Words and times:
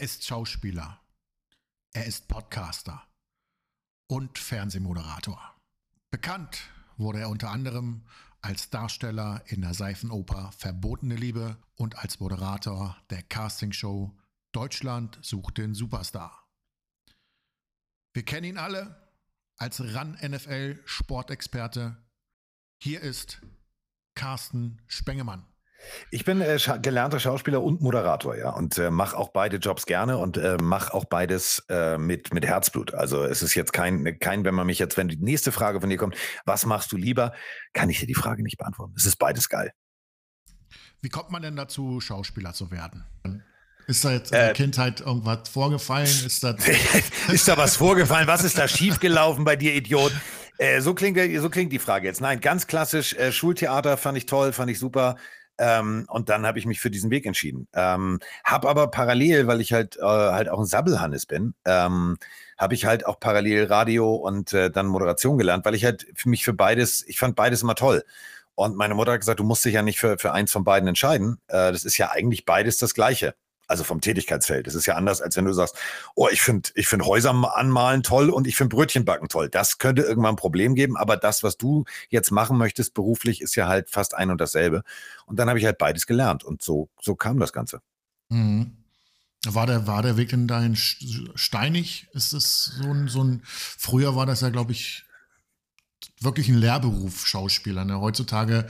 Er 0.00 0.04
ist 0.04 0.24
Schauspieler. 0.24 0.98
Er 1.92 2.06
ist 2.06 2.26
Podcaster 2.26 3.06
und 4.08 4.38
Fernsehmoderator. 4.38 5.60
Bekannt 6.10 6.70
wurde 6.96 7.20
er 7.20 7.28
unter 7.28 7.50
anderem 7.50 8.06
als 8.40 8.70
Darsteller 8.70 9.42
in 9.48 9.60
der 9.60 9.74
Seifenoper 9.74 10.52
Verbotene 10.52 11.16
Liebe 11.16 11.62
und 11.74 11.98
als 11.98 12.18
Moderator 12.18 12.96
der 13.10 13.22
Castingshow 13.24 14.18
Deutschland 14.52 15.18
sucht 15.20 15.58
den 15.58 15.74
Superstar. 15.74 16.48
Wir 18.14 18.24
kennen 18.24 18.46
ihn 18.46 18.58
alle 18.58 19.12
als 19.58 19.82
RAN 19.82 20.12
NFL 20.12 20.80
Sportexperte. 20.86 22.02
Hier 22.82 23.02
ist 23.02 23.42
Carsten 24.14 24.80
Spengemann. 24.86 25.49
Ich 26.10 26.24
bin 26.24 26.40
äh, 26.40 26.58
scha 26.58 26.76
gelernter 26.76 27.20
Schauspieler 27.20 27.62
und 27.62 27.80
Moderator, 27.80 28.36
ja, 28.36 28.50
und 28.50 28.78
äh, 28.78 28.90
mache 28.90 29.16
auch 29.16 29.30
beide 29.30 29.56
Jobs 29.56 29.86
gerne 29.86 30.18
und 30.18 30.36
äh, 30.36 30.56
mache 30.60 30.92
auch 30.94 31.04
beides 31.04 31.64
äh, 31.68 31.98
mit, 31.98 32.34
mit 32.34 32.46
Herzblut. 32.46 32.94
Also 32.94 33.24
es 33.24 33.42
ist 33.42 33.54
jetzt 33.54 33.72
kein, 33.72 34.18
kein, 34.18 34.44
wenn 34.44 34.54
man 34.54 34.66
mich 34.66 34.78
jetzt, 34.78 34.96
wenn 34.96 35.08
die 35.08 35.16
nächste 35.16 35.52
Frage 35.52 35.80
von 35.80 35.90
dir 35.90 35.96
kommt, 35.96 36.16
was 36.44 36.66
machst 36.66 36.92
du 36.92 36.96
lieber, 36.96 37.32
kann 37.72 37.88
ich 37.90 38.00
dir 38.00 38.06
die 38.06 38.14
Frage 38.14 38.42
nicht 38.42 38.58
beantworten. 38.58 38.94
Es 38.96 39.06
ist 39.06 39.16
beides 39.16 39.48
geil. 39.48 39.72
Wie 41.02 41.08
kommt 41.08 41.30
man 41.30 41.42
denn 41.42 41.56
dazu, 41.56 42.00
Schauspieler 42.00 42.52
zu 42.52 42.70
werden? 42.70 43.04
Ist 43.86 44.04
da 44.04 44.12
jetzt 44.12 44.32
in 44.32 44.38
der 44.38 44.50
äh, 44.50 44.54
Kindheit 44.54 45.00
irgendwas 45.00 45.48
vorgefallen? 45.48 46.06
Ist, 46.06 46.44
das 46.44 46.56
ist 47.32 47.48
da 47.48 47.56
was 47.56 47.76
vorgefallen? 47.76 48.26
Was 48.26 48.44
ist 48.44 48.58
da 48.58 48.68
schiefgelaufen 48.68 49.44
bei 49.44 49.56
dir, 49.56 49.74
Idiot? 49.74 50.12
Äh, 50.58 50.80
so, 50.82 50.94
klingt, 50.94 51.18
so 51.40 51.48
klingt 51.48 51.72
die 51.72 51.78
Frage 51.78 52.06
jetzt. 52.06 52.20
Nein, 52.20 52.40
ganz 52.40 52.66
klassisch, 52.66 53.14
äh, 53.14 53.32
Schultheater 53.32 53.96
fand 53.96 54.18
ich 54.18 54.26
toll, 54.26 54.52
fand 54.52 54.70
ich 54.70 54.78
super. 54.78 55.16
Ähm, 55.60 56.06
und 56.08 56.30
dann 56.30 56.46
habe 56.46 56.58
ich 56.58 56.64
mich 56.64 56.80
für 56.80 56.90
diesen 56.90 57.10
Weg 57.10 57.26
entschieden. 57.26 57.68
Ähm, 57.74 58.18
habe 58.44 58.68
aber 58.68 58.88
parallel, 58.88 59.46
weil 59.46 59.60
ich 59.60 59.74
halt, 59.74 59.98
äh, 59.98 60.02
halt 60.02 60.48
auch 60.48 60.58
ein 60.58 60.64
Sabbelhannes 60.64 61.26
bin, 61.26 61.54
ähm, 61.66 62.16
habe 62.56 62.74
ich 62.74 62.86
halt 62.86 63.04
auch 63.06 63.20
parallel 63.20 63.66
Radio 63.66 64.14
und 64.14 64.54
äh, 64.54 64.70
dann 64.70 64.86
Moderation 64.86 65.36
gelernt, 65.36 65.66
weil 65.66 65.74
ich 65.74 65.84
halt 65.84 66.06
für 66.14 66.30
mich 66.30 66.44
für 66.44 66.54
beides, 66.54 67.06
ich 67.06 67.18
fand 67.18 67.36
beides 67.36 67.62
immer 67.62 67.74
toll. 67.74 68.04
Und 68.54 68.76
meine 68.76 68.94
Mutter 68.94 69.12
hat 69.12 69.20
gesagt, 69.20 69.40
du 69.40 69.44
musst 69.44 69.64
dich 69.64 69.74
ja 69.74 69.82
nicht 69.82 70.00
für, 70.00 70.18
für 70.18 70.32
eins 70.32 70.50
von 70.50 70.64
beiden 70.64 70.88
entscheiden. 70.88 71.38
Äh, 71.48 71.72
das 71.72 71.84
ist 71.84 71.98
ja 71.98 72.10
eigentlich 72.10 72.46
beides 72.46 72.78
das 72.78 72.94
Gleiche 72.94 73.34
also 73.70 73.84
vom 73.84 74.00
Tätigkeitsfeld. 74.00 74.66
Das 74.66 74.74
ist 74.74 74.86
ja 74.86 74.96
anders, 74.96 75.22
als 75.22 75.36
wenn 75.36 75.44
du 75.44 75.52
sagst, 75.52 75.76
oh, 76.14 76.28
ich 76.30 76.42
finde 76.42 76.70
ich 76.74 76.88
finde 76.88 77.06
Häuser 77.06 77.30
anmalen 77.30 78.02
toll 78.02 78.28
und 78.30 78.46
ich 78.46 78.56
finde 78.56 78.74
Brötchenbacken 78.74 79.28
toll. 79.28 79.48
Das 79.48 79.78
könnte 79.78 80.02
irgendwann 80.02 80.34
ein 80.34 80.36
Problem 80.36 80.74
geben, 80.74 80.96
aber 80.96 81.16
das, 81.16 81.42
was 81.42 81.56
du 81.56 81.84
jetzt 82.08 82.30
machen 82.30 82.58
möchtest 82.58 82.94
beruflich, 82.94 83.40
ist 83.40 83.54
ja 83.54 83.68
halt 83.68 83.88
fast 83.88 84.14
ein 84.14 84.30
und 84.30 84.40
dasselbe. 84.40 84.82
Und 85.26 85.38
dann 85.38 85.48
habe 85.48 85.58
ich 85.58 85.64
halt 85.64 85.78
beides 85.78 86.06
gelernt 86.06 86.44
und 86.44 86.62
so, 86.62 86.88
so 87.00 87.14
kam 87.14 87.38
das 87.38 87.52
Ganze. 87.52 87.80
Mhm. 88.28 88.76
War 89.46 89.66
der, 89.66 89.86
war 89.86 90.02
der 90.02 90.18
Weg 90.18 90.32
in 90.34 90.46
dein 90.46 90.76
steinig? 90.76 92.08
Ist 92.12 92.34
das 92.34 92.64
so 92.64 92.88
ein, 92.92 93.08
so 93.08 93.24
ein, 93.24 93.40
früher 93.44 94.14
war 94.14 94.26
das 94.26 94.42
ja, 94.42 94.50
glaube 94.50 94.72
ich, 94.72 95.04
wirklich 96.20 96.48
ein 96.48 96.58
Lehrberuf, 96.58 97.26
Schauspieler. 97.26 97.84
Ne? 97.84 98.00
Heutzutage 98.00 98.68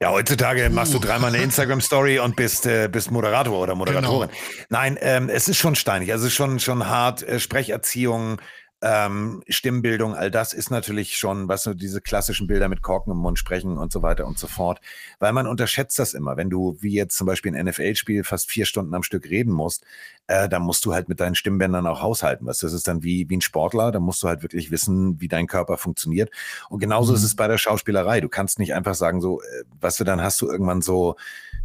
ja, 0.00 0.10
heutzutage 0.10 0.68
machst 0.68 0.92
du 0.92 0.98
dreimal 0.98 1.34
eine 1.34 1.42
Instagram-Story 1.42 2.18
und 2.18 2.36
bist, 2.36 2.66
äh, 2.66 2.88
bist 2.90 3.10
Moderator 3.10 3.58
oder 3.58 3.74
Moderatorin. 3.74 4.28
Genau. 4.28 4.40
Nein, 4.68 4.98
ähm, 5.00 5.30
es 5.30 5.48
ist 5.48 5.56
schon 5.56 5.74
steinig. 5.74 6.12
Also 6.12 6.26
es 6.26 6.32
ist 6.32 6.36
schon, 6.36 6.60
schon 6.60 6.86
hart. 6.86 7.22
Äh, 7.22 7.40
Sprecherziehung, 7.40 8.38
ähm, 8.82 9.42
Stimmbildung, 9.48 10.14
all 10.14 10.30
das 10.30 10.52
ist 10.52 10.70
natürlich 10.70 11.16
schon, 11.16 11.48
was 11.48 11.62
so 11.62 11.72
diese 11.72 12.02
klassischen 12.02 12.46
Bilder 12.46 12.68
mit 12.68 12.82
Korken 12.82 13.10
im 13.10 13.18
Mund 13.18 13.38
sprechen 13.38 13.78
und 13.78 13.90
so 13.90 14.02
weiter 14.02 14.26
und 14.26 14.38
so 14.38 14.48
fort. 14.48 14.82
Weil 15.18 15.32
man 15.32 15.46
unterschätzt 15.46 15.98
das 15.98 16.12
immer. 16.12 16.36
Wenn 16.36 16.50
du, 16.50 16.76
wie 16.80 16.92
jetzt 16.92 17.16
zum 17.16 17.26
Beispiel 17.26 17.56
ein 17.56 17.64
NFL-Spiel, 17.66 18.22
fast 18.22 18.50
vier 18.50 18.66
Stunden 18.66 18.94
am 18.94 19.02
Stück 19.02 19.24
reden 19.30 19.52
musst, 19.52 19.86
äh, 20.26 20.48
dann 20.48 20.62
musst 20.62 20.84
du 20.84 20.94
halt 20.94 21.08
mit 21.08 21.20
deinen 21.20 21.34
Stimmbändern 21.34 21.86
auch 21.86 22.02
haushalten. 22.02 22.46
Was 22.46 22.58
das 22.58 22.72
ist 22.72 22.88
dann 22.88 23.02
wie, 23.02 23.28
wie 23.28 23.36
ein 23.36 23.40
Sportler, 23.40 23.92
da 23.92 24.00
musst 24.00 24.22
du 24.22 24.28
halt 24.28 24.42
wirklich 24.42 24.70
wissen, 24.70 25.20
wie 25.20 25.28
dein 25.28 25.46
Körper 25.46 25.78
funktioniert. 25.78 26.30
Und 26.68 26.80
genauso 26.80 27.12
mhm. 27.12 27.16
ist 27.16 27.24
es 27.24 27.36
bei 27.36 27.48
der 27.48 27.58
Schauspielerei. 27.58 28.20
Du 28.20 28.28
kannst 28.28 28.58
nicht 28.58 28.74
einfach 28.74 28.94
sagen, 28.94 29.20
so, 29.20 29.40
äh, 29.40 29.64
was 29.80 29.96
du 29.96 30.04
dann 30.04 30.20
hast 30.20 30.40
du 30.40 30.48
irgendwann 30.50 30.82
so, 30.82 31.16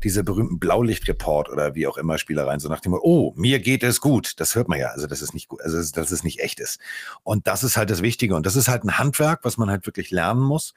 diese 0.04 0.24
berühmten 0.24 0.60
Blaulichtreport 0.60 1.50
oder 1.50 1.76
wie 1.76 1.88
auch 1.88 1.98
immer 1.98 2.18
Spielereien, 2.18 2.60
so 2.60 2.70
nach 2.70 2.80
dem, 2.80 2.94
oh, 2.94 3.34
mir 3.36 3.60
geht 3.60 3.84
es 3.84 4.02
gut. 4.02 4.40
Das 4.40 4.56
hört 4.56 4.68
man 4.68 4.80
ja. 4.80 4.88
Also, 4.88 5.08
das 5.08 5.22
ist 5.22 5.34
nicht 5.34 5.48
gut, 5.48 5.62
also, 5.62 5.78
dass 5.78 6.12
es 6.12 6.24
nicht 6.24 6.40
echt 6.40 6.60
ist. 6.60 6.80
Und 7.24 7.48
das 7.48 7.64
ist 7.64 7.78
halt 7.78 7.90
das 7.90 8.02
Wichtige. 8.02 8.36
Und 8.36 8.46
das 8.46 8.56
ist 8.56 8.68
halt 8.68 8.84
ein 8.84 8.98
Handwerk, 8.98 9.42
was 9.44 9.58
man 9.58 9.70
halt 9.70 9.86
wirklich 9.86 10.12
lernen 10.12 10.42
muss. 10.42 10.74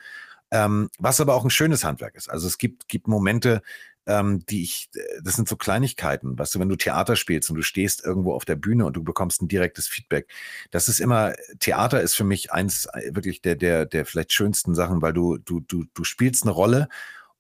Ähm, 0.51 0.91
was 0.99 1.21
aber 1.21 1.35
auch 1.35 1.45
ein 1.45 1.51
schönes 1.51 1.85
Handwerk 1.85 2.15
ist. 2.15 2.31
Also 2.31 2.47
es 2.47 2.59
gibt, 2.59 2.87
gibt 2.87 3.09
Momente, 3.09 3.63
ähm, 4.07 4.45
die 4.47 4.63
ich, 4.63 4.91
das 5.23 5.35
sind 5.35 5.49
so 5.49 5.57
Kleinigkeiten, 5.57 6.39
weißt 6.39 6.55
du, 6.55 6.61
wenn 6.61 6.69
du 6.69 6.77
Theater 6.77 7.17
spielst 7.17 7.51
und 7.51 7.57
du 7.57 7.63
stehst 7.63 8.05
irgendwo 8.05 8.35
auf 8.35 8.45
der 8.45 8.57
Bühne 8.57 8.87
und 8.87 8.95
du 8.95 9.03
bekommst 9.03 9.43
ein 9.43 9.49
direktes 9.49 9.87
Feedback. 9.87 10.29
Das 10.71 10.89
ist 10.89 11.01
immer, 11.01 11.35
Theater 11.61 12.01
ist 12.01 12.15
für 12.15 12.25
mich 12.25 12.53
eins 12.53 12.87
äh, 12.93 13.15
wirklich 13.15 13.43
der, 13.43 13.57
der, 13.57 13.87
der 13.87 14.07
vielleicht 14.07 14.33
schönsten 14.33 14.75
Sachen, 14.75 15.03
weil 15.03 15.13
du, 15.13 15.39
du, 15.39 15.61
du, 15.61 15.85
du 15.93 16.05
spielst 16.05 16.45
eine 16.45 16.53
Rolle 16.53 16.89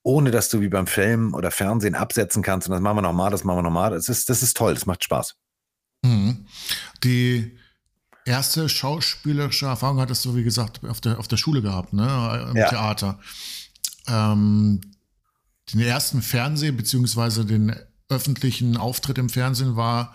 ohne 0.06 0.30
dass 0.30 0.50
du 0.50 0.60
wie 0.60 0.68
beim 0.68 0.86
Film 0.86 1.32
oder 1.32 1.50
Fernsehen 1.50 1.94
absetzen 1.94 2.42
kannst 2.42 2.68
und 2.68 2.72
das 2.72 2.82
machen 2.82 2.98
wir 2.98 3.02
nochmal, 3.02 3.30
das 3.30 3.42
machen 3.42 3.58
wir 3.58 3.62
nochmal. 3.62 3.90
Das 3.90 4.10
ist, 4.10 4.28
das 4.28 4.42
ist 4.42 4.54
toll, 4.54 4.74
das 4.74 4.84
macht 4.84 5.02
Spaß. 5.02 5.34
Mhm. 6.02 6.46
Die 7.02 7.56
erste 8.26 8.68
schauspielerische 8.68 9.66
Erfahrung 9.66 10.00
hattest 10.00 10.24
du, 10.26 10.36
wie 10.36 10.44
gesagt, 10.44 10.84
auf 10.84 11.00
der, 11.00 11.18
auf 11.18 11.26
der 11.26 11.38
Schule 11.38 11.62
gehabt, 11.62 11.94
ne? 11.94 12.48
Im 12.50 12.56
ja. 12.56 12.68
Theater. 12.68 13.18
Ähm, 14.06 14.80
den 15.72 15.80
ersten 15.80 16.20
Fernseh- 16.22 16.72
beziehungsweise 16.72 17.44
den 17.44 17.74
öffentlichen 18.08 18.76
Auftritt 18.76 19.18
im 19.18 19.28
Fernsehen 19.28 19.76
war 19.76 20.14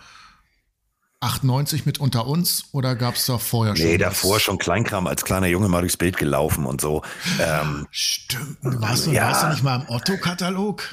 98 1.21 1.85
mit 1.85 1.99
unter 1.99 2.27
uns 2.27 2.65
oder 2.71 2.95
gab 2.95 3.15
es 3.15 3.25
da 3.25 3.37
vorher 3.37 3.75
schon? 3.75 3.85
Nee, 3.85 3.97
davor 3.97 4.35
was? 4.35 4.41
schon 4.41 4.57
Kleinkram 4.57 5.05
als 5.07 5.25
kleiner 5.25 5.47
Junge 5.47 5.67
mal 5.67 5.81
durchs 5.81 5.97
Bild 5.97 6.17
gelaufen 6.17 6.65
und 6.65 6.79
so. 6.79 7.01
Ähm, 7.41 7.87
Stimmt. 7.91 8.57
Warst 8.61 9.07
du, 9.07 9.11
ja. 9.11 9.27
warst 9.27 9.43
du 9.43 9.47
nicht 9.49 9.63
mal 9.63 9.81
im 9.81 9.89
Otto-Katalog? 9.89 10.83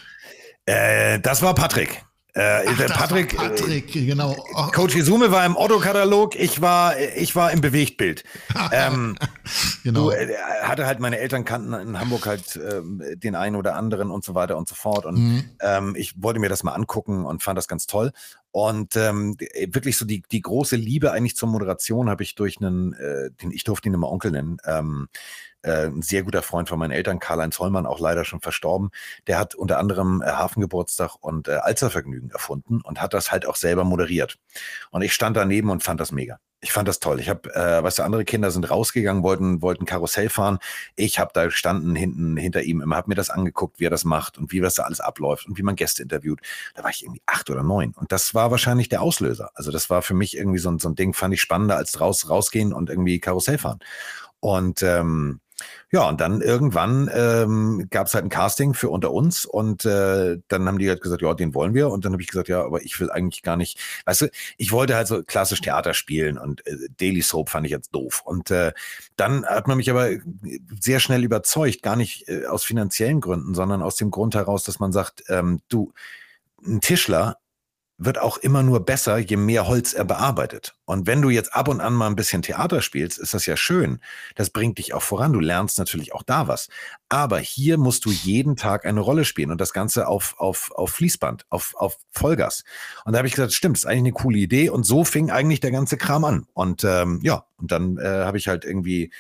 Äh, 0.65 1.21
das 1.21 1.43
war 1.43 1.55
Patrick. 1.55 2.05
Äh, 2.37 2.67
Ach, 2.69 2.99
Patrick, 2.99 3.35
Patrick, 3.35 3.91
genau. 3.93 4.37
Oh. 4.53 4.67
Coach 4.67 4.95
Izume 4.95 5.31
war 5.31 5.47
im 5.47 5.57
Otto-Katalog, 5.57 6.37
ich 6.37 6.61
war, 6.61 6.99
ich 6.99 7.35
war 7.35 7.51
im 7.51 7.63
Bewegtbild. 7.63 8.25
ähm, 8.73 9.17
genau. 9.83 10.11
Du, 10.11 10.11
äh, 10.11 10.35
hatte 10.63 10.87
halt 10.87 11.01
meine 11.01 11.19
Eltern 11.19 11.47
kannten 11.47 11.73
in 11.73 11.99
Hamburg 11.99 12.27
halt 12.27 12.57
äh, 12.57 13.17
den 13.17 13.37
einen 13.37 13.57
oder 13.57 13.75
anderen 13.75 14.11
und 14.11 14.23
so 14.23 14.35
weiter 14.35 14.59
und 14.59 14.69
so 14.69 14.75
fort. 14.75 15.07
Und 15.07 15.17
mhm. 15.17 15.45
ähm, 15.61 15.95
ich 15.97 16.23
wollte 16.23 16.39
mir 16.39 16.51
das 16.51 16.63
mal 16.63 16.75
angucken 16.75 17.25
und 17.25 17.43
fand 17.43 17.57
das 17.57 17.69
ganz 17.69 17.87
toll. 17.87 18.13
Und 18.51 18.97
ähm, 18.97 19.39
wirklich 19.69 19.97
so 19.97 20.05
die, 20.05 20.23
die 20.31 20.43
große 20.43 20.77
Liebe 20.77 21.13
eigentlich 21.13 21.37
zur 21.37 21.49
Moderation 21.49 22.11
habe 22.11 22.23
ich 22.23 22.35
durch 22.35 22.59
einen, 22.61 22.93
äh, 22.93 23.31
den 23.31 23.51
ich 23.51 23.65
durfte 23.65 23.89
ihn 23.89 23.95
immer 23.95 24.11
Onkel 24.11 24.31
nennen, 24.31 24.59
ähm, 24.67 25.09
äh, 25.67 25.87
ein 25.87 26.03
sehr 26.03 26.23
guter 26.23 26.43
Freund 26.43 26.69
von 26.69 26.79
meinen 26.79 26.93
Eltern, 26.93 27.19
Karl-Heinz 27.19 27.59
Hollmann, 27.59 27.87
auch 27.87 28.01
leider 28.01 28.25
schon 28.25 28.41
verstorben. 28.41 28.91
Der 29.27 29.39
hat 29.39 29.55
unter 29.55 29.79
anderem 29.79 30.23
äh, 30.23 30.27
Hafengeburtstag 30.27 31.17
und 31.21 31.49
äh, 31.49 31.57
Alzervergnügen 31.57 32.31
erfunden 32.31 32.81
und 32.81 33.01
hat 33.01 33.15
das 33.15 33.33
halt 33.33 33.47
auch 33.47 33.57
selber 33.57 33.85
moderiert. 33.85 34.39
Und 34.91 35.03
ich 35.03 35.13
stand 35.13 35.37
daneben 35.37 35.71
und 35.71 35.83
fand 35.83 36.01
das 36.01 36.13
mega. 36.13 36.39
Ich 36.63 36.73
fand 36.73 36.89
das 36.89 37.01
toll. 37.01 37.21
Ich 37.21 37.29
habe, 37.29 37.55
äh, 37.55 37.83
weißt 37.83 37.99
du, 37.99 38.03
andere 38.03 38.25
Kinder 38.25 38.51
sind 38.51 38.71
rausgegangen, 38.71 39.23
wollten, 39.23 39.61
wollten 39.61 39.85
Karussell 39.85 40.31
fahren. 40.31 40.59
Ich 40.97 41.19
habe 41.19 41.31
da 41.35 41.45
gestanden 41.45 41.95
hinten 41.95 42.37
hinter 42.37 42.63
ihm, 42.63 42.81
immer 42.81 42.97
habe 42.97 43.11
mir 43.11 43.15
das 43.15 43.29
angeguckt, 43.29 43.79
wie 43.79 43.87
er 43.87 43.91
das 43.91 44.05
macht 44.05 44.39
und 44.39 44.53
wie 44.53 44.61
das 44.61 44.75
da 44.75 44.85
alles 44.85 45.01
abläuft 45.01 45.47
und 45.47 45.59
wie 45.59 45.63
man 45.63 45.77
Gäste 45.77 46.03
interviewt. 46.03 46.41
Da 46.75 46.83
war 46.83 46.91
ich 46.91 47.05
irgendwie 47.05 47.23
acht 47.27 47.51
oder 47.51 47.63
neun. 47.63 47.93
Und 47.95 48.11
das 48.11 48.35
war 48.35 48.51
wahrscheinlich 48.51 48.89
der 48.89 49.03
Auslöser. 49.03 49.51
Also 49.55 49.71
das 49.71 49.91
war 49.91 50.01
für 50.01 50.15
mich 50.15 50.37
irgendwie 50.37 50.59
so, 50.59 50.77
so 50.79 50.89
ein 50.89 50.95
Ding, 50.95 51.13
fand 51.13 51.35
ich 51.35 51.43
spannender 51.43 51.77
als 51.77 52.01
raus, 52.01 52.31
rausgehen 52.31 52.73
und 52.73 52.89
irgendwie 52.89 53.21
Karussell 53.21 53.59
fahren. 53.59 53.81
Und 54.41 54.83
ähm, 54.83 55.41
ja, 55.91 56.09
und 56.09 56.21
dann 56.21 56.43
irgendwann 56.43 57.11
ähm, 57.15 57.87
gab 57.91 58.09
es 58.09 58.15
halt 58.15 58.25
ein 58.25 58.29
Casting 58.29 58.75
für 58.75 58.91
unter 58.91 59.13
uns 59.13 59.45
und 59.45 59.85
äh, 59.85 60.39
dann 60.49 60.67
haben 60.67 60.79
die 60.79 60.89
halt 60.89 61.01
gesagt, 61.01 61.23
ja, 61.23 61.33
den 61.35 61.55
wollen 61.55 61.75
wir. 61.75 61.91
Und 61.91 62.05
dann 62.05 62.13
habe 62.13 62.23
ich 62.23 62.29
gesagt, 62.29 62.49
ja, 62.49 62.63
aber 62.63 62.83
ich 62.83 62.99
will 63.01 63.11
eigentlich 63.11 63.43
gar 63.43 63.57
nicht, 63.57 63.79
weißt 64.05 64.23
du, 64.23 64.31
ich 64.59 64.73
wollte 64.73 64.95
halt 64.95 65.07
so 65.07 65.23
klassisch 65.23 65.61
Theater 65.61 65.95
spielen 65.95 66.39
und 66.39 66.67
äh, 66.67 66.77
Daily 66.99 67.23
Soap 67.23 67.51
fand 67.51 67.67
ich 67.67 67.73
jetzt 67.73 67.95
doof. 67.95 68.23
Und 68.25 68.51
äh, 68.51 68.73
dann 69.17 69.47
hat 69.47 69.69
man 69.69 69.79
mich 69.79 69.91
aber 69.91 70.11
sehr 70.81 71.01
schnell 71.01 71.25
überzeugt, 71.25 71.83
gar 71.83 71.97
nicht 71.97 72.29
äh, 72.29 72.47
aus 72.47 72.65
finanziellen 72.65 73.21
Gründen, 73.21 73.55
sondern 73.55 73.83
aus 73.83 73.97
dem 73.97 74.11
Grund 74.11 74.35
heraus, 74.35 74.65
dass 74.65 74.79
man 74.79 74.93
sagt, 74.93 75.25
ähm, 75.29 75.61
du, 75.69 75.93
ein 76.65 76.81
Tischler 76.81 77.39
wird 77.99 78.19
auch 78.19 78.37
immer 78.37 78.63
nur 78.63 78.85
besser, 78.85 79.19
je 79.19 79.37
mehr 79.37 79.67
Holz 79.67 79.95
er 79.95 80.05
bearbeitet. 80.05 80.75
Und 80.85 81.07
wenn 81.07 81.23
du 81.23 81.31
jetzt 81.31 81.55
ab 81.55 81.69
und 81.69 81.81
an 81.81 81.95
mal 81.95 82.07
ein 82.07 82.17
bisschen 82.17 82.43
Theater 82.43 82.83
spielst, 82.83 83.19
ist 83.19 83.35
das 83.35 83.47
ja 83.47 83.57
schön. 83.57 84.01
Das 84.35 84.51
bringt 84.51 84.79
dich 84.79 84.93
auch 84.93 85.03
voran. 85.03 85.33
Du 85.33 85.41
lernst 85.41 85.79
natürlich 85.79 86.15
auch 86.15 86.23
da 86.23 86.47
was. 86.47 86.69
Aber 87.09 87.39
hier 87.39 87.79
musst 87.79 88.05
du 88.05 88.11
jeden 88.11 88.57
Tag 88.57 88.85
eine 88.85 89.01
Rolle 89.01 89.25
spielen 89.25 89.51
und 89.51 89.61
das 89.61 89.73
Ganze 89.73 90.09
auf, 90.09 90.35
auf, 90.39 90.73
auf 90.73 90.91
Fließband, 90.91 91.47
auf, 91.51 91.75
auf 91.77 91.99
Vollgas. 92.11 92.65
Und 93.05 93.13
da 93.13 93.19
habe 93.19 93.29
ich 93.29 93.35
gesagt, 93.35 93.53
stimmt, 93.53 93.77
ist 93.77 93.87
eigentlich 93.87 93.99
eine 93.99 94.13
coole 94.13 94.39
Idee. 94.39 94.71
Und 94.71 94.85
so 94.85 95.05
fing 95.05 95.31
eigentlich 95.31 95.61
der 95.61 95.71
ganze 95.71 95.97
Kram 95.97 96.25
an. 96.25 96.47
Und 96.53 96.83
ähm, 96.85 97.21
ja, 97.23 97.45
Und 97.59 97.73
dann 97.73 97.97
äh, 97.97 98.25
habe 98.25 98.39
ich 98.39 98.49
halt 98.49 98.65
irgendwie 98.65 99.13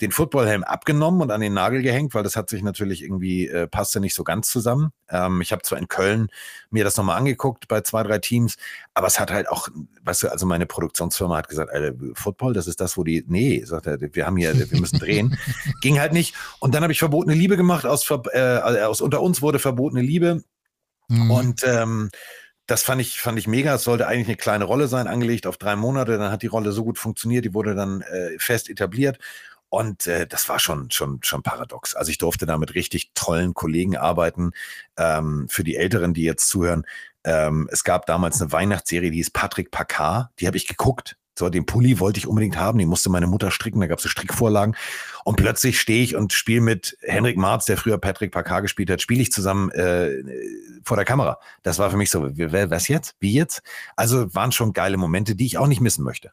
den 0.00 0.10
Footballhelm 0.10 0.64
abgenommen 0.64 1.22
und 1.22 1.30
an 1.30 1.40
den 1.40 1.54
Nagel 1.54 1.80
gehängt, 1.80 2.14
weil 2.14 2.24
das 2.24 2.34
hat 2.34 2.50
sich 2.50 2.62
natürlich 2.62 3.02
irgendwie, 3.02 3.46
äh, 3.46 3.68
passte 3.68 4.00
nicht 4.00 4.14
so 4.14 4.24
ganz 4.24 4.48
zusammen. 4.48 4.90
Ähm, 5.08 5.40
ich 5.40 5.52
habe 5.52 5.62
zwar 5.62 5.78
in 5.78 5.86
Köln 5.86 6.28
mir 6.70 6.82
das 6.82 6.96
nochmal 6.96 7.16
angeguckt 7.16 7.68
bei 7.68 7.80
zwei, 7.82 8.02
drei 8.02 8.18
Teams, 8.18 8.56
aber 8.94 9.06
es 9.06 9.20
hat 9.20 9.30
halt 9.30 9.48
auch, 9.48 9.68
weißt 10.02 10.24
du, 10.24 10.28
also 10.32 10.46
meine 10.46 10.66
Produktionsfirma 10.66 11.36
hat 11.36 11.48
gesagt, 11.48 11.70
Alter, 11.70 11.94
Football, 12.14 12.54
das 12.54 12.66
ist 12.66 12.80
das, 12.80 12.96
wo 12.96 13.04
die, 13.04 13.24
nee, 13.28 13.62
sagt 13.64 13.86
er, 13.86 14.00
wir 14.00 14.26
haben 14.26 14.36
hier, 14.36 14.70
wir 14.70 14.80
müssen 14.80 14.98
drehen. 14.98 15.38
Ging 15.80 16.00
halt 16.00 16.12
nicht. 16.12 16.34
Und 16.58 16.74
dann 16.74 16.82
habe 16.82 16.92
ich 16.92 16.98
verbotene 17.34 17.40
Liebe 17.40 17.56
gemacht, 17.56 17.86
aus, 17.86 18.10
äh, 18.32 18.82
aus 18.82 19.00
unter 19.00 19.20
uns 19.20 19.42
wurde 19.42 19.58
verbotene 19.58 20.02
Liebe. 20.02 20.42
Mhm. 21.08 21.30
Und 21.30 21.64
ähm, 21.64 22.10
das 22.66 22.82
fand 22.82 23.00
ich, 23.00 23.20
fand 23.20 23.38
ich 23.38 23.46
mega. 23.46 23.74
Es 23.74 23.84
sollte 23.84 24.06
eigentlich 24.06 24.28
eine 24.28 24.36
kleine 24.36 24.64
Rolle 24.64 24.88
sein, 24.88 25.06
angelegt 25.06 25.46
auf 25.46 25.58
drei 25.58 25.76
Monate. 25.76 26.16
Dann 26.18 26.32
hat 26.32 26.42
die 26.42 26.48
Rolle 26.48 26.72
so 26.72 26.84
gut 26.84 26.98
funktioniert, 26.98 27.44
die 27.44 27.54
wurde 27.54 27.74
dann 27.74 28.00
äh, 28.02 28.38
fest 28.38 28.70
etabliert. 28.70 29.18
Und 29.68 30.06
äh, 30.06 30.26
das 30.26 30.48
war 30.48 30.60
schon, 30.60 30.90
schon, 30.90 31.18
schon 31.22 31.42
paradox. 31.42 31.94
Also 31.94 32.10
ich 32.10 32.18
durfte 32.18 32.46
da 32.46 32.58
mit 32.58 32.74
richtig 32.74 33.10
tollen 33.14 33.54
Kollegen 33.54 33.96
arbeiten. 33.96 34.52
Ähm, 34.96 35.46
für 35.48 35.64
die 35.64 35.76
Älteren, 35.76 36.14
die 36.14 36.22
jetzt 36.22 36.48
zuhören, 36.48 36.86
ähm, 37.24 37.68
es 37.72 37.82
gab 37.82 38.06
damals 38.06 38.40
eine 38.40 38.52
Weihnachtsserie, 38.52 39.10
die 39.10 39.16
hieß 39.16 39.30
Patrick 39.30 39.70
Packard. 39.70 40.30
Die 40.38 40.46
habe 40.46 40.56
ich 40.56 40.68
geguckt. 40.68 41.16
So, 41.36 41.48
den 41.48 41.66
Pulli 41.66 41.98
wollte 41.98 42.18
ich 42.18 42.26
unbedingt 42.26 42.56
haben, 42.56 42.78
den 42.78 42.88
musste 42.88 43.10
meine 43.10 43.26
Mutter 43.26 43.50
stricken, 43.50 43.80
da 43.80 43.86
gab 43.86 43.98
es 43.98 44.04
so 44.04 44.08
Strickvorlagen. 44.08 44.76
Und 45.24 45.36
plötzlich 45.36 45.80
stehe 45.80 46.04
ich 46.04 46.14
und 46.14 46.32
spiele 46.32 46.60
mit 46.60 46.96
Henrik 47.00 47.36
Marz, 47.36 47.64
der 47.64 47.76
früher 47.76 47.98
Patrick 47.98 48.30
Packard 48.30 48.62
gespielt 48.62 48.90
hat, 48.90 49.02
spiele 49.02 49.22
ich 49.22 49.32
zusammen 49.32 49.70
äh, 49.70 50.22
vor 50.84 50.96
der 50.96 51.04
Kamera. 51.04 51.38
Das 51.62 51.78
war 51.78 51.90
für 51.90 51.96
mich 51.96 52.10
so, 52.10 52.22
was 52.22 52.88
jetzt? 52.88 53.16
Wie 53.18 53.32
jetzt? 53.32 53.62
Also 53.96 54.32
waren 54.34 54.52
schon 54.52 54.72
geile 54.72 54.96
Momente, 54.96 55.34
die 55.34 55.46
ich 55.46 55.58
auch 55.58 55.66
nicht 55.66 55.80
missen 55.80 56.04
möchte. 56.04 56.32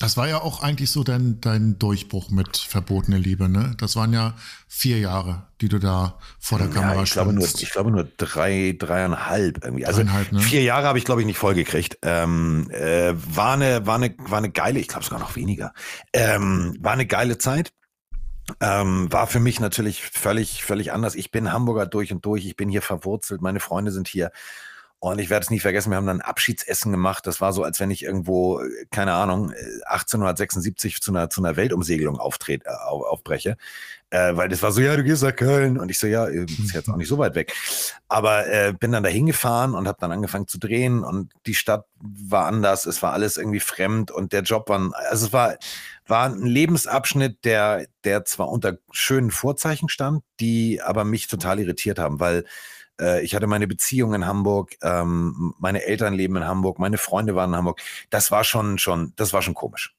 Das 0.00 0.16
war 0.16 0.26
ja 0.26 0.40
auch 0.40 0.62
eigentlich 0.62 0.90
so 0.90 1.04
dein, 1.04 1.42
dein 1.42 1.78
Durchbruch 1.78 2.30
mit 2.30 2.56
verbotene 2.56 3.18
Liebe, 3.18 3.50
ne? 3.50 3.74
Das 3.76 3.96
waren 3.96 4.14
ja 4.14 4.34
vier 4.66 4.98
Jahre, 4.98 5.46
die 5.60 5.68
du 5.68 5.78
da 5.78 6.18
vor 6.38 6.56
der 6.56 6.68
Kamera 6.68 6.94
ja, 6.94 7.02
ich 7.02 7.10
glaube 7.10 7.34
nur, 7.34 7.44
Ich 7.44 7.70
glaube 7.70 7.90
nur 7.90 8.08
drei, 8.16 8.74
dreieinhalb 8.78 9.62
irgendwie. 9.62 9.84
Also 9.84 9.98
dreieinhalb, 9.98 10.32
ne? 10.32 10.40
vier 10.40 10.62
Jahre 10.62 10.86
habe 10.86 10.96
ich, 10.96 11.04
glaube 11.04 11.20
ich, 11.20 11.26
nicht 11.26 11.36
vollgekriegt. 11.36 11.98
Ähm, 12.00 12.70
äh, 12.70 13.12
war, 13.14 13.52
eine, 13.52 13.86
war, 13.86 13.96
eine, 13.96 14.14
war 14.16 14.38
eine 14.38 14.50
geile, 14.50 14.80
ich 14.80 14.88
glaube 14.88 15.04
sogar 15.04 15.20
noch 15.20 15.36
weniger. 15.36 15.74
Ähm, 16.14 16.78
war 16.80 16.92
eine 16.92 17.04
geile 17.04 17.36
Zeit. 17.36 17.74
Ähm, 18.58 19.12
war 19.12 19.26
für 19.26 19.38
mich 19.38 19.60
natürlich 19.60 20.02
völlig, 20.02 20.64
völlig 20.64 20.92
anders. 20.92 21.14
Ich 21.14 21.30
bin 21.30 21.52
Hamburger 21.52 21.84
durch 21.84 22.10
und 22.10 22.24
durch. 22.24 22.46
Ich 22.46 22.56
bin 22.56 22.70
hier 22.70 22.82
verwurzelt. 22.82 23.42
Meine 23.42 23.60
Freunde 23.60 23.92
sind 23.92 24.08
hier. 24.08 24.32
Und 25.02 25.18
ich 25.18 25.30
werde 25.30 25.44
es 25.44 25.50
nie 25.50 25.60
vergessen, 25.60 25.90
wir 25.90 25.96
haben 25.96 26.06
dann 26.06 26.20
Abschiedsessen 26.20 26.92
gemacht. 26.92 27.26
Das 27.26 27.40
war 27.40 27.54
so, 27.54 27.64
als 27.64 27.80
wenn 27.80 27.90
ich 27.90 28.04
irgendwo, 28.04 28.60
keine 28.90 29.14
Ahnung, 29.14 29.50
1876 29.86 31.00
zu 31.00 31.10
einer, 31.10 31.30
zu 31.30 31.42
einer 31.42 31.56
Weltumsegelung 31.56 32.18
auftrete, 32.18 32.66
äh, 32.66 32.72
aufbreche. 32.72 33.56
Äh, 34.10 34.36
weil 34.36 34.50
das 34.50 34.62
war 34.62 34.72
so, 34.72 34.82
ja, 34.82 34.94
du 34.96 35.02
gehst 35.02 35.22
nach 35.22 35.34
Köln. 35.34 35.78
Und 35.78 35.90
ich 35.90 35.98
so, 35.98 36.06
ja, 36.06 36.26
ist 36.26 36.74
jetzt 36.74 36.90
auch 36.90 36.96
nicht 36.96 37.08
so 37.08 37.16
weit 37.16 37.34
weg. 37.34 37.54
Aber 38.08 38.46
äh, 38.46 38.74
bin 38.78 38.92
dann 38.92 39.02
da 39.02 39.08
hingefahren 39.08 39.74
und 39.74 39.88
habe 39.88 39.96
dann 39.98 40.12
angefangen 40.12 40.46
zu 40.46 40.58
drehen. 40.58 41.02
Und 41.02 41.32
die 41.46 41.54
Stadt 41.54 41.86
war 41.98 42.44
anders. 42.44 42.84
Es 42.84 43.02
war 43.02 43.14
alles 43.14 43.38
irgendwie 43.38 43.60
fremd. 43.60 44.10
Und 44.10 44.34
der 44.34 44.42
Job 44.42 44.68
war, 44.68 44.92
also 45.08 45.28
es 45.28 45.32
war, 45.32 45.56
war 46.08 46.26
ein 46.26 46.44
Lebensabschnitt, 46.44 47.42
der, 47.46 47.86
der 48.04 48.26
zwar 48.26 48.50
unter 48.50 48.76
schönen 48.90 49.30
Vorzeichen 49.30 49.88
stand, 49.88 50.24
die 50.40 50.82
aber 50.82 51.04
mich 51.04 51.26
total 51.26 51.58
irritiert 51.58 51.98
haben, 51.98 52.20
weil 52.20 52.44
äh, 53.00 53.22
ich 53.22 53.34
hatte 53.34 53.46
meine 53.46 53.66
Beziehung 53.66 54.14
in 54.14 54.26
Hamburg, 54.26 54.76
ähm, 54.82 55.54
meine 55.58 55.84
Eltern 55.84 56.14
leben 56.14 56.36
in 56.36 56.44
Hamburg, 56.44 56.78
meine 56.78 56.98
Freunde 56.98 57.34
waren 57.34 57.50
in 57.50 57.56
Hamburg. 57.56 57.80
Das 58.10 58.30
war 58.30 58.44
schon, 58.44 58.78
schon, 58.78 59.12
das 59.16 59.32
war 59.32 59.42
schon 59.42 59.54
komisch. 59.54 59.94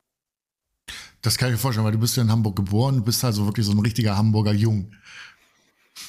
Das 1.21 1.37
kann 1.37 1.49
ich 1.49 1.53
mir 1.53 1.59
vorstellen, 1.59 1.85
weil 1.85 1.91
du 1.91 1.99
bist 1.99 2.15
ja 2.17 2.23
in 2.23 2.31
Hamburg 2.31 2.55
geboren, 2.55 2.97
du 2.97 3.03
bist 3.03 3.23
also 3.23 3.45
wirklich 3.45 3.65
so 3.65 3.71
ein 3.71 3.79
richtiger 3.79 4.17
Hamburger 4.17 4.53
Jung. 4.53 4.93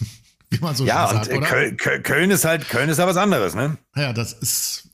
Wie 0.51 0.59
man 0.59 0.77
so 0.77 0.85
ja, 0.85 1.09
sagt, 1.09 1.29
und 1.33 1.45
Köln, 1.45 1.77
Köln, 1.77 2.31
ist 2.31 2.45
halt, 2.45 2.69
Köln 2.69 2.91
ist 2.91 2.99
ja 2.99 3.07
was 3.07 3.17
anderes, 3.17 3.55
ne? 3.55 3.79
Ja, 3.97 4.13
das 4.13 4.35
ist, 4.35 4.91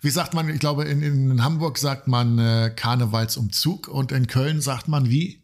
wie 0.00 0.08
sagt 0.08 0.32
man, 0.32 0.48
ich 0.48 0.58
glaube, 0.58 0.84
in, 0.84 1.02
in 1.02 1.44
Hamburg 1.44 1.76
sagt 1.76 2.08
man 2.08 2.38
äh, 2.38 2.72
Karnevalsumzug 2.74 3.88
und 3.88 4.10
in 4.10 4.26
Köln 4.26 4.62
sagt 4.62 4.88
man 4.88 5.10
wie? 5.10 5.41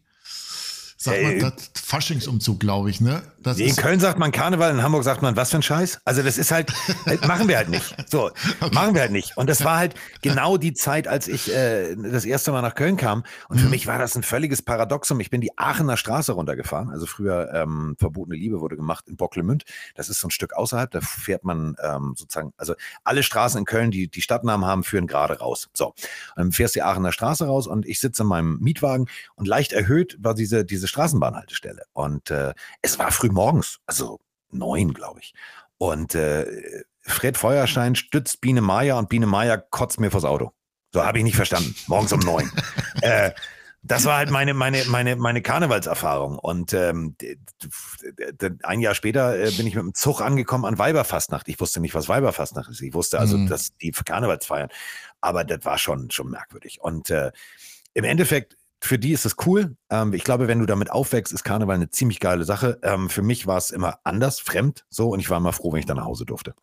Sagt 1.01 1.23
man, 1.23 1.39
das 1.39 1.71
Faschingsumzug, 1.81 2.59
glaube 2.59 2.89
ich, 2.89 2.99
ne? 2.99 3.23
Das 3.41 3.57
in 3.57 3.73
Köln 3.77 4.01
sagt 4.01 4.19
man 4.19 4.33
Karneval, 4.33 4.71
in 4.71 4.83
Hamburg 4.83 5.05
sagt 5.05 5.21
man, 5.21 5.37
was 5.37 5.49
für 5.49 5.55
ein 5.55 5.63
Scheiß? 5.63 6.01
Also 6.03 6.23
das 6.23 6.37
ist 6.37 6.51
halt, 6.51 6.73
halt 7.05 7.25
machen 7.27 7.47
wir 7.47 7.55
halt 7.55 7.69
nicht. 7.69 7.95
So, 8.09 8.31
okay. 8.59 8.73
machen 8.73 8.95
wir 8.95 9.01
halt 9.01 9.13
nicht. 9.13 9.37
Und 9.37 9.49
das 9.49 9.63
war 9.63 9.77
halt 9.77 9.95
genau 10.21 10.57
die 10.57 10.73
Zeit, 10.73 11.07
als 11.07 11.29
ich 11.29 11.55
äh, 11.55 11.95
das 11.95 12.25
erste 12.25 12.51
Mal 12.51 12.61
nach 12.61 12.75
Köln 12.75 12.97
kam. 12.97 13.23
Und 13.47 13.55
mhm. 13.55 13.61
für 13.61 13.69
mich 13.69 13.87
war 13.87 13.97
das 13.97 14.17
ein 14.17 14.23
völliges 14.23 14.61
Paradoxum. 14.61 15.21
Ich 15.21 15.29
bin 15.29 15.39
die 15.39 15.57
Aachener 15.57 15.95
Straße 15.95 16.33
runtergefahren. 16.33 16.89
Also 16.89 17.05
früher 17.05 17.49
ähm, 17.53 17.95
Verbotene 17.97 18.35
Liebe 18.35 18.59
wurde 18.59 18.75
gemacht 18.75 19.05
in 19.07 19.15
Bocklemünd. 19.15 19.63
Das 19.95 20.09
ist 20.09 20.19
so 20.19 20.27
ein 20.27 20.31
Stück 20.31 20.53
außerhalb. 20.53 20.91
Da 20.91 20.99
fährt 20.99 21.45
man 21.45 21.77
ähm, 21.81 22.15
sozusagen, 22.17 22.51
also 22.57 22.73
alle 23.05 23.23
Straßen 23.23 23.57
in 23.57 23.63
Köln, 23.63 23.91
die 23.91 24.09
die 24.09 24.21
Stadtnamen 24.21 24.67
haben, 24.67 24.83
führen 24.83 25.07
gerade 25.07 25.39
raus. 25.39 25.69
So, 25.73 25.93
dann 26.35 26.51
fährst 26.51 26.75
du 26.75 26.79
die 26.79 26.83
Aachener 26.83 27.13
Straße 27.13 27.45
raus 27.45 27.67
und 27.67 27.85
ich 27.85 28.01
sitze 28.01 28.23
in 28.23 28.27
meinem 28.27 28.59
Mietwagen 28.59 29.07
und 29.35 29.47
leicht 29.47 29.71
erhöht 29.71 30.17
war 30.19 30.35
diese, 30.35 30.65
diese 30.65 30.88
Straßenbahnhaltestelle. 30.89 31.83
Und 31.93 32.29
äh, 32.31 32.53
es 32.81 32.99
war 32.99 33.11
früh 33.11 33.29
morgens, 33.29 33.79
also 33.85 34.19
neun, 34.51 34.93
glaube 34.93 35.19
ich. 35.21 35.33
Und 35.77 36.15
äh, 36.15 36.83
Fred 37.01 37.37
Feuerstein 37.37 37.95
stützt 37.95 38.41
Biene 38.41 38.61
Meier 38.61 38.97
und 38.97 39.09
Biene 39.09 39.25
Meier 39.25 39.57
kotzt 39.57 39.99
mir 39.99 40.11
vors 40.11 40.25
Auto. 40.25 40.51
So 40.93 41.05
habe 41.05 41.19
ich 41.19 41.23
nicht 41.23 41.35
verstanden. 41.35 41.75
Morgens 41.87 42.13
um 42.13 42.19
neun. 42.19 42.51
äh, 43.01 43.31
das 43.81 44.03
war 44.05 44.17
halt 44.17 44.29
meine, 44.29 44.53
meine, 44.53 44.83
meine, 44.85 45.15
meine 45.15 45.41
Karnevalserfahrung. 45.41 46.37
Und 46.37 46.73
ähm, 46.73 47.15
ein 48.63 48.81
Jahr 48.81 48.93
später 48.93 49.39
äh, 49.39 49.51
bin 49.51 49.67
ich 49.67 49.75
mit 49.75 49.83
dem 49.83 49.93
Zug 49.93 50.21
angekommen 50.21 50.65
an 50.65 50.77
Weiberfastnacht. 50.77 51.47
Ich 51.47 51.59
wusste 51.61 51.79
nicht, 51.79 51.95
was 51.95 52.09
Weiberfastnacht 52.09 52.69
ist. 52.69 52.81
Ich 52.81 52.93
wusste 52.93 53.19
also, 53.19 53.37
mhm. 53.37 53.47
dass 53.47 53.75
die 53.77 53.91
Karnevalsfeiern. 53.91 54.69
Aber 55.21 55.45
das 55.45 55.63
war 55.63 55.77
schon, 55.77 56.11
schon 56.11 56.29
merkwürdig. 56.29 56.81
Und 56.81 57.09
äh, 57.09 57.31
im 57.93 58.03
Endeffekt 58.03 58.57
für 58.81 58.97
die 58.97 59.11
ist 59.11 59.25
es 59.25 59.35
cool. 59.45 59.75
Ähm, 59.89 60.13
ich 60.13 60.23
glaube, 60.23 60.47
wenn 60.47 60.59
du 60.59 60.65
damit 60.65 60.91
aufwächst, 60.91 61.33
ist 61.33 61.43
Karneval 61.43 61.75
eine 61.75 61.89
ziemlich 61.89 62.19
geile 62.19 62.45
Sache. 62.45 62.79
Ähm, 62.81 63.09
für 63.09 63.21
mich 63.21 63.45
war 63.47 63.57
es 63.57 63.71
immer 63.71 63.99
anders, 64.03 64.39
fremd, 64.39 64.85
so 64.89 65.09
und 65.09 65.19
ich 65.19 65.29
war 65.29 65.37
immer 65.37 65.53
froh, 65.53 65.71
wenn 65.71 65.79
ich 65.79 65.85
dann 65.85 65.97
nach 65.97 66.05
Hause 66.05 66.25
durfte. 66.25 66.55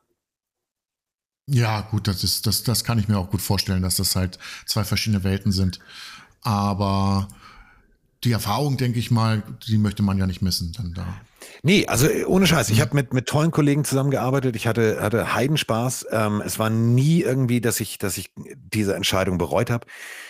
Ja, 1.48 1.82
gut, 1.82 2.08
das 2.08 2.24
ist, 2.24 2.46
das, 2.46 2.64
das 2.64 2.82
kann 2.82 2.98
ich 2.98 3.06
mir 3.06 3.18
auch 3.18 3.30
gut 3.30 3.42
vorstellen, 3.42 3.82
dass 3.82 3.96
das 3.96 4.16
halt 4.16 4.38
zwei 4.64 4.82
verschiedene 4.82 5.22
Welten 5.22 5.52
sind. 5.52 5.78
Aber 6.42 7.28
die 8.24 8.32
Erfahrung, 8.32 8.76
denke 8.76 8.98
ich 8.98 9.10
mal, 9.10 9.42
die 9.66 9.78
möchte 9.78 10.02
man 10.02 10.18
ja 10.18 10.26
nicht 10.26 10.42
missen 10.42 10.72
dann 10.72 10.94
da. 10.94 11.06
Nee, 11.62 11.86
also 11.86 12.08
äh, 12.08 12.24
ohne 12.24 12.46
Scheiß. 12.46 12.70
Ich 12.70 12.78
mhm. 12.78 12.82
habe 12.82 12.94
mit, 12.94 13.12
mit 13.12 13.26
tollen 13.26 13.50
Kollegen 13.50 13.84
zusammengearbeitet. 13.84 14.56
Ich 14.56 14.66
hatte, 14.66 15.00
hatte 15.00 15.34
Heidenspaß. 15.34 16.06
Ähm, 16.10 16.42
es 16.44 16.58
war 16.58 16.70
nie 16.70 17.22
irgendwie, 17.22 17.60
dass 17.60 17.80
ich, 17.80 17.98
dass 17.98 18.18
ich 18.18 18.32
diese 18.54 18.94
Entscheidung 18.94 19.38
bereut 19.38 19.70
habe. 19.70 19.86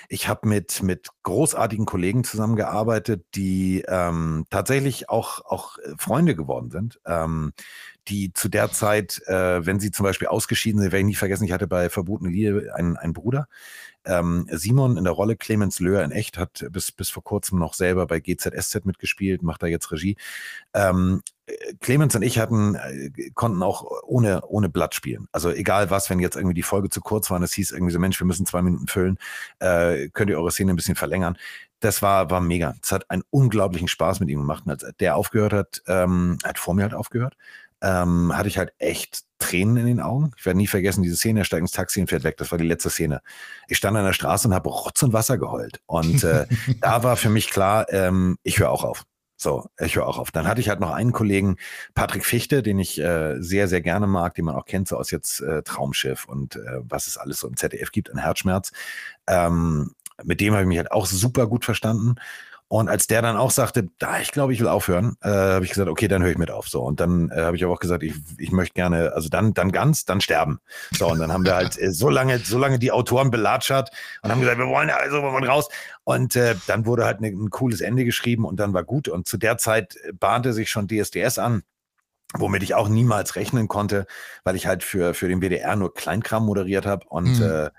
Ich 0.08 0.28
habe 0.28 0.48
mit, 0.48 0.82
mit 0.82 1.08
großartigen 1.24 1.86
Kollegen 1.86 2.24
zusammengearbeitet, 2.24 3.24
die 3.34 3.84
ähm, 3.88 4.46
tatsächlich 4.50 5.08
auch, 5.08 5.44
auch 5.44 5.78
äh, 5.78 5.94
Freunde 5.98 6.34
geworden 6.34 6.70
sind. 6.70 7.00
Ähm, 7.06 7.52
die 8.08 8.32
zu 8.32 8.48
der 8.48 8.70
Zeit, 8.70 9.20
äh, 9.26 9.66
wenn 9.66 9.80
sie 9.80 9.90
zum 9.90 10.04
Beispiel 10.04 10.28
ausgeschieden 10.28 10.80
sind, 10.80 10.92
werde 10.92 11.00
ich 11.00 11.06
nie 11.06 11.14
vergessen, 11.16 11.44
ich 11.44 11.52
hatte 11.52 11.66
bei 11.66 11.90
Verbotene 11.90 12.30
Liebe 12.30 12.72
einen, 12.74 12.96
einen 12.96 13.12
Bruder, 13.12 13.48
ähm, 14.06 14.46
Simon 14.50 14.96
in 14.96 15.04
der 15.04 15.12
Rolle 15.12 15.36
Clemens 15.36 15.80
Löhr 15.80 16.02
in 16.02 16.12
echt 16.12 16.38
hat 16.38 16.64
bis, 16.70 16.92
bis 16.92 17.10
vor 17.10 17.24
kurzem 17.24 17.58
noch 17.58 17.74
selber 17.74 18.06
bei 18.06 18.20
GZSZ 18.20 18.84
mitgespielt, 18.84 19.42
macht 19.42 19.62
da 19.62 19.66
jetzt 19.66 19.90
Regie. 19.92 20.16
Ähm, 20.74 21.22
Clemens 21.80 22.14
und 22.16 22.22
ich 22.22 22.38
hatten, 22.38 22.74
äh, 22.74 23.30
konnten 23.34 23.62
auch 23.62 23.84
ohne, 24.04 24.42
ohne 24.46 24.68
Blatt 24.68 24.94
spielen. 24.94 25.28
Also 25.32 25.50
egal 25.50 25.90
was, 25.90 26.10
wenn 26.10 26.18
jetzt 26.18 26.36
irgendwie 26.36 26.54
die 26.54 26.62
Folge 26.62 26.90
zu 26.90 27.00
kurz 27.00 27.30
war 27.30 27.36
und 27.36 27.44
es 27.44 27.52
hieß 27.52 27.72
irgendwie 27.72 27.92
so, 27.92 27.98
Mensch, 27.98 28.18
wir 28.20 28.26
müssen 28.26 28.46
zwei 28.46 28.62
Minuten 28.62 28.88
füllen, 28.88 29.18
äh, 29.60 30.08
könnt 30.08 30.30
ihr 30.30 30.38
eure 30.38 30.50
Szene 30.50 30.72
ein 30.72 30.76
bisschen 30.76 30.96
verlängern. 30.96 31.36
Das 31.80 32.02
war, 32.02 32.30
war 32.30 32.40
mega. 32.40 32.74
Es 32.82 32.90
hat 32.90 33.10
einen 33.10 33.22
unglaublichen 33.30 33.88
Spaß 33.88 34.20
mit 34.20 34.28
ihm 34.28 34.40
gemacht. 34.40 34.64
Und 34.66 34.72
als 34.72 34.96
der 34.98 35.16
aufgehört 35.16 35.52
hat, 35.52 35.82
ähm, 35.86 36.38
hat 36.42 36.58
vor 36.58 36.74
mir 36.74 36.82
halt 36.82 36.94
aufgehört, 36.94 37.36
ähm, 37.82 38.36
hatte 38.36 38.48
ich 38.48 38.58
halt 38.58 38.72
echt 38.78 39.25
Tränen 39.38 39.76
in 39.76 39.86
den 39.86 40.00
Augen. 40.00 40.32
Ich 40.36 40.46
werde 40.46 40.58
nie 40.58 40.66
vergessen, 40.66 41.02
diese 41.02 41.16
Szene, 41.16 41.40
er 41.40 41.44
steigt 41.44 41.60
ins 41.60 41.72
Taxi 41.72 42.00
und 42.00 42.08
fährt 42.08 42.24
weg. 42.24 42.36
Das 42.38 42.50
war 42.50 42.58
die 42.58 42.66
letzte 42.66 42.90
Szene. 42.90 43.20
Ich 43.68 43.76
stand 43.76 43.96
an 43.96 44.04
der 44.04 44.12
Straße 44.12 44.48
und 44.48 44.54
habe 44.54 44.68
Rotz 44.68 45.02
und 45.02 45.12
Wasser 45.12 45.38
geheult. 45.38 45.80
Und 45.86 46.24
äh, 46.24 46.46
da 46.80 47.02
war 47.02 47.16
für 47.16 47.30
mich 47.30 47.50
klar, 47.50 47.86
ähm, 47.92 48.38
ich 48.42 48.58
höre 48.58 48.70
auch 48.70 48.84
auf. 48.84 49.04
So, 49.38 49.68
ich 49.78 49.96
höre 49.96 50.06
auch 50.06 50.18
auf. 50.18 50.30
Dann 50.30 50.46
hatte 50.46 50.62
ich 50.62 50.70
halt 50.70 50.80
noch 50.80 50.90
einen 50.90 51.12
Kollegen, 51.12 51.56
Patrick 51.94 52.24
Fichte, 52.24 52.62
den 52.62 52.78
ich 52.78 52.98
äh, 52.98 53.36
sehr, 53.38 53.68
sehr 53.68 53.82
gerne 53.82 54.06
mag, 54.06 54.34
den 54.34 54.46
man 54.46 54.56
auch 54.56 54.64
kennt, 54.64 54.88
so 54.88 54.96
aus 54.96 55.10
jetzt 55.10 55.40
äh, 55.40 55.62
Traumschiff 55.62 56.24
und 56.26 56.56
äh, 56.56 56.80
was 56.80 57.06
es 57.06 57.18
alles 57.18 57.40
so 57.40 57.48
im 57.48 57.56
ZDF 57.56 57.92
gibt, 57.92 58.10
ein 58.10 58.18
Herzschmerz. 58.18 58.72
Ähm, 59.26 59.92
mit 60.24 60.40
dem 60.40 60.54
habe 60.54 60.62
ich 60.62 60.68
mich 60.68 60.78
halt 60.78 60.90
auch 60.90 61.04
super 61.04 61.46
gut 61.46 61.66
verstanden. 61.66 62.14
Und 62.68 62.88
als 62.88 63.06
der 63.06 63.22
dann 63.22 63.36
auch 63.36 63.52
sagte, 63.52 63.88
da, 63.98 64.18
ich 64.18 64.32
glaube, 64.32 64.52
ich 64.52 64.58
will 64.58 64.66
aufhören, 64.66 65.16
äh, 65.22 65.28
habe 65.28 65.64
ich 65.64 65.70
gesagt, 65.70 65.88
okay, 65.88 66.08
dann 66.08 66.22
höre 66.22 66.32
ich 66.32 66.38
mit 66.38 66.50
auf. 66.50 66.68
So. 66.68 66.82
Und 66.82 66.98
dann 66.98 67.30
äh, 67.30 67.42
habe 67.42 67.56
ich 67.56 67.62
aber 67.62 67.72
auch 67.72 67.78
gesagt, 67.80 68.02
ich, 68.02 68.14
ich 68.38 68.50
möchte 68.50 68.74
gerne, 68.74 69.12
also 69.12 69.28
dann, 69.28 69.54
dann 69.54 69.70
ganz, 69.70 70.04
dann 70.04 70.20
sterben. 70.20 70.58
So, 70.90 71.06
und 71.06 71.20
dann 71.20 71.32
haben 71.32 71.44
wir 71.44 71.54
halt 71.54 71.80
äh, 71.80 71.92
so 71.92 72.08
lange, 72.08 72.40
so 72.40 72.58
lange 72.58 72.80
die 72.80 72.90
Autoren 72.90 73.30
belatschert 73.30 73.90
und 74.22 74.32
haben 74.32 74.40
gesagt, 74.40 74.58
wir 74.58 74.66
wollen 74.66 74.88
ja 74.88 74.96
also 74.96 75.22
wir 75.22 75.32
wollen 75.32 75.44
raus. 75.44 75.68
Und 76.02 76.34
äh, 76.34 76.56
dann 76.66 76.86
wurde 76.86 77.04
halt 77.04 77.20
ne, 77.20 77.28
ein 77.28 77.50
cooles 77.50 77.80
Ende 77.80 78.04
geschrieben 78.04 78.44
und 78.44 78.58
dann 78.58 78.74
war 78.74 78.82
gut. 78.82 79.08
Und 79.08 79.28
zu 79.28 79.36
der 79.36 79.58
Zeit 79.58 79.96
bahnte 80.18 80.52
sich 80.52 80.68
schon 80.68 80.88
DSDS 80.88 81.38
an 81.38 81.62
womit 82.34 82.64
ich 82.64 82.74
auch 82.74 82.88
niemals 82.88 83.36
rechnen 83.36 83.68
konnte, 83.68 84.04
weil 84.44 84.56
ich 84.56 84.66
halt 84.66 84.82
für, 84.82 85.14
für 85.14 85.28
den 85.28 85.40
WDR 85.40 85.76
nur 85.76 85.94
Kleinkram 85.94 86.44
moderiert 86.44 86.84
habe 86.84 87.06
und 87.08 87.38
mhm. 87.38 87.42
äh, 87.42 87.70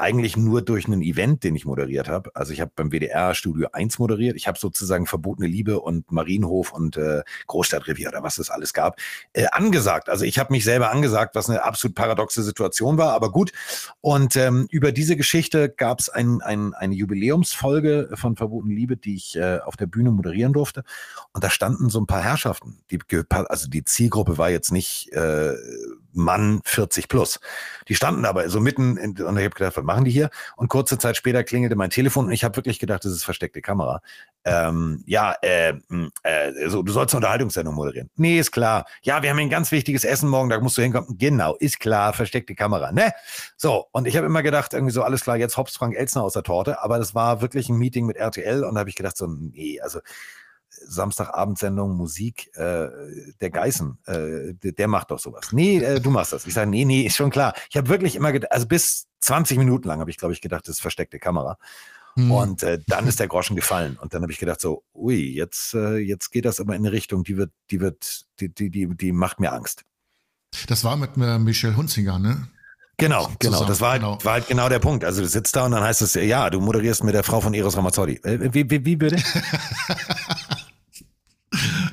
eigentlich 0.00 0.36
nur 0.36 0.62
durch 0.62 0.86
einen 0.86 1.02
Event, 1.02 1.44
den 1.44 1.54
ich 1.54 1.64
moderiert 1.64 2.08
habe. 2.08 2.30
Also 2.34 2.52
ich 2.52 2.60
habe 2.60 2.72
beim 2.74 2.90
WDR 2.90 3.34
Studio 3.34 3.68
1 3.72 3.98
moderiert. 3.98 4.36
Ich 4.36 4.48
habe 4.48 4.58
sozusagen 4.58 5.06
Verbotene 5.06 5.46
Liebe 5.46 5.80
und 5.80 6.10
Marienhof 6.10 6.72
und 6.72 6.96
äh, 6.96 7.22
Großstadtrevier 7.46 8.08
oder 8.08 8.22
was 8.22 8.38
es 8.38 8.50
alles 8.50 8.72
gab, 8.72 8.98
äh, 9.32 9.46
angesagt. 9.52 10.08
Also 10.08 10.24
ich 10.24 10.38
habe 10.38 10.52
mich 10.52 10.64
selber 10.64 10.90
angesagt, 10.90 11.34
was 11.34 11.50
eine 11.50 11.62
absolut 11.62 11.94
paradoxe 11.94 12.42
Situation 12.42 12.98
war, 12.98 13.12
aber 13.12 13.30
gut. 13.30 13.52
Und 14.00 14.36
ähm, 14.36 14.66
über 14.70 14.92
diese 14.92 15.16
Geschichte 15.16 15.68
gab 15.68 16.00
es 16.00 16.08
ein, 16.08 16.40
ein, 16.40 16.74
eine 16.74 16.94
Jubiläumsfolge 16.94 18.10
von 18.14 18.36
Verbotene 18.36 18.74
Liebe, 18.74 18.96
die 18.96 19.16
ich 19.16 19.36
äh, 19.36 19.58
auf 19.58 19.76
der 19.76 19.86
Bühne 19.86 20.10
moderieren 20.10 20.52
durfte. 20.52 20.82
Und 21.32 21.44
da 21.44 21.50
standen 21.50 21.90
so 21.90 22.00
ein 22.00 22.06
paar 22.06 22.22
Herrschaften. 22.22 22.80
Die, 22.90 22.98
also 23.28 23.68
die 23.68 23.84
Zielgruppe 23.84 24.38
war 24.38 24.50
jetzt 24.50 24.72
nicht 24.72 25.12
äh, 25.12 25.54
Mann 26.12 26.60
40 26.64 27.08
plus. 27.08 27.40
Die 27.88 27.94
standen 27.94 28.24
aber 28.24 28.48
so 28.48 28.60
mitten 28.60 28.96
in, 28.96 29.10
und 29.22 29.36
ich 29.36 29.44
habe 29.44 29.54
gedacht, 29.54 29.76
was 29.76 29.84
machen 29.84 30.04
die 30.04 30.10
hier? 30.10 30.30
Und 30.56 30.68
kurze 30.68 30.98
Zeit 30.98 31.16
später 31.16 31.44
klingelte 31.44 31.76
mein 31.76 31.90
Telefon 31.90 32.26
und 32.26 32.32
ich 32.32 32.44
habe 32.44 32.56
wirklich 32.56 32.78
gedacht, 32.78 33.04
das 33.04 33.12
ist 33.12 33.24
versteckte 33.24 33.62
Kamera. 33.62 34.00
Ähm, 34.44 35.02
ja, 35.06 35.34
äh, 35.42 35.74
äh, 36.22 36.68
so, 36.68 36.82
du 36.82 36.92
sollst 36.92 37.14
eine 37.14 37.18
Unterhaltungssendung 37.18 37.74
moderieren. 37.74 38.08
Nee, 38.16 38.38
ist 38.38 38.52
klar. 38.52 38.86
Ja, 39.02 39.22
wir 39.22 39.30
haben 39.30 39.38
ein 39.38 39.50
ganz 39.50 39.70
wichtiges 39.70 40.04
Essen 40.04 40.30
morgen, 40.30 40.48
da 40.48 40.58
musst 40.60 40.78
du 40.78 40.82
hinkommen. 40.82 41.18
Genau, 41.18 41.56
ist 41.56 41.78
klar, 41.78 42.14
versteckte 42.14 42.54
Kamera, 42.54 42.90
ne? 42.92 43.12
So, 43.56 43.86
und 43.92 44.06
ich 44.06 44.16
habe 44.16 44.26
immer 44.26 44.42
gedacht, 44.42 44.72
irgendwie 44.72 44.92
so, 44.92 45.02
alles 45.02 45.22
klar, 45.22 45.36
jetzt 45.36 45.58
hops 45.58 45.76
Frank 45.76 45.94
Elzner 45.94 46.22
aus 46.22 46.32
der 46.32 46.42
Torte, 46.42 46.82
aber 46.82 46.98
das 46.98 47.14
war 47.14 47.42
wirklich 47.42 47.68
ein 47.68 47.76
Meeting 47.76 48.06
mit 48.06 48.16
RTL 48.16 48.64
und 48.64 48.74
da 48.74 48.80
habe 48.80 48.90
ich 48.90 48.96
gedacht, 48.96 49.16
so, 49.16 49.26
nee, 49.26 49.78
also 49.80 50.00
Samstagabendsendung 50.70 51.96
Musik, 51.96 52.50
äh, 52.56 52.88
der 53.40 53.50
Geißen, 53.50 53.98
äh, 54.06 54.54
der, 54.54 54.72
der, 54.72 54.88
macht 54.88 55.10
doch 55.10 55.18
sowas. 55.18 55.52
Nee, 55.52 55.78
äh, 55.78 56.00
du 56.00 56.10
machst 56.10 56.32
das. 56.32 56.46
Ich 56.46 56.54
sage, 56.54 56.70
nee, 56.70 56.84
nee, 56.84 57.02
ist 57.02 57.16
schon 57.16 57.30
klar. 57.30 57.54
Ich 57.68 57.76
habe 57.76 57.88
wirklich 57.88 58.16
immer 58.16 58.32
gedacht, 58.32 58.52
also 58.52 58.66
bis 58.66 59.06
20 59.20 59.58
Minuten 59.58 59.88
lang 59.88 60.00
habe 60.00 60.10
ich, 60.10 60.16
glaube 60.16 60.32
ich, 60.32 60.40
gedacht, 60.40 60.66
das 60.68 60.76
ist 60.76 60.80
versteckte 60.80 61.18
Kamera. 61.18 61.58
Hm. 62.14 62.30
Und 62.30 62.62
äh, 62.62 62.78
dann 62.86 63.06
ist 63.06 63.20
der 63.20 63.28
Groschen 63.28 63.56
gefallen. 63.56 63.96
Und 64.00 64.14
dann 64.14 64.22
habe 64.22 64.32
ich 64.32 64.38
gedacht, 64.38 64.60
so, 64.60 64.82
ui, 64.94 65.16
jetzt, 65.16 65.74
äh, 65.74 65.98
jetzt 65.98 66.30
geht 66.30 66.44
das 66.44 66.60
aber 66.60 66.74
in 66.74 66.82
eine 66.82 66.92
Richtung, 66.92 67.24
die 67.24 67.36
wird, 67.36 67.52
die 67.70 67.80
wird, 67.80 68.26
die, 68.40 68.52
die, 68.52 68.70
die, 68.70 68.88
die 68.96 69.12
macht 69.12 69.40
mir 69.40 69.52
Angst. 69.52 69.84
Das 70.66 70.82
war 70.84 70.96
mit 70.96 71.16
äh, 71.16 71.38
Michelle 71.38 71.76
Hunzinger, 71.76 72.18
ne? 72.18 72.48
Genau, 73.00 73.30
genau. 73.38 73.64
Das 73.64 73.80
war 73.80 73.92
halt, 73.92 74.02
genau. 74.02 74.18
war 74.24 74.32
halt 74.34 74.48
genau 74.48 74.68
der 74.68 74.78
Punkt. 74.78 75.06
Also 75.06 75.22
du 75.22 75.26
sitzt 75.26 75.56
da 75.56 75.64
und 75.64 75.72
dann 75.72 75.82
heißt 75.82 76.02
es, 76.02 76.14
ja, 76.14 76.50
du 76.50 76.60
moderierst 76.60 77.02
mit 77.02 77.14
der 77.14 77.22
Frau 77.22 77.40
von 77.40 77.54
Eros 77.54 77.74
Ramazzotti. 77.74 78.20
Wie, 78.22 78.70
wie, 78.70 78.84
wie 78.84 78.96
bitte? 78.96 79.16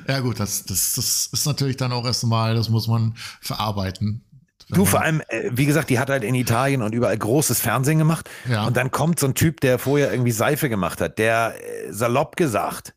Ja, 0.08 0.20
gut, 0.22 0.40
das, 0.40 0.66
das, 0.66 0.94
das 0.94 1.30
ist 1.32 1.46
natürlich 1.46 1.78
dann 1.78 1.92
auch 1.92 2.06
erstmal, 2.06 2.56
das 2.56 2.70
muss 2.70 2.88
man 2.88 3.16
verarbeiten. 3.42 4.24
Du, 4.70 4.86
vor 4.86 5.02
allem, 5.02 5.22
äh, 5.30 5.50
wie 5.54 5.66
gesagt, 5.66 5.90
die 5.90 5.98
hat 5.98 6.10
halt 6.10 6.24
in 6.24 6.36
Italien 6.36 6.82
und 6.82 6.94
überall 6.94 7.18
großes 7.18 7.60
Fernsehen 7.60 7.98
gemacht. 7.98 8.30
Ja. 8.50 8.68
Und 8.68 8.76
dann 8.76 8.92
kommt 8.92 9.20
so 9.20 9.28
ein 9.28 9.34
Typ, 9.34 9.62
der 9.62 9.80
vorher 9.80 10.12
irgendwie 10.12 10.32
Seife 10.32 10.68
gemacht 10.68 11.00
hat, 11.00 11.20
der 11.20 11.56
äh, 11.58 11.92
salopp 11.92 12.36
gesagt, 12.36 12.94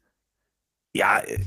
ja, 0.92 1.18
äh, 1.20 1.38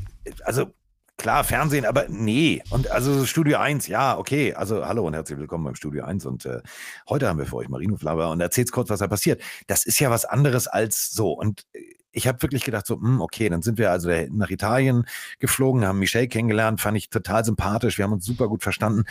also 0.46 0.74
klar, 1.18 1.44
Fernsehen, 1.44 1.86
aber 1.86 2.06
nee. 2.08 2.62
Und 2.70 2.90
also 2.90 3.26
Studio 3.26 3.60
1, 3.60 3.88
ja, 3.88 4.18
okay. 4.18 4.54
Also 4.54 4.86
hallo 4.86 5.06
und 5.06 5.14
herzlich 5.14 5.40
willkommen 5.40 5.66
beim 5.66 5.76
Studio 5.76 6.06
1. 6.06 6.26
Und 6.26 6.46
äh, 6.46 6.62
heute 7.10 7.28
haben 7.28 7.40
wir 7.40 7.46
für 7.46 7.58
euch 7.58 7.70
Marino 7.70 7.98
Flaber 7.98 8.32
und 8.32 8.40
erzählt 8.40 8.72
kurz, 8.72 8.90
was 8.90 9.00
da 9.00 9.08
passiert. 9.08 9.42
Das 9.68 9.86
ist 9.86 10.00
ja 10.00 10.10
was 10.10 10.24
anderes 10.24 10.68
als 10.68 11.12
so. 11.12 11.32
Und 11.32 11.66
ich 12.14 12.28
habe 12.28 12.42
wirklich 12.42 12.64
gedacht, 12.64 12.88
so, 12.88 12.96
mh, 12.96 13.08
hm, 13.08 13.22
okay, 13.22 13.50
dann 13.50 13.62
sind 13.62 13.78
wir 13.78 13.92
also 13.92 14.10
nach 14.30 14.50
Italien 14.50 15.06
geflogen, 15.40 15.86
haben 15.86 16.00
Michelle 16.00 16.28
kennengelernt, 16.28 16.80
fand 16.80 16.98
ich 16.98 17.10
total 17.10 17.44
sympathisch, 17.44 17.98
wir 17.98 18.06
haben 18.06 18.14
uns 18.14 18.26
super 18.26 18.48
gut 18.48 18.64
verstanden. 18.64 19.04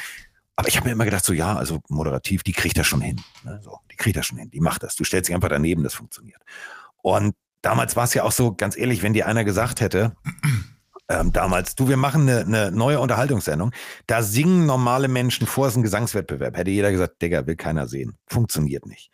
Aber 0.56 0.68
ich 0.68 0.76
habe 0.76 0.87
mir 0.87 0.92
immer 0.92 1.04
gedacht, 1.04 1.25
so 1.25 1.32
ja, 1.32 1.56
also 1.56 1.80
moderativ, 1.88 2.42
die 2.42 2.52
kriegt 2.52 2.78
das 2.78 2.87
schon 2.87 3.00
hin. 3.00 3.21
Ne? 3.42 3.61
So, 3.62 3.78
die 3.90 3.97
kriegt 3.97 4.16
das 4.16 4.26
schon 4.26 4.38
hin, 4.38 4.50
die 4.50 4.61
macht 4.61 4.82
das. 4.82 4.97
Du 4.97 5.04
stellst 5.04 5.28
dich 5.28 5.35
einfach 5.35 5.49
daneben, 5.49 5.82
das 5.82 5.94
funktioniert. 5.94 6.40
Und 7.02 7.35
damals 7.62 7.97
war 7.97 8.04
es 8.04 8.14
ja 8.14 8.23
auch 8.23 8.32
so, 8.32 8.54
ganz 8.54 8.76
ehrlich, 8.76 9.02
wenn 9.02 9.12
dir 9.12 9.26
einer 9.26 9.44
gesagt 9.44 9.80
hätte, 9.80 10.14
ähm, 11.09 11.32
damals, 11.32 11.75
du, 11.75 11.88
wir 11.88 11.97
machen 11.97 12.23
eine, 12.23 12.40
eine, 12.40 12.71
neue 12.71 13.00
Unterhaltungssendung. 13.00 13.73
Da 14.06 14.23
singen 14.23 14.66
normale 14.66 15.09
Menschen 15.09 15.47
vor, 15.47 15.66
es 15.66 15.73
ist 15.73 15.78
ein 15.78 15.82
Gesangswettbewerb. 15.82 16.56
Hätte 16.56 16.71
jeder 16.71 16.92
gesagt, 16.92 17.21
Digga, 17.21 17.47
will 17.47 17.56
keiner 17.56 17.87
sehen. 17.87 18.16
Funktioniert 18.26 18.87
nicht. 18.87 19.11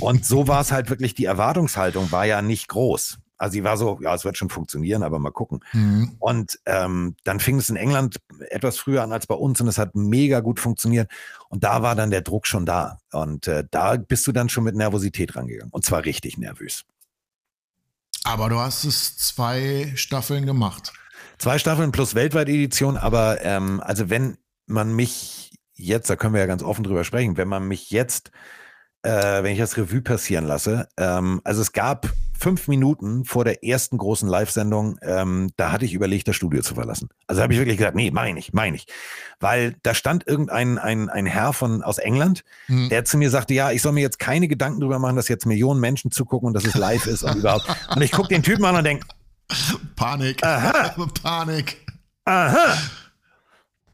Und 0.00 0.24
so 0.24 0.48
war 0.48 0.60
es 0.60 0.72
halt 0.72 0.90
wirklich, 0.90 1.14
die 1.14 1.24
Erwartungshaltung 1.24 2.12
war 2.12 2.24
ja 2.24 2.40
nicht 2.40 2.68
groß. 2.68 3.18
Also 3.36 3.52
sie 3.54 3.64
war 3.64 3.76
so, 3.76 3.98
ja, 4.00 4.14
es 4.14 4.24
wird 4.24 4.38
schon 4.38 4.48
funktionieren, 4.48 5.02
aber 5.02 5.18
mal 5.18 5.30
gucken. 5.30 5.60
Mhm. 5.72 6.16
Und 6.18 6.58
ähm, 6.66 7.16
dann 7.24 7.40
fing 7.40 7.58
es 7.58 7.68
in 7.68 7.76
England 7.76 8.16
etwas 8.50 8.78
früher 8.78 9.02
an 9.02 9.12
als 9.12 9.26
bei 9.26 9.34
uns 9.34 9.60
und 9.60 9.68
es 9.68 9.78
hat 9.78 9.94
mega 9.94 10.40
gut 10.40 10.60
funktioniert. 10.60 11.10
Und 11.48 11.64
da 11.64 11.82
war 11.82 11.94
dann 11.94 12.10
der 12.10 12.22
Druck 12.22 12.46
schon 12.46 12.64
da. 12.66 12.98
Und 13.12 13.48
äh, 13.48 13.64
da 13.70 13.96
bist 13.96 14.26
du 14.26 14.32
dann 14.32 14.48
schon 14.48 14.64
mit 14.64 14.76
Nervosität 14.76 15.36
rangegangen. 15.36 15.72
Und 15.72 15.84
zwar 15.84 16.04
richtig 16.04 16.38
nervös. 16.38 16.84
Aber 18.24 18.48
du 18.48 18.58
hast 18.58 18.84
es 18.84 19.16
zwei 19.16 19.92
Staffeln 19.96 20.46
gemacht. 20.46 20.92
Zwei 21.38 21.58
Staffeln 21.58 21.92
plus 21.92 22.14
Weltweit-Edition, 22.14 22.96
aber 22.96 23.42
ähm, 23.42 23.82
also 23.84 24.08
wenn 24.08 24.38
man 24.66 24.94
mich 24.94 25.52
jetzt, 25.74 26.08
da 26.08 26.16
können 26.16 26.32
wir 26.32 26.40
ja 26.40 26.46
ganz 26.46 26.62
offen 26.62 26.84
drüber 26.84 27.04
sprechen, 27.04 27.36
wenn 27.36 27.48
man 27.48 27.66
mich 27.66 27.90
jetzt, 27.90 28.30
äh, 29.02 29.42
wenn 29.42 29.52
ich 29.52 29.58
das 29.58 29.76
Revue 29.76 30.00
passieren 30.00 30.46
lasse, 30.46 30.88
ähm, 30.96 31.40
also 31.44 31.60
es 31.60 31.72
gab 31.72 32.08
fünf 32.38 32.68
Minuten 32.68 33.24
vor 33.24 33.44
der 33.44 33.64
ersten 33.64 33.96
großen 33.98 34.28
Live-Sendung, 34.28 34.98
ähm, 35.02 35.50
da 35.56 35.72
hatte 35.72 35.84
ich 35.84 35.94
überlegt, 35.94 36.28
das 36.28 36.36
Studio 36.36 36.62
zu 36.62 36.74
verlassen. 36.74 37.08
Also 37.26 37.42
habe 37.42 37.52
ich 37.52 37.58
wirklich 37.58 37.78
gesagt, 37.78 37.96
nee, 37.96 38.10
meine 38.10 38.38
ich, 38.38 38.52
meine 38.52 38.76
ich. 38.76 38.86
Weil 39.40 39.76
da 39.82 39.94
stand 39.94 40.26
irgendein 40.26 40.78
ein, 40.78 41.08
ein 41.08 41.26
Herr 41.26 41.52
von, 41.52 41.82
aus 41.82 41.98
England, 41.98 42.44
mhm. 42.68 42.88
der 42.88 43.04
zu 43.04 43.16
mir 43.16 43.30
sagte, 43.30 43.54
ja, 43.54 43.70
ich 43.70 43.82
soll 43.82 43.92
mir 43.92 44.00
jetzt 44.00 44.18
keine 44.18 44.48
Gedanken 44.48 44.80
darüber 44.80 44.98
machen, 44.98 45.16
dass 45.16 45.28
jetzt 45.28 45.46
Millionen 45.46 45.80
Menschen 45.80 46.10
zugucken 46.10 46.48
und 46.48 46.54
dass 46.54 46.64
es 46.64 46.74
live 46.74 47.06
ist 47.06 47.22
und 47.22 47.36
überhaupt. 47.36 47.66
Und 47.94 48.02
ich 48.02 48.12
gucke 48.12 48.28
den 48.28 48.42
Typen 48.42 48.64
an 48.64 48.76
und 48.76 48.84
denke, 48.84 49.06
Panik. 49.96 50.42
Aha. 50.42 50.94
Panik. 51.22 51.86
Aha. 52.24 52.76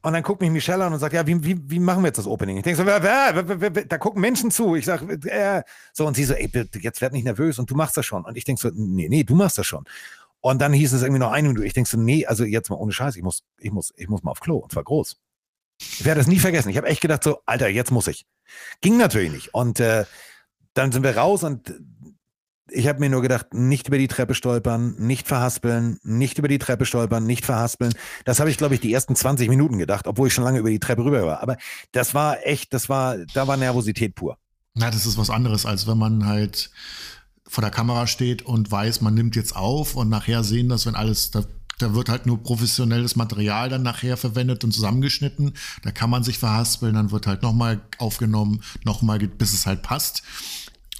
Und 0.02 0.14
dann 0.14 0.22
guckt 0.22 0.40
mich 0.40 0.50
Michelle 0.50 0.84
an 0.84 0.92
und 0.92 0.98
sagt, 0.98 1.12
ja, 1.12 1.26
wie, 1.26 1.44
wie, 1.44 1.58
wie 1.70 1.78
machen 1.78 2.02
wir 2.02 2.08
jetzt 2.08 2.16
das 2.16 2.26
Opening? 2.26 2.56
Ich 2.56 2.62
denke 2.62 2.78
so, 2.78 2.86
wer, 2.86 3.02
wer, 3.02 3.60
wer, 3.60 3.70
da 3.84 3.98
gucken 3.98 4.20
Menschen 4.22 4.50
zu. 4.50 4.74
Ich 4.74 4.86
sage, 4.86 5.12
äh, 5.28 5.62
so, 5.92 6.06
und 6.06 6.16
sie 6.16 6.24
so, 6.24 6.32
ey, 6.32 6.50
jetzt 6.80 7.02
werd 7.02 7.12
nicht 7.12 7.24
nervös 7.24 7.58
und 7.58 7.70
du 7.70 7.74
machst 7.74 7.96
das 7.98 8.06
schon. 8.06 8.24
Und 8.24 8.36
ich 8.36 8.44
denke 8.44 8.60
so, 8.60 8.70
nee, 8.74 9.08
nee, 9.10 9.24
du 9.24 9.34
machst 9.34 9.58
das 9.58 9.66
schon. 9.66 9.84
Und 10.40 10.62
dann 10.62 10.72
hieß 10.72 10.94
es 10.94 11.02
irgendwie 11.02 11.20
noch 11.20 11.32
eine 11.32 11.48
Minute. 11.48 11.66
Ich 11.66 11.74
denke 11.74 11.90
so, 11.90 11.98
nee, 11.98 12.24
also 12.24 12.44
jetzt 12.44 12.70
mal 12.70 12.76
ohne 12.76 12.92
Scheiß, 12.92 13.16
ich 13.16 13.22
muss, 13.22 13.42
ich 13.58 13.70
muss, 13.70 13.92
ich 13.96 14.08
muss 14.08 14.22
mal 14.22 14.30
auf 14.30 14.40
Klo. 14.40 14.56
Und 14.56 14.72
zwar 14.72 14.84
groß. 14.84 15.18
Ich 15.80 16.04
werde 16.04 16.20
das 16.20 16.26
nie 16.26 16.38
vergessen. 16.38 16.70
Ich 16.70 16.78
habe 16.78 16.88
echt 16.88 17.02
gedacht 17.02 17.22
so, 17.22 17.40
Alter, 17.44 17.68
jetzt 17.68 17.90
muss 17.90 18.06
ich. 18.06 18.24
Ging 18.80 18.96
natürlich 18.96 19.32
nicht. 19.32 19.54
Und 19.54 19.80
äh, 19.80 20.06
dann 20.72 20.92
sind 20.92 21.02
wir 21.02 21.16
raus 21.16 21.44
und 21.44 21.74
ich 22.72 22.88
habe 22.88 23.00
mir 23.00 23.10
nur 23.10 23.22
gedacht, 23.22 23.54
nicht 23.54 23.88
über 23.88 23.98
die 23.98 24.08
Treppe 24.08 24.34
stolpern, 24.34 24.94
nicht 24.98 25.26
verhaspeln, 25.26 25.98
nicht 26.02 26.38
über 26.38 26.48
die 26.48 26.58
Treppe 26.58 26.86
stolpern, 26.86 27.24
nicht 27.24 27.44
verhaspeln. 27.44 27.92
Das 28.24 28.40
habe 28.40 28.50
ich, 28.50 28.56
glaube 28.56 28.74
ich, 28.74 28.80
die 28.80 28.92
ersten 28.92 29.16
20 29.16 29.48
Minuten 29.48 29.78
gedacht, 29.78 30.06
obwohl 30.06 30.28
ich 30.28 30.34
schon 30.34 30.44
lange 30.44 30.58
über 30.58 30.70
die 30.70 30.80
Treppe 30.80 31.04
rüber 31.04 31.24
war. 31.26 31.42
Aber 31.42 31.56
das 31.92 32.14
war 32.14 32.46
echt, 32.46 32.72
das 32.72 32.88
war, 32.88 33.18
da 33.34 33.46
war 33.46 33.56
Nervosität 33.56 34.14
pur. 34.14 34.38
Na, 34.74 34.90
das 34.90 35.06
ist 35.06 35.18
was 35.18 35.30
anderes, 35.30 35.66
als 35.66 35.86
wenn 35.86 35.98
man 35.98 36.26
halt 36.26 36.70
vor 37.46 37.62
der 37.62 37.70
Kamera 37.70 38.06
steht 38.06 38.42
und 38.42 38.70
weiß, 38.70 39.00
man 39.00 39.14
nimmt 39.14 39.34
jetzt 39.34 39.56
auf 39.56 39.96
und 39.96 40.08
nachher 40.08 40.44
sehen 40.44 40.68
das, 40.68 40.86
wenn 40.86 40.94
alles, 40.94 41.32
da, 41.32 41.44
da 41.78 41.94
wird 41.94 42.08
halt 42.08 42.26
nur 42.26 42.42
professionelles 42.42 43.16
Material 43.16 43.68
dann 43.68 43.82
nachher 43.82 44.16
verwendet 44.16 44.62
und 44.62 44.72
zusammengeschnitten. 44.72 45.54
Da 45.82 45.90
kann 45.90 46.10
man 46.10 46.22
sich 46.22 46.38
verhaspeln, 46.38 46.94
dann 46.94 47.10
wird 47.10 47.26
halt 47.26 47.42
nochmal 47.42 47.80
aufgenommen, 47.98 48.62
nochmal, 48.84 49.18
bis 49.18 49.52
es 49.52 49.66
halt 49.66 49.82
passt. 49.82 50.22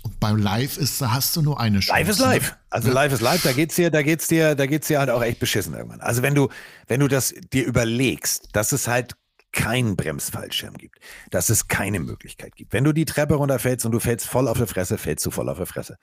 Und 0.02 0.19
beim 0.19 0.37
Live 0.37 0.78
ist, 0.78 1.00
da 1.00 1.12
hast 1.12 1.37
du 1.37 1.42
nur 1.42 1.61
eine 1.61 1.80
Chance. 1.80 2.00
Live 2.00 2.09
ist 2.09 2.19
live. 2.21 2.57
Also 2.71 2.88
ja. 2.88 2.95
live 2.95 3.12
ist 3.12 3.21
live, 3.21 3.42
da 3.42 3.52
geht's 3.52 3.76
dir, 3.76 3.90
da 3.90 4.02
geht's 4.02 4.28
dir, 4.28 4.54
da 4.54 4.66
geht's 4.66 4.88
dir 4.88 4.99
halt 4.99 5.11
auch 5.11 5.23
echt 5.23 5.40
beschissen 5.40 5.75
irgendwann. 5.75 6.00
Also 6.00 6.23
wenn 6.23 6.35
du, 6.35 6.49
wenn 6.87 7.00
du 7.00 7.09
das 7.09 7.35
dir 7.52 7.66
überlegst, 7.66 8.49
dass 8.52 8.73
es 8.73 8.88
halt 8.88 9.14
keinen 9.52 9.97
Bremsfallschirm 9.97 10.75
gibt, 10.75 10.99
dass 11.30 11.50
es 11.50 11.69
keine 11.69 12.00
Möglichkeit 12.00 12.54
gibt. 12.54 12.73
Wenn 12.73 12.85
du 12.85 12.92
die 12.92 13.04
Treppe 13.04 13.35
runterfällst 13.35 13.85
und 13.85 13.92
du 13.92 14.00
fällst 14.00 14.26
voll 14.26 14.47
auf 14.49 14.59
der 14.59 14.69
Fresse, 14.69 14.97
fällst 14.97 15.26
du 15.26 15.30
voll 15.30 15.49
auf 15.49 15.59
der 15.59 15.66
Fresse. 15.66 15.99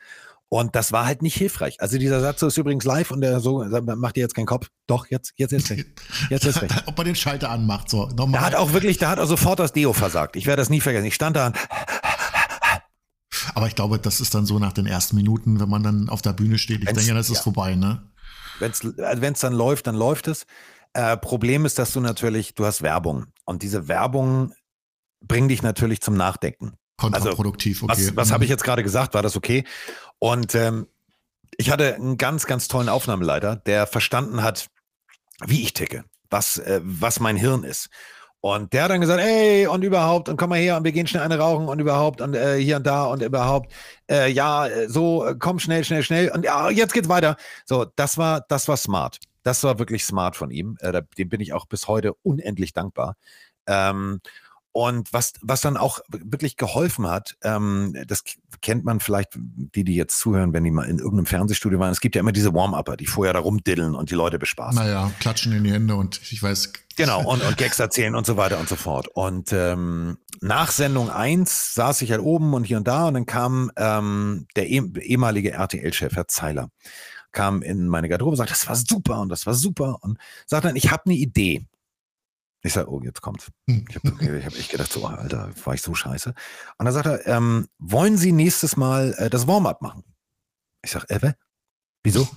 Und 0.49 0.77
das 0.77 0.93
war 0.93 1.05
halt 1.05 1.21
nicht 1.21 1.35
hilfreich. 1.35 1.81
Also 1.81 1.97
dieser 1.97 2.21
Satz 2.21 2.41
ist 2.41 2.57
übrigens 2.57 2.85
live 2.85 3.11
und 3.11 3.19
der 3.19 3.41
so 3.41 3.65
macht 3.65 4.15
dir 4.15 4.21
jetzt 4.21 4.33
keinen 4.33 4.45
Kopf. 4.45 4.69
Doch, 4.87 5.07
jetzt, 5.09 5.33
jetzt 5.35 5.51
jetzt 5.51 5.69
recht. 5.69 5.87
Jetzt 6.29 6.45
jetzt 6.45 6.61
recht. 6.61 6.83
Ob 6.85 6.97
man 6.97 7.05
den 7.05 7.15
Schalter 7.15 7.49
anmacht, 7.49 7.89
so. 7.89 8.07
Nochmal. 8.07 8.39
Da 8.39 8.45
hat 8.45 8.55
auch 8.55 8.71
wirklich, 8.71 8.97
da 8.97 9.09
hat 9.09 9.19
auch 9.19 9.25
sofort 9.25 9.59
das 9.59 9.73
Deo 9.73 9.91
versagt. 9.91 10.37
Ich 10.37 10.45
werde 10.45 10.61
das 10.61 10.69
nie 10.69 10.79
vergessen. 10.79 11.05
Ich 11.05 11.15
stand 11.15 11.35
da 11.35 11.47
und 11.47 11.57
Aber 13.55 13.67
ich 13.67 13.75
glaube, 13.75 13.99
das 13.99 14.21
ist 14.21 14.35
dann 14.35 14.45
so 14.45 14.59
nach 14.59 14.73
den 14.73 14.85
ersten 14.85 15.15
Minuten, 15.15 15.59
wenn 15.59 15.69
man 15.69 15.83
dann 15.83 16.09
auf 16.09 16.21
der 16.21 16.33
Bühne 16.33 16.57
steht. 16.57 16.81
Ich 16.81 16.87
wenn's, 16.87 16.99
denke, 16.99 17.13
das 17.13 17.29
ist 17.29 17.37
ja. 17.37 17.43
vorbei, 17.43 17.75
ne? 17.75 18.03
Wenn 18.59 18.71
es 18.71 18.83
also 18.99 19.47
dann 19.47 19.53
läuft, 19.53 19.87
dann 19.87 19.95
läuft 19.95 20.27
es. 20.27 20.45
Äh, 20.93 21.17
Problem 21.17 21.65
ist, 21.65 21.77
dass 21.77 21.93
du 21.93 21.99
natürlich, 21.99 22.55
du 22.55 22.65
hast 22.65 22.81
Werbung. 22.81 23.27
Und 23.45 23.61
diese 23.61 23.87
Werbung 23.87 24.53
bringt 25.21 25.51
dich 25.51 25.61
natürlich 25.61 26.01
zum 26.01 26.15
Nachdenken. 26.15 26.73
Kontraproduktiv, 26.97 27.83
also, 27.83 27.93
okay. 27.93 28.11
Was, 28.15 28.15
was 28.15 28.31
habe 28.31 28.43
ich 28.43 28.49
mhm. 28.49 28.53
jetzt 28.53 28.63
gerade 28.63 28.83
gesagt? 28.83 29.13
War 29.13 29.21
das 29.21 29.35
okay? 29.35 29.63
Und 30.19 30.55
ähm, 30.55 30.87
ich 31.57 31.69
hatte 31.69 31.95
einen 31.95 32.17
ganz, 32.17 32.45
ganz 32.47 32.67
tollen 32.67 32.89
Aufnahmeleiter, 32.89 33.55
der 33.55 33.85
verstanden 33.87 34.41
hat, 34.41 34.69
wie 35.45 35.61
ich 35.61 35.73
ticke, 35.73 36.03
was, 36.29 36.57
äh, 36.57 36.81
was 36.83 37.19
mein 37.19 37.37
Hirn 37.37 37.63
ist. 37.63 37.89
Und 38.41 38.71
der 38.71 38.83
hat 38.83 38.91
dann 38.91 39.01
gesagt, 39.01 39.19
ey, 39.19 39.67
und 39.67 39.83
überhaupt, 39.83 40.29
und 40.29 40.37
komm 40.37 40.49
mal 40.51 40.59
her, 40.59 40.77
und 40.77 40.83
wir 40.83 40.91
gehen 40.91 41.07
schnell 41.07 41.23
eine 41.23 41.39
rauchen, 41.39 41.67
und 41.67 41.79
überhaupt, 41.79 42.21
und 42.21 42.35
äh, 42.35 42.57
hier 42.57 42.77
und 42.77 42.85
da, 42.85 43.05
und 43.05 43.21
überhaupt, 43.23 43.73
äh, 44.09 44.31
ja, 44.31 44.67
äh, 44.67 44.87
so, 44.87 45.25
äh, 45.25 45.35
komm 45.37 45.59
schnell, 45.59 45.83
schnell, 45.83 46.03
schnell, 46.03 46.29
und 46.29 46.45
ja, 46.45 46.69
jetzt 46.69 46.93
geht's 46.93 47.09
weiter. 47.09 47.35
So, 47.65 47.85
das 47.95 48.17
war, 48.17 48.45
das 48.47 48.67
war 48.67 48.77
smart. 48.77 49.19
Das 49.43 49.63
war 49.63 49.79
wirklich 49.79 50.05
smart 50.05 50.35
von 50.35 50.51
ihm. 50.51 50.77
Äh, 50.81 51.01
dem 51.17 51.29
bin 51.29 51.41
ich 51.41 51.53
auch 51.53 51.65
bis 51.65 51.87
heute 51.87 52.13
unendlich 52.21 52.73
dankbar. 52.73 53.15
Ähm, 53.65 54.19
und 54.77 55.11
was, 55.11 55.33
was 55.41 55.61
dann 55.61 55.75
auch 55.75 56.01
wirklich 56.07 56.55
geholfen 56.55 57.07
hat, 57.07 57.35
ähm, 57.41 57.95
das 58.05 58.23
kennt 58.61 58.85
man 58.85 58.99
vielleicht, 58.99 59.29
die, 59.35 59.83
die 59.83 59.95
jetzt 59.95 60.19
zuhören, 60.19 60.53
wenn 60.53 60.63
die 60.63 60.69
mal 60.69 60.83
in 60.83 60.99
irgendeinem 60.99 61.25
Fernsehstudio 61.25 61.79
waren. 61.79 61.91
Es 61.91 61.99
gibt 61.99 62.13
ja 62.13 62.19
immer 62.19 62.31
diese 62.31 62.53
Warm-Upper, 62.53 62.95
die 62.95 63.07
vorher 63.07 63.33
da 63.33 63.39
rumdiddeln 63.39 63.95
und 63.95 64.11
die 64.11 64.13
Leute 64.13 64.37
bespaßen. 64.37 64.79
Naja, 64.79 65.11
klatschen 65.19 65.51
in 65.53 65.63
die 65.63 65.71
Hände 65.71 65.95
und 65.95 66.21
ich 66.31 66.43
weiß. 66.43 66.73
Genau, 66.95 67.23
und, 67.23 67.43
und 67.43 67.57
Gags 67.57 67.77
erzählen 67.79 68.15
und 68.15 68.25
so 68.25 68.37
weiter 68.37 68.59
und 68.59 68.67
so 68.67 68.75
fort. 68.75 69.07
Und 69.07 69.53
ähm, 69.53 70.17
nach 70.41 70.71
Sendung 70.71 71.11
1 71.11 71.75
saß 71.75 72.01
ich 72.01 72.09
halt 72.09 72.21
oben 72.21 72.55
und 72.55 72.63
hier 72.63 72.77
und 72.77 72.87
da 72.87 73.07
und 73.07 73.13
dann 73.13 73.27
kam 73.27 73.71
ähm, 73.77 74.47
der 74.55 74.67
eh, 74.67 74.81
ehemalige 75.01 75.51
RTL-Chef, 75.51 76.15
Herr 76.15 76.27
Zeiler, 76.27 76.69
kam 77.31 77.61
in 77.61 77.87
meine 77.87 78.09
Garderobe 78.09 78.33
und 78.33 78.37
sagte, 78.37 78.53
das 78.53 78.67
war 78.67 78.75
super 78.75 79.21
und 79.21 79.29
das 79.29 79.45
war 79.45 79.53
super 79.53 79.97
und 80.01 80.17
sagte 80.47 80.69
dann, 80.69 80.75
ich 80.75 80.89
habe 80.89 81.03
eine 81.05 81.15
Idee. 81.15 81.67
Ich 82.63 82.73
sage, 82.73 82.91
oh, 82.91 83.01
jetzt 83.01 83.21
kommt's. 83.21 83.49
Hm. 83.69 83.85
Ich 83.89 83.95
habe 83.95 84.45
hab 84.45 84.55
echt 84.55 84.71
gedacht, 84.71 84.91
so, 84.91 85.05
Alter, 85.05 85.51
war 85.63 85.73
ich 85.73 85.81
so 85.81 85.93
scheiße. 85.93 86.29
Und 86.77 86.85
dann 86.85 86.93
sagt 86.93 87.05
er, 87.05 87.27
ähm, 87.27 87.67
wollen 87.77 88.17
Sie 88.17 88.31
nächstes 88.31 88.77
Mal 88.77 89.13
äh, 89.17 89.29
das 89.29 89.47
Warm-up 89.47 89.81
machen? 89.81 90.03
Ich 90.83 90.91
sage, 90.91 91.09
äh, 91.09 91.33
wieso? 92.03 92.27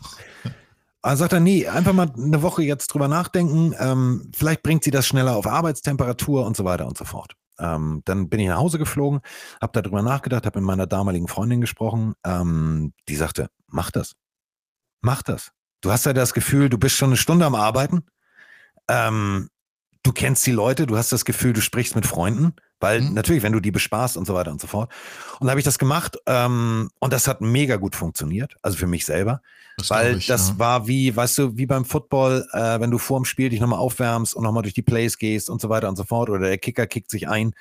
dann 1.03 1.17
sagt 1.17 1.33
er, 1.33 1.41
nee, 1.41 1.67
einfach 1.67 1.93
mal 1.93 2.13
eine 2.17 2.43
Woche 2.43 2.63
jetzt 2.63 2.89
drüber 2.89 3.09
nachdenken. 3.09 3.75
Ähm, 3.79 4.31
vielleicht 4.35 4.63
bringt 4.63 4.85
Sie 4.85 4.91
das 4.91 5.07
schneller 5.07 5.37
auf 5.37 5.47
Arbeitstemperatur 5.47 6.45
und 6.45 6.57
so 6.57 6.65
weiter 6.65 6.87
und 6.87 6.99
so 6.99 7.05
fort. 7.05 7.35
Ähm, 7.59 8.03
dann 8.05 8.29
bin 8.29 8.41
ich 8.41 8.49
nach 8.49 8.59
Hause 8.59 8.79
geflogen, 8.79 9.21
habe 9.61 9.81
darüber 9.81 10.03
nachgedacht, 10.03 10.47
habe 10.47 10.61
mit 10.61 10.67
meiner 10.67 10.87
damaligen 10.87 11.29
Freundin 11.29 11.61
gesprochen. 11.61 12.15
Ähm, 12.25 12.93
die 13.09 13.17
sagte, 13.17 13.49
mach 13.67 13.91
das. 13.91 14.15
Mach 15.03 15.23
das. 15.23 15.53
Du 15.83 15.91
hast 15.91 16.07
ja 16.07 16.13
das 16.13 16.35
Gefühl, 16.35 16.69
du 16.69 16.79
bist 16.79 16.97
schon 16.97 17.11
eine 17.11 17.17
Stunde 17.17 17.47
am 17.47 17.55
Arbeiten. 17.55 18.05
Ähm, 18.89 19.50
du 20.03 20.13
kennst 20.13 20.47
die 20.47 20.53
Leute, 20.53 20.87
du 20.87 20.97
hast 20.97 21.13
das 21.13 21.25
Gefühl, 21.25 21.53
du 21.53 21.61
sprichst 21.61 21.95
mit 21.95 22.07
Freunden, 22.07 22.55
weil 22.79 23.01
mhm. 23.03 23.15
natürlich, 23.15 23.43
wenn 23.43 23.53
du 23.53 23.61
die 23.61 23.71
bespaßt 23.71 24.17
und 24.17 24.27
so 24.27 24.35
weiter 24.35 24.51
und 24.51 24.61
so 24.61 24.67
fort. 24.67 24.91
Und 25.39 25.47
da 25.47 25.51
habe 25.51 25.61
ich 25.61 25.65
das 25.65 25.79
gemacht 25.79 26.17
ähm, 26.27 26.91
und 26.99 27.13
das 27.13 27.29
hat 27.29 27.41
mega 27.41 27.77
gut 27.77 27.95
funktioniert, 27.95 28.57
also 28.63 28.79
für 28.79 28.87
mich 28.87 29.05
selber, 29.05 29.43
das 29.77 29.91
weil 29.91 30.17
ich, 30.17 30.27
das 30.27 30.51
ja. 30.51 30.59
war 30.59 30.87
wie, 30.87 31.15
weißt 31.15 31.39
du, 31.39 31.57
wie 31.57 31.67
beim 31.67 31.85
Football, 31.85 32.47
äh, 32.53 32.81
wenn 32.81 32.91
du 32.91 32.99
vor 32.99 33.21
dem 33.21 33.25
Spiel 33.25 33.51
dich 33.51 33.61
nochmal 33.61 33.79
aufwärmst 33.79 34.35
und 34.35 34.45
nochmal 34.45 34.63
durch 34.63 34.75
die 34.75 34.83
Plays 34.83 35.19
gehst 35.19 35.51
und 35.51 35.61
so 35.61 35.69
weiter 35.69 35.89
und 35.89 35.97
so 35.97 36.05
fort 36.05 36.31
oder 36.31 36.47
der 36.47 36.59
Kicker 36.59 36.87
kickt 36.87 37.11
sich 37.11 37.29
ein. 37.29 37.53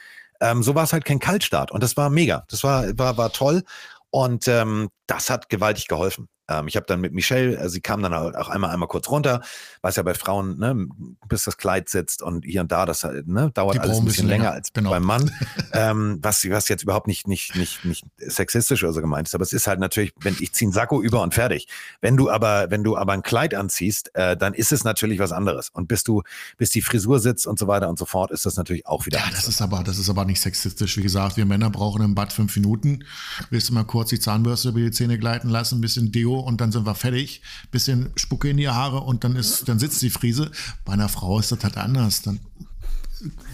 Ähm, 0.42 0.64
so 0.64 0.74
war 0.74 0.86
es 0.86 0.94
halt 0.94 1.04
kein 1.04 1.20
Kaltstart 1.20 1.72
und 1.72 1.84
das 1.84 1.98
war 1.98 2.10
mega, 2.10 2.46
das 2.50 2.64
war, 2.64 2.98
war, 2.98 3.18
war 3.18 3.32
toll 3.34 3.64
und 4.10 4.48
ähm, 4.48 4.90
das 5.10 5.30
hat 5.30 5.50
gewaltig 5.50 5.88
geholfen. 5.88 6.30
Ähm, 6.50 6.68
ich 6.68 6.76
habe 6.76 6.86
dann 6.88 7.00
mit 7.00 7.14
Michelle, 7.14 7.58
äh, 7.58 7.70
sie 7.70 7.82
kam 7.82 8.02
dann 8.02 8.14
auch 8.14 8.50
einmal 8.50 8.72
einmal 8.72 8.88
kurz 8.88 9.10
runter, 9.10 9.42
was 9.82 9.96
ja 9.96 10.04
bei 10.04 10.14
Frauen, 10.14 10.58
ne, 10.58 10.88
bis 11.28 11.44
das 11.44 11.58
Kleid 11.58 11.90
sitzt 11.90 12.22
und 12.22 12.44
hier 12.44 12.62
und 12.62 12.72
da, 12.72 12.86
das 12.86 13.04
ne, 13.04 13.52
dauert 13.54 13.80
alles 13.80 14.00
ein 14.00 14.06
bisschen 14.06 14.28
länger, 14.28 14.46
länger 14.46 14.56
als 14.56 14.74
genau. 14.74 14.90
beim 14.90 15.04
Mann. 15.04 15.32
ähm, 15.74 16.20
was, 16.22 16.48
was 16.50 16.68
jetzt 16.68 16.84
überhaupt 16.84 17.08
nicht, 17.08 17.28
nicht, 17.28 17.56
nicht, 17.56 17.86
nicht 17.86 18.06
sexistisch 18.18 18.84
oder 18.84 18.94
so 18.94 19.02
gemeint 19.02 19.28
ist, 19.28 19.36
aber 19.36 19.44
es 19.44 19.54
ist 19.54 19.68
halt 19.68 19.80
natürlich, 19.80 20.14
wenn 20.22 20.36
ich 20.40 20.54
ziehe 20.54 20.68
einen 20.68 20.74
Sakko 20.74 21.02
über 21.02 21.22
und 21.22 21.34
fertig. 21.34 21.68
Wenn 22.02 22.18
du 22.18 22.30
aber, 22.30 22.72
wenn 22.72 22.84
du 22.84 22.98
aber 22.98 23.14
ein 23.14 23.22
Kleid 23.22 23.54
anziehst, 23.54 24.16
äh, 24.16 24.36
dann 24.36 24.54
ist 24.54 24.72
es 24.72 24.84
natürlich 24.84 25.20
was 25.20 25.32
anderes. 25.32 25.70
Und 25.70 25.88
bis 25.88 26.04
du, 26.04 26.24
bis 26.58 26.72
die 26.72 26.82
Frisur 26.82 27.20
sitzt 27.20 27.46
und 27.46 27.60
so 27.60 27.68
weiter 27.68 27.90
und 27.90 28.00
so 28.00 28.06
fort, 28.06 28.32
ist 28.32 28.46
das 28.46 28.58
natürlich 28.58 28.88
auch 28.88 29.06
wieder. 29.06 29.20
Ja, 29.20 29.26
anders. 29.26 29.46
das 29.46 29.56
ist 29.56 29.62
aber, 29.62 29.84
das 29.84 29.98
ist 29.98 30.10
aber 30.10 30.26
nicht 30.26 30.42
sexistisch. 30.42 30.98
Wie 30.98 31.04
gesagt, 31.04 31.38
wir 31.38 31.46
Männer 31.46 31.70
brauchen 31.70 32.02
im 32.02 32.16
Bad 32.16 32.34
fünf 32.34 32.56
Minuten. 32.56 33.06
Willst 33.50 33.70
du 33.70 33.74
mal 33.74 33.84
kurz 33.84 34.10
die 34.10 34.20
Zahnbürste 34.20 34.70
über 34.70 34.80
die 34.80 34.92
Zähne 35.00 35.18
gleiten 35.18 35.50
lassen, 35.50 35.78
ein 35.78 35.82
bisschen 35.82 36.12
Deo 36.12 36.40
und 36.40 36.60
dann 36.60 36.74
sind 36.74 36.86
wir 36.86 36.94
fertig, 36.94 37.42
bisschen 37.72 38.12
Spucke 38.18 38.50
in 38.50 38.58
die 38.58 38.68
Haare 38.68 39.00
und 39.00 39.24
dann 39.24 39.38
ist, 39.38 39.70
dann 39.70 39.80
sitzt 39.80 40.02
die 40.02 40.10
Friese. 40.10 40.52
Bei 40.84 40.94
einer 40.94 41.08
Frau 41.08 41.40
ist 41.40 41.54
das 41.54 41.64
halt 41.64 41.78
anders. 41.78 42.22
Dann 42.22 42.42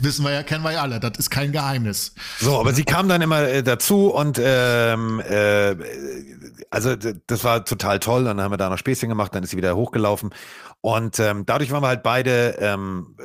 wissen 0.01 0.25
wir 0.25 0.31
ja, 0.31 0.41
kennen 0.41 0.63
wir 0.63 0.71
ja 0.71 0.81
alle, 0.81 0.99
das 0.99 1.19
ist 1.19 1.29
kein 1.29 1.51
Geheimnis. 1.51 2.15
So, 2.39 2.59
aber 2.59 2.73
sie 2.73 2.83
kam 2.83 3.07
dann 3.07 3.21
immer 3.21 3.43
äh, 3.43 3.61
dazu 3.61 4.07
und 4.07 4.39
ähm, 4.41 5.19
äh, 5.19 5.75
also 6.71 6.95
das 6.95 7.43
war 7.43 7.63
total 7.63 7.99
toll. 7.99 8.23
Dann 8.23 8.41
haben 8.41 8.51
wir 8.51 8.57
da 8.57 8.69
noch 8.69 8.79
Späßchen 8.79 9.09
gemacht, 9.09 9.35
dann 9.35 9.43
ist 9.43 9.51
sie 9.51 9.57
wieder 9.57 9.75
hochgelaufen. 9.75 10.31
Und 10.81 11.19
ähm, 11.19 11.45
dadurch 11.45 11.71
waren 11.71 11.83
wir 11.83 11.89
halt 11.89 12.01
beide, 12.01 12.55
ähm, 12.59 13.15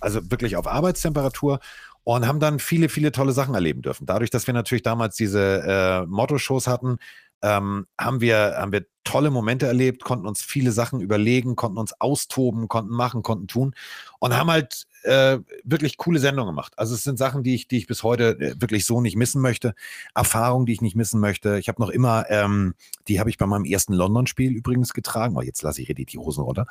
also 0.00 0.20
wirklich 0.30 0.56
auf 0.56 0.66
Arbeitstemperatur 0.66 1.60
und 2.04 2.26
haben 2.26 2.40
dann 2.40 2.58
viele, 2.58 2.90
viele 2.90 3.10
tolle 3.12 3.32
Sachen 3.32 3.54
erleben 3.54 3.80
dürfen. 3.80 4.06
Dadurch, 4.06 4.30
dass 4.30 4.46
wir 4.46 4.54
natürlich 4.54 4.82
damals 4.82 5.16
diese 5.16 5.62
äh, 5.66 6.06
Motto-Shows 6.06 6.66
hatten, 6.66 6.98
ähm, 7.44 7.86
haben, 8.00 8.20
wir, 8.22 8.56
haben 8.56 8.72
wir 8.72 8.86
tolle 9.04 9.30
Momente 9.30 9.66
erlebt, 9.66 10.02
konnten 10.02 10.26
uns 10.26 10.42
viele 10.42 10.72
Sachen 10.72 11.00
überlegen, 11.00 11.56
konnten 11.56 11.78
uns 11.78 11.92
austoben, 12.00 12.68
konnten 12.68 12.94
machen, 12.94 13.22
konnten 13.22 13.46
tun 13.46 13.74
und 14.18 14.34
haben 14.34 14.50
halt 14.50 14.86
äh, 15.04 15.38
wirklich 15.64 15.96
coole 15.96 16.18
Sendungen 16.18 16.52
gemacht. 16.52 16.72
Also 16.76 16.94
es 16.94 17.04
sind 17.04 17.18
Sachen, 17.18 17.42
die 17.42 17.54
ich, 17.54 17.68
die 17.68 17.78
ich 17.78 17.86
bis 17.86 18.02
heute 18.02 18.38
äh, 18.40 18.60
wirklich 18.60 18.86
so 18.86 19.00
nicht 19.00 19.16
missen 19.16 19.40
möchte. 19.40 19.74
Erfahrungen, 20.14 20.66
die 20.66 20.72
ich 20.72 20.80
nicht 20.80 20.96
missen 20.96 21.20
möchte. 21.20 21.58
Ich 21.58 21.68
habe 21.68 21.80
noch 21.80 21.90
immer, 21.90 22.24
ähm, 22.30 22.74
die 23.08 23.20
habe 23.20 23.30
ich 23.30 23.38
bei 23.38 23.46
meinem 23.46 23.64
ersten 23.64 23.92
London-Spiel 23.92 24.52
übrigens 24.52 24.94
getragen. 24.94 25.36
Oh, 25.36 25.42
jetzt 25.42 25.62
lasse 25.62 25.82
ich 25.82 25.88
richtig 25.88 26.08
die 26.08 26.18
Hosen 26.18 26.42
runter. 26.42 26.66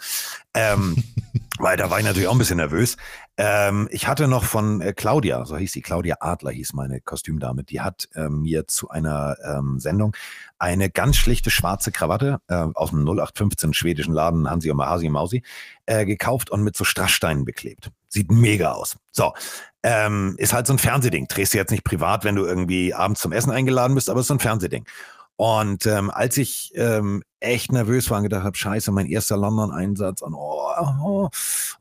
Ähm, 0.53 0.95
weil 1.59 1.77
da 1.77 1.89
war 1.89 1.99
ich 1.99 2.05
natürlich 2.05 2.27
auch 2.27 2.33
ein 2.33 2.39
bisschen 2.39 2.57
nervös. 2.57 2.97
Ähm, 3.37 3.87
ich 3.91 4.07
hatte 4.07 4.27
noch 4.27 4.43
von 4.43 4.81
äh, 4.81 4.93
Claudia, 4.93 5.45
so 5.45 5.57
hieß 5.57 5.71
sie, 5.71 5.81
Claudia 5.81 6.17
Adler 6.19 6.51
hieß 6.51 6.73
meine 6.73 7.01
Kostümdame, 7.01 7.63
die 7.63 7.81
hat 7.81 8.09
ähm, 8.15 8.41
mir 8.41 8.67
zu 8.67 8.89
einer 8.89 9.37
ähm, 9.43 9.79
Sendung 9.79 10.15
eine 10.57 10.89
ganz 10.89 11.17
schlichte 11.17 11.49
schwarze 11.49 11.91
Krawatte 11.91 12.39
äh, 12.47 12.55
aus 12.55 12.91
dem 12.91 12.99
0815 12.99 13.73
schwedischen 13.73 14.13
Laden 14.13 14.49
Hansi 14.49 14.71
und 14.71 14.77
Mahasi 14.77 15.09
Mausi 15.09 15.43
äh, 15.85 16.05
gekauft 16.05 16.49
und 16.51 16.63
mit 16.63 16.77
so 16.77 16.83
Strasssteinen 16.83 17.45
beklebt. 17.45 17.91
Sieht 18.13 18.31
mega 18.31 18.73
aus. 18.73 18.95
So, 19.11 19.33
ähm, 19.81 20.35
ist 20.37 20.53
halt 20.53 20.67
so 20.67 20.73
ein 20.73 20.77
Fernsehding. 20.77 21.27
Drehst 21.27 21.53
du 21.53 21.57
jetzt 21.57 21.71
nicht 21.71 21.83
privat, 21.83 22.23
wenn 22.23 22.35
du 22.35 22.45
irgendwie 22.45 22.93
abends 22.93 23.21
zum 23.21 23.31
Essen 23.31 23.51
eingeladen 23.51 23.95
bist, 23.95 24.07
aber 24.07 24.19
ist 24.19 24.27
so 24.27 24.35
ein 24.35 24.39
Fernsehding. 24.39 24.85
Und 25.35 25.85
ähm, 25.85 26.11
als 26.11 26.37
ich 26.37 26.71
ähm, 26.75 27.23
echt 27.43 27.71
nervös 27.71 28.09
war 28.09 28.17
und 28.17 28.23
gedacht 28.23 28.43
habe, 28.43 28.57
scheiße, 28.57 28.91
mein 28.91 29.07
erster 29.07 29.35
London-Einsatz 29.35 30.21
und 30.21 30.33
oh, 30.33 30.69
oh, 31.03 31.29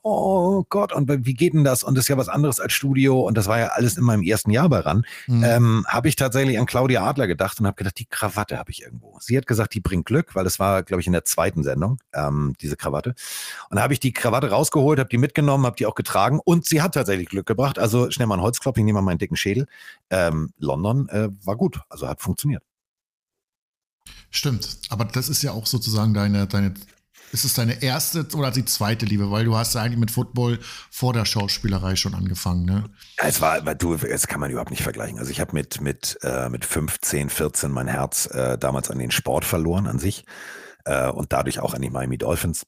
oh, 0.02 0.64
Gott, 0.68 0.92
und 0.92 1.08
wie 1.24 1.34
geht 1.34 1.54
denn 1.54 1.62
das? 1.62 1.84
Und 1.84 1.94
das 1.94 2.04
ist 2.04 2.08
ja 2.08 2.16
was 2.16 2.28
anderes 2.28 2.60
als 2.60 2.72
Studio 2.72 3.20
und 3.20 3.36
das 3.36 3.46
war 3.46 3.58
ja 3.58 3.66
alles 3.68 3.96
in 3.96 4.04
meinem 4.04 4.22
ersten 4.22 4.50
Jahr 4.50 4.68
bei 4.68 4.80
RAN, 4.80 5.04
mhm. 5.26 5.44
ähm, 5.44 5.86
habe 5.88 6.08
ich 6.08 6.16
tatsächlich 6.16 6.58
an 6.58 6.66
Claudia 6.66 7.04
Adler 7.04 7.26
gedacht 7.26 7.60
und 7.60 7.66
habe 7.66 7.76
gedacht, 7.76 7.98
die 7.98 8.06
Krawatte 8.06 8.58
habe 8.58 8.70
ich 8.70 8.82
irgendwo. 8.82 9.18
Sie 9.20 9.36
hat 9.36 9.46
gesagt, 9.46 9.74
die 9.74 9.80
bringt 9.80 10.06
Glück, 10.06 10.34
weil 10.34 10.44
das 10.44 10.58
war, 10.58 10.82
glaube 10.82 11.00
ich, 11.00 11.06
in 11.06 11.12
der 11.12 11.24
zweiten 11.24 11.62
Sendung, 11.62 11.98
ähm, 12.12 12.54
diese 12.60 12.76
Krawatte. 12.76 13.14
Und 13.70 13.76
da 13.76 13.82
habe 13.82 13.92
ich 13.92 14.00
die 14.00 14.12
Krawatte 14.12 14.50
rausgeholt, 14.50 14.98
habe 14.98 15.10
die 15.10 15.18
mitgenommen, 15.18 15.66
habe 15.66 15.76
die 15.76 15.86
auch 15.86 15.94
getragen 15.94 16.40
und 16.42 16.64
sie 16.64 16.82
hat 16.82 16.94
tatsächlich 16.94 17.28
Glück 17.28 17.46
gebracht. 17.46 17.78
Also 17.78 18.10
schnell 18.10 18.26
mal 18.26 18.36
ein 18.36 18.42
Holzklopf, 18.42 18.78
ich 18.78 18.84
nehme 18.84 19.00
mal 19.00 19.04
meinen 19.04 19.18
dicken 19.18 19.36
Schädel. 19.36 19.66
Ähm, 20.10 20.52
London 20.58 21.08
äh, 21.10 21.28
war 21.44 21.56
gut, 21.56 21.80
also 21.88 22.08
hat 22.08 22.20
funktioniert. 22.20 22.62
Stimmt, 24.34 24.78
aber 24.88 25.04
das 25.04 25.28
ist 25.28 25.42
ja 25.42 25.52
auch 25.52 25.66
sozusagen 25.66 26.14
deine, 26.14 26.46
deine, 26.46 26.72
ist 27.32 27.44
es 27.44 27.52
deine 27.52 27.82
erste 27.82 28.26
oder 28.34 28.50
die 28.50 28.64
zweite 28.64 29.04
Liebe, 29.04 29.30
weil 29.30 29.44
du 29.44 29.54
hast 29.54 29.74
ja 29.74 29.82
eigentlich 29.82 30.00
mit 30.00 30.10
Football 30.10 30.58
vor 30.90 31.12
der 31.12 31.26
Schauspielerei 31.26 31.96
schon 31.96 32.14
angefangen, 32.14 32.64
ne? 32.64 32.90
Es 33.18 33.42
war, 33.42 33.60
du, 33.74 33.94
das 33.96 34.26
kann 34.26 34.40
man 34.40 34.50
überhaupt 34.50 34.70
nicht 34.70 34.82
vergleichen. 34.82 35.18
Also 35.18 35.30
ich 35.30 35.38
habe 35.38 35.52
mit, 35.52 35.82
mit, 35.82 36.18
äh, 36.22 36.48
mit 36.48 36.64
15, 36.64 37.28
14 37.28 37.70
mein 37.70 37.88
Herz 37.88 38.24
äh, 38.26 38.56
damals 38.56 38.90
an 38.90 38.98
den 38.98 39.10
Sport 39.10 39.44
verloren 39.44 39.86
an 39.86 39.98
sich 39.98 40.24
äh, 40.86 41.10
und 41.10 41.34
dadurch 41.34 41.60
auch 41.60 41.74
an 41.74 41.82
die 41.82 41.90
Miami 41.90 42.16
Dolphins 42.16 42.64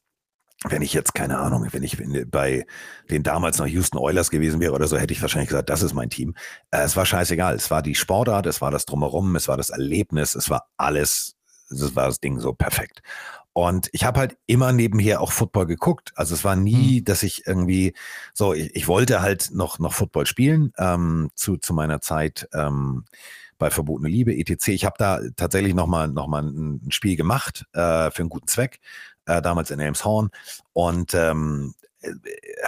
wenn 0.63 0.81
ich 0.81 0.93
jetzt, 0.93 1.13
keine 1.13 1.37
Ahnung, 1.37 1.67
wenn 1.71 1.83
ich 1.83 2.01
bei 2.31 2.65
den 3.09 3.23
damals 3.23 3.57
noch 3.57 3.67
Houston 3.67 3.97
Oilers 3.97 4.31
gewesen 4.31 4.59
wäre 4.61 4.73
oder 4.73 4.87
so, 4.87 4.97
hätte 4.97 5.13
ich 5.13 5.21
wahrscheinlich 5.21 5.49
gesagt, 5.49 5.69
das 5.69 5.83
ist 5.83 5.93
mein 5.93 6.09
Team. 6.09 6.33
Äh, 6.71 6.81
es 6.81 6.95
war 6.95 7.05
scheißegal. 7.05 7.55
Es 7.55 7.69
war 7.69 7.81
die 7.81 7.95
Sportart, 7.95 8.45
es 8.45 8.61
war 8.61 8.71
das 8.71 8.85
Drumherum, 8.85 9.35
es 9.35 9.47
war 9.47 9.57
das 9.57 9.69
Erlebnis, 9.69 10.33
es 10.33 10.49
war 10.49 10.69
alles 10.77 11.35
das 11.69 11.95
war 11.95 12.07
das 12.07 12.19
Ding 12.19 12.39
so 12.39 12.53
perfekt. 12.53 13.01
Und 13.53 13.89
ich 13.93 14.03
habe 14.03 14.19
halt 14.19 14.37
immer 14.47 14.73
nebenher 14.73 15.21
auch 15.21 15.31
Football 15.31 15.65
geguckt. 15.65 16.11
Also 16.15 16.35
es 16.35 16.43
war 16.43 16.57
nie, 16.57 16.99
mhm. 16.99 17.05
dass 17.05 17.23
ich 17.23 17.47
irgendwie 17.47 17.93
so, 18.33 18.53
ich, 18.53 18.75
ich, 18.75 18.87
wollte 18.89 19.21
halt 19.21 19.51
noch, 19.53 19.79
noch 19.79 19.93
Football 19.93 20.25
spielen 20.25 20.73
ähm, 20.77 21.31
zu, 21.35 21.55
zu 21.55 21.73
meiner 21.73 22.01
Zeit 22.01 22.49
ähm, 22.53 23.05
bei 23.57 23.71
Verbotene 23.71 24.09
Liebe, 24.09 24.35
etc. 24.35 24.67
Ich 24.67 24.83
habe 24.83 24.95
da 24.97 25.21
tatsächlich 25.37 25.73
nochmal 25.73 26.09
noch 26.09 26.27
mal 26.27 26.43
ein 26.43 26.91
Spiel 26.91 27.15
gemacht 27.15 27.65
äh, 27.71 28.11
für 28.11 28.23
einen 28.23 28.29
guten 28.29 28.47
Zweck, 28.47 28.81
äh, 29.25 29.41
damals 29.41 29.71
in 29.71 29.79
Elmshorn. 29.79 30.31
Und 30.73 31.13
ähm, 31.13 31.75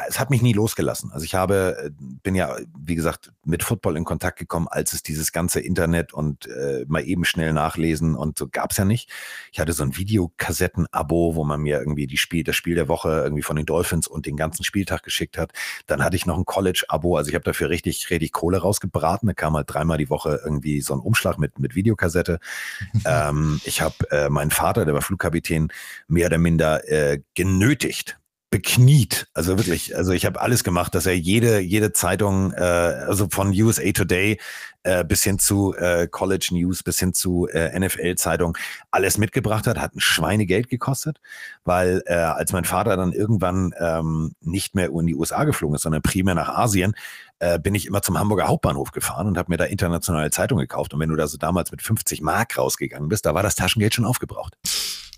es 0.08 0.20
hat 0.20 0.30
mich 0.30 0.42
nie 0.42 0.54
losgelassen. 0.54 1.12
Also 1.12 1.26
ich 1.26 1.36
habe, 1.36 1.78
äh, 1.86 1.90
bin 2.24 2.36
ja, 2.36 2.56
wie 2.78 2.96
gesagt, 2.96 3.32
mit 3.46 3.64
Football 3.64 3.98
in 3.98 4.04
Kontakt 4.04 4.40
gekommen, 4.40 4.68
als 4.70 4.94
es 4.94 5.04
dieses 5.04 5.32
ganze 5.32 5.60
Internet 5.60 6.14
und 6.14 6.48
äh, 6.48 6.86
mal 6.88 7.04
eben 7.04 7.26
schnell 7.26 7.54
nachlesen 7.54 8.16
und 8.16 8.38
so 8.38 8.48
gab 8.48 8.72
es 8.72 8.78
ja 8.78 8.86
nicht. 8.86 9.10
Ich 9.52 9.60
hatte 9.60 9.74
so 9.74 9.84
ein 9.84 9.96
Videokassetten-Abo, 9.98 11.36
wo 11.36 11.44
man 11.44 11.62
mir 11.62 11.80
irgendwie 11.80 12.08
die 12.08 12.18
Spiel, 12.18 12.44
das 12.44 12.56
Spiel 12.56 12.76
der 12.76 12.88
Woche 12.88 13.22
irgendwie 13.24 13.44
von 13.44 13.56
den 13.56 13.66
Dolphins 13.66 14.08
und 14.08 14.26
den 14.26 14.38
ganzen 14.38 14.64
Spieltag 14.64 15.04
geschickt 15.04 15.38
hat. 15.38 15.52
Dann 15.86 16.04
hatte 16.04 16.16
ich 16.16 16.26
noch 16.26 16.38
ein 16.38 16.46
College-Abo, 16.46 17.18
also 17.18 17.30
ich 17.30 17.36
habe 17.36 17.46
dafür 17.46 17.70
richtig, 17.70 18.10
richtig 18.10 18.32
Kohle 18.32 18.60
rausgebraten. 18.60 19.28
Da 19.28 19.34
kam 19.34 19.56
halt 19.56 19.72
dreimal 19.72 19.98
die 19.98 20.10
Woche 20.10 20.42
irgendwie 20.44 20.82
so 20.82 20.94
ein 20.94 21.00
Umschlag 21.00 21.38
mit, 21.38 21.60
mit 21.60 21.76
Videokassette. 21.76 22.40
ähm, 23.06 23.62
ich 23.64 23.82
habe 23.82 23.96
äh, 24.12 24.30
meinen 24.30 24.52
Vater, 24.52 24.86
der 24.86 24.94
war 24.94 25.02
Flugkapitän, 25.02 25.70
mehr 26.08 26.28
oder 26.28 26.38
minder 26.38 26.88
äh, 26.90 27.22
genötigt, 27.34 28.18
bekniet. 28.50 29.28
Also 29.34 29.58
wirklich, 29.58 29.96
also 29.96 30.12
ich 30.14 30.26
habe 30.26 30.40
alles 30.42 30.64
gemacht, 30.64 30.96
dass 30.96 31.06
er 31.06 31.18
jede, 31.18 31.60
jede 31.60 31.92
Zeitung, 31.92 32.54
äh, 32.54 32.62
also 32.62 33.28
von 33.30 33.50
USA 33.50 33.92
Today 33.92 34.40
äh, 34.84 35.04
bis 35.04 35.24
hin 35.24 35.38
zu 35.38 35.76
äh, 35.76 36.08
College 36.08 36.50
News, 36.52 36.82
bis 36.82 36.98
hin 37.00 37.14
zu 37.14 37.48
äh, 37.48 37.78
NFL-Zeitung, 37.78 38.58
alles 38.90 39.18
mitgebracht 39.18 39.68
hat, 39.68 39.78
hat 39.80 39.96
ein 39.96 40.00
Schweinegeld 40.00 40.70
gekostet, 40.70 41.20
weil 41.66 42.02
äh, 42.06 42.14
als 42.14 42.54
mein 42.54 42.64
Vater 42.64 42.96
dann 42.96 43.12
irgendwann 43.12 43.74
ähm, 43.80 44.34
nicht 44.40 44.76
mehr 44.76 44.90
in 44.92 45.08
die 45.08 45.16
USA 45.16 45.44
geflogen 45.44 45.76
ist, 45.76 45.82
sondern 45.82 46.02
primär 46.02 46.36
nach 46.36 46.50
Asien, 46.50 46.96
äh, 47.40 47.60
bin 47.60 47.76
ich 47.76 47.86
immer 47.86 48.02
zum 48.02 48.18
Hamburger 48.18 48.48
Hauptbahnhof 48.48 48.92
gefahren 48.92 49.28
und 49.28 49.38
habe 49.38 49.52
mir 49.52 49.58
da 49.58 49.66
internationale 49.66 50.32
Zeitung 50.32 50.58
gekauft. 50.58 50.94
Und 50.94 51.02
wenn 51.02 51.10
du 51.10 51.18
da 51.18 51.28
so 51.28 51.38
damals 51.38 51.72
mit 51.72 51.82
50 51.82 52.22
Mark 52.22 52.58
rausgegangen 52.58 53.10
bist, 53.10 53.26
da 53.26 53.34
war 53.34 53.44
das 53.44 53.56
Taschengeld 53.56 53.94
schon 53.94 54.06
aufgebraucht. 54.06 54.58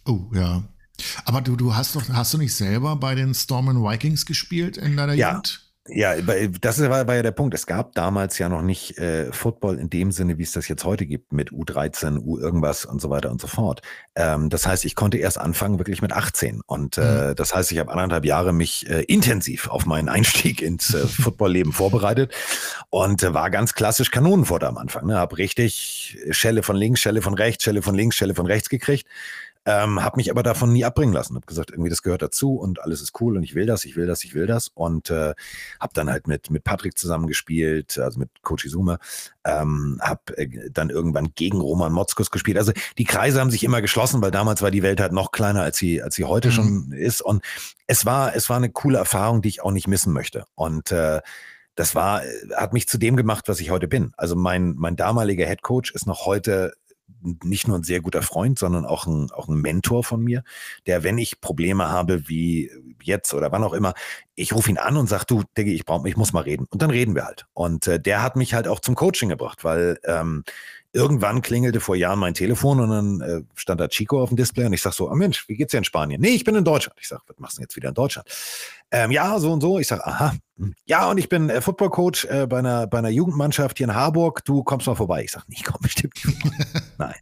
Oh, 0.05 0.31
ja. 0.33 0.63
Aber 1.25 1.41
du, 1.41 1.55
du 1.55 1.75
hast 1.75 1.95
doch, 1.95 2.03
hast 2.09 2.33
du 2.33 2.37
nicht 2.37 2.55
selber 2.55 2.95
bei 2.95 3.15
den 3.15 3.33
Storm 3.33 3.67
Vikings 3.83 4.25
gespielt 4.25 4.77
in 4.77 4.97
deiner 4.97 5.13
ja. 5.13 5.31
Jugend? 5.31 5.69
Ja, 5.91 6.15
das 6.61 6.79
war, 6.81 7.07
war, 7.07 7.15
ja 7.15 7.23
der 7.23 7.31
Punkt. 7.31 7.53
Es 7.53 7.65
gab 7.65 7.93
damals 7.93 8.37
ja 8.37 8.49
noch 8.49 8.61
nicht 8.61 8.97
äh, 8.97 9.31
Football 9.31 9.79
in 9.79 9.89
dem 9.89 10.11
Sinne, 10.11 10.37
wie 10.37 10.43
es 10.43 10.51
das 10.51 10.67
jetzt 10.67 10.83
heute 10.83 11.05
gibt, 11.05 11.33
mit 11.33 11.49
U13, 11.49 12.19
U 12.19 12.37
irgendwas 12.37 12.85
und 12.85 13.01
so 13.01 13.09
weiter 13.09 13.31
und 13.31 13.41
so 13.41 13.47
fort. 13.47 13.81
Ähm, 14.15 14.49
das 14.49 14.67
heißt, 14.67 14.85
ich 14.85 14.95
konnte 14.95 15.17
erst 15.17 15.39
anfangen 15.39 15.79
wirklich 15.79 16.01
mit 16.01 16.11
18. 16.11 16.61
Und 16.65 16.97
äh, 16.97 17.29
mhm. 17.29 17.35
das 17.35 17.55
heißt, 17.55 17.71
ich 17.71 17.79
habe 17.79 17.91
anderthalb 17.91 18.25
Jahre 18.25 18.53
mich 18.53 18.89
äh, 18.89 19.01
intensiv 19.03 19.67
auf 19.67 19.85
meinen 19.85 20.09
Einstieg 20.09 20.61
ins 20.61 20.93
äh, 20.93 21.07
Footballleben 21.07 21.73
vorbereitet 21.73 22.33
und 22.89 23.23
äh, 23.23 23.33
war 23.33 23.49
ganz 23.49 23.73
klassisch 23.73 24.11
Kanonenfutter 24.11 24.67
am 24.67 24.77
Anfang. 24.77 25.07
Ne? 25.07 25.17
Hab 25.17 25.37
richtig 25.37 26.17
Schelle 26.31 26.61
von 26.61 26.75
links, 26.75 26.99
Schelle 26.99 27.21
von 27.21 27.33
rechts, 27.33 27.63
Schelle 27.63 27.81
von 27.81 27.95
links, 27.95 28.15
Schelle 28.15 28.35
von 28.35 28.45
rechts 28.45 28.69
gekriegt. 28.69 29.07
Ähm, 29.65 30.01
habe 30.01 30.17
mich 30.17 30.31
aber 30.31 30.41
davon 30.41 30.71
nie 30.71 30.85
abbringen 30.85 31.13
lassen. 31.13 31.35
Habe 31.35 31.45
gesagt, 31.45 31.71
irgendwie 31.71 31.89
das 31.89 32.01
gehört 32.01 32.21
dazu 32.21 32.55
und 32.55 32.81
alles 32.81 33.01
ist 33.01 33.19
cool 33.19 33.35
und 33.35 33.43
ich 33.43 33.55
will 33.55 33.65
das, 33.65 33.85
ich 33.85 33.95
will 33.95 34.07
das, 34.07 34.23
ich 34.23 34.33
will 34.33 34.47
das. 34.47 34.69
Und 34.73 35.09
äh, 35.09 35.33
habe 35.79 35.93
dann 35.93 36.09
halt 36.09 36.27
mit, 36.27 36.49
mit 36.49 36.63
Patrick 36.63 36.97
zusammengespielt, 36.97 37.99
also 37.99 38.19
mit 38.19 38.29
Coach 38.41 38.65
Izuma. 38.65 38.99
Ähm, 39.43 39.99
habe 40.01 40.37
äh, 40.37 40.69
dann 40.71 40.89
irgendwann 40.89 41.33
gegen 41.35 41.59
Roman 41.59 41.91
Motzkus 41.91 42.31
gespielt. 42.31 42.57
Also 42.57 42.71
die 42.97 43.03
Kreise 43.03 43.39
haben 43.39 43.51
sich 43.51 43.63
immer 43.63 43.81
geschlossen, 43.81 44.21
weil 44.21 44.31
damals 44.31 44.61
war 44.61 44.71
die 44.71 44.83
Welt 44.83 45.01
halt 45.01 45.11
noch 45.11 45.31
kleiner, 45.31 45.61
als 45.61 45.77
sie, 45.77 46.01
als 46.01 46.15
sie 46.15 46.25
heute 46.25 46.47
mhm. 46.47 46.53
schon 46.53 46.91
ist. 46.93 47.21
Und 47.21 47.43
es 47.85 48.05
war, 48.05 48.35
es 48.35 48.49
war 48.49 48.57
eine 48.57 48.71
coole 48.71 48.97
Erfahrung, 48.97 49.41
die 49.41 49.49
ich 49.49 49.61
auch 49.61 49.71
nicht 49.71 49.87
missen 49.87 50.13
möchte. 50.13 50.45
Und 50.55 50.91
äh, 50.91 51.21
das 51.75 51.95
war, 51.95 52.21
hat 52.55 52.73
mich 52.73 52.87
zu 52.87 52.97
dem 52.97 53.15
gemacht, 53.15 53.47
was 53.47 53.59
ich 53.59 53.71
heute 53.71 53.87
bin. 53.87 54.13
Also 54.17 54.35
mein, 54.35 54.75
mein 54.77 54.95
damaliger 54.95 55.45
Head 55.45 55.61
Coach 55.61 55.93
ist 55.93 56.07
noch 56.07 56.25
heute 56.25 56.73
nicht 57.43 57.67
nur 57.67 57.77
ein 57.77 57.83
sehr 57.83 58.01
guter 58.01 58.21
Freund, 58.21 58.59
sondern 58.59 58.85
auch 58.85 59.05
ein, 59.05 59.29
auch 59.31 59.47
ein 59.47 59.59
Mentor 59.61 60.03
von 60.03 60.23
mir, 60.23 60.43
der, 60.87 61.03
wenn 61.03 61.17
ich 61.17 61.41
Probleme 61.41 61.89
habe, 61.89 62.27
wie 62.29 62.71
jetzt 63.03 63.33
oder 63.33 63.51
wann 63.51 63.63
auch 63.63 63.73
immer, 63.73 63.93
ich 64.35 64.53
rufe 64.53 64.69
ihn 64.69 64.77
an 64.77 64.97
und 64.97 65.07
sage, 65.07 65.25
du, 65.27 65.43
Diggi, 65.57 65.73
ich 65.73 65.85
brauche, 65.85 66.07
ich 66.07 66.17
muss 66.17 66.33
mal 66.33 66.43
reden. 66.43 66.65
Und 66.69 66.81
dann 66.81 66.91
reden 66.91 67.15
wir 67.15 67.25
halt. 67.25 67.45
Und 67.53 67.87
äh, 67.87 67.99
der 67.99 68.21
hat 68.21 68.35
mich 68.35 68.53
halt 68.53 68.67
auch 68.67 68.79
zum 68.79 68.95
Coaching 68.95 69.29
gebracht, 69.29 69.63
weil 69.63 69.99
ähm, 70.05 70.43
irgendwann 70.91 71.41
klingelte 71.41 71.79
vor 71.79 71.95
Jahren 71.95 72.19
mein 72.19 72.33
Telefon 72.33 72.79
und 72.79 72.89
dann 72.89 73.21
äh, 73.21 73.41
stand 73.55 73.79
da 73.79 73.87
Chico 73.87 74.21
auf 74.21 74.29
dem 74.29 74.37
Display 74.37 74.65
und 74.65 74.73
ich 74.73 74.81
sag 74.81 74.93
so, 74.93 75.09
oh 75.09 75.15
Mensch, 75.15 75.47
wie 75.47 75.55
geht's 75.55 75.71
dir 75.71 75.77
in 75.77 75.83
Spanien? 75.83 76.19
Nee, 76.19 76.29
ich 76.29 76.43
bin 76.43 76.55
in 76.55 76.63
Deutschland. 76.63 76.97
Ich 76.99 77.07
sag, 77.07 77.21
was 77.27 77.37
machst 77.37 77.57
du 77.57 77.61
jetzt 77.61 77.75
wieder 77.75 77.89
in 77.89 77.95
Deutschland? 77.95 78.27
Ähm, 78.91 79.11
ja, 79.11 79.39
so 79.39 79.51
und 79.53 79.61
so. 79.61 79.79
Ich 79.79 79.87
sag, 79.87 80.05
aha. 80.05 80.33
Hm. 80.57 80.73
Ja, 80.85 81.09
und 81.09 81.17
ich 81.17 81.29
bin 81.29 81.49
äh, 81.49 81.61
Footballcoach 81.61 82.25
äh, 82.25 82.47
bei, 82.47 82.59
einer, 82.59 82.87
bei 82.87 82.97
einer 82.97 83.09
Jugendmannschaft 83.09 83.77
hier 83.77 83.87
in 83.87 83.95
Harburg. 83.95 84.43
Du 84.45 84.63
kommst 84.63 84.87
mal 84.87 84.95
vorbei. 84.95 85.23
Ich 85.23 85.31
sag, 85.31 85.47
nee, 85.47 85.61
komm 85.63 85.81
bestimmt 85.81 86.15
nicht. 86.25 86.43
Nein. 86.97 87.15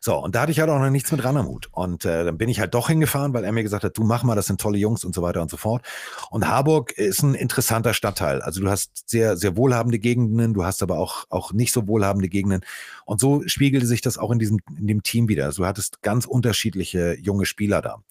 So, 0.00 0.16
und 0.16 0.34
da 0.34 0.42
hatte 0.42 0.52
ich 0.52 0.58
halt 0.58 0.70
auch 0.70 0.78
noch 0.78 0.90
nichts 0.90 1.12
mit 1.12 1.22
ran 1.22 1.36
am 1.36 1.46
Hut. 1.46 1.68
Und 1.72 2.04
äh, 2.04 2.24
dann 2.24 2.38
bin 2.38 2.48
ich 2.48 2.60
halt 2.60 2.74
doch 2.74 2.88
hingefahren, 2.88 3.34
weil 3.34 3.44
er 3.44 3.52
mir 3.52 3.62
gesagt 3.62 3.84
hat, 3.84 3.96
du 3.96 4.04
mach 4.04 4.22
mal, 4.22 4.34
das 4.34 4.46
sind 4.46 4.60
tolle 4.60 4.78
Jungs 4.78 5.04
und 5.04 5.14
so 5.14 5.22
weiter 5.22 5.42
und 5.42 5.50
so 5.50 5.56
fort. 5.56 5.84
Und 6.30 6.48
Harburg 6.48 6.92
ist 6.92 7.22
ein 7.22 7.34
interessanter 7.34 7.94
Stadtteil. 7.94 8.40
Also 8.40 8.60
du 8.60 8.70
hast 8.70 9.08
sehr, 9.08 9.36
sehr 9.36 9.56
wohlhabende 9.56 9.98
Gegenden, 9.98 10.54
du 10.54 10.64
hast 10.64 10.82
aber 10.82 10.98
auch, 10.98 11.26
auch 11.30 11.52
nicht 11.52 11.72
so 11.72 11.86
wohlhabende 11.86 12.28
Gegenden. 12.28 12.62
Und 13.04 13.20
so 13.20 13.42
spiegelte 13.46 13.86
sich 13.86 14.00
das 14.00 14.18
auch 14.18 14.30
in 14.30 14.38
diesem, 14.38 14.58
in 14.76 14.86
dem 14.86 15.02
Team 15.02 15.28
wieder. 15.28 15.44
Also 15.44 15.62
du 15.62 15.68
hattest 15.68 16.02
ganz 16.02 16.26
unterschiedliche 16.26 17.16
junge 17.20 17.44
Spieler 17.44 17.82
da. 17.82 18.02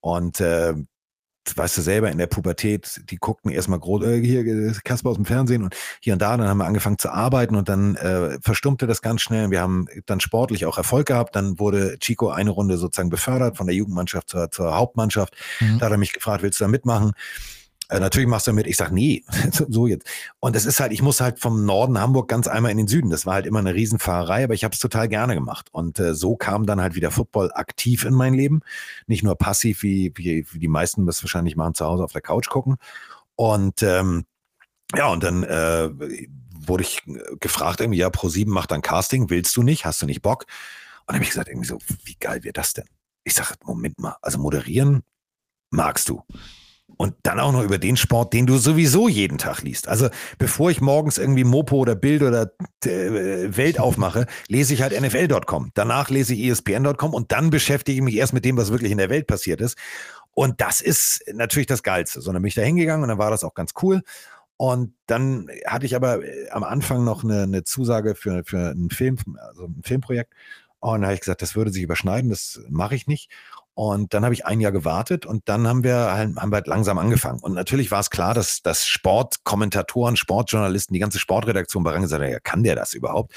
Und 0.00 0.40
äh, 0.40 0.74
weißt 1.54 1.78
du 1.78 1.82
selber, 1.82 2.10
in 2.10 2.18
der 2.18 2.26
Pubertät, 2.26 3.00
die 3.10 3.16
guckten 3.16 3.50
erstmal 3.50 3.78
groß, 3.78 4.04
äh, 4.04 4.20
hier, 4.20 4.40
äh, 4.46 4.72
Kasper 4.84 5.10
aus 5.10 5.16
dem 5.16 5.24
Fernsehen 5.24 5.62
und 5.62 5.74
hier 6.00 6.12
und 6.12 6.22
da, 6.22 6.36
dann 6.36 6.48
haben 6.48 6.58
wir 6.58 6.66
angefangen 6.66 6.98
zu 6.98 7.10
arbeiten 7.10 7.56
und 7.56 7.68
dann 7.68 7.96
äh, 7.96 8.38
verstummte 8.42 8.86
das 8.86 9.02
ganz 9.02 9.22
schnell. 9.22 9.50
Wir 9.50 9.60
haben 9.60 9.86
dann 10.06 10.20
sportlich 10.20 10.66
auch 10.66 10.78
Erfolg 10.78 11.06
gehabt. 11.06 11.36
Dann 11.36 11.58
wurde 11.58 11.98
Chico 11.98 12.30
eine 12.30 12.50
Runde 12.50 12.76
sozusagen 12.76 13.10
befördert 13.10 13.56
von 13.56 13.66
der 13.66 13.76
Jugendmannschaft 13.76 14.28
zur, 14.28 14.50
zur 14.50 14.76
Hauptmannschaft. 14.76 15.34
Mhm. 15.60 15.78
Da 15.78 15.86
hat 15.86 15.92
er 15.92 15.98
mich 15.98 16.12
gefragt, 16.12 16.42
willst 16.42 16.60
du 16.60 16.64
da 16.64 16.68
mitmachen? 16.68 17.12
Äh, 17.90 17.98
natürlich 17.98 18.28
machst 18.28 18.46
du 18.46 18.52
damit. 18.52 18.68
Ich 18.68 18.76
sag 18.76 18.92
nee, 18.92 19.24
so 19.52 19.86
jetzt. 19.86 20.06
Und 20.38 20.54
es 20.54 20.64
ist 20.64 20.78
halt, 20.78 20.92
ich 20.92 21.02
muss 21.02 21.20
halt 21.20 21.40
vom 21.40 21.64
Norden 21.64 21.98
Hamburg 21.98 22.28
ganz 22.28 22.46
einmal 22.46 22.70
in 22.70 22.78
den 22.78 22.88
Süden. 22.88 23.10
Das 23.10 23.26
war 23.26 23.34
halt 23.34 23.46
immer 23.46 23.58
eine 23.58 23.74
Riesenfahrerei, 23.74 24.44
aber 24.44 24.54
ich 24.54 24.62
habe 24.62 24.72
es 24.72 24.78
total 24.78 25.08
gerne 25.08 25.34
gemacht. 25.34 25.68
Und 25.72 25.98
äh, 25.98 26.14
so 26.14 26.36
kam 26.36 26.66
dann 26.66 26.80
halt 26.80 26.94
wieder 26.94 27.10
Football 27.10 27.50
aktiv 27.52 28.04
in 28.04 28.14
mein 28.14 28.32
Leben. 28.32 28.60
Nicht 29.06 29.24
nur 29.24 29.36
passiv, 29.36 29.82
wie, 29.82 30.12
wie, 30.14 30.46
wie 30.50 30.58
die 30.60 30.68
meisten 30.68 31.04
das 31.04 31.22
wahrscheinlich 31.22 31.56
machen, 31.56 31.74
zu 31.74 31.84
Hause 31.84 32.04
auf 32.04 32.12
der 32.12 32.22
Couch 32.22 32.48
gucken. 32.48 32.76
Und 33.34 33.82
ähm, 33.82 34.24
ja, 34.94 35.08
und 35.08 35.22
dann 35.24 35.42
äh, 35.42 35.90
wurde 36.66 36.84
ich 36.84 37.02
gefragt, 37.40 37.80
irgendwie, 37.80 37.98
ja, 37.98 38.08
Pro7 38.08 38.48
macht 38.48 38.70
dann 38.70 38.82
Casting, 38.82 39.30
willst 39.30 39.56
du 39.56 39.62
nicht? 39.62 39.84
Hast 39.84 40.00
du 40.02 40.06
nicht 40.06 40.22
Bock? 40.22 40.46
Und 41.00 41.08
dann 41.08 41.16
habe 41.16 41.24
ich 41.24 41.30
gesagt, 41.30 41.48
irgendwie 41.48 41.68
so, 41.68 41.78
wie 42.04 42.16
geil 42.20 42.44
wäre 42.44 42.52
das 42.52 42.72
denn? 42.72 42.86
Ich 43.24 43.34
sage, 43.34 43.54
Moment 43.64 43.98
mal, 43.98 44.16
also 44.22 44.38
moderieren 44.38 45.02
magst 45.70 46.08
du. 46.08 46.22
Und 46.96 47.14
dann 47.22 47.40
auch 47.40 47.52
noch 47.52 47.62
über 47.62 47.78
den 47.78 47.96
Sport, 47.96 48.32
den 48.32 48.46
du 48.46 48.58
sowieso 48.58 49.08
jeden 49.08 49.38
Tag 49.38 49.62
liest. 49.62 49.88
Also 49.88 50.08
bevor 50.38 50.70
ich 50.70 50.80
morgens 50.80 51.16
irgendwie 51.18 51.44
Mopo 51.44 51.76
oder 51.76 51.94
Bild 51.94 52.22
oder 52.22 52.52
äh, 52.84 53.56
Welt 53.56 53.80
aufmache, 53.80 54.26
lese 54.48 54.74
ich 54.74 54.82
halt 54.82 54.98
NFL.com. 55.00 55.70
Danach 55.74 56.10
lese 56.10 56.34
ich 56.34 56.50
ESPN.com 56.50 57.14
und 57.14 57.32
dann 57.32 57.50
beschäftige 57.50 57.96
ich 57.96 58.04
mich 58.04 58.16
erst 58.16 58.32
mit 58.32 58.44
dem, 58.44 58.56
was 58.56 58.70
wirklich 58.70 58.92
in 58.92 58.98
der 58.98 59.10
Welt 59.10 59.26
passiert 59.26 59.60
ist. 59.60 59.78
Und 60.32 60.60
das 60.60 60.80
ist 60.80 61.24
natürlich 61.32 61.66
das 61.66 61.82
Geilste. 61.82 62.20
So, 62.20 62.32
dann 62.32 62.42
bin 62.42 62.48
ich 62.48 62.54
da 62.54 62.62
hingegangen 62.62 63.02
und 63.02 63.08
dann 63.08 63.18
war 63.18 63.30
das 63.30 63.44
auch 63.44 63.54
ganz 63.54 63.72
cool. 63.82 64.02
Und 64.56 64.92
dann 65.06 65.48
hatte 65.66 65.86
ich 65.86 65.96
aber 65.96 66.22
äh, 66.22 66.50
am 66.50 66.64
Anfang 66.64 67.02
noch 67.02 67.24
eine, 67.24 67.44
eine 67.44 67.64
Zusage 67.64 68.14
für, 68.14 68.44
für 68.44 68.70
einen 68.70 68.90
Film, 68.90 69.16
also 69.38 69.64
ein 69.64 69.80
Filmprojekt. 69.82 70.34
Und 70.80 71.00
da 71.00 71.08
habe 71.08 71.14
ich 71.14 71.20
gesagt, 71.20 71.42
das 71.42 71.56
würde 71.56 71.72
sich 71.72 71.82
überschneiden, 71.82 72.30
das 72.30 72.60
mache 72.68 72.94
ich 72.94 73.06
nicht. 73.06 73.30
Und 73.82 74.12
dann 74.12 74.24
habe 74.24 74.34
ich 74.34 74.44
ein 74.44 74.60
Jahr 74.60 74.72
gewartet 74.72 75.24
und 75.24 75.48
dann 75.48 75.66
haben 75.66 75.84
wir 75.84 76.12
halt, 76.12 76.36
haben 76.36 76.52
wir 76.52 76.56
halt 76.56 76.66
langsam 76.66 76.98
angefangen. 76.98 77.40
Und 77.40 77.54
natürlich 77.54 77.90
war 77.90 78.00
es 78.00 78.10
klar, 78.10 78.34
dass, 78.34 78.60
dass 78.60 78.86
Sportkommentatoren, 78.86 80.18
Sportjournalisten, 80.18 80.92
die 80.92 81.00
ganze 81.00 81.18
Sportredaktion 81.18 81.82
bei 81.82 81.98
gesagt 81.98 82.22
haben, 82.22 82.30
ja, 82.30 82.40
kann 82.40 82.62
der 82.62 82.76
das 82.76 82.92
überhaupt? 82.92 83.32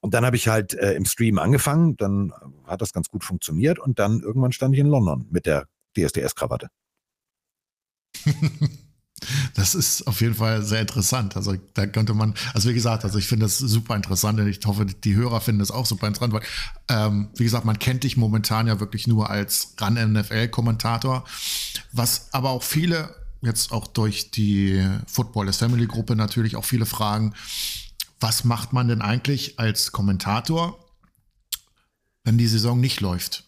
Und 0.00 0.12
dann 0.12 0.26
habe 0.26 0.34
ich 0.34 0.48
halt 0.48 0.74
äh, 0.74 0.94
im 0.94 1.04
Stream 1.04 1.38
angefangen, 1.38 1.96
dann 1.96 2.32
hat 2.66 2.82
das 2.82 2.92
ganz 2.92 3.08
gut 3.08 3.22
funktioniert 3.22 3.78
und 3.78 4.00
dann 4.00 4.18
irgendwann 4.18 4.50
stand 4.50 4.74
ich 4.74 4.80
in 4.80 4.88
London 4.88 5.28
mit 5.30 5.46
der 5.46 5.68
DSDS-Krawatte. 5.96 6.70
Das 9.54 9.74
ist 9.74 10.06
auf 10.06 10.20
jeden 10.20 10.34
Fall 10.34 10.62
sehr 10.62 10.80
interessant. 10.80 11.36
Also 11.36 11.54
da 11.74 11.86
könnte 11.86 12.14
man, 12.14 12.34
also 12.52 12.68
wie 12.68 12.74
gesagt, 12.74 13.04
also 13.04 13.18
ich 13.18 13.26
finde 13.26 13.46
das 13.46 13.58
super 13.58 13.96
interessant 13.96 14.40
und 14.40 14.48
ich 14.48 14.60
hoffe, 14.64 14.86
die 14.86 15.14
Hörer 15.14 15.40
finden 15.40 15.60
das 15.60 15.70
auch 15.70 15.86
super 15.86 16.06
interessant, 16.06 16.32
weil, 16.32 16.42
ähm, 16.88 17.28
wie 17.36 17.44
gesagt, 17.44 17.64
man 17.64 17.78
kennt 17.78 18.04
dich 18.04 18.16
momentan 18.16 18.66
ja 18.66 18.80
wirklich 18.80 19.06
nur 19.06 19.30
als 19.30 19.74
RAN-NFL-Kommentator, 19.78 21.24
was 21.92 22.28
aber 22.32 22.50
auch 22.50 22.62
viele, 22.62 23.14
jetzt 23.42 23.72
auch 23.72 23.86
durch 23.86 24.30
die 24.30 24.86
Football 25.06 25.48
as 25.48 25.58
Family 25.58 25.86
Gruppe 25.86 26.16
natürlich 26.16 26.56
auch 26.56 26.64
viele 26.64 26.86
fragen, 26.86 27.34
was 28.20 28.44
macht 28.44 28.72
man 28.72 28.88
denn 28.88 29.02
eigentlich 29.02 29.58
als 29.58 29.92
Kommentator, 29.92 30.78
wenn 32.24 32.38
die 32.38 32.46
Saison 32.46 32.80
nicht 32.80 33.00
läuft? 33.00 33.44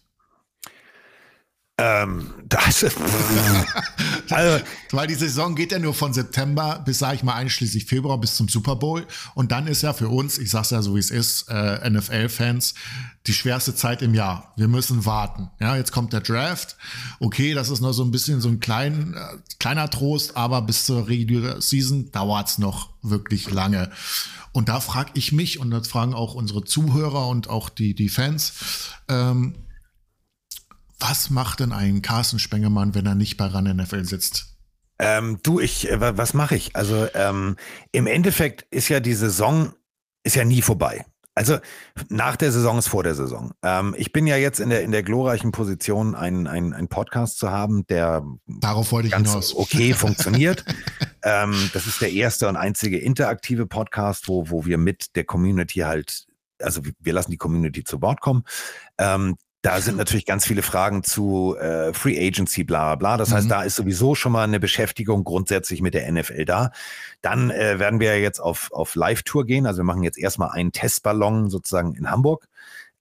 Ähm, 1.79 2.33
das, 2.43 2.83
also, 4.31 4.65
weil 4.89 5.07
die 5.07 5.13
Saison 5.13 5.53
geht 5.53 5.71
ja 5.71 5.77
nur 5.77 5.93
von 5.93 6.11
September 6.11 6.81
bis, 6.83 6.97
sage 6.97 7.17
ich 7.17 7.23
mal, 7.23 7.35
einschließlich 7.35 7.85
Februar 7.85 8.19
bis 8.19 8.35
zum 8.35 8.49
Super 8.49 8.75
Bowl. 8.77 9.05
Und 9.35 9.51
dann 9.51 9.67
ist 9.67 9.83
ja 9.83 9.93
für 9.93 10.09
uns, 10.09 10.39
ich 10.39 10.49
sag's 10.49 10.71
ja 10.71 10.81
so 10.81 10.95
wie 10.95 10.99
es 10.99 11.11
ist, 11.11 11.49
äh, 11.49 11.87
NFL-Fans, 11.87 12.73
die 13.27 13.33
schwerste 13.33 13.75
Zeit 13.75 14.01
im 14.01 14.15
Jahr. 14.15 14.53
Wir 14.55 14.67
müssen 14.67 15.05
warten. 15.05 15.51
Ja, 15.59 15.75
jetzt 15.75 15.91
kommt 15.91 16.13
der 16.13 16.21
Draft. 16.21 16.77
Okay, 17.19 17.53
das 17.53 17.69
ist 17.69 17.81
noch 17.81 17.93
so 17.93 18.03
ein 18.03 18.11
bisschen 18.11 18.41
so 18.41 18.49
ein 18.49 18.59
klein, 18.59 19.13
äh, 19.13 19.37
kleiner 19.59 19.87
Trost, 19.91 20.35
aber 20.35 20.63
bis 20.63 20.87
zur 20.87 21.07
Regular 21.07 21.61
Season 21.61 22.11
dauert's 22.11 22.57
noch 22.57 22.89
wirklich 23.03 23.51
lange. 23.51 23.91
Und 24.51 24.69
da 24.69 24.79
frage 24.79 25.11
ich 25.13 25.31
mich 25.31 25.59
und 25.59 25.69
das 25.69 25.87
fragen 25.87 26.15
auch 26.15 26.33
unsere 26.33 26.63
Zuhörer 26.63 27.27
und 27.27 27.49
auch 27.49 27.69
die, 27.69 27.93
die 27.93 28.09
Fans, 28.09 28.53
ähm, 29.07 29.53
was 30.99 31.29
macht 31.29 31.59
denn 31.59 31.71
ein 31.71 32.01
Carsten 32.01 32.39
Spengemann, 32.39 32.95
wenn 32.95 33.05
er 33.05 33.15
nicht 33.15 33.37
bei 33.37 33.45
RAN 33.45 33.65
NFL 33.65 34.05
sitzt? 34.05 34.57
Ähm, 34.99 35.39
du, 35.43 35.59
ich, 35.59 35.89
äh, 35.91 36.17
was 36.17 36.33
mache 36.33 36.55
ich? 36.55 36.75
Also 36.75 37.07
ähm, 37.13 37.55
im 37.91 38.07
Endeffekt 38.07 38.65
ist 38.71 38.89
ja 38.89 38.99
die 38.99 39.13
Saison 39.13 39.73
ist 40.23 40.35
ja 40.35 40.43
nie 40.43 40.61
vorbei. 40.61 41.05
Also 41.37 41.59
nach 42.09 42.35
der 42.35 42.51
Saison 42.51 42.79
ist 42.79 42.87
vor 42.87 43.03
der 43.03 43.13
Saison. 43.13 43.51
Ähm, 43.61 43.93
ich 43.95 44.11
bin 44.11 44.25
ja 44.25 44.37
jetzt 44.37 44.59
in 44.59 44.69
der, 44.69 44.81
in 44.81 44.91
der 44.91 45.03
glorreichen 45.03 45.51
Position, 45.51 46.15
einen, 46.15 46.47
einen, 46.47 46.87
Podcast 46.87 47.37
zu 47.37 47.51
haben, 47.51 47.85
der 47.87 48.25
Darauf 48.47 48.91
wollte 48.91 49.09
ich 49.09 49.15
hinaus. 49.15 49.55
okay 49.55 49.93
funktioniert. 49.93 50.65
ähm, 51.21 51.69
das 51.73 51.85
ist 51.85 52.01
der 52.01 52.11
erste 52.11 52.47
und 52.47 52.55
einzige 52.55 52.97
interaktive 52.97 53.67
Podcast, 53.67 54.27
wo, 54.27 54.49
wo 54.49 54.65
wir 54.65 54.79
mit 54.79 55.15
der 55.15 55.25
Community 55.25 55.81
halt, 55.81 56.25
also 56.59 56.81
wir 56.99 57.13
lassen 57.13 57.29
die 57.29 57.37
Community 57.37 57.83
zu 57.83 58.01
Wort 58.01 58.19
kommen. 58.19 58.43
Ähm, 58.97 59.37
da 59.67 59.81
sind 59.81 59.97
natürlich 59.97 60.25
ganz 60.25 60.45
viele 60.45 60.61
Fragen 60.61 61.03
zu 61.03 61.57
äh, 61.57 61.93
Free 61.93 62.17
Agency, 62.25 62.63
bla 62.63 62.95
bla. 62.95 63.17
Das 63.17 63.31
mhm. 63.31 63.33
heißt, 63.33 63.51
da 63.51 63.63
ist 63.63 63.75
sowieso 63.75 64.15
schon 64.15 64.31
mal 64.31 64.45
eine 64.45 64.61
Beschäftigung 64.61 65.25
grundsätzlich 65.25 65.81
mit 65.81 65.93
der 65.93 66.09
NFL 66.09 66.45
da. 66.45 66.71
Dann 67.21 67.51
äh, 67.51 67.77
werden 67.77 67.99
wir 67.99 68.17
jetzt 68.21 68.39
auf, 68.39 68.71
auf 68.71 68.95
Live-Tour 68.95 69.45
gehen. 69.45 69.65
Also 69.65 69.79
wir 69.79 69.83
machen 69.83 70.03
jetzt 70.03 70.17
erstmal 70.17 70.51
einen 70.51 70.71
Testballon 70.71 71.49
sozusagen 71.49 71.95
in 71.95 72.09
Hamburg. 72.09 72.47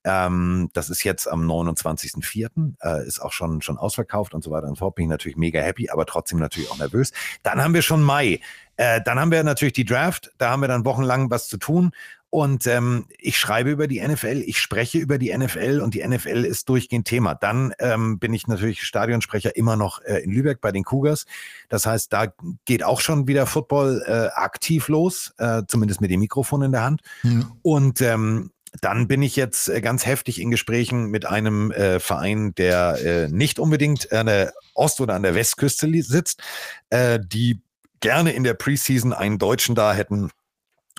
Ähm, 0.02 0.70
das 0.72 0.90
ist 0.90 1.04
jetzt 1.04 1.28
am 1.28 1.48
29.04. 1.48 2.74
Äh, 2.82 3.06
ist 3.06 3.20
auch 3.20 3.32
schon, 3.32 3.62
schon 3.62 3.78
ausverkauft 3.78 4.34
und 4.34 4.42
so 4.42 4.50
weiter 4.50 4.66
und 4.66 4.76
fort. 4.76 4.96
Bin 4.96 5.04
ich 5.04 5.10
natürlich 5.10 5.36
mega 5.36 5.60
happy, 5.60 5.90
aber 5.90 6.04
trotzdem 6.04 6.40
natürlich 6.40 6.68
auch 6.70 6.78
nervös. 6.78 7.12
Dann 7.44 7.62
haben 7.62 7.74
wir 7.74 7.82
schon 7.82 8.02
Mai. 8.02 8.40
Äh, 8.76 9.00
dann 9.04 9.20
haben 9.20 9.30
wir 9.30 9.44
natürlich 9.44 9.74
die 9.74 9.84
Draft. 9.84 10.32
Da 10.38 10.50
haben 10.50 10.60
wir 10.60 10.68
dann 10.68 10.84
wochenlang 10.84 11.30
was 11.30 11.46
zu 11.46 11.58
tun. 11.58 11.92
Und 12.36 12.66
ähm, 12.66 13.06
ich 13.18 13.38
schreibe 13.38 13.70
über 13.70 13.86
die 13.86 14.06
NFL, 14.06 14.42
ich 14.44 14.58
spreche 14.58 14.98
über 14.98 15.16
die 15.16 15.34
NFL 15.34 15.80
und 15.82 15.94
die 15.94 16.06
NFL 16.06 16.44
ist 16.44 16.68
durchgehend 16.68 17.06
Thema. 17.06 17.34
Dann 17.34 17.72
ähm, 17.78 18.18
bin 18.18 18.34
ich 18.34 18.46
natürlich 18.46 18.82
Stadionsprecher 18.82 19.56
immer 19.56 19.74
noch 19.76 20.02
äh, 20.02 20.18
in 20.18 20.32
Lübeck 20.32 20.60
bei 20.60 20.70
den 20.70 20.84
Cougars. 20.84 21.24
Das 21.70 21.86
heißt, 21.86 22.12
da 22.12 22.26
geht 22.66 22.84
auch 22.84 23.00
schon 23.00 23.26
wieder 23.26 23.46
Football 23.46 24.04
äh, 24.06 24.38
aktiv 24.38 24.88
los, 24.88 25.32
äh, 25.38 25.62
zumindest 25.66 26.02
mit 26.02 26.10
dem 26.10 26.20
Mikrofon 26.20 26.60
in 26.60 26.72
der 26.72 26.82
Hand. 26.82 27.00
Mhm. 27.22 27.52
Und 27.62 28.02
ähm, 28.02 28.50
dann 28.82 29.08
bin 29.08 29.22
ich 29.22 29.34
jetzt 29.36 29.70
äh, 29.70 29.80
ganz 29.80 30.04
heftig 30.04 30.38
in 30.38 30.50
Gesprächen 30.50 31.06
mit 31.06 31.24
einem 31.24 31.70
äh, 31.70 32.00
Verein, 32.00 32.54
der 32.56 32.98
äh, 33.02 33.28
nicht 33.28 33.58
unbedingt 33.58 34.12
an 34.12 34.26
der 34.26 34.52
Ost- 34.74 35.00
oder 35.00 35.14
an 35.14 35.22
der 35.22 35.34
Westküste 35.34 35.90
sitzt, 36.02 36.42
äh, 36.90 37.18
die 37.18 37.62
gerne 38.00 38.32
in 38.32 38.44
der 38.44 38.52
Preseason 38.52 39.14
einen 39.14 39.38
Deutschen 39.38 39.74
da 39.74 39.94
hätten, 39.94 40.28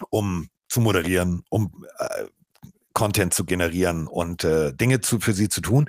um 0.09 0.49
zu 0.67 0.81
moderieren, 0.81 1.43
um 1.49 1.85
äh, 1.99 2.25
Content 2.93 3.33
zu 3.33 3.45
generieren 3.45 4.07
und 4.07 4.43
äh, 4.43 4.73
Dinge 4.73 5.01
zu, 5.01 5.19
für 5.19 5.33
sie 5.33 5.49
zu 5.49 5.61
tun. 5.61 5.87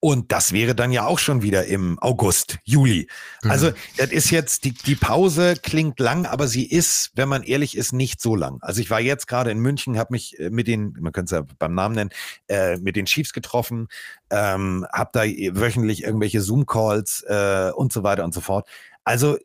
Und 0.00 0.30
das 0.30 0.52
wäre 0.52 0.74
dann 0.74 0.92
ja 0.92 1.06
auch 1.06 1.18
schon 1.18 1.42
wieder 1.42 1.66
im 1.66 1.98
August, 2.00 2.58
Juli. 2.64 3.08
Mhm. 3.42 3.50
Also 3.50 3.72
das 3.96 4.10
ist 4.10 4.30
jetzt, 4.30 4.64
die, 4.64 4.72
die 4.72 4.94
Pause 4.94 5.54
klingt 5.62 5.98
lang, 6.00 6.26
aber 6.26 6.48
sie 6.48 6.64
ist, 6.64 7.12
wenn 7.14 7.28
man 7.28 7.42
ehrlich 7.42 7.76
ist, 7.76 7.92
nicht 7.92 8.20
so 8.20 8.36
lang. 8.36 8.58
Also 8.60 8.80
ich 8.80 8.90
war 8.90 9.00
jetzt 9.00 9.26
gerade 9.26 9.50
in 9.50 9.58
München, 9.58 9.98
habe 9.98 10.12
mich 10.12 10.38
äh, 10.38 10.50
mit 10.50 10.66
den, 10.66 10.94
man 11.00 11.12
könnte 11.12 11.34
es 11.34 11.40
ja 11.40 11.54
beim 11.58 11.74
Namen 11.74 11.94
nennen, 11.94 12.10
äh, 12.48 12.76
mit 12.76 12.96
den 12.96 13.06
Chiefs 13.06 13.32
getroffen, 13.32 13.88
ähm, 14.30 14.86
habe 14.92 15.10
da 15.12 15.24
wöchentlich 15.24 16.04
irgendwelche 16.04 16.40
Zoom-Calls 16.40 17.24
äh, 17.26 17.70
und 17.74 17.92
so 17.92 18.02
weiter 18.02 18.24
und 18.24 18.32
so 18.34 18.40
fort. 18.40 18.68
Also 19.04 19.38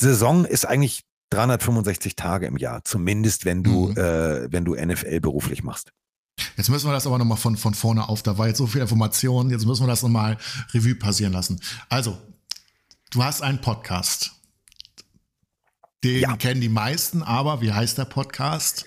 Saison 0.00 0.46
ist 0.46 0.66
eigentlich 0.66 1.04
365 1.30 2.16
Tage 2.16 2.46
im 2.46 2.56
Jahr, 2.56 2.84
zumindest 2.84 3.44
wenn 3.44 3.62
du, 3.62 3.88
mhm. 3.88 3.96
äh, 3.96 4.52
wenn 4.52 4.64
du 4.64 4.74
NFL 4.74 5.20
beruflich 5.20 5.62
machst. 5.62 5.92
Jetzt 6.56 6.70
müssen 6.70 6.88
wir 6.88 6.92
das 6.92 7.06
aber 7.06 7.18
nochmal 7.18 7.38
von, 7.38 7.56
von 7.56 7.74
vorne 7.74 8.08
auf. 8.08 8.22
Da 8.22 8.38
war 8.38 8.48
jetzt 8.48 8.58
so 8.58 8.66
viel 8.66 8.80
Information. 8.80 9.50
Jetzt 9.50 9.66
müssen 9.66 9.82
wir 9.82 9.88
das 9.88 10.02
nochmal 10.02 10.38
Revue 10.72 10.94
passieren 10.94 11.32
lassen. 11.32 11.60
Also, 11.88 12.18
du 13.10 13.22
hast 13.22 13.42
einen 13.42 13.60
Podcast. 13.60 14.32
Den 16.02 16.20
ja. 16.20 16.36
kennen 16.36 16.60
die 16.60 16.70
meisten, 16.70 17.22
aber 17.22 17.60
wie 17.60 17.72
heißt 17.72 17.98
der 17.98 18.06
Podcast? 18.06 18.86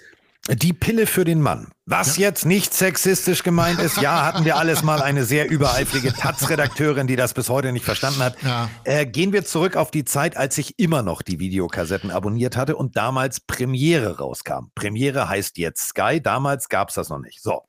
Die 0.49 0.73
Pille 0.73 1.07
für 1.07 1.23
den 1.23 1.41
Mann. 1.41 1.71
Was 1.85 2.17
ja. 2.17 2.27
jetzt 2.27 2.45
nicht 2.45 2.73
sexistisch 2.73 3.43
gemeint 3.43 3.79
ist, 3.79 4.01
ja, 4.01 4.25
hatten 4.25 4.43
wir 4.43 4.57
alles 4.57 4.83
mal 4.83 5.01
eine 5.01 5.23
sehr 5.23 5.49
übereifrige 5.49 6.11
Taz-Redakteurin, 6.11 7.07
die 7.07 7.15
das 7.15 7.33
bis 7.33 7.47
heute 7.47 7.71
nicht 7.71 7.85
verstanden 7.85 8.21
hat. 8.21 8.35
Ja. 8.43 8.69
Äh, 8.83 9.05
gehen 9.05 9.31
wir 9.31 9.45
zurück 9.45 9.77
auf 9.77 9.89
die 9.89 10.03
Zeit, 10.03 10.35
als 10.35 10.57
ich 10.57 10.77
immer 10.77 11.01
noch 11.01 11.21
die 11.21 11.39
Videokassetten 11.39 12.11
abonniert 12.11 12.57
hatte 12.57 12.75
und 12.75 12.97
damals 12.97 13.39
Premiere 13.39 14.17
rauskam. 14.17 14.67
Premiere 14.75 15.29
heißt 15.29 15.57
jetzt 15.57 15.87
Sky, 15.87 16.19
damals 16.21 16.67
gab 16.67 16.89
es 16.89 16.95
das 16.95 17.07
noch 17.07 17.19
nicht. 17.19 17.41
So, 17.41 17.61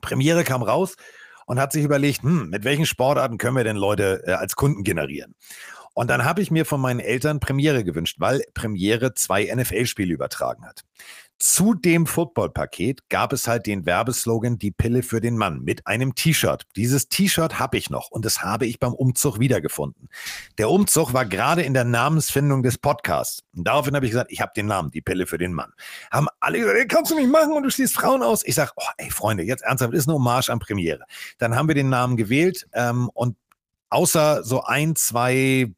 Premiere 0.00 0.44
kam 0.44 0.62
raus 0.62 0.94
und 1.44 1.60
hat 1.60 1.72
sich 1.72 1.84
überlegt, 1.84 2.22
hm, 2.22 2.48
mit 2.48 2.64
welchen 2.64 2.86
Sportarten 2.86 3.36
können 3.36 3.56
wir 3.56 3.64
denn 3.64 3.76
Leute 3.76 4.22
äh, 4.26 4.32
als 4.32 4.56
Kunden 4.56 4.82
generieren? 4.82 5.34
Und 5.92 6.08
dann 6.08 6.24
habe 6.24 6.40
ich 6.40 6.50
mir 6.50 6.64
von 6.64 6.80
meinen 6.80 7.00
Eltern 7.00 7.40
Premiere 7.40 7.82
gewünscht, 7.84 8.16
weil 8.18 8.44
Premiere 8.54 9.14
zwei 9.14 9.52
NFL-Spiele 9.52 10.14
übertragen 10.14 10.64
hat. 10.64 10.84
Zu 11.40 11.74
dem 11.74 12.06
Football-Paket 12.06 13.08
gab 13.08 13.32
es 13.32 13.46
halt 13.46 13.66
den 13.66 13.86
Werbeslogan 13.86 14.58
Die 14.58 14.72
Pille 14.72 15.04
für 15.04 15.20
den 15.20 15.36
Mann 15.36 15.62
mit 15.62 15.86
einem 15.86 16.16
T-Shirt. 16.16 16.66
Dieses 16.74 17.08
T-Shirt 17.08 17.60
habe 17.60 17.76
ich 17.76 17.90
noch 17.90 18.10
und 18.10 18.24
das 18.24 18.42
habe 18.42 18.66
ich 18.66 18.80
beim 18.80 18.92
Umzug 18.92 19.38
wiedergefunden. 19.38 20.08
Der 20.58 20.68
Umzug 20.68 21.12
war 21.12 21.24
gerade 21.26 21.62
in 21.62 21.74
der 21.74 21.84
Namensfindung 21.84 22.64
des 22.64 22.76
Podcasts. 22.78 23.44
Und 23.54 23.68
daraufhin 23.68 23.94
habe 23.94 24.04
ich 24.04 24.10
gesagt, 24.10 24.32
ich 24.32 24.40
habe 24.40 24.50
den 24.56 24.66
Namen, 24.66 24.90
die 24.90 25.00
Pille 25.00 25.26
für 25.26 25.38
den 25.38 25.52
Mann. 25.52 25.72
Haben 26.10 26.26
alle 26.40 26.58
gesagt, 26.58 26.76
ey, 26.76 26.86
kannst 26.88 27.12
du 27.12 27.14
nicht 27.14 27.30
machen 27.30 27.52
und 27.52 27.62
du 27.62 27.70
schließt 27.70 27.94
Frauen 27.94 28.24
aus. 28.24 28.44
Ich 28.44 28.56
sage, 28.56 28.72
oh, 28.74 28.88
ey 28.96 29.10
Freunde, 29.10 29.44
jetzt 29.44 29.62
ernsthaft, 29.62 29.94
ist 29.94 30.08
eine 30.08 30.14
Hommage 30.14 30.50
an 30.50 30.58
Premiere. 30.58 31.04
Dann 31.38 31.54
haben 31.54 31.68
wir 31.68 31.76
den 31.76 31.88
Namen 31.88 32.16
gewählt 32.16 32.66
ähm, 32.72 33.10
und 33.14 33.36
außer 33.90 34.42
so 34.42 34.64
ein, 34.64 34.96
zwei 34.96 35.72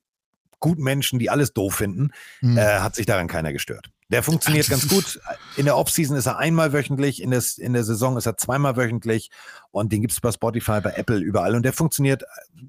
Gutmenschen, 0.59 1.18
die 1.18 1.29
alles 1.29 1.53
doof 1.53 1.75
finden, 1.75 2.12
mhm. 2.40 2.57
äh, 2.57 2.79
hat 2.79 2.94
sich 2.94 3.05
daran 3.05 3.29
keiner 3.29 3.53
gestört. 3.53 3.90
Der 4.11 4.25
funktioniert 4.25 4.68
ganz 4.68 4.88
gut. 4.88 5.20
In 5.57 5.66
der 5.66 5.77
Offseason 5.77 6.16
ist 6.16 6.27
er 6.27 6.37
einmal 6.37 6.73
wöchentlich, 6.73 7.23
in, 7.23 7.31
des, 7.31 7.59
in 7.59 7.73
der 7.73 7.85
Saison 7.85 8.16
ist 8.16 8.27
er 8.27 8.37
zweimal 8.37 8.77
wöchentlich 8.77 9.31
und 9.70 9.92
den 9.92 10.01
gibt 10.01 10.12
es 10.12 10.20
bei 10.20 10.33
Spotify, 10.33 10.81
bei 10.81 10.92
Apple, 10.94 11.18
überall 11.18 11.55
und 11.55 11.62
der 11.62 11.73
funktioniert 11.73 12.23
äh, 12.23 12.27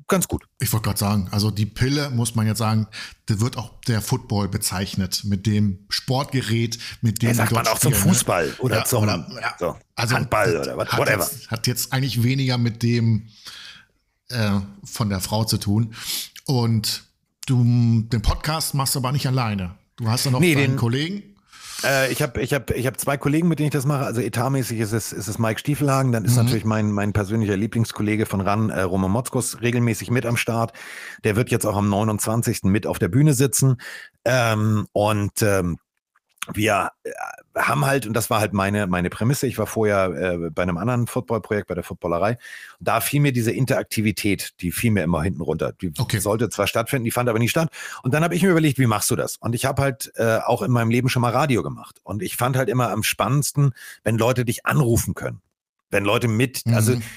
ganz 0.07 0.27
gut. 0.27 0.43
Ich 0.59 0.71
wollte 0.71 0.85
gerade 0.85 0.99
sagen, 0.99 1.27
also 1.31 1.49
die 1.49 1.65
Pille, 1.65 2.11
muss 2.11 2.35
man 2.35 2.45
jetzt 2.45 2.59
sagen, 2.59 2.87
da 3.25 3.39
wird 3.39 3.57
auch 3.57 3.71
der 3.87 4.01
Football 4.01 4.49
bezeichnet 4.49 5.23
mit 5.23 5.47
dem 5.47 5.85
Sportgerät, 5.89 6.77
mit 7.01 7.23
dem 7.23 7.29
ja, 7.29 7.35
sagt 7.35 7.51
man 7.53 7.67
auch 7.67 7.79
zum 7.79 7.91
ne? 7.91 7.97
Fußball 7.97 8.55
oder 8.59 8.77
ja, 8.77 8.85
zum 8.85 9.03
oder, 9.03 9.27
ja, 9.41 9.55
so, 9.57 9.75
also 9.95 10.15
Handball 10.15 10.57
oder 10.57 10.77
whatever. 10.77 11.23
Jetzt, 11.23 11.49
hat 11.49 11.65
jetzt 11.65 11.91
eigentlich 11.91 12.21
weniger 12.21 12.59
mit 12.59 12.83
dem 12.83 13.29
äh, 14.29 14.59
von 14.83 15.09
der 15.09 15.21
Frau 15.21 15.43
zu 15.43 15.57
tun 15.57 15.95
und 16.45 17.03
du 17.47 17.63
den 18.11 18.21
Podcast 18.21 18.75
machst 18.75 18.93
du 18.93 18.99
aber 18.99 19.11
nicht 19.11 19.25
alleine. 19.25 19.75
Du 19.95 20.07
hast 20.07 20.25
ja 20.25 20.31
noch 20.31 20.39
nee, 20.39 20.55
einen 20.55 20.77
Kollegen. 20.77 21.30
Äh, 21.83 22.11
ich 22.11 22.21
habe 22.21 22.41
ich 22.41 22.53
hab, 22.53 22.71
ich 22.71 22.87
hab 22.87 22.99
zwei 22.99 23.17
Kollegen, 23.17 23.47
mit 23.47 23.59
denen 23.59 23.67
ich 23.67 23.73
das 23.73 23.85
mache. 23.85 24.05
Also 24.05 24.21
etatmäßig 24.21 24.79
ist 24.79 24.91
es, 24.91 25.11
ist 25.11 25.27
es 25.27 25.39
Mike 25.39 25.59
Stiefelhagen. 25.59 26.11
Dann 26.11 26.25
ist 26.25 26.31
mhm. 26.31 26.43
natürlich 26.43 26.65
mein, 26.65 26.91
mein 26.91 27.13
persönlicher 27.13 27.57
Lieblingskollege 27.57 28.25
von 28.25 28.41
RAN, 28.41 28.69
äh, 28.69 28.81
Roman 28.81 29.11
Motzkos, 29.11 29.61
regelmäßig 29.61 30.11
mit 30.11 30.25
am 30.25 30.37
Start. 30.37 30.73
Der 31.23 31.35
wird 31.35 31.49
jetzt 31.51 31.65
auch 31.65 31.75
am 31.77 31.89
29. 31.89 32.63
mit 32.63 32.87
auf 32.87 32.99
der 32.99 33.09
Bühne 33.09 33.33
sitzen. 33.33 33.77
Ähm, 34.25 34.87
und 34.93 35.41
ähm, 35.41 35.77
wir 36.53 36.91
äh, 37.03 37.11
haben 37.55 37.85
halt, 37.85 38.07
und 38.07 38.13
das 38.13 38.29
war 38.29 38.39
halt 38.39 38.53
meine, 38.53 38.87
meine 38.87 39.09
Prämisse, 39.09 39.47
ich 39.47 39.57
war 39.57 39.67
vorher 39.67 40.05
äh, 40.09 40.49
bei 40.49 40.63
einem 40.63 40.77
anderen 40.77 41.07
Footballprojekt, 41.07 41.67
bei 41.67 41.75
der 41.75 41.83
Footballerei, 41.83 42.31
und 42.79 42.87
da 42.87 42.99
fiel 43.01 43.21
mir 43.21 43.31
diese 43.31 43.51
Interaktivität, 43.51 44.53
die 44.61 44.71
fiel 44.71 44.91
mir 44.91 45.03
immer 45.03 45.21
hinten 45.21 45.41
runter. 45.41 45.73
Die 45.73 45.93
okay. 45.99 46.19
sollte 46.19 46.49
zwar 46.49 46.67
stattfinden, 46.67 47.05
die 47.05 47.11
fand 47.11 47.29
aber 47.29 47.39
nicht 47.39 47.51
statt. 47.51 47.69
Und 48.03 48.13
dann 48.13 48.23
habe 48.23 48.35
ich 48.35 48.43
mir 48.43 48.49
überlegt, 48.49 48.79
wie 48.79 48.87
machst 48.87 49.11
du 49.11 49.15
das? 49.15 49.37
Und 49.37 49.53
ich 49.53 49.65
habe 49.65 49.81
halt 49.81 50.11
äh, 50.15 50.39
auch 50.43 50.61
in 50.61 50.71
meinem 50.71 50.89
Leben 50.89 51.09
schon 51.09 51.21
mal 51.21 51.31
Radio 51.31 51.63
gemacht. 51.63 51.99
Und 52.03 52.23
ich 52.23 52.37
fand 52.37 52.57
halt 52.57 52.69
immer 52.69 52.89
am 52.89 53.03
spannendsten, 53.03 53.73
wenn 54.03 54.17
Leute 54.17 54.45
dich 54.45 54.65
anrufen 54.65 55.13
können. 55.13 55.41
Wenn 55.89 56.05
Leute 56.05 56.27
mit, 56.27 56.63
also 56.67 56.93
mhm. 56.93 56.97
also 56.97 57.09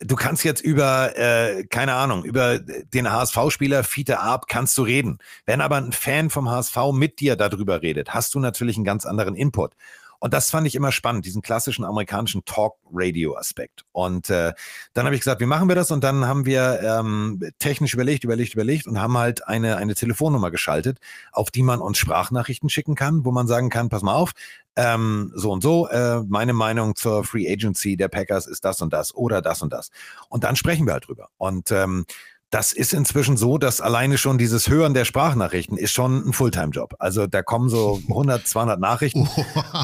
du 0.00 0.16
kannst 0.16 0.44
jetzt 0.44 0.62
über, 0.62 1.16
äh, 1.16 1.64
keine 1.64 1.94
Ahnung, 1.94 2.24
über 2.24 2.58
den 2.58 3.10
HSV-Spieler 3.10 3.84
Fiete 3.84 4.20
Arp 4.20 4.48
kannst 4.48 4.76
du 4.78 4.82
reden. 4.82 5.18
Wenn 5.46 5.60
aber 5.60 5.76
ein 5.76 5.92
Fan 5.92 6.30
vom 6.30 6.50
HSV 6.50 6.76
mit 6.92 7.20
dir 7.20 7.36
darüber 7.36 7.82
redet, 7.82 8.14
hast 8.14 8.34
du 8.34 8.40
natürlich 8.40 8.76
einen 8.76 8.84
ganz 8.84 9.06
anderen 9.06 9.36
Input. 9.36 9.72
Und 10.20 10.34
das 10.34 10.50
fand 10.50 10.66
ich 10.66 10.74
immer 10.74 10.92
spannend, 10.92 11.24
diesen 11.24 11.42
klassischen 11.42 11.84
amerikanischen 11.84 12.44
Talk-Radio-Aspekt. 12.44 13.84
Und 13.92 14.30
äh, 14.30 14.52
dann 14.92 15.06
habe 15.06 15.14
ich 15.14 15.22
gesagt, 15.22 15.40
wie 15.40 15.46
machen 15.46 15.68
wir 15.68 15.74
das? 15.74 15.90
Und 15.90 16.04
dann 16.04 16.26
haben 16.26 16.46
wir 16.46 16.80
ähm, 16.82 17.42
technisch 17.58 17.94
überlegt, 17.94 18.24
überlegt, 18.24 18.54
überlegt 18.54 18.86
und 18.86 19.00
haben 19.00 19.16
halt 19.16 19.48
eine, 19.48 19.78
eine 19.78 19.94
Telefonnummer 19.94 20.50
geschaltet, 20.50 20.98
auf 21.32 21.50
die 21.50 21.62
man 21.62 21.80
uns 21.80 21.98
Sprachnachrichten 21.98 22.68
schicken 22.68 22.94
kann, 22.94 23.24
wo 23.24 23.32
man 23.32 23.46
sagen 23.46 23.70
kann, 23.70 23.88
pass 23.88 24.02
mal 24.02 24.14
auf, 24.14 24.32
ähm, 24.76 25.32
so 25.34 25.50
und 25.50 25.62
so, 25.62 25.88
äh, 25.88 26.22
meine 26.28 26.52
Meinung 26.52 26.94
zur 26.94 27.24
Free 27.24 27.50
Agency 27.50 27.96
der 27.96 28.08
Packers 28.08 28.46
ist 28.46 28.64
das 28.64 28.80
und 28.80 28.92
das 28.92 29.14
oder 29.14 29.42
das 29.42 29.62
und 29.62 29.72
das. 29.72 29.90
Und 30.28 30.44
dann 30.44 30.54
sprechen 30.54 30.86
wir 30.86 30.92
halt 30.92 31.08
drüber. 31.08 31.28
Und 31.38 31.70
ähm, 31.70 32.04
das 32.50 32.72
ist 32.72 32.92
inzwischen 32.92 33.36
so, 33.36 33.58
dass 33.58 33.80
alleine 33.80 34.18
schon 34.18 34.36
dieses 34.36 34.68
Hören 34.68 34.92
der 34.92 35.04
Sprachnachrichten 35.04 35.78
ist 35.78 35.92
schon 35.92 36.28
ein 36.28 36.32
Fulltime-Job. 36.32 36.96
Also 36.98 37.28
da 37.28 37.42
kommen 37.42 37.68
so 37.68 38.02
100, 38.08 38.46
200 38.46 38.80
Nachrichten 38.80 39.28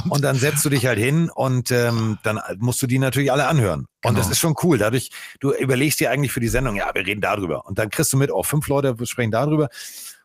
und 0.08 0.22
dann 0.22 0.36
setzt 0.36 0.64
du 0.64 0.68
dich 0.68 0.84
halt 0.86 0.98
hin 0.98 1.30
und 1.30 1.70
ähm, 1.70 2.18
dann 2.24 2.40
musst 2.58 2.82
du 2.82 2.88
die 2.88 2.98
natürlich 2.98 3.30
alle 3.30 3.46
anhören. 3.46 3.86
Und 4.04 4.14
genau. 4.14 4.18
das 4.18 4.30
ist 4.30 4.40
schon 4.40 4.56
cool. 4.64 4.78
Dadurch, 4.78 5.10
du 5.38 5.52
überlegst 5.52 6.00
dir 6.00 6.10
eigentlich 6.10 6.32
für 6.32 6.40
die 6.40 6.48
Sendung, 6.48 6.74
ja, 6.74 6.90
wir 6.92 7.06
reden 7.06 7.20
darüber. 7.20 7.66
Und 7.66 7.78
dann 7.78 7.88
kriegst 7.88 8.12
du 8.12 8.16
mit, 8.16 8.32
auch 8.32 8.38
oh, 8.38 8.42
fünf 8.42 8.66
Leute 8.66 8.96
sprechen 9.06 9.30
darüber. 9.30 9.68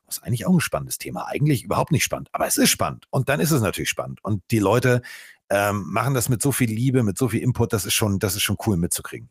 Das 0.08 0.18
ist 0.18 0.24
eigentlich 0.24 0.48
auch 0.48 0.54
ein 0.54 0.60
spannendes 0.60 0.98
Thema. 0.98 1.28
Eigentlich 1.28 1.64
überhaupt 1.64 1.92
nicht 1.92 2.04
spannend, 2.04 2.30
aber 2.32 2.48
es 2.48 2.58
ist 2.58 2.70
spannend. 2.70 3.06
Und 3.12 3.30
dann 3.30 3.40
ist 3.40 3.52
es 3.52 3.62
natürlich 3.62 3.90
spannend. 3.90 4.24
Und 4.24 4.42
die 4.50 4.60
Leute 4.60 5.04
ähm, 5.52 5.84
machen 5.88 6.16
das 6.16 6.28
mit 6.28 6.42
so 6.42 6.52
viel 6.52 6.72
Liebe, 6.72 7.04
mit 7.04 7.18
so 7.18 7.30
viel 7.30 7.42
Input, 7.42 7.72
das 7.72 7.86
ist 7.86 7.94
schon, 7.94 8.18
das 8.18 8.36
ist 8.36 8.42
schon 8.42 8.58
cool 8.66 8.78
mitzukriegen. 8.78 9.30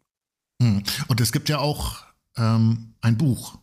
Hm. 0.63 0.83
Und 1.09 1.21
es 1.21 1.33
gibt 1.33 1.49
ja 1.49 1.59
auch 1.59 2.10
ähm, 2.37 2.95
ein 3.01 3.17
Buch. 3.17 3.59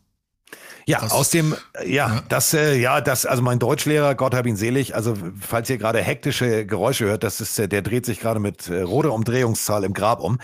Ja, 0.86 1.02
das, 1.02 1.12
aus 1.12 1.30
dem, 1.32 1.54
ja, 1.84 2.08
ja, 2.08 2.24
das, 2.30 2.54
äh, 2.54 2.80
ja, 2.80 3.02
das, 3.02 3.26
also 3.26 3.44
mein 3.44 3.60
Deutschlehrer, 3.60 4.16
Gott 4.16 4.34
hab 4.34 4.46
ihn 4.46 4.56
selig, 4.56 4.96
also 4.96 5.18
falls 5.38 5.70
ihr 5.70 5.78
gerade 5.78 6.02
hektische 6.02 6.66
Geräusche 6.66 7.06
hört, 7.06 7.24
das 7.24 7.42
ist, 7.42 7.60
äh, 7.60 7.68
der 7.68 7.82
dreht 7.82 8.06
sich 8.06 8.22
gerade 8.22 8.40
mit 8.40 8.70
äh, 8.70 8.82
roter 8.84 9.12
Umdrehungszahl 9.12 9.84
im 9.84 9.94
Grab 9.94 10.22
um. 10.22 10.40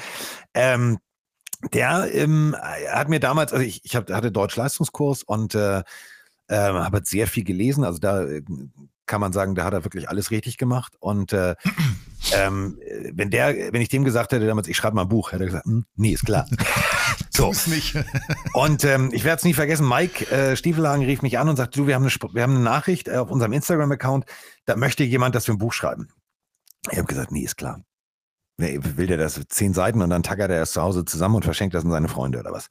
Ähm, 0.53 0.99
der 1.71 2.13
ähm, 2.13 2.57
hat 2.91 3.07
mir 3.07 3.21
damals, 3.21 3.53
also 3.53 3.63
ich, 3.63 3.85
ich 3.85 3.95
hab, 3.95 4.11
hatte 4.11 4.33
Deutsch-Leistungskurs 4.33 5.23
und 5.23 5.55
äh, 5.55 5.81
äh, 6.47 6.55
habe 6.55 7.01
sehr 7.05 7.27
viel 7.27 7.45
gelesen, 7.45 7.85
also 7.85 7.99
da 7.99 8.23
äh, 8.23 8.41
kann 9.05 9.21
man 9.21 9.33
sagen, 9.33 9.55
da 9.55 9.65
hat 9.65 9.73
er 9.73 9.83
wirklich 9.83 10.09
alles 10.09 10.31
richtig 10.31 10.57
gemacht. 10.57 10.95
Und 10.99 11.33
äh, 11.33 11.55
ähm, 12.33 12.79
wenn 13.11 13.29
der, 13.29 13.73
wenn 13.73 13.81
ich 13.81 13.89
dem 13.89 14.03
gesagt 14.03 14.31
hätte 14.31 14.45
damals, 14.45 14.67
ich 14.67 14.77
schreibe 14.77 14.95
mal 14.95 15.03
ein 15.03 15.09
Buch, 15.09 15.31
hätte 15.31 15.43
er 15.43 15.47
gesagt, 15.47 15.65
hm, 15.65 15.85
nee, 15.95 16.11
ist 16.11 16.25
klar. 16.25 16.47
so. 17.29 17.53
nicht. 17.67 17.95
und 18.53 18.83
ähm, 18.83 19.09
ich 19.13 19.23
werde 19.23 19.37
es 19.37 19.43
nie 19.43 19.53
vergessen, 19.53 19.87
Mike 19.87 20.29
äh, 20.31 20.55
Stiefelhagen 20.55 21.05
rief 21.05 21.21
mich 21.21 21.37
an 21.37 21.49
und 21.49 21.57
sagte, 21.57 21.79
du, 21.79 21.87
wir 21.87 21.95
haben 21.95 22.03
eine, 22.03 22.33
wir 22.33 22.43
haben 22.43 22.55
eine 22.55 22.63
Nachricht 22.63 23.09
auf 23.09 23.29
unserem 23.29 23.53
Instagram-Account, 23.53 24.25
da 24.65 24.75
möchte 24.75 25.03
jemand, 25.03 25.35
dass 25.35 25.47
wir 25.47 25.55
ein 25.55 25.59
Buch 25.59 25.73
schreiben. 25.73 26.07
Ich 26.91 26.97
habe 26.97 27.07
gesagt, 27.07 27.31
nee, 27.31 27.43
ist 27.43 27.57
klar. 27.57 27.83
Nee, 28.63 28.79
will 28.81 29.07
der 29.07 29.17
das 29.17 29.41
zehn 29.49 29.73
Seiten 29.73 30.01
und 30.01 30.09
dann 30.09 30.23
tackert 30.23 30.49
er 30.49 30.61
es 30.61 30.71
zu 30.71 30.81
Hause 30.81 31.03
zusammen 31.03 31.35
und 31.35 31.43
verschenkt 31.43 31.75
das 31.75 31.83
an 31.83 31.91
seine 31.91 32.07
Freunde 32.07 32.39
oder 32.39 32.53
was. 32.53 32.69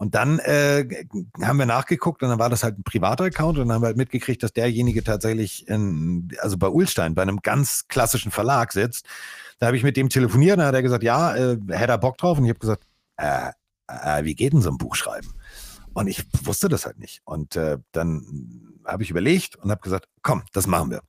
Und 0.00 0.16
dann 0.16 0.40
äh, 0.40 1.04
haben 1.40 1.56
wir 1.56 1.66
nachgeguckt 1.66 2.24
und 2.24 2.30
dann 2.30 2.40
war 2.40 2.50
das 2.50 2.64
halt 2.64 2.80
ein 2.80 2.82
privater 2.82 3.22
Account 3.22 3.56
und 3.56 3.68
dann 3.68 3.76
haben 3.76 3.82
wir 3.82 3.86
halt 3.86 3.96
mitgekriegt, 3.96 4.42
dass 4.42 4.52
derjenige 4.52 5.04
tatsächlich 5.04 5.68
in, 5.68 6.32
also 6.40 6.58
bei 6.58 6.66
Ulstein, 6.66 7.14
bei 7.14 7.22
einem 7.22 7.42
ganz 7.42 7.86
klassischen 7.86 8.32
Verlag 8.32 8.72
sitzt. 8.72 9.06
Da 9.60 9.66
habe 9.66 9.76
ich 9.76 9.84
mit 9.84 9.96
dem 9.96 10.08
telefoniert 10.08 10.54
und 10.54 10.58
dann 10.58 10.66
hat 10.66 10.74
er 10.74 10.82
gesagt, 10.82 11.04
ja, 11.04 11.36
äh, 11.36 11.56
hätte 11.68 11.92
er 11.92 11.98
Bock 11.98 12.18
drauf? 12.18 12.36
Und 12.36 12.44
ich 12.44 12.50
habe 12.50 12.58
gesagt, 12.58 12.82
äh, 13.16 13.50
äh, 13.86 14.24
wie 14.24 14.34
geht 14.34 14.52
denn 14.52 14.62
so 14.62 14.70
ein 14.70 14.78
Buch 14.78 14.96
schreiben? 14.96 15.32
Und 15.92 16.08
ich 16.08 16.26
wusste 16.42 16.68
das 16.68 16.86
halt 16.86 16.98
nicht. 16.98 17.20
Und 17.24 17.54
äh, 17.54 17.78
dann 17.92 18.80
habe 18.84 19.04
ich 19.04 19.10
überlegt 19.10 19.54
und 19.54 19.70
habe 19.70 19.80
gesagt, 19.80 20.08
komm, 20.22 20.42
das 20.52 20.66
machen 20.66 20.90
wir. 20.90 21.02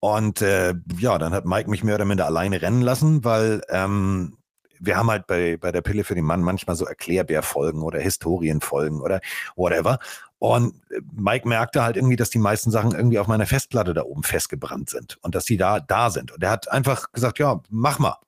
Und 0.00 0.42
äh, 0.42 0.74
ja, 0.98 1.18
dann 1.18 1.32
hat 1.32 1.46
Mike 1.46 1.70
mich 1.70 1.82
mehr 1.82 1.96
oder 1.96 2.04
minder 2.04 2.26
alleine 2.26 2.60
rennen 2.62 2.82
lassen, 2.82 3.24
weil 3.24 3.62
ähm, 3.68 4.36
wir 4.78 4.96
haben 4.96 5.10
halt 5.10 5.26
bei, 5.26 5.56
bei 5.56 5.72
der 5.72 5.80
Pille 5.80 6.04
für 6.04 6.14
den 6.14 6.24
Mann 6.24 6.42
manchmal 6.42 6.76
so 6.76 6.84
Erklärbärfolgen 6.84 7.82
oder 7.82 7.98
Historienfolgen 7.98 9.00
oder 9.00 9.20
whatever. 9.56 9.98
Und 10.38 10.74
äh, 10.90 11.00
Mike 11.12 11.48
merkte 11.48 11.82
halt 11.82 11.96
irgendwie, 11.96 12.16
dass 12.16 12.30
die 12.30 12.38
meisten 12.38 12.70
Sachen 12.70 12.92
irgendwie 12.92 13.18
auf 13.18 13.26
meiner 13.26 13.46
Festplatte 13.46 13.94
da 13.94 14.02
oben 14.02 14.22
festgebrannt 14.22 14.90
sind 14.90 15.18
und 15.22 15.34
dass 15.34 15.44
die 15.44 15.56
da 15.56 15.80
da 15.80 16.10
sind. 16.10 16.32
Und 16.32 16.42
er 16.42 16.50
hat 16.50 16.70
einfach 16.70 17.12
gesagt, 17.12 17.38
ja, 17.38 17.60
mach 17.70 17.98
mal. 17.98 18.18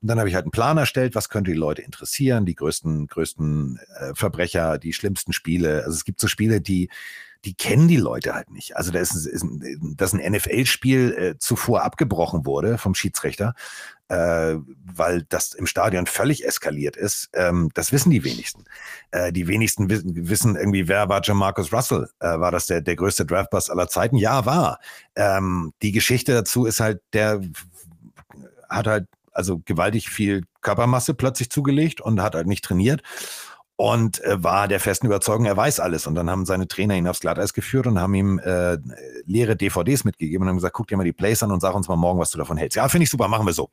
Und 0.00 0.08
dann 0.08 0.18
habe 0.18 0.28
ich 0.28 0.34
halt 0.34 0.46
einen 0.46 0.50
Plan 0.50 0.78
erstellt, 0.78 1.14
was 1.14 1.28
könnte 1.28 1.52
die 1.52 1.56
Leute 1.56 1.82
interessieren, 1.82 2.44
die 2.44 2.56
größten, 2.56 3.06
größten 3.06 3.78
äh, 4.00 4.14
Verbrecher, 4.14 4.78
die 4.78 4.92
schlimmsten 4.92 5.32
Spiele. 5.32 5.84
Also 5.84 5.92
es 5.92 6.04
gibt 6.04 6.20
so 6.20 6.26
Spiele, 6.26 6.60
die 6.60 6.88
die 7.44 7.54
kennen 7.54 7.88
die 7.88 7.96
Leute 7.96 8.34
halt 8.34 8.50
nicht. 8.50 8.76
Also 8.76 8.92
da 8.92 9.00
ist, 9.00 9.14
ist 9.14 9.44
dass 9.96 10.12
ein 10.12 10.32
NFL-Spiel 10.32 11.12
äh, 11.12 11.38
zuvor 11.38 11.82
abgebrochen 11.82 12.46
wurde 12.46 12.78
vom 12.78 12.94
Schiedsrichter, 12.94 13.54
äh, 14.08 14.56
weil 14.94 15.24
das 15.28 15.52
im 15.54 15.66
Stadion 15.66 16.06
völlig 16.06 16.44
eskaliert 16.46 16.96
ist, 16.96 17.30
ähm, 17.34 17.70
das 17.74 17.92
wissen 17.92 18.10
die 18.10 18.24
wenigsten. 18.24 18.64
Äh, 19.10 19.32
die 19.32 19.48
wenigsten 19.48 19.90
wissen, 19.90 20.28
wissen 20.28 20.56
irgendwie, 20.56 20.86
wer 20.86 21.08
war 21.08 21.20
Jamarcus 21.22 21.72
Russell? 21.72 22.08
Äh, 22.20 22.38
war 22.38 22.52
das 22.52 22.66
der, 22.66 22.80
der 22.80 22.96
größte 22.96 23.26
Draftbus 23.26 23.70
aller 23.70 23.88
Zeiten? 23.88 24.16
Ja, 24.16 24.46
war. 24.46 24.78
Ähm, 25.16 25.72
die 25.82 25.92
Geschichte 25.92 26.32
dazu 26.32 26.66
ist 26.66 26.80
halt, 26.80 27.00
der 27.12 27.40
hat 28.68 28.86
halt 28.86 29.06
also 29.32 29.60
gewaltig 29.64 30.10
viel 30.10 30.42
Körpermasse 30.60 31.14
plötzlich 31.14 31.50
zugelegt 31.50 32.00
und 32.00 32.22
hat 32.22 32.34
halt 32.34 32.46
nicht 32.46 32.64
trainiert 32.64 33.02
und 33.82 34.22
äh, 34.22 34.40
war 34.44 34.68
der 34.68 34.78
festen 34.78 35.06
Überzeugung, 35.06 35.44
er 35.44 35.56
weiß 35.56 35.80
alles. 35.80 36.06
Und 36.06 36.14
dann 36.14 36.30
haben 36.30 36.46
seine 36.46 36.68
Trainer 36.68 36.94
ihn 36.94 37.08
aufs 37.08 37.18
Glatteis 37.18 37.52
geführt 37.52 37.88
und 37.88 37.98
haben 37.98 38.14
ihm 38.14 38.38
äh, 38.38 38.78
leere 39.26 39.56
DVDs 39.56 40.04
mitgegeben 40.04 40.44
und 40.44 40.50
haben 40.50 40.56
gesagt, 40.56 40.74
guck 40.74 40.86
dir 40.86 40.96
mal 40.96 41.02
die 41.02 41.12
Plays 41.12 41.42
an 41.42 41.50
und 41.50 41.58
sag 41.58 41.74
uns 41.74 41.88
mal 41.88 41.96
morgen, 41.96 42.20
was 42.20 42.30
du 42.30 42.38
davon 42.38 42.56
hältst. 42.56 42.76
Ja, 42.76 42.88
finde 42.88 43.02
ich 43.02 43.10
super, 43.10 43.26
machen 43.26 43.44
wir 43.44 43.52
so. 43.52 43.70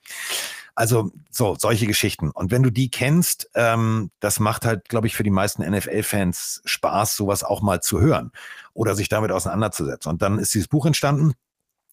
Also 0.74 1.12
so, 1.30 1.56
solche 1.60 1.86
Geschichten. 1.86 2.32
Und 2.32 2.50
wenn 2.50 2.64
du 2.64 2.72
die 2.72 2.90
kennst, 2.90 3.52
ähm, 3.54 4.10
das 4.20 4.40
macht 4.40 4.66
halt, 4.66 4.90
glaube 4.90 5.06
ich, 5.06 5.16
für 5.16 5.22
die 5.22 5.30
meisten 5.30 5.62
NFL-Fans 5.62 6.64
Spaß, 6.66 7.16
sowas 7.16 7.44
auch 7.44 7.62
mal 7.62 7.80
zu 7.80 8.02
hören 8.02 8.32
oder 8.74 8.96
sich 8.96 9.10
damit 9.10 9.32
auseinanderzusetzen. 9.32 10.12
Und 10.12 10.24
dann 10.24 10.40
ist 10.40 10.56
dieses 10.56 10.70
Buch 10.70 10.88
entstanden. 10.88 11.34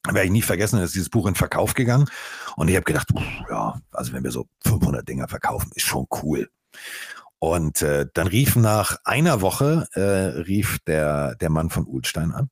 Werde 0.07 0.25
ich 0.25 0.33
nie 0.33 0.41
vergessen, 0.41 0.81
ist 0.81 0.95
dieses 0.95 1.11
Buch 1.11 1.27
in 1.27 1.35
Verkauf 1.35 1.75
gegangen. 1.75 2.09
Und 2.57 2.69
ich 2.69 2.77
habe 2.77 2.85
gedacht, 2.85 3.09
ja, 3.51 3.79
also 3.91 4.15
wenn 4.15 4.25
wir 4.25 4.31
so 4.31 4.47
500 4.65 5.07
Dinger 5.07 5.29
verkaufen, 5.29 5.71
ist 5.75 5.85
schon 5.85 6.07
cool. 6.23 6.49
Und 7.39 7.83
äh, 7.83 8.07
dann 8.15 8.27
rief 8.27 8.57
nach 8.57 8.97
einer 9.05 9.41
Woche, 9.41 9.89
äh, 9.93 10.01
rief 10.01 10.79
der, 10.87 11.35
der 11.37 11.51
Mann 11.51 11.71
von 11.71 11.87
Ulstein 11.87 12.33
an 12.33 12.51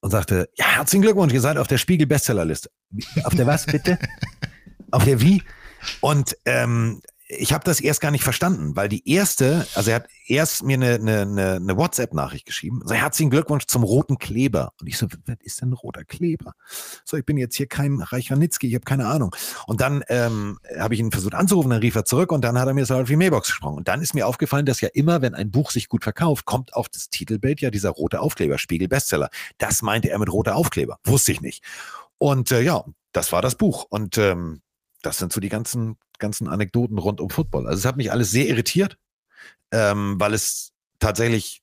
und 0.00 0.10
sagte, 0.10 0.48
ja, 0.56 0.76
herzlichen 0.76 1.02
Glückwunsch, 1.02 1.32
ihr 1.32 1.40
seid 1.40 1.58
auf 1.58 1.68
der 1.68 1.78
Spiegel-Bestsellerliste. 1.78 2.70
Auf 3.24 3.34
der 3.34 3.46
was, 3.46 3.66
bitte? 3.66 3.98
auf 4.90 5.04
der 5.04 5.20
wie? 5.20 5.42
Und 6.00 6.36
ähm, 6.44 7.02
ich 7.38 7.52
habe 7.52 7.64
das 7.64 7.80
erst 7.80 8.00
gar 8.00 8.10
nicht 8.10 8.24
verstanden, 8.24 8.76
weil 8.76 8.88
die 8.88 9.08
erste, 9.08 9.66
also 9.74 9.90
er 9.90 9.96
hat 9.96 10.06
erst 10.26 10.62
mir 10.62 10.74
eine, 10.74 10.94
eine, 10.94 11.56
eine 11.56 11.76
WhatsApp-Nachricht 11.76 12.46
geschrieben. 12.46 12.80
So, 12.84 12.94
herzlichen 12.94 13.30
Glückwunsch 13.30 13.66
zum 13.66 13.82
roten 13.82 14.18
Kleber. 14.18 14.72
Und 14.80 14.86
ich 14.86 14.98
so, 14.98 15.06
was 15.26 15.36
ist 15.40 15.60
denn 15.60 15.72
roter 15.72 16.04
Kleber? 16.04 16.54
So, 17.04 17.16
ich 17.16 17.24
bin 17.24 17.36
jetzt 17.38 17.56
hier 17.56 17.66
kein 17.66 18.00
Reich 18.00 18.30
Ranitzky, 18.30 18.68
ich 18.68 18.74
habe 18.74 18.84
keine 18.84 19.06
Ahnung. 19.06 19.34
Und 19.66 19.80
dann 19.80 20.04
ähm, 20.08 20.58
habe 20.78 20.94
ich 20.94 21.00
ihn 21.00 21.10
versucht 21.10 21.34
anzurufen, 21.34 21.70
dann 21.70 21.80
rief 21.80 21.94
er 21.94 22.04
zurück 22.04 22.32
und 22.32 22.42
dann 22.42 22.58
hat 22.58 22.68
er 22.68 22.74
mir 22.74 22.84
so 22.84 22.94
auf 22.94 23.08
die 23.08 23.16
Mailbox 23.16 23.48
gesprochen. 23.48 23.78
Und 23.78 23.88
dann 23.88 24.02
ist 24.02 24.14
mir 24.14 24.26
aufgefallen, 24.26 24.66
dass 24.66 24.80
ja 24.80 24.88
immer, 24.92 25.22
wenn 25.22 25.34
ein 25.34 25.50
Buch 25.50 25.70
sich 25.70 25.88
gut 25.88 26.04
verkauft, 26.04 26.44
kommt 26.44 26.74
auf 26.74 26.88
das 26.88 27.08
Titelbild 27.08 27.60
ja 27.60 27.70
dieser 27.70 27.90
rote 27.90 28.20
Aufkleber, 28.20 28.58
Spiegel 28.58 28.88
Bestseller. 28.88 29.30
Das 29.58 29.82
meinte 29.82 30.10
er 30.10 30.18
mit 30.18 30.32
roter 30.32 30.56
Aufkleber. 30.56 30.98
Wusste 31.04 31.32
ich 31.32 31.40
nicht. 31.40 31.64
Und 32.18 32.52
äh, 32.52 32.60
ja, 32.60 32.84
das 33.12 33.32
war 33.32 33.42
das 33.42 33.54
Buch. 33.56 33.86
Und 33.88 34.18
ähm, 34.18 34.60
das 35.02 35.18
sind 35.18 35.32
so 35.32 35.40
die 35.40 35.48
ganzen, 35.48 35.96
ganzen 36.18 36.48
Anekdoten 36.48 36.98
rund 36.98 37.20
um 37.20 37.30
Football. 37.30 37.66
Also 37.66 37.80
es 37.80 37.84
hat 37.84 37.96
mich 37.96 38.12
alles 38.12 38.30
sehr 38.30 38.48
irritiert, 38.48 38.96
ähm, 39.72 40.18
weil 40.18 40.34
es 40.34 40.72
tatsächlich 40.98 41.62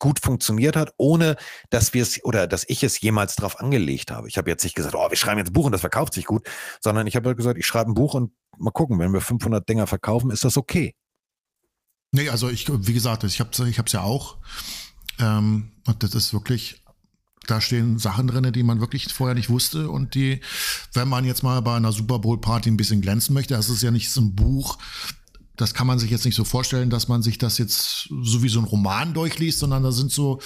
gut 0.00 0.18
funktioniert 0.20 0.76
hat, 0.76 0.92
ohne 0.96 1.36
dass 1.68 1.94
wir 1.94 2.02
es 2.02 2.24
oder 2.24 2.46
dass 2.46 2.64
ich 2.68 2.82
es 2.82 3.00
jemals 3.00 3.36
drauf 3.36 3.60
angelegt 3.60 4.10
habe. 4.10 4.28
Ich 4.28 4.38
habe 4.38 4.50
jetzt 4.50 4.64
nicht 4.64 4.74
gesagt, 4.74 4.94
oh, 4.94 5.08
wir 5.08 5.16
schreiben 5.16 5.38
jetzt 5.38 5.50
ein 5.50 5.52
Buch 5.52 5.66
und 5.66 5.72
das 5.72 5.82
verkauft 5.82 6.14
sich 6.14 6.24
gut, 6.24 6.48
sondern 6.80 7.06
ich 7.06 7.16
habe 7.16 7.28
halt 7.28 7.36
gesagt, 7.36 7.58
ich 7.58 7.66
schreibe 7.66 7.90
ein 7.90 7.94
Buch 7.94 8.14
und 8.14 8.32
mal 8.58 8.70
gucken, 8.70 8.98
wenn 8.98 9.12
wir 9.12 9.20
500 9.20 9.68
Dinger 9.68 9.86
verkaufen, 9.86 10.30
ist 10.30 10.44
das 10.44 10.56
okay. 10.56 10.94
Nee, 12.12 12.28
also 12.28 12.48
ich, 12.48 12.66
wie 12.68 12.92
gesagt, 12.92 13.22
ich 13.24 13.38
habe 13.38 13.50
es 13.52 13.58
ich 13.60 13.92
ja 13.92 14.02
auch. 14.02 14.38
Ähm, 15.20 15.72
und 15.86 16.02
das 16.02 16.14
ist 16.14 16.32
wirklich 16.32 16.82
da 17.46 17.60
stehen 17.60 17.98
Sachen 17.98 18.26
drin, 18.26 18.52
die 18.52 18.62
man 18.62 18.80
wirklich 18.80 19.12
vorher 19.12 19.34
nicht 19.34 19.50
wusste 19.50 19.90
und 19.90 20.14
die, 20.14 20.40
wenn 20.92 21.08
man 21.08 21.24
jetzt 21.24 21.42
mal 21.42 21.60
bei 21.62 21.74
einer 21.74 21.92
Super 21.92 22.18
Bowl 22.18 22.40
Party 22.40 22.70
ein 22.70 22.76
bisschen 22.76 23.00
glänzen 23.00 23.34
möchte, 23.34 23.54
das 23.54 23.70
ist 23.70 23.82
ja 23.82 23.90
nicht 23.90 24.10
so 24.10 24.20
ein 24.20 24.34
Buch, 24.34 24.78
das 25.56 25.74
kann 25.74 25.86
man 25.86 25.98
sich 25.98 26.10
jetzt 26.10 26.24
nicht 26.24 26.36
so 26.36 26.44
vorstellen, 26.44 26.90
dass 26.90 27.08
man 27.08 27.22
sich 27.22 27.38
das 27.38 27.58
jetzt 27.58 28.08
so 28.22 28.42
wie 28.42 28.48
so 28.48 28.60
ein 28.60 28.64
Roman 28.64 29.12
durchliest, 29.12 29.58
sondern 29.58 29.82
da 29.82 29.92
sind 29.92 30.10
so, 30.10 30.40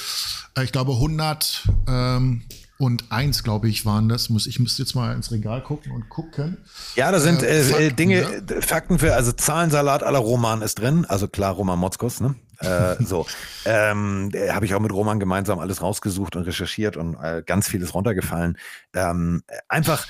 ich 0.61 0.72
glaube, 0.72 0.92
100 0.92 1.68
ähm, 1.87 2.42
und 2.78 3.12
eins, 3.12 3.44
glaube 3.44 3.68
ich, 3.68 3.87
waren 3.87 4.09
das. 4.09 4.28
Muss, 4.28 4.46
ich 4.48 4.59
müsste 4.59 4.83
jetzt 4.83 4.94
mal 4.94 5.14
ins 5.14 5.30
Regal 5.30 5.62
gucken 5.62 5.92
und 5.92 6.09
gucken. 6.09 6.59
Ja, 6.96 7.12
da 7.12 7.20
sind 7.20 7.42
äh, 7.42 7.61
äh 7.61 7.62
Fakten, 7.62 7.96
Dinge, 7.96 8.20
ja? 8.22 8.61
Fakten 8.61 8.98
für, 8.98 9.14
also 9.14 9.30
Zahlensalat 9.30 10.02
aller 10.02 10.19
Roman 10.19 10.62
ist 10.62 10.81
drin. 10.81 11.04
Also 11.04 11.29
klar, 11.29 11.54
Roman 11.54 11.79
Motzkos, 11.79 12.21
ne? 12.21 12.35
Äh, 12.61 12.96
so, 13.02 13.27
ähm, 13.65 14.31
habe 14.50 14.67
ich 14.67 14.75
auch 14.75 14.81
mit 14.81 14.92
Roman 14.92 15.21
gemeinsam 15.21 15.59
alles 15.59 15.83
rausgesucht 15.83 16.37
und 16.37 16.42
recherchiert 16.42 16.96
und 16.96 17.15
äh, 17.15 17.42
ganz 17.44 17.69
vieles 17.69 17.94
runtergefallen. 17.94 18.59
Ähm, 18.94 19.42
einfach 19.69 20.07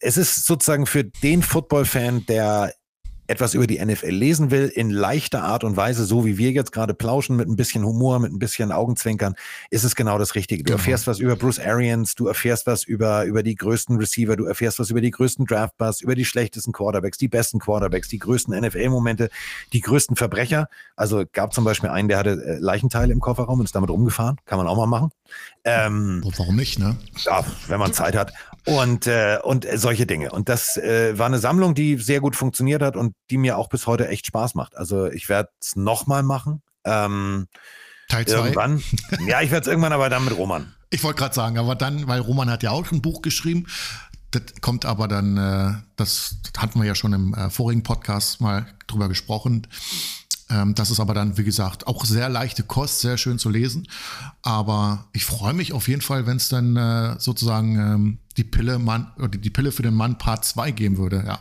es 0.00 0.16
ist 0.16 0.46
sozusagen 0.46 0.86
für 0.86 1.04
den 1.04 1.42
Football-Fan, 1.42 2.26
der 2.26 2.72
etwas 3.28 3.54
über 3.54 3.66
die 3.66 3.84
NFL 3.84 4.08
lesen 4.08 4.50
will, 4.50 4.66
in 4.74 4.90
leichter 4.90 5.44
Art 5.44 5.62
und 5.62 5.76
Weise, 5.76 6.04
so 6.04 6.24
wie 6.24 6.38
wir 6.38 6.50
jetzt 6.50 6.72
gerade 6.72 6.94
plauschen, 6.94 7.36
mit 7.36 7.46
ein 7.46 7.56
bisschen 7.56 7.84
Humor, 7.84 8.18
mit 8.18 8.32
ein 8.32 8.38
bisschen 8.38 8.72
Augenzwinkern, 8.72 9.34
ist 9.70 9.84
es 9.84 9.94
genau 9.94 10.18
das 10.18 10.34
Richtige. 10.34 10.64
Du 10.64 10.72
genau. 10.72 10.78
erfährst 10.78 11.06
was 11.06 11.18
über 11.18 11.36
Bruce 11.36 11.58
Arians, 11.60 12.14
du 12.14 12.26
erfährst 12.26 12.66
was 12.66 12.84
über, 12.84 13.24
über 13.24 13.42
die 13.42 13.54
größten 13.54 13.98
Receiver, 13.98 14.34
du 14.34 14.46
erfährst 14.46 14.78
was 14.78 14.90
über 14.90 15.02
die 15.02 15.10
größten 15.10 15.44
Draftbus, 15.44 16.00
über 16.00 16.14
die 16.14 16.24
schlechtesten 16.24 16.72
Quarterbacks, 16.72 17.18
die 17.18 17.28
besten 17.28 17.58
Quarterbacks, 17.58 18.08
die 18.08 18.18
größten 18.18 18.58
NFL-Momente, 18.58 19.28
die 19.74 19.80
größten 19.80 20.16
Verbrecher. 20.16 20.68
Also 20.96 21.24
gab 21.30 21.52
zum 21.52 21.64
Beispiel 21.64 21.90
einen, 21.90 22.08
der 22.08 22.18
hatte 22.18 22.30
äh, 22.30 22.58
Leichenteile 22.58 23.12
im 23.12 23.20
Kofferraum 23.20 23.60
und 23.60 23.66
ist 23.66 23.74
damit 23.74 23.90
rumgefahren. 23.90 24.38
Kann 24.46 24.56
man 24.56 24.66
auch 24.66 24.76
mal 24.76 24.86
machen. 24.86 25.10
Ähm, 25.64 26.22
Warum 26.36 26.56
nicht, 26.56 26.78
ne? 26.78 26.96
Ja, 27.26 27.44
wenn 27.66 27.78
man 27.78 27.92
Zeit 27.92 28.16
hat. 28.16 28.32
Und, 28.68 29.06
äh, 29.06 29.38
und 29.42 29.66
solche 29.74 30.06
Dinge. 30.06 30.30
Und 30.30 30.48
das 30.48 30.76
äh, 30.76 31.18
war 31.18 31.26
eine 31.26 31.38
Sammlung, 31.38 31.74
die 31.74 31.96
sehr 31.96 32.20
gut 32.20 32.36
funktioniert 32.36 32.82
hat 32.82 32.96
und 32.96 33.14
die 33.30 33.38
mir 33.38 33.56
auch 33.56 33.68
bis 33.68 33.86
heute 33.86 34.08
echt 34.08 34.26
Spaß 34.26 34.54
macht. 34.54 34.76
Also 34.76 35.06
ich 35.06 35.28
werde 35.28 35.50
es 35.60 35.74
nochmal 35.76 36.22
machen. 36.22 36.62
Ähm, 36.84 37.48
Teil 38.08 38.26
2? 38.26 38.36
Irgendwann. 38.36 38.82
ja, 39.26 39.40
ich 39.40 39.50
werde 39.50 39.62
es 39.62 39.66
irgendwann 39.68 39.92
aber 39.92 40.08
dann 40.10 40.24
mit 40.24 40.36
Roman. 40.36 40.74
Ich 40.90 41.02
wollte 41.04 41.18
gerade 41.18 41.34
sagen, 41.34 41.58
aber 41.58 41.74
dann, 41.74 42.08
weil 42.08 42.20
Roman 42.20 42.50
hat 42.50 42.62
ja 42.62 42.70
auch 42.70 42.90
ein 42.90 43.02
Buch 43.02 43.22
geschrieben. 43.22 43.66
Das 44.30 44.42
kommt 44.60 44.84
aber 44.84 45.08
dann, 45.08 45.36
äh, 45.36 45.82
das 45.96 46.36
hatten 46.56 46.80
wir 46.80 46.86
ja 46.86 46.94
schon 46.94 47.12
im 47.12 47.34
äh, 47.34 47.50
vorigen 47.50 47.82
Podcast 47.82 48.40
mal 48.40 48.66
drüber 48.86 49.08
gesprochen. 49.08 49.66
Ähm, 50.50 50.74
das 50.74 50.90
ist 50.90 51.00
aber 51.00 51.14
dann, 51.14 51.36
wie 51.36 51.44
gesagt, 51.44 51.86
auch 51.86 52.04
sehr 52.04 52.28
leichte 52.28 52.62
Kost, 52.62 53.00
sehr 53.00 53.18
schön 53.18 53.38
zu 53.38 53.50
lesen. 53.50 53.88
Aber 54.42 55.06
ich 55.12 55.24
freue 55.24 55.54
mich 55.54 55.72
auf 55.72 55.88
jeden 55.88 56.02
Fall, 56.02 56.26
wenn 56.26 56.36
es 56.36 56.48
dann 56.48 56.76
äh, 56.76 57.16
sozusagen 57.18 57.76
ähm, 57.78 58.18
die 58.36 58.44
Pille 58.44 58.78
Mann 58.78 59.12
oder 59.18 59.28
die 59.28 59.50
Pille 59.50 59.72
für 59.72 59.82
den 59.82 59.94
Mann 59.94 60.18
Part 60.18 60.44
2 60.44 60.70
geben 60.70 60.98
würde, 60.98 61.24
ja. 61.26 61.40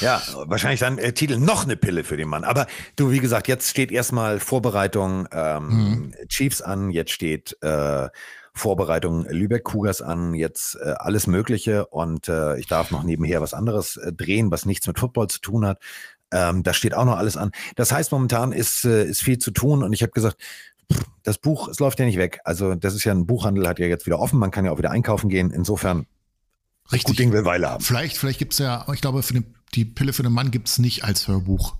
Ja, 0.00 0.20
wahrscheinlich 0.46 0.80
dann 0.80 0.98
äh, 0.98 1.12
Titel 1.12 1.38
noch 1.38 1.64
eine 1.64 1.76
Pille 1.76 2.02
für 2.02 2.16
den 2.16 2.28
Mann. 2.28 2.42
Aber 2.42 2.66
du, 2.96 3.10
wie 3.12 3.20
gesagt, 3.20 3.46
jetzt 3.46 3.70
steht 3.70 3.92
erstmal 3.92 4.40
Vorbereitung 4.40 5.28
ähm, 5.30 5.68
mhm. 5.68 6.14
Chiefs 6.28 6.62
an, 6.62 6.90
jetzt 6.90 7.12
steht 7.12 7.56
äh, 7.62 8.08
Vorbereitung 8.54 9.24
Lübeck 9.28 9.64
Cougars 9.64 10.02
an, 10.02 10.34
jetzt 10.34 10.76
äh, 10.76 10.94
alles 10.98 11.26
Mögliche 11.26 11.86
und 11.86 12.28
äh, 12.28 12.58
ich 12.58 12.66
darf 12.66 12.90
noch 12.90 13.02
nebenher 13.02 13.40
was 13.40 13.54
anderes 13.54 13.96
äh, 13.96 14.12
drehen, 14.12 14.50
was 14.50 14.66
nichts 14.66 14.86
mit 14.86 14.98
Football 14.98 15.28
zu 15.28 15.40
tun 15.40 15.64
hat. 15.64 15.78
Ähm, 16.32 16.62
da 16.62 16.74
steht 16.74 16.94
auch 16.94 17.04
noch 17.04 17.16
alles 17.16 17.36
an. 17.36 17.52
Das 17.76 17.92
heißt, 17.92 18.10
momentan 18.12 18.52
ist, 18.52 18.84
äh, 18.84 19.04
ist 19.04 19.22
viel 19.22 19.38
zu 19.38 19.50
tun 19.50 19.82
und 19.82 19.92
ich 19.92 20.02
habe 20.02 20.12
gesagt, 20.12 20.36
das 21.22 21.38
Buch, 21.38 21.68
es 21.68 21.78
läuft 21.78 21.98
ja 21.98 22.04
nicht 22.04 22.18
weg. 22.18 22.40
Also 22.44 22.74
das 22.74 22.94
ist 22.94 23.04
ja 23.04 23.12
ein 23.12 23.26
Buchhandel, 23.26 23.66
hat 23.68 23.78
ja 23.78 23.86
jetzt 23.86 24.06
wieder 24.06 24.18
offen, 24.18 24.38
man 24.38 24.50
kann 24.50 24.64
ja 24.64 24.72
auch 24.72 24.78
wieder 24.78 24.90
einkaufen 24.90 25.28
gehen. 25.28 25.50
Insofern, 25.50 26.06
Richtig. 26.90 27.04
gut 27.04 27.18
Ding 27.18 27.32
will 27.32 27.44
Weile 27.44 27.70
haben. 27.70 27.84
Vielleicht, 27.84 28.16
vielleicht 28.16 28.38
gibt 28.38 28.52
es 28.52 28.58
ja, 28.58 28.84
ich 28.92 29.00
glaube, 29.00 29.22
für 29.22 29.34
den, 29.34 29.54
die 29.74 29.84
Pille 29.84 30.12
für 30.12 30.22
den 30.22 30.32
Mann 30.32 30.50
gibt 30.50 30.68
es 30.68 30.78
nicht 30.78 31.04
als 31.04 31.28
Hörbuch. 31.28 31.76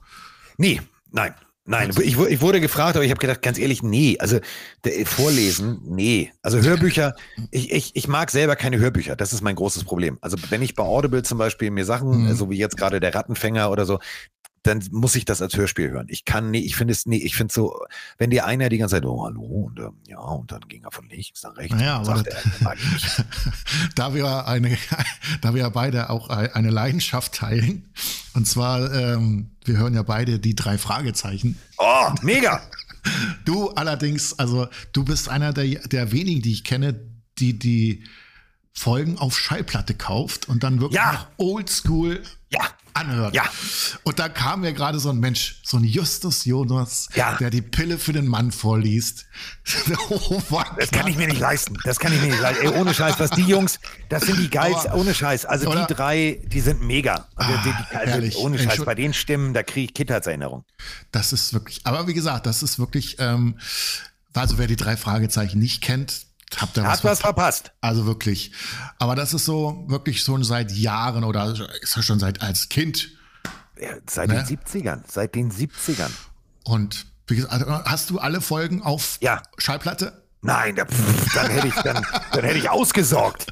Nee, 0.56 0.80
nein. 1.10 1.34
Nein, 1.64 1.88
also 1.88 2.02
ich, 2.02 2.18
ich, 2.18 2.40
wurde 2.40 2.60
gefragt, 2.60 2.96
aber 2.96 3.04
ich 3.04 3.12
habe 3.12 3.20
gedacht, 3.20 3.40
ganz 3.40 3.56
ehrlich, 3.56 3.84
nee. 3.84 4.16
Also 4.18 4.40
der, 4.82 5.06
Vorlesen, 5.06 5.80
nee. 5.84 6.32
Also 6.42 6.60
Hörbücher, 6.60 7.14
ich, 7.52 7.70
ich, 7.70 7.94
ich 7.94 8.08
mag 8.08 8.32
selber 8.32 8.56
keine 8.56 8.80
Hörbücher. 8.80 9.14
Das 9.14 9.32
ist 9.32 9.42
mein 9.42 9.54
großes 9.54 9.84
Problem. 9.84 10.18
Also 10.22 10.36
wenn 10.50 10.60
ich 10.60 10.74
bei 10.74 10.82
Audible 10.82 11.22
zum 11.22 11.38
Beispiel 11.38 11.70
mir 11.70 11.84
Sachen, 11.84 12.24
mhm. 12.24 12.34
so 12.34 12.50
wie 12.50 12.56
jetzt 12.56 12.76
gerade 12.76 12.98
der 12.98 13.14
Rattenfänger 13.14 13.70
oder 13.70 13.86
so, 13.86 14.00
dann 14.62 14.82
muss 14.90 15.16
ich 15.16 15.24
das 15.24 15.42
als 15.42 15.56
Hörspiel 15.56 15.90
hören. 15.90 16.06
Ich 16.08 16.24
kann 16.24 16.50
nee, 16.50 16.60
ich 16.60 16.76
finde 16.76 16.92
es 16.92 17.06
nee, 17.06 17.16
ich 17.16 17.34
finde 17.34 17.52
so, 17.52 17.80
wenn 18.18 18.30
dir 18.30 18.46
einer 18.46 18.68
die 18.68 18.78
ganze 18.78 18.96
Zeit, 18.96 19.04
oh 19.04 19.24
hallo, 19.24 19.42
und 19.42 19.78
ähm, 19.80 19.98
ja, 20.06 20.18
und 20.18 20.52
dann 20.52 20.60
ging 20.68 20.84
er 20.84 20.92
von 20.92 21.08
links 21.08 21.42
nach 21.42 21.56
rechts 21.56 21.74
naja, 21.74 22.04
sagt 22.04 22.28
er, 22.28 22.74
da 23.96 24.14
wir 24.14 24.46
eine, 24.46 24.76
da 25.40 25.54
wir 25.54 25.68
beide 25.70 26.10
auch 26.10 26.28
eine 26.28 26.70
Leidenschaft 26.70 27.34
teilen, 27.34 27.92
und 28.34 28.46
zwar, 28.46 28.92
ähm, 28.92 29.50
wir 29.64 29.76
hören 29.76 29.94
ja 29.94 30.02
beide 30.02 30.38
die 30.38 30.54
drei 30.54 30.78
Fragezeichen. 30.78 31.58
Oh, 31.78 32.10
mega! 32.22 32.62
du 33.44 33.70
allerdings, 33.70 34.38
also 34.38 34.68
du 34.92 35.04
bist 35.04 35.28
einer 35.28 35.52
der, 35.52 35.80
der 35.88 36.12
wenigen, 36.12 36.42
die 36.42 36.52
ich 36.52 36.64
kenne, 36.64 37.00
die 37.38 37.58
die 37.58 38.04
Folgen 38.72 39.18
auf 39.18 39.38
Schallplatte 39.38 39.94
kauft 39.94 40.48
und 40.48 40.62
dann 40.62 40.80
wirklich 40.80 40.96
ja. 40.96 41.28
oldschool 41.36 42.22
ja. 42.48 42.60
Anhört. 42.94 43.34
Ja. 43.34 43.44
Und 44.02 44.18
da 44.18 44.28
kam 44.28 44.60
mir 44.60 44.72
gerade 44.72 44.98
so 44.98 45.10
ein 45.10 45.18
Mensch, 45.18 45.60
so 45.62 45.76
ein 45.76 45.84
Justus 45.84 46.44
Jonas, 46.44 47.08
ja. 47.14 47.36
der 47.36 47.50
die 47.50 47.62
Pille 47.62 47.98
für 47.98 48.12
den 48.12 48.26
Mann 48.26 48.52
vorliest. 48.52 49.26
oh, 50.10 50.40
das 50.78 50.90
kann 50.90 51.06
ich 51.06 51.16
mir 51.16 51.28
nicht 51.28 51.40
leisten. 51.40 51.76
Das 51.84 51.98
kann 51.98 52.12
ich 52.12 52.20
mir 52.20 52.28
nicht 52.28 52.40
leisten. 52.40 52.66
Ey, 52.66 52.80
ohne 52.80 52.94
Scheiß, 52.94 53.18
was 53.18 53.30
die 53.30 53.42
Jungs, 53.42 53.80
das 54.08 54.24
sind 54.24 54.38
die 54.38 54.50
geilsten, 54.50 54.92
ohne 54.92 55.14
Scheiß. 55.14 55.44
Also 55.44 55.70
oder? 55.70 55.86
die 55.86 55.94
drei, 55.94 56.40
die 56.46 56.60
sind 56.60 56.82
mega. 56.82 57.28
Also, 57.36 57.52
die, 57.64 57.70
die, 57.70 57.96
also 57.96 58.14
ehrlich, 58.14 58.36
ohne 58.36 58.58
Scheiß, 58.58 58.84
bei 58.84 58.94
den 58.94 59.14
Stimmen, 59.14 59.54
da 59.54 59.62
kriege 59.62 59.86
ich 59.86 59.94
Kindheitserinnerung. 59.94 60.64
Das 61.10 61.32
ist 61.32 61.52
wirklich, 61.52 61.80
aber 61.84 62.06
wie 62.06 62.14
gesagt, 62.14 62.46
das 62.46 62.62
ist 62.62 62.78
wirklich, 62.78 63.16
ähm, 63.18 63.58
also 64.34 64.58
wer 64.58 64.66
die 64.66 64.76
drei 64.76 64.96
Fragezeichen 64.96 65.58
nicht 65.58 65.82
kennt, 65.82 66.26
Habt 66.58 66.76
ihr 66.76 66.84
was, 66.84 67.04
was 67.04 67.20
verpasst. 67.20 67.72
Also 67.80 68.06
wirklich. 68.06 68.52
Aber 68.98 69.14
das 69.14 69.34
ist 69.34 69.44
so 69.44 69.84
wirklich 69.88 70.20
schon 70.20 70.44
seit 70.44 70.70
Jahren 70.72 71.24
oder 71.24 71.54
ist 71.80 71.96
ja 71.96 72.02
schon 72.02 72.18
seit 72.18 72.42
als 72.42 72.68
Kind. 72.68 73.10
Ja, 73.80 73.90
seit 74.08 74.28
ne? 74.28 74.44
den 74.44 74.58
70ern. 74.58 75.02
Seit 75.08 75.34
den 75.34 75.50
70ern. 75.50 76.10
Und 76.64 77.06
wie 77.26 77.36
gesagt, 77.36 77.52
also, 77.52 77.84
hast 77.84 78.10
du 78.10 78.18
alle 78.18 78.40
Folgen 78.40 78.82
auf 78.82 79.18
ja. 79.20 79.42
Schallplatte? 79.58 80.22
Nein, 80.44 80.74
da, 80.74 80.84
pff, 80.84 81.34
dann 81.34 81.50
hätte 81.52 81.68
ich 81.68 81.74
dann, 81.76 82.04
dann 82.32 82.44
hätte 82.44 82.58
ich 82.58 82.68
ausgesorgt. 82.68 83.46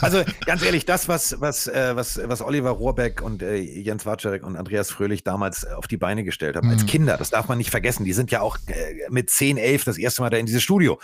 Also 0.00 0.22
ganz 0.46 0.62
ehrlich, 0.62 0.86
das 0.86 1.08
was 1.08 1.40
was 1.40 1.66
äh, 1.66 1.96
was 1.96 2.20
was 2.24 2.42
Oliver 2.42 2.70
Rohrbeck 2.70 3.20
und 3.22 3.42
äh, 3.42 3.56
Jens 3.56 4.06
Watscharek 4.06 4.44
und 4.44 4.56
Andreas 4.56 4.92
Fröhlich 4.92 5.24
damals 5.24 5.66
auf 5.66 5.88
die 5.88 5.96
Beine 5.96 6.22
gestellt 6.22 6.54
haben 6.54 6.68
mhm. 6.68 6.74
als 6.74 6.86
Kinder, 6.86 7.16
das 7.16 7.30
darf 7.30 7.48
man 7.48 7.58
nicht 7.58 7.70
vergessen. 7.70 8.04
Die 8.04 8.12
sind 8.12 8.30
ja 8.30 8.40
auch 8.40 8.56
äh, 8.68 9.10
mit 9.10 9.30
10, 9.30 9.56
11 9.56 9.82
das 9.82 9.98
erste 9.98 10.22
Mal 10.22 10.30
da 10.30 10.36
in 10.36 10.46
dieses 10.46 10.62
Studio. 10.62 11.00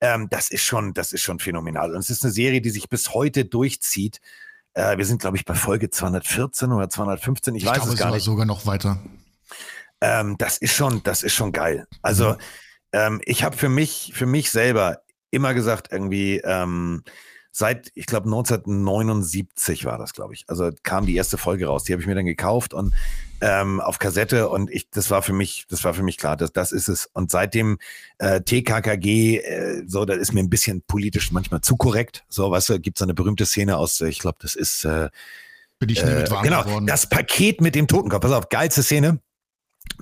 Ähm, 0.00 0.28
das 0.30 0.50
ist 0.50 0.62
schon, 0.62 0.94
das 0.94 1.12
ist 1.12 1.22
schon 1.22 1.38
phänomenal. 1.38 1.92
Und 1.92 2.00
es 2.00 2.10
ist 2.10 2.24
eine 2.24 2.32
Serie, 2.32 2.60
die 2.60 2.70
sich 2.70 2.88
bis 2.88 3.14
heute 3.14 3.44
durchzieht. 3.44 4.20
Äh, 4.74 4.96
wir 4.96 5.04
sind, 5.04 5.20
glaube 5.20 5.36
ich, 5.36 5.44
bei 5.44 5.54
Folge 5.54 5.90
214 5.90 6.72
oder 6.72 6.88
215. 6.88 7.54
Ich, 7.54 7.62
ich 7.62 7.68
weiß 7.68 7.78
glaube, 7.78 7.92
es 7.92 7.98
gar 7.98 8.12
nicht. 8.12 8.22
sogar 8.22 8.46
noch 8.46 8.66
weiter. 8.66 9.02
Ähm, 10.00 10.36
das 10.38 10.58
ist 10.58 10.74
schon, 10.74 11.02
das 11.02 11.22
ist 11.22 11.34
schon 11.34 11.52
geil. 11.52 11.86
Also, 12.02 12.30
mhm. 12.30 12.36
ähm, 12.92 13.20
ich 13.24 13.42
habe 13.42 13.56
für 13.56 13.68
mich, 13.68 14.12
für 14.14 14.26
mich 14.26 14.50
selber 14.50 15.02
immer 15.30 15.54
gesagt, 15.54 15.88
irgendwie, 15.90 16.38
ähm, 16.44 17.02
seit, 17.50 17.90
ich 17.94 18.06
glaube, 18.06 18.26
1979 18.26 19.84
war 19.84 19.98
das, 19.98 20.12
glaube 20.14 20.34
ich. 20.34 20.44
Also 20.48 20.70
kam 20.84 21.06
die 21.06 21.16
erste 21.16 21.38
Folge 21.38 21.66
raus. 21.66 21.84
Die 21.84 21.92
habe 21.92 22.00
ich 22.00 22.06
mir 22.06 22.14
dann 22.14 22.24
gekauft 22.24 22.72
und 22.72 22.94
ähm, 23.40 23.80
auf 23.80 23.98
Kassette 23.98 24.48
und 24.48 24.70
ich, 24.70 24.88
das 24.90 25.10
war 25.10 25.22
für 25.22 25.32
mich, 25.32 25.66
das 25.68 25.84
war 25.84 25.94
für 25.94 26.02
mich 26.02 26.16
klar, 26.16 26.36
das, 26.36 26.52
das 26.52 26.72
ist 26.72 26.88
es. 26.88 27.08
Und 27.12 27.30
seitdem 27.30 27.78
äh, 28.18 28.40
TKKG, 28.40 29.38
äh, 29.38 29.82
so, 29.86 30.04
das 30.04 30.18
ist 30.18 30.32
mir 30.32 30.40
ein 30.40 30.50
bisschen 30.50 30.82
politisch 30.82 31.32
manchmal 31.32 31.60
zu 31.60 31.76
korrekt. 31.76 32.24
So, 32.28 32.50
weißt 32.50 32.70
du, 32.70 32.80
gibt 32.80 32.98
es 32.98 33.02
eine 33.02 33.14
berühmte 33.14 33.46
Szene 33.46 33.76
aus, 33.76 34.00
ich 34.00 34.18
glaube, 34.18 34.38
das 34.40 34.54
ist 34.54 34.84
äh, 34.84 35.10
bin 35.78 35.90
ich 35.90 36.04
nie 36.04 36.10
mit 36.10 36.30
warm 36.30 36.44
äh, 36.44 36.48
genau, 36.48 36.64
geworden. 36.64 36.86
Das 36.86 37.08
Paket 37.08 37.60
mit 37.60 37.74
dem 37.74 37.86
Totenkopf. 37.86 38.22
Pass 38.22 38.32
auf, 38.32 38.48
geilste 38.48 38.82
Szene. 38.82 39.20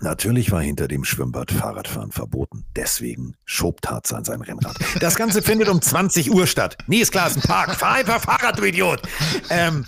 Natürlich 0.01 0.53
war 0.53 0.61
hinter 0.61 0.89
dem 0.89 1.05
Schwimmbad 1.05 1.51
Fahrradfahren 1.51 2.13
verboten. 2.13 2.65
Deswegen 2.77 3.35
schob 3.45 3.81
Tarzan 3.81 4.25
sein 4.25 4.43
Rennrad. 4.43 4.77
Das 5.01 5.17
Ganze 5.17 5.41
findet 5.41 5.69
um 5.69 5.81
20 5.81 6.31
Uhr 6.31 6.47
statt. 6.47 6.77
Nie 6.87 7.01
ist 7.01 7.13
klar, 7.13 7.29
ist 7.29 7.37
ein 7.37 7.43
Park. 7.43 7.75
Fahr 7.75 7.95
einfach 7.95 8.21
Fahrrad, 8.21 8.59
du 8.59 8.65
Idiot. 8.65 9.01
Ähm, 9.49 9.87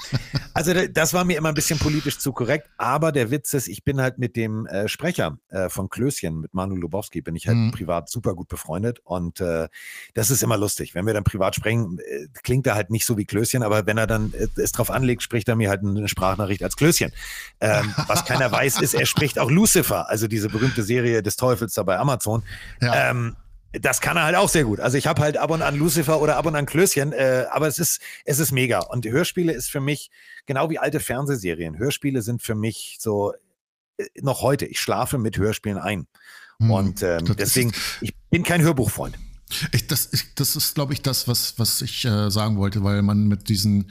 also 0.55 0.73
das 0.89 1.13
war 1.13 1.25
mir 1.25 1.37
immer 1.37 1.51
ein 1.51 1.55
bisschen 1.55 1.79
politisch 1.79 2.19
zu 2.19 2.33
korrekt. 2.33 2.69
Aber 2.79 3.13
der 3.13 3.31
Witz 3.31 3.53
ist, 3.53 3.69
ich 3.69 3.85
bin 3.85 4.01
halt 4.01 4.19
mit 4.19 4.35
dem 4.37 4.67
äh, 4.67 4.89
Sprecher 4.89 5.39
äh, 5.51 5.69
von 5.69 5.91
Klößchen, 5.91 6.41
mit 6.41 6.55
Manu 6.55 6.77
Lubowski, 6.77 7.21
bin 7.21 7.37
ich 7.37 7.47
halt 7.47 7.59
mhm. 7.59 7.71
privat 7.73 8.09
super 8.09 8.35
gut 8.35 8.49
befreundet. 8.49 9.01
Und 9.05 9.41
äh, 9.41 9.69
das 10.15 10.31
ist 10.31 10.43
immer 10.43 10.57
lustig. 10.57 10.95
Wenn 10.95 11.07
wir 11.07 11.15
dann 11.15 11.25
privat 11.25 11.55
sprechen, 11.55 11.99
äh, 11.99 12.29
klingt 12.43 12.67
er 12.67 12.75
halt 12.75 12.91
nicht 12.91 13.05
so 13.05 13.19
wie 13.19 13.27
Klößchen. 13.27 13.63
Aber 13.63 13.87
wenn 13.87 13.99
er 13.99 14.07
dann 14.07 14.33
äh, 14.33 14.49
es 14.57 14.73
drauf 14.73 14.91
anlegt, 14.91 15.23
spricht 15.23 15.49
er 15.49 15.57
mir 15.57 15.69
halt 15.69 15.83
eine 15.83 16.09
Sprachnachricht 16.09 16.63
als 16.63 16.77
Klößchen. 16.77 17.13
Ähm, 17.61 17.95
was 18.07 18.25
keiner 18.25 18.51
weiß, 18.51 18.81
ist, 18.81 18.95
er 18.95 19.07
spricht 19.07 19.39
auch 19.39 19.51
Lucifer 19.51 19.88
Lucifer, 19.89 20.09
also 20.09 20.29
diese 20.29 20.49
berühmte 20.49 20.83
Serie 20.83 21.23
des 21.23 21.37
Teufels 21.37 21.75
da 21.75 21.83
bei 21.83 21.99
Amazon. 21.99 22.43
Ja. 22.81 23.11
Ähm, 23.11 23.37
das 23.73 24.01
kann 24.01 24.17
er 24.17 24.25
halt 24.25 24.37
auch 24.37 24.49
sehr 24.49 24.65
gut. 24.65 24.81
Also 24.81 24.97
ich 24.97 25.07
habe 25.07 25.21
halt 25.21 25.37
ab 25.37 25.51
und 25.51 25.61
an 25.61 25.77
Lucifer 25.77 26.21
oder 26.21 26.37
ab 26.37 26.47
und 26.47 26.57
an 26.57 26.65
Klößchen, 26.65 27.13
äh, 27.13 27.45
aber 27.51 27.69
es 27.69 27.79
ist, 27.79 28.01
es 28.25 28.39
ist 28.39 28.51
mega. 28.51 28.81
Und 28.81 29.05
Hörspiele 29.05 29.53
ist 29.53 29.71
für 29.71 29.81
mich 29.81 30.11
genau 30.47 30.71
wie 30.71 30.79
alte 30.79 31.01
Fernsehserien. 31.01 31.79
Hörspiele 31.79 32.23
sind 32.23 32.43
für 32.43 32.55
mich 32.55 32.97
so 32.99 33.35
äh, 33.99 34.07
noch 34.23 34.41
heute. 34.41 34.65
Ich 34.65 34.81
schlafe 34.81 35.19
mit 35.19 35.37
Hörspielen 35.37 35.79
ein. 35.79 36.07
Hm, 36.61 36.71
und 36.71 37.03
ähm, 37.03 37.37
deswegen, 37.39 37.73
ich 38.01 38.15
bin 38.31 38.43
kein 38.43 38.63
Hörbuchfreund. 38.63 39.19
Ich, 39.73 39.87
das, 39.87 40.13
ich, 40.13 40.35
das 40.35 40.57
ist, 40.57 40.75
glaube 40.75 40.93
ich, 40.95 41.03
das, 41.03 41.29
was, 41.29 41.59
was 41.59 41.83
ich 41.83 42.05
äh, 42.05 42.31
sagen 42.31 42.57
wollte, 42.57 42.85
weil 42.85 43.03
man 43.03 43.29
mit 43.29 43.49
diesen 43.49 43.91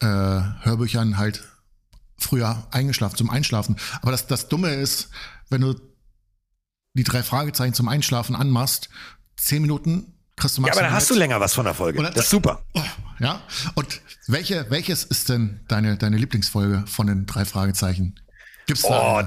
äh, 0.00 0.06
Hörbüchern 0.06 1.18
halt 1.18 1.42
früher 2.24 2.66
eingeschlafen, 2.70 3.16
zum 3.16 3.30
Einschlafen. 3.30 3.76
Aber 4.02 4.10
das, 4.10 4.26
das 4.26 4.48
Dumme 4.48 4.74
ist, 4.74 5.10
wenn 5.54 5.62
du 5.62 5.74
die 6.94 7.04
drei 7.04 7.22
Fragezeichen 7.22 7.74
zum 7.74 7.88
Einschlafen 7.88 8.36
anmachst, 8.36 8.90
zehn 9.36 9.62
Minuten 9.62 10.14
kriegst 10.36 10.58
du 10.58 10.62
maximal. 10.62 10.66
Ja, 10.66 10.72
aber 10.72 10.88
dann 10.88 10.96
hast 10.96 11.10
du 11.10 11.14
länger 11.14 11.40
was 11.40 11.54
von 11.54 11.64
der 11.64 11.74
Folge. 11.74 12.02
das 12.02 12.16
ist 12.16 12.30
super. 12.30 12.64
Ja. 13.20 13.42
Und 13.74 14.02
welche, 14.26 14.66
welches 14.70 15.04
ist 15.04 15.28
denn 15.28 15.60
deine, 15.68 15.96
deine 15.96 16.16
Lieblingsfolge 16.16 16.84
von 16.86 17.06
den 17.06 17.26
drei 17.26 17.44
Fragezeichen? 17.44 18.20
Gibt's 18.66 18.82
da? 18.82 19.20
Oh, 19.20 19.22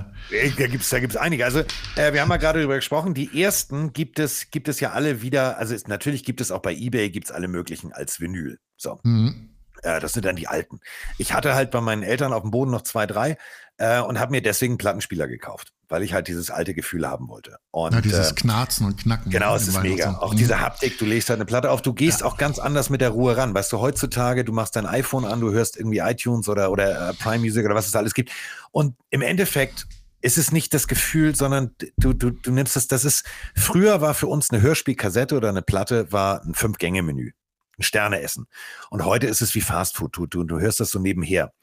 da 0.57 0.67
gibt's, 0.67 0.89
da 0.89 0.99
gibt's 0.99 1.15
einige. 1.15 1.45
Also, 1.45 1.59
äh, 1.95 2.11
wir 2.11 2.21
haben 2.21 2.30
ja 2.30 2.38
gerade 2.38 2.59
darüber 2.59 2.75
gesprochen. 2.75 3.13
Die 3.13 3.41
ersten 3.41 3.93
gibt 3.93 4.19
es, 4.19 4.49
gibt 4.49 4.67
es 4.67 4.80
ja 4.80 4.91
alle 4.91 5.21
wieder. 5.21 5.57
Also, 5.57 5.75
es, 5.75 5.88
natürlich 5.88 6.23
gibt 6.23 6.41
es 6.41 6.51
auch 6.51 6.61
bei 6.61 6.73
eBay 6.73 7.11
gibt's 7.11 7.32
alle 7.32 7.47
möglichen 7.47 7.93
als 7.93 8.19
Vinyl. 8.19 8.59
So. 8.78 8.99
Mhm. 9.03 9.51
Äh, 9.84 9.99
das 9.99 10.13
sind 10.13 10.25
dann 10.25 10.36
die 10.36 10.47
alten. 10.47 10.80
Ich 11.17 11.34
hatte 11.34 11.53
halt 11.53 11.71
bei 11.71 11.82
meinen 11.82 12.03
Eltern 12.03 12.34
auf 12.34 12.41
dem 12.41 12.51
Boden 12.51 12.71
noch 12.71 12.82
zwei, 12.82 13.05
drei 13.05 13.38
äh, 13.78 13.99
und 14.01 14.19
habe 14.19 14.32
mir 14.32 14.41
deswegen 14.41 14.73
einen 14.73 14.78
Plattenspieler 14.80 15.28
gekauft, 15.28 15.73
weil 15.89 16.03
ich 16.03 16.13
halt 16.13 16.27
dieses 16.27 16.49
alte 16.51 16.73
Gefühl 16.73 17.07
haben 17.07 17.29
wollte. 17.29 17.57
Und, 17.71 17.93
ja, 17.93 18.01
dieses 18.01 18.31
äh, 18.31 18.35
Knarzen 18.35 18.85
und 18.85 18.97
Knacken. 18.97 19.31
Genau, 19.31 19.55
es 19.55 19.67
ist 19.67 19.81
mega. 19.81 20.17
Auch 20.19 20.33
mhm. 20.33 20.38
diese 20.38 20.59
Haptik, 20.59 20.97
du 20.97 21.05
legst 21.05 21.29
halt 21.29 21.38
eine 21.38 21.45
Platte 21.45 21.71
auf, 21.71 21.81
du 21.81 21.93
gehst 21.93 22.21
ja. 22.21 22.27
auch 22.27 22.38
ganz 22.38 22.59
anders 22.59 22.89
mit 22.89 23.01
der 23.01 23.09
Ruhe 23.09 23.38
ran. 23.38 23.53
Weißt 23.53 23.71
du, 23.71 23.79
heutzutage, 23.79 24.43
du 24.43 24.51
machst 24.51 24.75
dein 24.75 24.85
iPhone 24.85 25.25
an, 25.25 25.39
du 25.39 25.51
hörst 25.51 25.77
irgendwie 25.77 25.99
iTunes 25.99 26.49
oder, 26.49 26.71
oder 26.71 27.09
äh, 27.09 27.13
Prime 27.13 27.39
Music 27.39 27.65
oder 27.65 27.75
was 27.75 27.88
es 27.88 27.95
alles 27.95 28.13
gibt. 28.13 28.31
Und 28.71 28.95
im 29.09 29.21
Endeffekt 29.21 29.88
ist 30.21 30.38
es 30.38 30.51
nicht 30.51 30.73
das 30.73 30.88
Gefühl, 30.88 31.35
sondern 31.35 31.71
du, 31.97 32.13
du, 32.13 32.31
du 32.31 32.51
nimmst 32.51 32.75
das, 32.75 32.88
das 32.88 33.05
ist, 33.05 33.25
früher 33.55 34.01
war 34.01 34.13
für 34.13 34.27
uns 34.27 34.49
eine 34.49 34.61
Hörspielkassette 34.61 35.35
oder 35.35 35.49
eine 35.49 35.61
Platte, 35.61 36.11
war 36.11 36.43
ein 36.43 36.53
Fünf-Gänge-Menü 36.53 37.31
ein 37.77 37.83
Sterne 37.83 38.21
essen. 38.21 38.47
Und 38.89 39.05
heute 39.05 39.27
ist 39.27 39.41
es 39.41 39.53
wie 39.55 39.61
Fastfood. 39.61 40.17
Du, 40.17 40.25
du, 40.25 40.43
du 40.43 40.59
hörst 40.59 40.79
das 40.79 40.89
so 40.89 40.99
nebenher. 40.99 41.53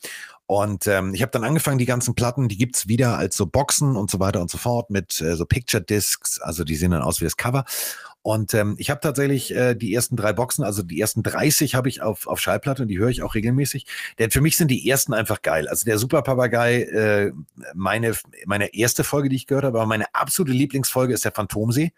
Und 0.46 0.86
ähm, 0.86 1.14
ich 1.14 1.22
habe 1.22 1.32
dann 1.32 1.44
angefangen, 1.44 1.78
die 1.78 1.86
ganzen 1.86 2.14
Platten, 2.14 2.48
die 2.48 2.58
gibt's 2.58 2.86
wieder 2.86 3.16
als 3.16 3.36
so 3.36 3.46
Boxen 3.46 3.96
und 3.96 4.10
so 4.10 4.20
weiter 4.20 4.40
und 4.40 4.50
so 4.50 4.58
fort 4.58 4.90
mit 4.90 5.20
äh, 5.20 5.36
so 5.36 5.46
Picture 5.46 5.82
Discs, 5.82 6.38
also 6.40 6.64
die 6.64 6.76
sehen 6.76 6.90
dann 6.90 7.02
aus 7.02 7.20
wie 7.20 7.24
das 7.24 7.36
Cover. 7.36 7.64
Und 8.20 8.54
ähm, 8.54 8.74
ich 8.78 8.90
habe 8.90 9.00
tatsächlich 9.00 9.54
äh, 9.54 9.74
die 9.74 9.94
ersten 9.94 10.16
drei 10.16 10.32
Boxen, 10.32 10.64
also 10.64 10.82
die 10.82 10.98
ersten 10.98 11.22
30 11.22 11.74
habe 11.74 11.90
ich 11.90 12.00
auf, 12.00 12.26
auf 12.26 12.40
Schallplatte 12.40 12.82
und 12.82 12.88
die 12.88 12.98
höre 12.98 13.10
ich 13.10 13.22
auch 13.22 13.34
regelmäßig. 13.34 13.86
Denn 14.18 14.30
für 14.30 14.40
mich 14.40 14.56
sind 14.56 14.68
die 14.70 14.88
ersten 14.88 15.12
einfach 15.12 15.42
geil. 15.42 15.68
Also 15.68 15.84
der 15.84 15.98
Super 15.98 16.22
Papagei, 16.22 16.82
äh, 16.84 17.32
meine, 17.74 18.14
meine 18.46 18.74
erste 18.74 19.04
Folge, 19.04 19.28
die 19.28 19.36
ich 19.36 19.46
gehört 19.46 19.64
habe, 19.64 19.78
aber 19.78 19.86
meine 19.86 20.14
absolute 20.14 20.56
Lieblingsfolge 20.56 21.12
ist 21.12 21.26
der 21.26 21.32
Phantomsee 21.32 21.92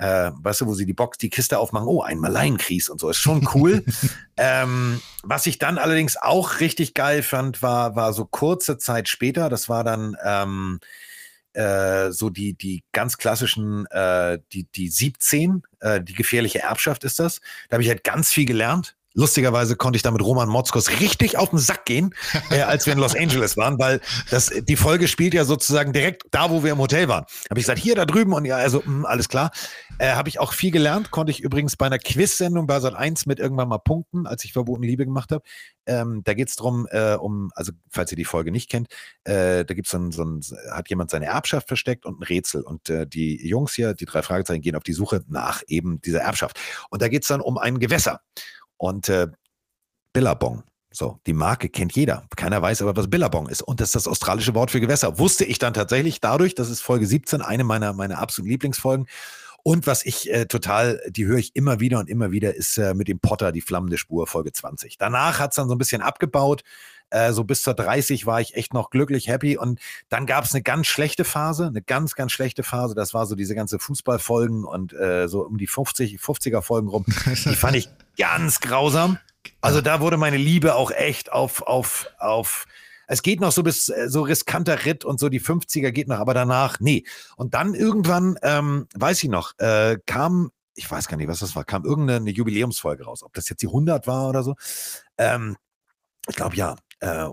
äh, 0.00 0.32
weißt 0.34 0.62
du, 0.62 0.66
wo 0.66 0.74
sie 0.74 0.86
die 0.86 0.94
Box, 0.94 1.18
die 1.18 1.28
Kiste 1.28 1.58
aufmachen, 1.58 1.86
oh, 1.86 2.00
ein 2.00 2.18
Malainkries 2.18 2.88
und 2.88 2.98
so, 2.98 3.10
ist 3.10 3.18
schon 3.18 3.46
cool. 3.54 3.84
ähm, 4.38 5.02
was 5.22 5.46
ich 5.46 5.58
dann 5.58 5.76
allerdings 5.76 6.16
auch 6.16 6.60
richtig 6.60 6.94
geil 6.94 7.22
fand, 7.22 7.60
war, 7.60 7.96
war 7.96 8.14
so 8.14 8.24
kurze 8.24 8.78
Zeit 8.78 9.08
später, 9.08 9.50
das 9.50 9.68
war 9.68 9.84
dann 9.84 10.16
ähm, 10.24 10.80
äh, 11.52 12.12
so 12.12 12.30
die, 12.30 12.54
die 12.54 12.82
ganz 12.92 13.18
klassischen, 13.18 13.84
äh, 13.90 14.38
die, 14.52 14.64
die 14.64 14.88
17, 14.88 15.64
äh, 15.80 16.00
die 16.00 16.14
gefährliche 16.14 16.60
Erbschaft 16.60 17.04
ist 17.04 17.18
das. 17.18 17.40
Da 17.68 17.74
habe 17.74 17.82
ich 17.82 17.90
halt 17.90 18.02
ganz 18.02 18.30
viel 18.30 18.46
gelernt. 18.46 18.96
Lustigerweise 19.14 19.76
konnte 19.76 19.96
ich 19.96 20.02
da 20.02 20.10
mit 20.10 20.22
Roman 20.22 20.48
Motzkos 20.48 21.00
richtig 21.00 21.36
auf 21.36 21.50
den 21.50 21.58
Sack 21.58 21.84
gehen, 21.84 22.14
äh, 22.50 22.62
als 22.62 22.86
wir 22.86 22.92
in 22.92 22.98
Los 23.00 23.16
Angeles 23.16 23.56
waren, 23.56 23.78
weil 23.78 24.00
das, 24.30 24.50
die 24.50 24.76
Folge 24.76 25.08
spielt 25.08 25.34
ja 25.34 25.44
sozusagen 25.44 25.92
direkt 25.92 26.22
da, 26.30 26.50
wo 26.50 26.62
wir 26.62 26.72
im 26.72 26.78
Hotel 26.78 27.08
waren. 27.08 27.24
Habe 27.50 27.58
ich 27.58 27.66
gesagt, 27.66 27.80
hier, 27.80 27.96
da 27.96 28.04
drüben 28.04 28.32
und 28.32 28.44
ja, 28.44 28.56
also 28.56 28.82
mh, 28.84 29.08
alles 29.08 29.28
klar. 29.28 29.50
Äh, 29.98 30.12
Habe 30.14 30.28
ich 30.28 30.38
auch 30.38 30.52
viel 30.52 30.70
gelernt, 30.70 31.10
konnte 31.10 31.30
ich 31.30 31.40
übrigens 31.40 31.76
bei 31.76 31.86
einer 31.86 31.98
Quiz-Sendung 31.98 32.66
bei 32.66 32.80
Sat 32.80 32.94
1 32.94 33.26
mit 33.26 33.38
irgendwann 33.38 33.68
mal 33.68 33.78
punkten, 33.78 34.26
als 34.26 34.44
ich 34.44 34.52
verbotene 34.52 34.86
Liebe 34.86 35.04
gemacht 35.04 35.32
habe. 35.32 35.42
Ähm, 35.86 36.22
da 36.24 36.34
geht 36.34 36.48
es 36.48 36.56
darum, 36.56 36.86
äh, 36.90 37.14
um, 37.14 37.50
also 37.54 37.72
falls 37.90 38.12
ihr 38.12 38.16
die 38.16 38.24
Folge 38.24 38.52
nicht 38.52 38.70
kennt, 38.70 38.88
äh, 39.24 39.64
da 39.64 39.74
gibt's 39.74 39.90
so 39.90 39.98
ein, 39.98 40.12
so 40.12 40.24
ein, 40.24 40.40
hat 40.70 40.88
jemand 40.88 41.10
seine 41.10 41.26
Erbschaft 41.26 41.68
versteckt 41.68 42.06
und 42.06 42.20
ein 42.20 42.22
Rätsel. 42.22 42.62
Und 42.62 42.88
äh, 42.88 43.06
die 43.06 43.46
Jungs 43.46 43.74
hier, 43.74 43.92
die 43.94 44.04
drei 44.04 44.22
Fragezeichen, 44.22 44.62
gehen 44.62 44.76
auf 44.76 44.84
die 44.84 44.92
Suche 44.92 45.24
nach 45.28 45.62
eben 45.66 46.00
dieser 46.00 46.20
Erbschaft. 46.20 46.58
Und 46.90 47.02
da 47.02 47.08
geht 47.08 47.22
es 47.22 47.28
dann 47.28 47.40
um 47.40 47.58
ein 47.58 47.78
Gewässer. 47.78 48.20
Und 48.80 49.10
äh, 49.10 49.28
Billabong, 50.14 50.62
so, 50.90 51.20
die 51.26 51.34
Marke 51.34 51.68
kennt 51.68 51.94
jeder. 51.94 52.26
Keiner 52.34 52.62
weiß 52.62 52.80
aber, 52.80 52.96
was 52.96 53.10
Billabong 53.10 53.46
ist. 53.48 53.60
Und 53.60 53.80
das 53.80 53.90
ist 53.90 53.94
das 53.94 54.08
australische 54.08 54.54
Wort 54.54 54.70
für 54.70 54.80
Gewässer. 54.80 55.18
Wusste 55.18 55.44
ich 55.44 55.58
dann 55.58 55.74
tatsächlich 55.74 56.20
dadurch, 56.20 56.54
das 56.54 56.70
ist 56.70 56.80
Folge 56.80 57.06
17, 57.06 57.42
eine 57.42 57.62
meiner, 57.62 57.92
meiner 57.92 58.18
absoluten 58.18 58.50
Lieblingsfolgen. 58.50 59.06
Und 59.62 59.86
was 59.86 60.06
ich 60.06 60.32
äh, 60.32 60.46
total, 60.46 60.98
die 61.10 61.26
höre 61.26 61.36
ich 61.36 61.54
immer 61.54 61.78
wieder 61.78 61.98
und 61.98 62.08
immer 62.08 62.30
wieder, 62.30 62.54
ist 62.54 62.78
äh, 62.78 62.94
mit 62.94 63.08
dem 63.08 63.20
Potter, 63.20 63.52
die 63.52 63.60
flammende 63.60 63.98
Spur, 63.98 64.26
Folge 64.26 64.52
20. 64.52 64.96
Danach 64.96 65.40
hat 65.40 65.50
es 65.50 65.56
dann 65.56 65.68
so 65.68 65.74
ein 65.74 65.78
bisschen 65.78 66.00
abgebaut. 66.00 66.62
Äh, 67.10 67.32
so 67.32 67.44
bis 67.44 67.62
zur 67.62 67.74
30 67.74 68.26
war 68.26 68.40
ich 68.40 68.54
echt 68.54 68.72
noch 68.72 68.90
glücklich, 68.90 69.28
happy. 69.28 69.56
Und 69.56 69.80
dann 70.08 70.26
gab 70.26 70.44
es 70.44 70.54
eine 70.54 70.62
ganz 70.62 70.86
schlechte 70.86 71.24
Phase, 71.24 71.66
eine 71.66 71.82
ganz, 71.82 72.14
ganz 72.14 72.32
schlechte 72.32 72.62
Phase. 72.62 72.94
Das 72.94 73.14
war 73.14 73.26
so 73.26 73.34
diese 73.34 73.54
ganze 73.54 73.78
Fußballfolgen 73.78 74.64
und 74.64 74.92
äh, 74.92 75.28
so 75.28 75.44
um 75.44 75.58
die 75.58 75.66
50, 75.66 76.18
50er 76.18 76.62
Folgen 76.62 76.88
rum. 76.88 77.04
Die 77.26 77.56
fand 77.56 77.76
ich 77.76 77.88
ganz 78.18 78.60
grausam. 78.60 79.18
Also 79.60 79.80
da 79.80 80.00
wurde 80.00 80.16
meine 80.16 80.36
Liebe 80.36 80.74
auch 80.74 80.90
echt 80.90 81.32
auf, 81.32 81.62
auf, 81.62 82.08
auf, 82.18 82.66
es 83.06 83.22
geht 83.22 83.40
noch 83.40 83.52
so 83.52 83.62
bis 83.62 83.88
äh, 83.88 84.08
so 84.08 84.22
riskanter 84.22 84.84
Ritt 84.84 85.04
und 85.04 85.18
so 85.18 85.28
die 85.28 85.40
50er 85.40 85.90
geht 85.90 86.08
noch, 86.08 86.18
aber 86.18 86.34
danach, 86.34 86.80
nee. 86.80 87.04
Und 87.36 87.54
dann 87.54 87.74
irgendwann, 87.74 88.38
ähm, 88.42 88.86
weiß 88.94 89.22
ich 89.22 89.28
noch, 89.28 89.58
äh, 89.58 89.98
kam, 90.06 90.50
ich 90.74 90.90
weiß 90.90 91.08
gar 91.08 91.16
nicht, 91.16 91.28
was 91.28 91.40
das 91.40 91.56
war, 91.56 91.64
kam 91.64 91.84
irgendeine 91.84 92.30
Jubiläumsfolge 92.30 93.04
raus, 93.04 93.22
ob 93.22 93.32
das 93.34 93.48
jetzt 93.48 93.62
die 93.62 93.66
100 93.66 94.06
war 94.06 94.28
oder 94.28 94.42
so. 94.42 94.54
Ähm, 95.18 95.56
ich 96.28 96.36
glaube 96.36 96.56
ja. 96.56 96.76
Äh, 97.00 97.28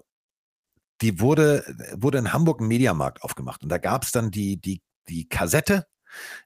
die 1.01 1.19
wurde, 1.19 1.63
wurde 1.95 2.17
in 2.17 2.33
Hamburg 2.33 2.61
im 2.61 2.67
Mediamarkt 2.67 3.21
aufgemacht 3.21 3.61
und 3.63 3.69
da 3.69 3.77
gab 3.77 4.03
es 4.03 4.11
dann 4.11 4.31
die, 4.31 4.57
die, 4.57 4.81
die 5.07 5.29
Kassette 5.29 5.85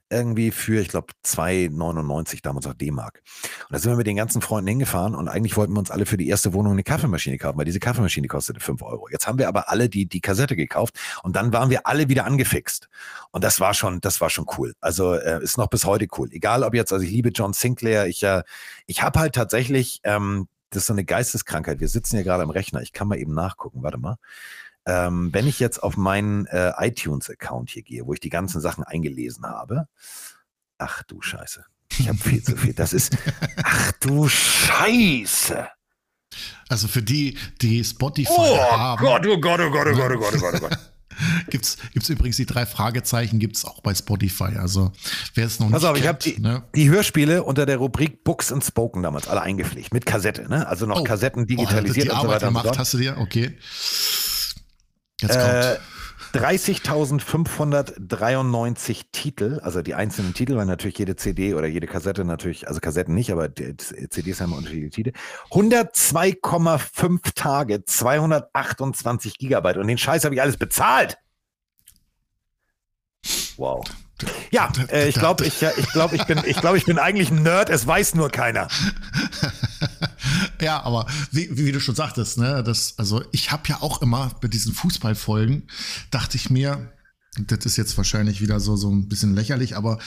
irgendwie 0.10 0.52
für, 0.52 0.82
ich 0.82 0.90
glaube, 0.90 1.14
2,99 1.26 2.42
damals 2.42 2.68
auch 2.68 2.74
D-Mark. 2.74 3.22
Und 3.70 3.74
da 3.74 3.80
sind 3.80 3.92
wir 3.92 3.96
mit 3.96 4.08
den 4.08 4.18
ganzen 4.18 4.42
Freunden 4.42 4.68
hingefahren 4.68 5.16
und 5.16 5.30
eigentlich 5.30 5.56
wollten 5.56 5.74
wir 5.74 5.80
uns 5.80 5.92
alle 5.92 6.06
für 6.06 6.18
die 6.18 6.28
erste 6.28 6.54
Wohnung 6.54 6.74
eine 6.74 6.84
Kaffeemaschine 6.84 7.38
kaufen, 7.38 7.58
weil 7.58 7.66
diese 7.66 7.80
Kaffeemaschine 7.80 8.28
kostete 8.28 8.60
5 8.60 8.82
Euro. 8.82 9.08
Jetzt 9.10 9.28
haben 9.28 9.40
wir 9.40 9.48
aber 9.48 9.70
alle 9.70 9.88
die, 9.88 10.08
die 10.08 10.20
Kassette 10.20 10.56
gekauft 10.56 11.00
und 11.24 11.36
dann 11.36 11.54
waren 11.54 11.70
wir 11.70 11.88
alle 11.88 12.10
wieder 12.10 12.26
angefixt. 12.26 12.90
Und 13.32 13.44
das 13.44 13.60
war 13.60 13.74
schon, 13.74 14.02
das 14.02 14.20
war 14.20 14.30
schon 14.30 14.46
cool. 14.58 14.74
Also 14.82 15.14
äh, 15.14 15.42
ist 15.42 15.58
noch 15.58 15.68
bis 15.68 15.86
heute 15.86 16.08
cool. 16.18 16.30
Egal 16.32 16.64
ob 16.64 16.74
jetzt, 16.74 16.92
also 16.92 17.06
ich 17.06 17.12
liebe 17.12 17.30
John 17.30 17.54
Sinclair, 17.54 18.08
ich, 18.08 18.24
äh, 18.24 18.44
ich 18.88 19.02
habe 19.02 19.20
halt 19.20 19.34
tatsächlich, 19.34 20.02
ähm, 20.04 20.48
das 20.72 20.84
ist 20.84 20.88
so 20.88 20.94
eine 20.94 21.06
Geisteskrankheit. 21.06 21.80
Wir 21.80 21.90
sitzen 21.90 22.16
hier 22.16 22.24
gerade 22.24 22.44
am 22.44 22.50
Rechner. 22.50 22.82
Ich 22.82 22.94
kann 22.94 23.08
mal 23.08 23.18
eben 23.18 23.34
nachgucken. 23.34 23.84
Warte 23.84 23.98
mal. 23.98 24.18
Ähm, 24.86 25.30
wenn 25.32 25.48
ich 25.48 25.60
jetzt 25.60 25.84
auf 25.84 25.96
meinen 25.96 26.48
äh, 26.48 26.74
iTunes-Account 26.78 27.70
hier 27.70 27.84
gehe, 27.84 28.08
wo 28.08 28.14
ich 28.14 28.20
die 28.20 28.30
ganzen 28.30 28.62
Sachen 28.62 28.84
eingelesen 28.84 29.46
habe, 29.46 29.88
ach 30.80 31.04
du 31.04 31.22
Scheiße, 31.22 31.64
ich 32.00 32.08
habe 32.08 32.18
viel 32.18 32.42
zu 32.42 32.58
viel. 32.58 32.74
Das 32.74 32.94
ist, 32.94 33.16
ach 33.64 33.92
du 34.00 34.28
Scheiße. 34.28 35.68
Also 36.70 36.88
für 36.88 37.04
die, 37.04 37.38
die 37.62 37.84
Spotify 37.84 38.32
oh 38.32 38.58
haben. 38.58 39.04
Gott, 39.04 39.28
oh 39.28 39.40
Gott, 39.40 39.60
oh 39.60 39.70
Gott, 39.70 39.88
oh 39.88 39.96
Gott, 39.96 40.12
oh 40.14 40.18
Gott, 40.18 40.34
oh 40.36 40.40
Gott, 40.40 40.54
oh 40.56 40.60
Gott. 40.60 40.91
gibt's, 41.50 41.78
gibt's 41.94 42.10
übrigens 42.10 42.38
die 42.38 42.46
drei 42.46 42.66
Fragezeichen, 42.66 43.40
gibt 43.40 43.58
es 43.58 43.66
auch 43.66 43.82
bei 43.82 43.94
Spotify. 43.94 44.58
Also 44.58 44.92
wer 45.36 45.46
es 45.46 45.60
noch 45.60 45.72
Pass 45.72 45.82
nicht 45.82 45.90
auf, 45.90 45.94
kennt, 45.96 46.04
ich 46.04 46.08
habe 46.08 46.20
die, 46.20 46.42
ne? 46.42 46.64
die, 46.76 46.90
Hörspiele 46.90 47.44
unter 47.44 47.66
der 47.66 47.78
Rubrik 47.78 48.24
Books 48.24 48.52
and 48.52 48.64
Spoken 48.64 49.04
damals 49.04 49.28
alle 49.28 49.42
eingepflegt, 49.42 49.94
mit 49.94 50.06
Kassette, 50.06 50.50
ne? 50.50 50.68
Also 50.68 50.86
noch 50.86 51.02
oh. 51.02 51.04
Kassetten 51.04 51.48
digitalisiert 51.48 52.08
oh, 52.08 52.12
die 52.12 52.16
und 52.16 52.22
so 52.22 52.28
weiter. 52.28 52.48
Gemacht, 52.48 52.78
hast 52.78 52.94
du 52.94 52.98
dir? 52.98 53.18
Okay. 53.18 53.58
Jetzt 55.22 55.36
äh, 55.36 55.78
30.593 56.34 59.02
Titel, 59.12 59.60
also 59.64 59.82
die 59.82 59.96
einzelnen 59.96 60.34
Titel, 60.34 60.56
weil 60.56 60.66
natürlich 60.66 60.98
jede 60.98 61.16
CD 61.16 61.54
oder 61.54 61.68
jede 61.68 61.88
Kassette 61.88 62.26
natürlich, 62.26 62.68
also 62.68 62.80
Kassetten 62.80 63.14
nicht, 63.14 63.32
aber 63.32 63.50
CDs 63.54 64.42
haben 64.42 64.54
unterschiedliche 64.54 64.92
Titel. 64.92 65.12
102,5 65.52 67.36
Tage, 67.36 67.84
228 67.84 69.38
Gigabyte 69.38 69.78
und 69.78 69.88
den 69.88 69.98
Scheiß 69.98 70.24
habe 70.24 70.36
ich 70.36 70.42
alles 70.42 70.58
bezahlt. 70.58 71.18
Wow. 73.58 73.84
Ja, 74.52 74.72
äh, 74.92 75.08
ich 75.08 75.16
glaube, 75.16 75.46
ich, 75.46 75.62
ich, 75.62 75.92
glaub, 75.92 76.14
ich, 76.14 76.26
bin, 76.26 76.42
ich, 76.46 76.58
glaub, 76.58 76.76
ich 76.76 76.86
bin 76.86 77.00
eigentlich 77.00 77.32
ein 77.32 77.44
Nerd, 77.44 77.70
es 77.70 77.88
weiß 77.88 78.16
nur 78.16 78.30
keiner. 78.30 78.68
Ja, 80.62 80.84
aber 80.84 81.06
wie, 81.32 81.50
wie 81.58 81.72
du 81.72 81.80
schon 81.80 81.96
sagtest, 81.96 82.38
ne, 82.38 82.64
das, 82.64 82.96
also 82.98 83.24
ich 83.32 83.52
habe 83.52 83.64
ja 83.68 83.82
auch 83.82 84.02
immer 84.02 84.32
bei 84.42 84.48
diesen 84.48 84.74
Fußballfolgen, 84.74 85.68
dachte 86.12 86.38
ich 86.38 86.50
mir, 86.50 86.92
das 87.38 87.66
ist 87.66 87.78
jetzt 87.78 87.98
wahrscheinlich 87.98 88.42
wieder 88.42 88.60
so, 88.60 88.76
so 88.76 88.90
ein 88.92 89.08
bisschen 89.08 89.36
lächerlich, 89.36 89.78
aber 89.78 90.00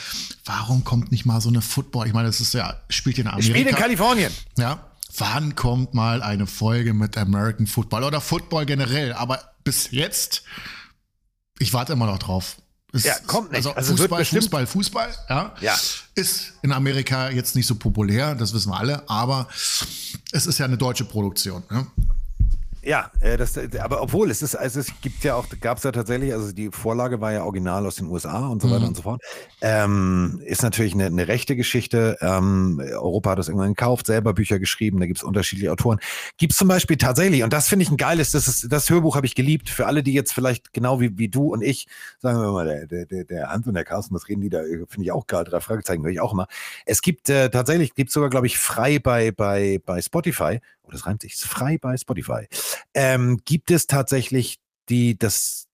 warum 0.45 0.83
kommt 0.83 1.11
nicht 1.11 1.25
mal 1.25 1.41
so 1.41 1.49
eine 1.49 1.61
Football? 1.61 2.07
Ich 2.07 2.13
meine, 2.13 2.27
das 2.27 2.39
ist 2.39 2.53
ja, 2.53 2.81
spielt 2.89 3.17
in 3.17 3.27
Amerika. 3.27 3.49
Spielt 3.49 3.67
in 3.67 3.75
Kalifornien. 3.75 4.31
Ja. 4.57 4.91
Wann 5.17 5.55
kommt 5.55 5.93
mal 5.93 6.21
eine 6.21 6.45
Folge 6.45 6.93
mit 6.93 7.17
American 7.17 7.67
Football 7.67 8.03
oder 8.03 8.21
Football 8.21 8.65
generell? 8.65 9.13
Aber 9.13 9.39
bis 9.63 9.91
jetzt, 9.91 10.43
ich 11.57 11.73
warte 11.73 11.93
immer 11.93 12.05
noch 12.05 12.19
drauf. 12.19 12.57
Ist, 12.93 13.05
ja, 13.05 13.15
kommt 13.27 13.51
nicht. 13.51 13.57
Also, 13.57 13.73
also 13.73 13.95
Fußball, 13.97 14.23
Fußball, 14.23 14.67
Fußball, 14.67 15.15
ja, 15.29 15.55
ja. 15.59 15.75
Ist 16.15 16.53
in 16.61 16.71
Amerika 16.71 17.29
jetzt 17.29 17.55
nicht 17.55 17.67
so 17.67 17.75
populär, 17.75 18.35
das 18.35 18.53
wissen 18.53 18.71
wir 18.71 18.79
alle, 18.79 19.09
aber 19.09 19.47
es 20.31 20.45
ist 20.45 20.57
ja 20.57 20.65
eine 20.65 20.77
deutsche 20.77 21.03
Produktion. 21.03 21.63
Ne? 21.69 21.87
Ja, 22.85 23.11
äh, 23.19 23.35
das, 23.35 23.57
äh, 23.57 23.67
aber 23.79 24.01
obwohl 24.01 24.29
es 24.29 24.43
ist, 24.43 24.53
also 24.53 24.79
es 24.79 24.91
gibt 25.01 25.23
ja 25.23 25.33
auch, 25.33 25.47
gab 25.59 25.79
es 25.79 25.83
ja 25.83 25.91
tatsächlich, 25.91 26.31
also 26.33 26.51
die 26.51 26.69
Vorlage 26.71 27.19
war 27.19 27.33
ja 27.33 27.43
original 27.43 27.83
aus 27.85 27.95
den 27.95 28.07
USA 28.07 28.47
und 28.47 28.61
so 28.61 28.69
weiter 28.69 28.81
mhm. 28.81 28.87
und 28.89 28.97
so 28.97 29.01
fort. 29.01 29.21
Ähm, 29.61 30.39
ist 30.45 30.61
natürlich 30.61 30.93
eine, 30.93 31.07
eine 31.07 31.27
rechte 31.27 31.55
Geschichte. 31.55 32.15
Ähm, 32.21 32.79
Europa 32.79 33.31
hat 33.31 33.39
das 33.39 33.47
irgendwann 33.47 33.73
gekauft, 33.73 34.05
selber 34.05 34.33
Bücher 34.33 34.59
geschrieben, 34.59 34.99
da 34.99 35.07
gibt 35.07 35.17
es 35.17 35.23
unterschiedliche 35.23 35.71
Autoren. 35.71 35.99
Gibt 36.37 36.53
es 36.53 36.59
zum 36.59 36.67
Beispiel 36.67 36.97
tatsächlich, 36.97 37.43
und 37.43 37.51
das 37.51 37.67
finde 37.67 37.83
ich 37.83 37.89
ein 37.89 37.97
geiles, 37.97 38.31
das, 38.31 38.47
ist, 38.47 38.71
das 38.71 38.87
Hörbuch 38.87 39.15
habe 39.15 39.25
ich 39.25 39.33
geliebt, 39.33 39.69
für 39.69 39.87
alle, 39.87 40.03
die 40.03 40.13
jetzt 40.13 40.31
vielleicht 40.31 40.71
genau 40.71 41.01
wie, 41.01 41.17
wie 41.17 41.27
du 41.27 41.51
und 41.53 41.63
ich, 41.63 41.87
sagen 42.19 42.39
wir 42.39 42.51
mal, 42.51 42.65
der, 42.65 42.85
der, 42.85 43.05
der, 43.07 43.23
der 43.23 43.49
Hans 43.49 43.65
und 43.65 43.73
der 43.73 43.83
Carsten, 43.83 44.13
was 44.13 44.29
reden 44.29 44.41
die 44.41 44.49
da, 44.49 44.61
finde 44.87 45.05
ich 45.05 45.11
auch 45.11 45.25
geil, 45.25 45.43
drei 45.43 45.59
Fragezeichen 45.59 46.03
höre 46.03 46.11
ich 46.11 46.21
auch 46.21 46.33
immer. 46.33 46.47
Es 46.85 47.01
gibt 47.01 47.29
äh, 47.31 47.49
tatsächlich, 47.49 47.95
gibt 47.95 48.11
sogar, 48.11 48.29
glaube 48.29 48.45
ich, 48.45 48.59
frei 48.59 48.99
bei, 48.99 49.31
bei, 49.31 49.81
bei 49.83 50.01
Spotify, 50.03 50.59
oh, 50.85 50.91
das 50.91 51.05
reimt 51.05 51.21
sich, 51.21 51.35
frei 51.35 51.77
bei 51.77 51.97
Spotify, 51.97 52.47
ähm, 52.93 53.39
gibt 53.45 53.71
es 53.71 53.87
tatsächlich 53.87 54.59
die, 54.89 55.17
das 55.17 55.67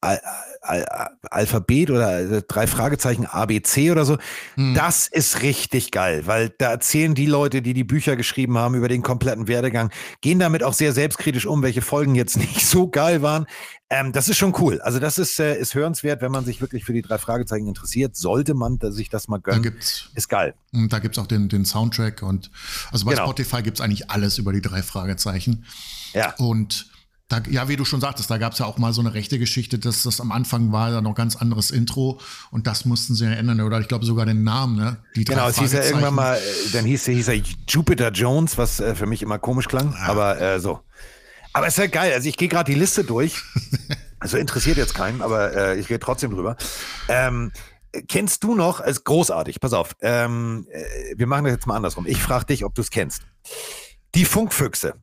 Al 0.00 0.20
Al 0.62 0.86
Alphabet 1.30 1.90
oder 1.90 2.20
äh, 2.20 2.42
drei 2.46 2.66
Fragezeichen 2.66 3.26
ABC 3.26 3.90
oder 3.90 4.04
so. 4.04 4.18
Hm. 4.54 4.74
Das 4.74 5.06
ist 5.06 5.42
richtig 5.42 5.90
geil, 5.90 6.26
weil 6.26 6.50
da 6.58 6.70
erzählen 6.70 7.14
die 7.14 7.26
Leute, 7.26 7.62
die 7.62 7.74
die 7.74 7.84
Bücher 7.84 8.16
geschrieben 8.16 8.58
haben 8.58 8.74
über 8.74 8.88
den 8.88 9.02
kompletten 9.02 9.48
Werdegang, 9.48 9.90
gehen 10.20 10.38
damit 10.38 10.62
auch 10.62 10.72
sehr 10.72 10.92
selbstkritisch 10.92 11.46
um, 11.46 11.62
welche 11.62 11.82
Folgen 11.82 12.14
jetzt 12.14 12.36
nicht 12.36 12.66
so 12.66 12.88
geil 12.88 13.22
waren. 13.22 13.46
Ähm, 13.88 14.12
das 14.12 14.28
ist 14.28 14.36
schon 14.36 14.54
cool. 14.58 14.80
Also 14.80 14.98
das 14.98 15.18
ist, 15.18 15.38
äh, 15.38 15.56
ist 15.56 15.74
hörenswert, 15.74 16.20
wenn 16.20 16.32
man 16.32 16.44
sich 16.44 16.60
wirklich 16.60 16.84
für 16.84 16.92
die 16.92 17.02
drei 17.02 17.18
Fragezeichen 17.18 17.68
interessiert, 17.68 18.16
sollte 18.16 18.54
man 18.54 18.78
sich 18.80 19.08
das 19.08 19.28
mal 19.28 19.38
gönnen. 19.38 19.62
Da 19.62 19.70
gibt's, 19.70 20.10
ist 20.14 20.28
geil. 20.28 20.54
Da 20.72 20.98
gibt 20.98 21.16
es 21.16 21.22
auch 21.22 21.28
den, 21.28 21.48
den 21.48 21.64
Soundtrack 21.64 22.22
und 22.22 22.50
also 22.90 23.04
bei 23.04 23.12
genau. 23.12 23.26
Spotify 23.26 23.62
gibt 23.62 23.78
es 23.78 23.80
eigentlich 23.80 24.10
alles 24.10 24.38
über 24.38 24.52
die 24.52 24.60
drei 24.60 24.82
Fragezeichen. 24.82 25.64
Ja. 26.14 26.34
Und 26.38 26.90
da, 27.28 27.42
ja, 27.50 27.68
wie 27.68 27.76
du 27.76 27.84
schon 27.84 28.00
sagtest, 28.00 28.30
da 28.30 28.38
gab 28.38 28.52
es 28.52 28.60
ja 28.60 28.66
auch 28.66 28.78
mal 28.78 28.92
so 28.92 29.00
eine 29.00 29.12
rechte 29.12 29.38
Geschichte, 29.38 29.80
dass 29.80 30.04
das 30.04 30.20
am 30.20 30.30
Anfang 30.30 30.70
war 30.70 30.90
ja 30.92 31.00
noch 31.00 31.14
ganz 31.14 31.34
anderes 31.34 31.72
Intro 31.72 32.20
und 32.52 32.68
das 32.68 32.84
mussten 32.84 33.16
sie 33.16 33.24
ja 33.24 33.32
ändern 33.32 33.60
oder 33.60 33.80
ich 33.80 33.88
glaube 33.88 34.04
sogar 34.04 34.26
den 34.26 34.44
Namen, 34.44 34.76
ne? 34.76 34.98
Die 35.16 35.24
genau, 35.24 35.48
es 35.48 35.58
hieß 35.58 35.72
ja 35.72 35.82
irgendwann 35.82 36.14
mal, 36.14 36.36
äh, 36.36 36.70
dann 36.72 36.84
hieß, 36.84 37.06
hieß 37.06 37.28
er 37.28 37.42
Jupiter 37.68 38.12
Jones, 38.12 38.58
was 38.58 38.78
äh, 38.78 38.94
für 38.94 39.06
mich 39.06 39.22
immer 39.22 39.40
komisch 39.40 39.66
klang, 39.66 39.92
ja. 39.92 40.06
aber 40.06 40.40
äh, 40.40 40.60
so. 40.60 40.80
Aber 41.52 41.66
es 41.66 41.74
ist 41.74 41.78
ja 41.78 41.86
geil, 41.88 42.12
also 42.12 42.28
ich 42.28 42.36
gehe 42.36 42.48
gerade 42.48 42.70
die 42.70 42.78
Liste 42.78 43.02
durch, 43.02 43.42
also 44.20 44.36
interessiert 44.36 44.76
jetzt 44.76 44.94
keinen, 44.94 45.20
aber 45.20 45.52
äh, 45.52 45.80
ich 45.80 45.88
gehe 45.88 45.98
trotzdem 45.98 46.30
drüber. 46.30 46.56
Ähm, 47.08 47.50
kennst 48.06 48.44
du 48.44 48.54
noch, 48.54 48.78
ist 48.78 49.02
großartig, 49.02 49.58
pass 49.58 49.72
auf, 49.72 49.96
ähm, 50.00 50.68
äh, 50.70 51.14
wir 51.16 51.26
machen 51.26 51.44
das 51.44 51.54
jetzt 51.54 51.66
mal 51.66 51.74
andersrum. 51.74 52.06
Ich 52.06 52.22
frage 52.22 52.46
dich, 52.46 52.64
ob 52.64 52.76
du 52.76 52.82
es 52.82 52.90
kennst. 52.90 53.22
Die 54.14 54.24
Funkfüchse. 54.24 54.94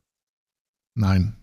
Nein 0.94 1.36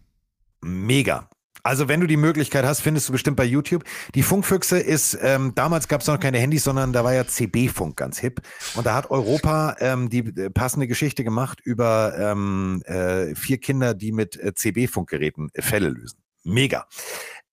mega. 0.62 1.30
Also 1.64 1.88
wenn 1.88 2.00
du 2.00 2.08
die 2.08 2.18
Möglichkeit 2.18 2.66
hast, 2.66 2.82
findest 2.82 3.08
du 3.08 3.12
bestimmt 3.12 3.38
bei 3.38 3.44
YouTube. 3.44 3.84
Die 4.16 4.24
Funkfüchse 4.24 4.80
ist, 4.80 5.18
ähm, 5.22 5.54
damals 5.54 5.88
gab 5.88 6.02
es 6.02 6.08
noch 6.08 6.20
keine 6.20 6.40
Handys, 6.40 6.64
sondern 6.64 6.92
da 6.92 7.04
war 7.04 7.14
ja 7.14 7.28
CB-Funk 7.28 7.96
ganz 7.96 8.18
hip. 8.18 8.42
Und 8.76 8.88
da 8.88 8.96
hat 8.96 9.12
Europa 9.12 9.76
ähm, 9.80 10.10
die 10.10 10.20
äh, 10.20 10.50
passende 10.50 10.88
Geschichte 10.88 11.24
gemacht 11.24 11.62
über 11.64 12.16
ähm, 12.18 12.82
äh, 12.86 13.36
vier 13.36 13.60
Kinder, 13.60 13.94
die 13.94 14.12
mit 14.12 14.40
äh, 14.40 14.54
CB-Funkgeräten 14.56 15.50
äh, 15.54 15.62
Fälle 15.62 15.90
lösen. 15.90 16.20
Mega. 16.44 16.88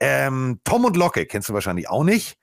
Ähm, 0.00 0.60
Tom 0.64 0.84
und 0.86 0.96
Locke 0.96 1.26
kennst 1.26 1.50
du 1.50 1.54
wahrscheinlich 1.54 1.90
auch 1.90 2.04
nicht. 2.04 2.38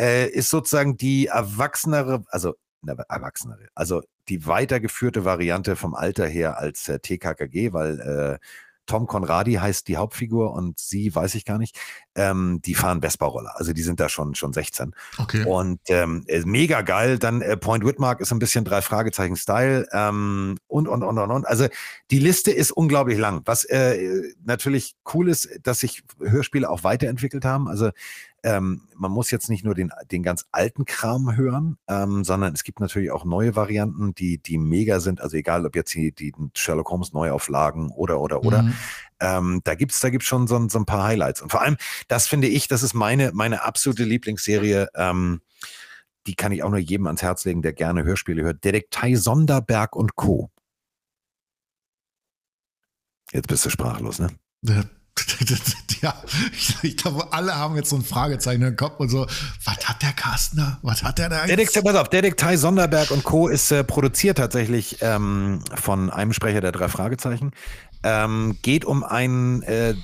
Äh, 0.00 0.28
ist 0.30 0.50
sozusagen 0.50 0.96
die 0.96 1.26
erwachsenere, 1.26 2.24
also 2.28 2.54
na, 2.82 2.94
erwachsenere, 3.08 3.68
also 3.74 4.02
die 4.28 4.46
weitergeführte 4.46 5.24
Variante 5.24 5.76
vom 5.76 5.94
Alter 5.94 6.26
her 6.26 6.58
als 6.58 6.88
äh, 6.88 6.98
TKKG, 6.98 7.72
weil 7.72 8.00
äh, 8.00 8.38
Tom 8.86 9.06
Conradi 9.06 9.54
heißt 9.54 9.88
die 9.88 9.96
Hauptfigur 9.96 10.52
und 10.52 10.78
sie 10.78 11.14
weiß 11.14 11.34
ich 11.34 11.44
gar 11.44 11.58
nicht. 11.58 11.78
Ähm, 12.14 12.60
die 12.64 12.74
fahren 12.74 13.00
Vespa-Roller. 13.00 13.54
Also 13.56 13.72
die 13.72 13.82
sind 13.82 14.00
da 14.00 14.08
schon, 14.08 14.34
schon 14.34 14.52
16. 14.52 14.94
Okay. 15.18 15.44
Und 15.44 15.80
ähm, 15.88 16.24
äh, 16.26 16.40
mega 16.44 16.82
geil. 16.82 17.18
Dann 17.18 17.42
äh, 17.42 17.56
Point 17.56 17.84
Whitmark 17.84 18.20
ist 18.20 18.32
ein 18.32 18.38
bisschen 18.38 18.64
drei 18.64 18.82
Fragezeichen 18.82 19.36
Style 19.36 19.86
ähm, 19.92 20.56
und, 20.66 20.88
und, 20.88 21.02
und, 21.02 21.18
und, 21.18 21.30
und. 21.30 21.46
Also 21.46 21.66
die 22.10 22.18
Liste 22.18 22.50
ist 22.50 22.72
unglaublich 22.72 23.18
lang. 23.18 23.42
Was 23.44 23.64
äh, 23.64 24.22
natürlich 24.44 24.94
cool 25.12 25.28
ist, 25.28 25.48
dass 25.62 25.80
sich 25.80 26.02
Hörspiele 26.20 26.68
auch 26.68 26.84
weiterentwickelt 26.84 27.44
haben. 27.44 27.68
Also 27.68 27.90
ähm, 28.44 28.82
man 28.94 29.10
muss 29.10 29.30
jetzt 29.30 29.48
nicht 29.48 29.64
nur 29.64 29.74
den, 29.74 29.90
den 30.12 30.22
ganz 30.22 30.44
alten 30.52 30.84
Kram 30.84 31.34
hören, 31.34 31.78
ähm, 31.88 32.24
sondern 32.24 32.52
es 32.52 32.62
gibt 32.62 32.78
natürlich 32.78 33.10
auch 33.10 33.24
neue 33.24 33.56
Varianten, 33.56 34.14
die, 34.14 34.36
die 34.36 34.58
mega 34.58 35.00
sind. 35.00 35.22
Also 35.22 35.38
egal, 35.38 35.64
ob 35.64 35.74
jetzt 35.74 35.94
die, 35.94 36.12
die 36.12 36.32
Sherlock 36.54 36.90
Holmes 36.90 37.14
Neuauflagen 37.14 37.90
oder, 37.90 38.20
oder, 38.20 38.44
oder. 38.44 38.62
Mhm. 38.62 38.74
Ähm, 39.20 39.60
da 39.64 39.74
gibt's 39.74 39.98
da 40.00 40.10
gibt's 40.10 40.26
schon 40.26 40.46
so, 40.46 40.68
so, 40.68 40.78
ein 40.78 40.84
paar 40.84 41.04
Highlights. 41.04 41.40
Und 41.40 41.52
vor 41.52 41.62
allem, 41.62 41.78
das 42.06 42.26
finde 42.26 42.46
ich, 42.46 42.68
das 42.68 42.82
ist 42.82 42.92
meine, 42.92 43.32
meine 43.32 43.64
absolute 43.64 44.04
Lieblingsserie. 44.04 44.88
Ähm, 44.94 45.40
die 46.26 46.34
kann 46.34 46.52
ich 46.52 46.62
auch 46.62 46.70
nur 46.70 46.78
jedem 46.78 47.06
ans 47.06 47.22
Herz 47.22 47.46
legen, 47.46 47.62
der 47.62 47.72
gerne 47.72 48.04
Hörspiele 48.04 48.42
hört. 48.42 48.62
Detektei 48.62 49.14
Sonderberg 49.14 49.96
und 49.96 50.16
Co. 50.16 50.50
Jetzt 53.32 53.48
bist 53.48 53.64
du 53.64 53.70
sprachlos, 53.70 54.18
ne? 54.18 54.28
Ja 54.62 54.84
ja, 56.02 56.14
ich, 56.52 56.76
ich, 56.82 56.96
glaube, 56.96 57.32
alle 57.32 57.54
haben 57.56 57.76
jetzt 57.76 57.90
so 57.90 57.96
ein 57.96 58.04
Fragezeichen 58.04 58.62
im 58.62 58.76
Kopf 58.76 59.00
und 59.00 59.08
so, 59.08 59.26
was 59.64 59.88
hat 59.88 60.02
der 60.02 60.12
Carstner? 60.12 60.78
Was 60.82 61.02
hat 61.02 61.18
der 61.18 61.28
da 61.28 61.46
Detektiv, 61.46 61.82
pass 61.82 61.96
auf, 61.96 62.08
Detektei 62.08 62.56
Sonderberg 62.56 63.10
und 63.10 63.24
Co. 63.24 63.48
ist 63.48 63.70
äh, 63.70 63.84
produziert 63.84 64.38
tatsächlich 64.38 64.98
ähm, 65.00 65.60
von 65.74 66.10
einem 66.10 66.32
Sprecher 66.32 66.60
der 66.60 66.72
drei 66.72 66.88
Fragezeichen. 66.88 67.52
Ähm, 68.02 68.58
geht 68.62 68.84
um 68.84 69.02
einen 69.02 69.62
äh, 69.62 69.94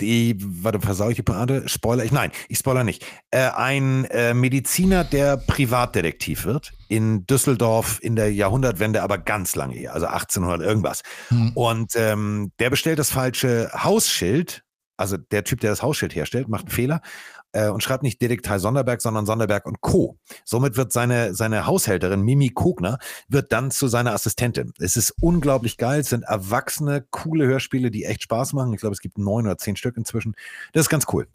die, 0.00 0.36
warte, 0.38 0.80
versau 0.80 1.08
ich 1.10 1.16
die 1.16 1.22
Parade? 1.22 1.68
Spoiler? 1.68 2.04
Ich, 2.04 2.12
nein, 2.12 2.30
ich 2.48 2.58
spoiler 2.58 2.84
nicht. 2.84 3.04
Äh, 3.30 3.50
ein 3.50 4.04
äh, 4.06 4.34
Mediziner, 4.34 5.04
der 5.04 5.36
Privatdetektiv 5.36 6.44
wird 6.44 6.72
in 6.88 7.26
Düsseldorf 7.26 7.98
in 8.02 8.16
der 8.16 8.32
Jahrhundertwende, 8.32 9.02
aber 9.02 9.18
ganz 9.18 9.56
lange 9.56 9.74
her, 9.74 9.94
also 9.94 10.06
1800 10.06 10.66
irgendwas. 10.66 11.02
Mhm. 11.30 11.52
Und 11.54 11.92
ähm, 11.96 12.52
der 12.58 12.70
bestellt 12.70 12.98
das 12.98 13.10
falsche 13.10 13.70
Hausschild. 13.74 14.62
Also 14.96 15.16
der 15.16 15.44
Typ, 15.44 15.60
der 15.60 15.70
das 15.70 15.82
Hausschild 15.82 16.14
herstellt, 16.14 16.48
macht 16.48 16.64
einen 16.64 16.72
Fehler 16.72 17.00
äh, 17.52 17.68
und 17.68 17.82
schreibt 17.82 18.02
nicht 18.02 18.20
Detektiv 18.20 18.58
Sonderberg, 18.58 19.00
sondern 19.00 19.26
Sonderberg 19.26 19.66
und 19.66 19.80
Co. 19.80 20.18
Somit 20.44 20.76
wird 20.76 20.92
seine, 20.92 21.34
seine 21.34 21.66
Haushälterin 21.66 22.22
Mimi 22.22 22.50
Kogner 22.50 22.98
wird 23.28 23.52
dann 23.52 23.70
zu 23.70 23.88
seiner 23.88 24.12
Assistentin. 24.12 24.72
Es 24.78 24.96
ist 24.96 25.14
unglaublich 25.20 25.76
geil. 25.76 26.00
Es 26.00 26.10
sind 26.10 26.24
erwachsene, 26.24 27.06
coole 27.10 27.46
Hörspiele, 27.46 27.90
die 27.90 28.04
echt 28.04 28.22
Spaß 28.22 28.52
machen. 28.52 28.72
Ich 28.72 28.80
glaube, 28.80 28.94
es 28.94 29.00
gibt 29.00 29.18
neun 29.18 29.46
oder 29.46 29.58
zehn 29.58 29.76
Stück 29.76 29.96
inzwischen. 29.96 30.34
Das 30.72 30.82
ist 30.82 30.88
ganz 30.88 31.06
cool. 31.12 31.26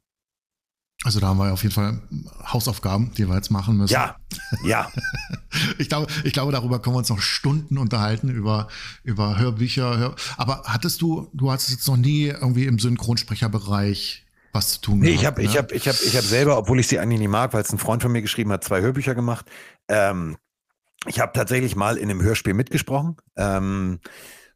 Also 1.03 1.19
da 1.19 1.27
haben 1.27 1.37
wir 1.37 1.51
auf 1.51 1.63
jeden 1.63 1.75
Fall 1.75 2.01
Hausaufgaben, 2.45 3.11
die 3.17 3.27
wir 3.27 3.35
jetzt 3.35 3.49
machen 3.49 3.75
müssen. 3.75 3.93
Ja, 3.93 4.15
ja. 4.65 4.89
ich 5.77 5.89
glaube, 5.89 6.07
ich 6.23 6.31
glaube, 6.31 6.53
darüber 6.53 6.79
können 6.79 6.95
wir 6.95 6.99
uns 6.99 7.09
noch 7.09 7.19
Stunden 7.19 7.77
unterhalten 7.77 8.29
über 8.29 8.69
über 9.03 9.37
Hörbücher. 9.37 9.97
Hör 9.97 10.15
aber 10.37 10.63
hattest 10.65 11.01
du, 11.01 11.29
du 11.33 11.51
hattest 11.51 11.71
jetzt 11.71 11.87
noch 11.87 11.97
nie 11.97 12.27
irgendwie 12.27 12.65
im 12.65 12.79
Synchronsprecherbereich 12.79 14.22
was 14.53 14.73
zu 14.73 14.81
tun 14.81 14.99
nee, 14.99 15.09
ich 15.09 15.25
habe 15.25 15.41
ne? 15.41 15.47
ich 15.47 15.57
habe 15.57 15.73
ich 15.73 15.87
habe 15.87 15.97
ich 16.05 16.15
habe 16.15 16.25
selber, 16.25 16.57
obwohl 16.57 16.79
ich 16.79 16.87
sie 16.87 16.99
eigentlich 16.99 17.19
nie 17.19 17.27
mag, 17.27 17.53
weil 17.53 17.61
es 17.61 17.73
ein 17.73 17.79
Freund 17.79 18.01
von 18.01 18.11
mir 18.11 18.21
geschrieben 18.21 18.51
hat, 18.51 18.63
zwei 18.63 18.81
Hörbücher 18.81 19.15
gemacht. 19.15 19.49
Ähm, 19.87 20.37
ich 21.07 21.19
habe 21.19 21.33
tatsächlich 21.33 21.75
mal 21.75 21.97
in 21.97 22.09
einem 22.09 22.21
Hörspiel 22.21 22.53
mitgesprochen. 22.53 23.17
Ähm, 23.35 23.99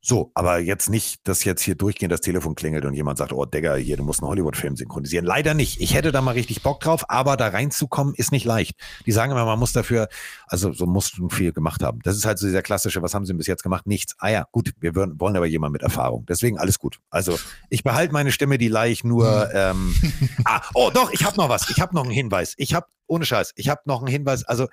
so, 0.08 0.32
aber 0.36 0.60
jetzt 0.60 0.90
nicht, 0.90 1.28
dass 1.28 1.44
jetzt 1.44 1.62
hier 1.62 1.76
durchgehend 1.76 2.14
das 2.14 2.22
Telefon 2.22 2.56
klingelt 2.56 2.86
und 2.86 2.94
jemand 2.94 3.18
sagt, 3.18 3.34
oh 3.34 3.44
Digga, 3.44 3.76
hier, 3.76 3.98
du 3.98 4.04
musst 4.04 4.22
einen 4.22 4.30
Hollywood-Film 4.30 4.78
synchronisieren. 4.78 5.26
Leider 5.26 5.54
nicht. 5.54 5.82
Ich 5.82 5.96
hätte 5.96 6.14
da 6.14 6.22
mal 6.22 6.32
richtig 6.32 6.64
Bock 6.64 6.80
drauf, 6.80 7.10
aber 7.10 7.36
da 7.36 7.50
reinzukommen 7.50 8.16
ist 8.16 8.32
nicht 8.32 8.46
leicht. 8.46 8.80
Die 9.06 9.12
sagen 9.12 9.34
immer, 9.34 9.44
man 9.44 9.60
muss 9.60 9.74
dafür, 9.74 10.08
also 10.46 10.72
so 10.72 10.86
musst 10.86 11.18
du 11.18 11.28
viel 11.28 11.52
gemacht 11.52 11.84
haben. 11.84 12.00
Das 12.04 12.16
ist 12.16 12.26
halt 12.26 12.40
so 12.40 12.46
dieser 12.48 12.62
klassische, 12.62 13.02
was 13.02 13.14
haben 13.14 13.26
sie 13.26 13.34
bis 13.34 13.48
jetzt 13.48 13.64
gemacht? 13.64 13.86
Nichts. 13.86 14.16
Ah 14.20 14.30
ja, 14.30 14.48
gut, 14.54 14.72
wir 14.80 14.96
wollen, 14.96 15.20
wollen 15.20 15.36
aber 15.36 15.46
jemanden 15.46 15.74
mit 15.74 15.82
Erfahrung. 15.82 16.26
Deswegen 16.26 16.58
alles 16.58 16.80
gut. 16.80 17.00
Also 17.10 17.38
ich 17.70 17.84
behalte 17.84 18.14
meine 18.14 18.32
Stimme, 18.32 18.58
die 18.58 18.70
leih 18.70 18.90
ich 18.90 19.04
nur. 19.04 19.50
ähm, 19.54 19.94
ah, 20.46 20.62
oh 20.74 20.90
doch, 20.90 21.12
ich 21.12 21.26
habe 21.26 21.36
noch 21.36 21.50
was. 21.50 21.70
Ich 21.70 21.82
habe 21.82 21.94
noch 21.94 22.06
einen 22.06 22.14
Hinweis. 22.14 22.54
Ich 22.56 22.74
habe, 22.74 22.88
ohne 23.08 23.26
Scheiß, 23.26 23.52
ich 23.58 23.68
habe 23.68 23.82
noch 23.84 24.00
einen 24.00 24.08
Hinweis. 24.08 24.46
Also 24.46 24.68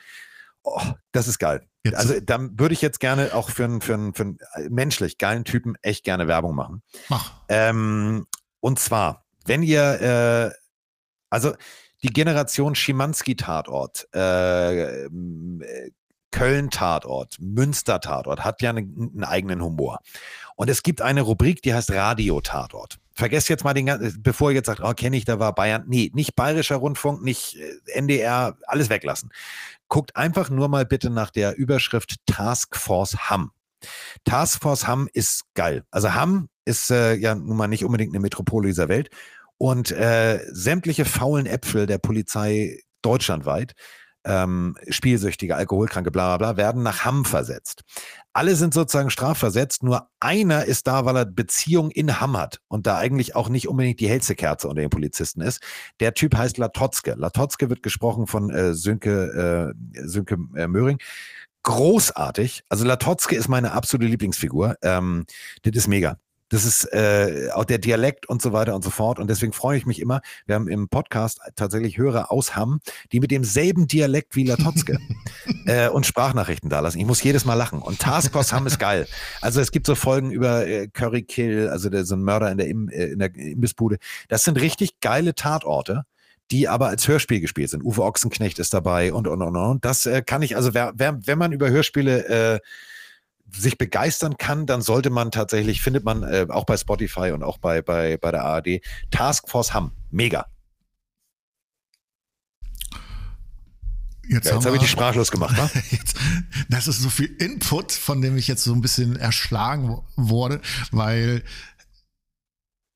Oh, 0.65 0.83
das 1.13 1.29
ist 1.29 1.39
geil. 1.39 1.67
Jetzt. 1.85 1.97
Also 1.97 2.19
dann 2.21 2.59
würde 2.59 2.73
ich 2.73 2.81
jetzt 2.81 2.99
gerne 2.99 3.35
auch 3.35 3.51
für 3.51 3.65
einen, 3.65 3.81
für 3.83 3.95
einen, 3.95 4.15
für 4.15 4.23
einen 4.23 4.39
menschlich 4.71 5.19
geilen 5.19 5.45
Typen 5.45 5.75
echt 5.83 6.05
gerne 6.05 6.27
Werbung 6.27 6.55
machen. 6.55 6.83
Mach. 7.09 7.33
Ähm, 7.49 8.27
und 8.61 8.79
zwar, 8.79 9.27
wenn 9.45 9.63
ihr, 9.63 10.01
äh, 10.01 10.51
also 11.29 11.55
die 12.03 12.09
Generation 12.09 12.75
Schimanski-Tatort, 12.75 14.09
äh, 14.15 15.09
Köln-Tatort, 16.31 17.37
Münster-Tatort 17.39 18.45
hat 18.45 18.63
ja 18.63 18.71
einen, 18.71 19.13
einen 19.15 19.25
eigenen 19.25 19.63
Humor. 19.63 20.01
Und 20.57 20.71
es 20.71 20.83
gibt 20.83 21.03
eine 21.03 21.21
Rubrik, 21.21 21.63
die 21.63 21.75
heißt 21.75 21.93
Radio-Tatort. 21.93 22.99
Vergesst 23.15 23.49
jetzt 23.49 23.65
mal 23.65 23.75
den 23.75 23.87
ganzen, 23.87 24.23
bevor 24.23 24.51
ihr 24.51 24.57
jetzt 24.57 24.67
sagt, 24.67 24.81
oh, 24.83 24.93
kenne 24.93 25.17
ich, 25.17 25.25
da 25.25 25.39
war 25.39 25.55
Bayern. 25.55 25.85
Nee, 25.87 26.11
nicht 26.15 26.35
Bayerischer 26.35 26.77
Rundfunk, 26.77 27.23
nicht 27.23 27.57
äh, 27.57 27.93
NDR, 27.93 28.57
alles 28.67 28.91
weglassen. 28.91 29.31
Guckt 29.89 30.17
einfach 30.17 30.51
nur 30.51 30.69
mal 30.69 30.85
bitte 30.85 31.11
nach 31.11 31.31
der 31.31 31.57
Überschrift 31.57 32.17
Task 32.27 32.77
Force 32.77 33.31
Hamm. 33.31 33.53
Taskforce 34.25 34.87
Hamm 34.87 35.09
ist 35.13 35.45
geil. 35.55 35.85
Also 35.91 36.15
Hamm 36.15 36.49
ist 36.65 36.91
äh, 36.91 37.15
ja 37.15 37.35
nun 37.35 37.57
mal 37.57 37.69
nicht 37.69 37.85
unbedingt 37.85 38.13
eine 38.13 38.21
Metropole 38.21 38.69
dieser 38.69 38.89
Welt. 38.89 39.11
Und 39.59 39.93
äh, 39.93 40.41
sämtliche 40.51 41.05
faulen 41.05 41.47
Äpfel 41.47 41.87
der 41.87 41.99
Polizei 41.99 42.81
deutschlandweit 43.03 43.75
ähm, 44.25 44.77
Spielsüchtige, 44.89 45.57
Alkoholkranke, 45.57 46.11
bla 46.11 46.37
bla 46.37 46.53
bla, 46.53 46.57
werden 46.57 46.83
nach 46.83 47.05
Hamm 47.05 47.25
versetzt. 47.25 47.83
Alle 48.33 48.57
sind 48.57 48.75
sozusagen 48.75 49.11
strafversetzt, 49.11 49.83
nur 49.83 50.09
einer 50.21 50.65
ist 50.65 50.87
da, 50.87 51.05
weil 51.05 51.17
er 51.17 51.25
Beziehung 51.25 51.91
in 51.91 52.21
Hamm 52.21 52.37
hat 52.37 52.61
und 52.69 52.87
da 52.87 52.99
eigentlich 52.99 53.37
auch 53.37 53.49
nicht 53.49 53.69
unbedingt 53.69 54.01
die 54.01 54.09
hellste 54.09 54.35
Kerze 54.35 54.69
unter 54.69 54.83
den 54.83 54.91
Polizisten 54.91 55.41
ist. 55.41 55.63
Der 56.01 56.15
Typ 56.15 56.37
heißt 56.37 56.59
Latotzke. 56.59 57.15
Latotzke 57.17 57.71
wird 57.71 57.83
gesprochen 57.83 58.27
von 58.27 58.51
äh, 58.51 58.75
Sönke, 58.75 59.75
äh, 59.95 60.07
Sönke 60.07 60.39
äh, 60.57 60.67
Möhring 60.67 60.99
großartig. 61.65 62.63
Also 62.69 62.85
Latotzke 62.85 63.35
ist 63.35 63.49
meine 63.49 63.73
absolute 63.73 64.09
Lieblingsfigur. 64.09 64.77
Ähm, 64.83 65.27
das 65.63 65.75
ist 65.75 65.89
mega. 65.89 66.19
Das 66.55 66.65
ist 66.65 66.85
äh, 66.93 67.49
auch 67.53 67.65
der 67.65 67.79
Dialekt 67.79 68.29
und 68.29 68.41
so 68.41 68.53
weiter 68.53 68.77
und 68.77 68.85
so 68.85 68.91
fort. 68.91 69.19
Und 69.19 69.29
deswegen 69.29 69.53
freue 69.53 69.77
ich 69.77 69.87
mich 69.87 70.01
immer. 70.01 70.21
Wir 70.47 70.55
haben 70.55 70.69
im 70.69 70.89
Podcast 70.89 71.41
tatsächlich 71.57 71.99
Hörer 71.99 72.31
aus 72.31 72.55
Hamm, 72.55 72.79
die 73.11 73.19
mit 73.19 73.33
demselben 73.33 73.89
Dialekt 73.89 74.37
wie 74.37 74.45
Latotzke 74.45 75.01
äh, 75.67 75.89
und 75.89 76.07
Sprachnachrichten 76.07 76.71
da 76.71 76.79
lassen. 76.79 77.01
Ich 77.01 77.07
muss 77.07 77.21
jedes 77.25 77.45
Mal 77.45 77.55
lachen. 77.55 77.83
Und 77.83 77.99
Taskforce 77.99 78.53
Hamm 78.53 78.69
ist 78.69 78.79
geil. 78.79 79.09
Also 79.41 79.61
es 79.61 79.73
gibt 79.73 79.89
so 79.89 79.97
Folgen 79.97 80.31
über 80.31 80.65
äh, 80.65 80.87
Curry 80.87 81.25
Kill, 81.25 81.71
also 81.71 81.91
der, 81.91 82.05
so 82.05 82.15
ein 82.15 82.23
Mörder 82.23 82.53
in 82.53 82.59
der, 82.59 82.69
Im, 82.69 82.89
äh, 82.89 83.07
in 83.07 83.19
der 83.19 83.35
Imbissbude. 83.35 83.99
Das 84.29 84.45
sind 84.45 84.61
richtig 84.61 85.01
geile 85.01 85.35
Tatorte 85.35 86.05
die 86.51 86.69
aber 86.69 86.89
als 86.89 87.09
Hörspiel 87.09 87.41
gespielt 87.41 87.71
sind. 87.71 87.83
Uwe 87.83 88.03
Ochsenknecht 88.03 88.59
ist 88.59 88.75
dabei 88.75 89.15
und 89.15 89.27
und 89.27 89.41
und 89.41 89.57
und. 89.57 89.83
Das 89.83 90.05
äh, 90.05 90.21
kann 90.21 90.43
ich, 90.43 90.57
also 90.57 90.75
wer, 90.75 90.93
wer, 90.95 91.19
wenn 91.27 91.39
man 91.39 91.53
über 91.53 91.71
Hörspiele 91.71 92.27
äh, 92.57 92.61
sich 93.51 93.79
begeistern 93.79 94.37
kann, 94.37 94.67
dann 94.67 94.83
sollte 94.83 95.11
man 95.11 95.31
tatsächlich, 95.31 95.83
findet 95.83 96.05
man 96.05 96.23
äh, 96.23 96.47
auch 96.49 96.65
bei 96.65 96.77
Spotify 96.77 97.31
und 97.33 97.43
auch 97.43 97.59
bei, 97.59 97.83
bei, 97.83 98.17
bei 98.17 98.31
der 98.31 98.45
ARD, 98.45 98.81
Taskforce 99.11 99.75
Hamm. 99.75 99.93
Mega. 100.11 100.47
Jetzt, 104.29 104.47
ja, 104.47 104.55
jetzt 104.55 104.65
habe 104.65 104.77
ich 104.77 104.83
die 104.83 104.89
sprachlos 104.89 105.31
gemacht. 105.31 105.57
Ne? 105.57 105.71
Jetzt, 105.91 106.17
das 106.71 106.89
ist 106.89 107.01
so 107.01 107.11
viel 107.11 107.27
Input, 107.27 107.93
von 107.93 108.23
dem 108.23 108.39
ich 108.39 108.49
jetzt 108.49 108.65
so 108.65 108.73
ein 108.73 108.81
bisschen 108.81 109.17
erschlagen 109.17 110.01
wurde, 110.17 110.63
weil 110.93 111.43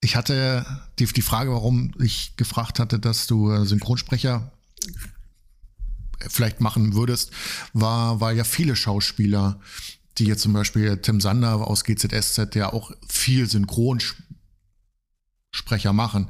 ich 0.00 0.16
hatte 0.16 0.64
die, 0.98 1.04
die 1.06 1.22
Frage, 1.22 1.52
warum 1.52 1.92
ich 2.00 2.34
gefragt 2.36 2.78
hatte, 2.78 2.98
dass 2.98 3.26
du 3.26 3.50
äh, 3.50 3.66
Synchronsprecher 3.66 4.52
vielleicht 6.28 6.60
machen 6.60 6.94
würdest, 6.94 7.32
war, 7.72 8.20
weil 8.20 8.36
ja 8.36 8.44
viele 8.44 8.74
Schauspieler 8.74 9.60
die 10.18 10.26
jetzt 10.26 10.42
zum 10.42 10.52
Beispiel 10.52 10.98
Tim 10.98 11.20
Sander 11.20 11.66
aus 11.66 11.84
GZSZ, 11.84 12.54
der 12.54 12.74
auch 12.74 12.92
viel 13.08 13.48
Synchronsprecher 13.48 15.92
machen. 15.92 16.28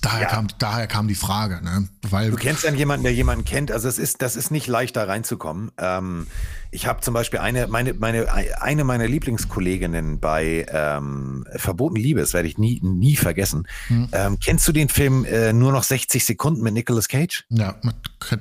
Daher, 0.00 0.22
ja. 0.22 0.28
kam, 0.28 0.48
daher 0.58 0.86
kam 0.86 1.08
die 1.08 1.14
Frage, 1.14 1.62
ne? 1.62 1.88
Weil 2.02 2.30
du 2.30 2.36
kennst 2.36 2.64
dann 2.64 2.76
jemanden, 2.76 3.04
der 3.04 3.12
jemanden 3.12 3.44
kennt. 3.44 3.72
Also 3.72 3.88
es 3.88 3.98
ist, 3.98 4.22
das 4.22 4.36
ist 4.36 4.50
nicht 4.50 4.66
leicht, 4.66 4.96
da 4.96 5.04
reinzukommen. 5.04 5.72
Ähm, 5.78 6.26
ich 6.70 6.86
habe 6.86 7.00
zum 7.00 7.14
Beispiel 7.14 7.40
eine, 7.40 7.66
meine, 7.66 7.94
meine, 7.94 8.32
eine 8.32 8.84
meiner 8.84 9.08
Lieblingskolleginnen 9.08 10.20
bei 10.20 10.66
ähm, 10.70 11.46
Verboten 11.56 11.96
Liebe, 11.96 12.20
das 12.20 12.32
werde 12.32 12.48
ich 12.48 12.58
nie, 12.58 12.80
nie 12.82 13.16
vergessen. 13.16 13.66
Hm. 13.88 14.08
Ähm, 14.12 14.38
kennst 14.38 14.68
du 14.68 14.72
den 14.72 14.88
Film 14.88 15.24
äh, 15.24 15.52
Nur 15.52 15.72
noch 15.72 15.82
60 15.82 16.24
Sekunden 16.24 16.62
mit 16.62 16.74
Nicolas 16.74 17.08
Cage? 17.08 17.44
Ja, 17.48 17.76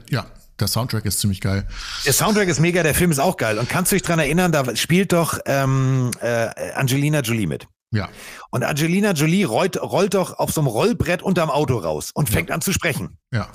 ja, 0.09 0.25
der 0.59 0.67
Soundtrack 0.67 1.05
ist 1.05 1.19
ziemlich 1.19 1.41
geil. 1.41 1.67
Der 2.05 2.13
Soundtrack 2.13 2.47
ist 2.47 2.59
mega, 2.59 2.83
der 2.83 2.95
Film 2.95 3.11
ist 3.11 3.19
auch 3.19 3.37
geil. 3.37 3.59
Und 3.59 3.69
kannst 3.69 3.91
du 3.91 3.95
dich 3.95 4.03
daran 4.03 4.19
erinnern, 4.19 4.51
da 4.51 4.75
spielt 4.75 5.13
doch 5.13 5.39
ähm, 5.45 6.11
äh, 6.21 6.49
Angelina 6.73 7.21
Jolie 7.21 7.47
mit. 7.47 7.67
Ja. 7.91 8.09
Und 8.51 8.63
Angelina 8.63 9.11
Jolie 9.11 9.45
rollt, 9.45 9.81
rollt 9.81 10.13
doch 10.13 10.37
auf 10.39 10.51
so 10.51 10.61
einem 10.61 10.67
Rollbrett 10.67 11.21
unterm 11.21 11.49
Auto 11.49 11.77
raus 11.77 12.11
und 12.13 12.29
fängt 12.29 12.49
ja. 12.49 12.55
an 12.55 12.61
zu 12.61 12.73
sprechen. 12.73 13.17
Ja. 13.31 13.49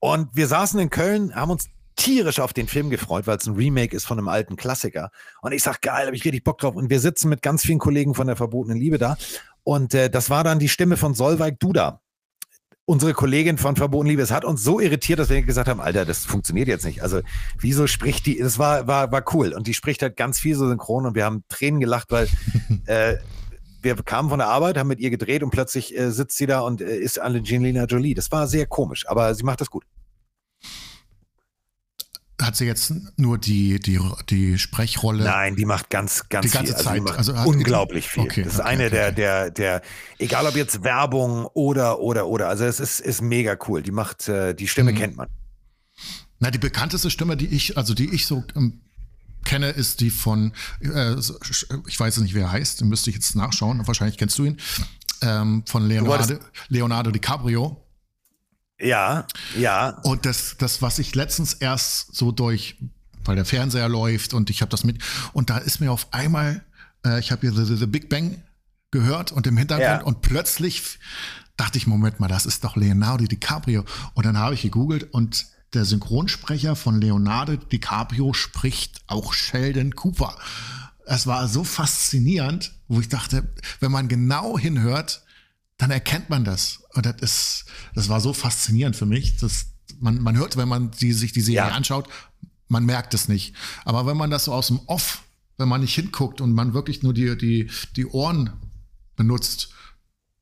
Und 0.00 0.30
wir 0.34 0.48
saßen 0.48 0.80
in 0.80 0.90
Köln, 0.90 1.34
haben 1.34 1.50
uns 1.50 1.68
tierisch 1.94 2.40
auf 2.40 2.52
den 2.52 2.66
Film 2.66 2.90
gefreut, 2.90 3.26
weil 3.26 3.36
es 3.36 3.46
ein 3.46 3.54
Remake 3.54 3.94
ist 3.94 4.04
von 4.04 4.18
einem 4.18 4.28
alten 4.28 4.56
Klassiker. 4.56 5.10
Und 5.42 5.52
ich 5.52 5.62
sag, 5.62 5.80
geil, 5.82 6.06
habe 6.06 6.16
ich 6.16 6.24
richtig 6.24 6.42
Bock 6.42 6.58
drauf. 6.58 6.74
Und 6.74 6.90
wir 6.90 6.98
sitzen 6.98 7.28
mit 7.28 7.42
ganz 7.42 7.62
vielen 7.62 7.78
Kollegen 7.78 8.14
von 8.14 8.26
der 8.26 8.36
verbotenen 8.36 8.78
Liebe 8.78 8.98
da. 8.98 9.16
Und 9.62 9.94
äh, 9.94 10.10
das 10.10 10.28
war 10.28 10.42
dann 10.42 10.58
die 10.58 10.68
Stimme 10.68 10.96
von 10.96 11.14
Solveig 11.14 11.60
Duda 11.60 12.01
unsere 12.84 13.12
Kollegin 13.12 13.58
von 13.58 13.76
Verboten 13.76 14.08
Liebe, 14.08 14.22
es 14.22 14.30
hat 14.30 14.44
uns 14.44 14.62
so 14.62 14.80
irritiert, 14.80 15.18
dass 15.18 15.30
wir 15.30 15.42
gesagt 15.42 15.68
haben, 15.68 15.80
Alter, 15.80 16.04
das 16.04 16.24
funktioniert 16.24 16.68
jetzt 16.68 16.84
nicht. 16.84 17.02
Also, 17.02 17.20
wieso 17.58 17.86
spricht 17.86 18.26
die, 18.26 18.38
das 18.38 18.58
war, 18.58 18.86
war, 18.86 19.12
war 19.12 19.24
cool. 19.34 19.52
Und 19.52 19.66
die 19.66 19.74
spricht 19.74 20.02
halt 20.02 20.16
ganz 20.16 20.38
viel 20.38 20.56
so 20.56 20.68
synchron 20.68 21.06
und 21.06 21.14
wir 21.14 21.24
haben 21.24 21.44
Tränen 21.48 21.80
gelacht, 21.80 22.10
weil 22.10 22.28
äh, 22.86 23.16
wir 23.82 23.96
kamen 23.96 24.28
von 24.28 24.38
der 24.38 24.48
Arbeit, 24.48 24.78
haben 24.78 24.88
mit 24.88 25.00
ihr 25.00 25.10
gedreht 25.10 25.42
und 25.42 25.50
plötzlich 25.50 25.96
äh, 25.96 26.10
sitzt 26.10 26.36
sie 26.36 26.46
da 26.46 26.60
und 26.60 26.80
äh, 26.80 26.96
ist 26.96 27.20
Angelina 27.20 27.84
Jolie. 27.84 28.14
Das 28.14 28.30
war 28.32 28.46
sehr 28.46 28.66
komisch, 28.66 29.08
aber 29.08 29.34
sie 29.34 29.44
macht 29.44 29.60
das 29.60 29.70
gut 29.70 29.84
hat 32.42 32.56
sie 32.56 32.64
jetzt 32.64 32.92
nur 33.16 33.38
die, 33.38 33.80
die, 33.80 34.00
die 34.28 34.58
Sprechrolle? 34.58 35.24
Nein, 35.24 35.56
die 35.56 35.64
macht 35.64 35.90
ganz, 35.90 36.28
ganz 36.28 36.46
die 36.46 36.52
ganze 36.52 36.74
viel. 36.74 36.82
Zeit. 36.82 37.10
Also, 37.10 37.32
also 37.32 37.48
unglaublich 37.48 38.08
viel. 38.08 38.24
Okay, 38.24 38.42
das 38.42 38.54
ist 38.54 38.60
okay, 38.60 38.68
eine 38.68 38.86
okay, 38.86 38.94
der, 38.94 39.12
der, 39.12 39.50
der, 39.50 39.82
egal 40.18 40.46
ob 40.46 40.56
jetzt 40.56 40.82
Werbung 40.82 41.46
oder, 41.54 42.00
oder, 42.00 42.26
oder. 42.26 42.48
Also 42.48 42.64
es 42.64 42.80
ist, 42.80 43.00
ist 43.00 43.22
mega 43.22 43.56
cool. 43.68 43.82
Die 43.82 43.92
macht, 43.92 44.28
äh, 44.28 44.54
die 44.54 44.68
Stimme 44.68 44.92
mhm. 44.92 44.96
kennt 44.96 45.16
man. 45.16 45.28
Na, 46.38 46.50
die 46.50 46.58
bekannteste 46.58 47.10
Stimme, 47.10 47.36
die 47.36 47.46
ich, 47.46 47.76
also 47.76 47.94
die 47.94 48.12
ich 48.12 48.26
so 48.26 48.44
ähm, 48.56 48.80
kenne, 49.44 49.70
ist 49.70 50.00
die 50.00 50.10
von, 50.10 50.52
äh, 50.80 51.14
ich 51.86 52.00
weiß 52.00 52.18
nicht, 52.18 52.34
wer 52.34 52.42
er 52.42 52.52
heißt, 52.52 52.84
müsste 52.84 53.10
ich 53.10 53.16
jetzt 53.16 53.36
nachschauen. 53.36 53.86
Wahrscheinlich 53.86 54.18
kennst 54.18 54.38
du 54.38 54.44
ihn. 54.44 54.58
Ähm, 55.22 55.62
von 55.66 55.86
Leonardo, 55.86 56.38
Leonardo 56.68 57.10
DiCaprio. 57.10 57.81
Ja, 58.82 59.26
ja. 59.56 59.90
Und 60.02 60.26
das, 60.26 60.56
das, 60.58 60.82
was 60.82 60.98
ich 60.98 61.14
letztens 61.14 61.54
erst 61.54 62.14
so 62.14 62.32
durch, 62.32 62.76
weil 63.24 63.36
der 63.36 63.44
Fernseher 63.44 63.88
läuft 63.88 64.34
und 64.34 64.50
ich 64.50 64.60
habe 64.60 64.70
das 64.70 64.84
mit, 64.84 64.98
und 65.32 65.50
da 65.50 65.58
ist 65.58 65.80
mir 65.80 65.92
auf 65.92 66.12
einmal, 66.12 66.64
äh, 67.06 67.20
ich 67.20 67.30
habe 67.30 67.42
hier 67.42 67.52
the, 67.52 67.76
the, 67.76 67.86
Big 67.86 68.08
Bang 68.08 68.42
gehört 68.90 69.30
und 69.30 69.46
im 69.46 69.56
Hintergrund 69.56 70.00
ja. 70.00 70.02
und 70.02 70.20
plötzlich 70.22 70.98
dachte 71.56 71.78
ich, 71.78 71.86
Moment 71.86 72.18
mal, 72.18 72.28
das 72.28 72.44
ist 72.44 72.64
doch 72.64 72.76
Leonardo 72.76 73.24
DiCaprio. 73.24 73.84
Und 74.14 74.26
dann 74.26 74.36
habe 74.36 74.54
ich 74.54 74.62
gegoogelt 74.62 75.12
und 75.12 75.46
der 75.74 75.84
Synchronsprecher 75.84 76.76
von 76.76 77.00
Leonardo 77.00 77.56
DiCaprio 77.56 78.32
spricht 78.32 79.02
auch 79.06 79.32
Sheldon 79.32 79.94
Cooper. 79.94 80.36
Es 81.06 81.26
war 81.26 81.46
so 81.48 81.62
faszinierend, 81.64 82.72
wo 82.88 83.00
ich 83.00 83.08
dachte, 83.08 83.48
wenn 83.80 83.92
man 83.92 84.08
genau 84.08 84.58
hinhört, 84.58 85.24
dann 85.78 85.90
erkennt 85.90 86.30
man 86.30 86.44
das. 86.44 86.81
Und 86.94 87.06
das 87.06 87.16
ist, 87.20 87.64
das 87.94 88.08
war 88.08 88.20
so 88.20 88.32
faszinierend 88.32 88.96
für 88.96 89.06
mich. 89.06 89.36
dass 89.38 89.66
man, 90.00 90.20
man 90.20 90.36
hört, 90.36 90.56
wenn 90.56 90.68
man 90.68 90.90
die, 90.90 91.12
sich 91.12 91.32
die 91.32 91.40
Serie 91.40 91.68
ja. 91.68 91.74
anschaut, 91.74 92.08
man 92.68 92.84
merkt 92.84 93.14
es 93.14 93.28
nicht. 93.28 93.54
Aber 93.84 94.06
wenn 94.06 94.16
man 94.16 94.30
das 94.30 94.44
so 94.44 94.52
aus 94.52 94.68
dem 94.68 94.80
Off, 94.86 95.22
wenn 95.58 95.68
man 95.68 95.80
nicht 95.80 95.94
hinguckt 95.94 96.40
und 96.40 96.52
man 96.52 96.74
wirklich 96.74 97.02
nur 97.02 97.14
die, 97.14 97.36
die, 97.36 97.70
die 97.96 98.06
Ohren 98.06 98.50
benutzt, 99.16 99.74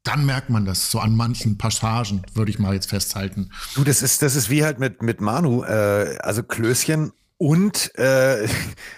dann 0.03 0.25
merkt 0.25 0.49
man 0.49 0.65
das 0.65 0.91
so 0.91 0.99
an 0.99 1.15
manchen 1.15 1.59
Passagen, 1.59 2.23
würde 2.33 2.51
ich 2.51 2.59
mal 2.59 2.73
jetzt 2.73 2.89
festhalten. 2.89 3.51
Du, 3.75 3.85
das 3.85 4.01
ist, 4.01 4.23
das 4.23 4.35
ist 4.35 4.49
wie 4.49 4.65
halt 4.65 4.79
mit, 4.79 5.03
mit 5.03 5.21
Manu, 5.21 5.63
äh, 5.63 6.17
also 6.21 6.43
Klößchen 6.43 7.13
und, 7.37 7.95
äh, 7.99 8.49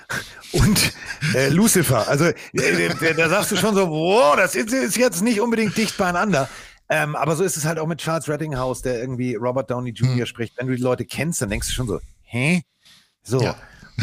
und 0.52 0.92
äh, 1.34 1.48
Lucifer. 1.48 2.06
Also 2.06 2.26
äh, 2.26 3.14
da 3.16 3.28
sagst 3.28 3.50
du 3.50 3.56
schon 3.56 3.74
so, 3.74 3.88
wow, 3.88 4.36
das 4.36 4.54
ist, 4.54 4.72
ist 4.72 4.96
jetzt 4.96 5.22
nicht 5.22 5.40
unbedingt 5.40 5.76
dicht 5.76 5.96
beieinander. 5.96 6.48
Ähm, 6.92 7.16
aber 7.16 7.36
so 7.36 7.42
ist 7.42 7.56
es 7.56 7.64
halt 7.64 7.78
auch 7.78 7.86
mit 7.86 8.00
Charles 8.00 8.28
Rettinghaus, 8.28 8.82
der 8.82 9.00
irgendwie 9.00 9.34
Robert 9.34 9.70
Downey 9.70 9.92
Jr. 9.92 10.18
Hm. 10.18 10.26
spricht. 10.26 10.58
Wenn 10.58 10.66
du 10.66 10.76
die 10.76 10.82
Leute 10.82 11.06
kennst, 11.06 11.40
dann 11.40 11.48
denkst 11.48 11.68
du 11.68 11.72
schon 11.72 11.86
so, 11.86 12.00
hä? 12.20 12.64
So. 13.22 13.40
Ja. 13.40 13.56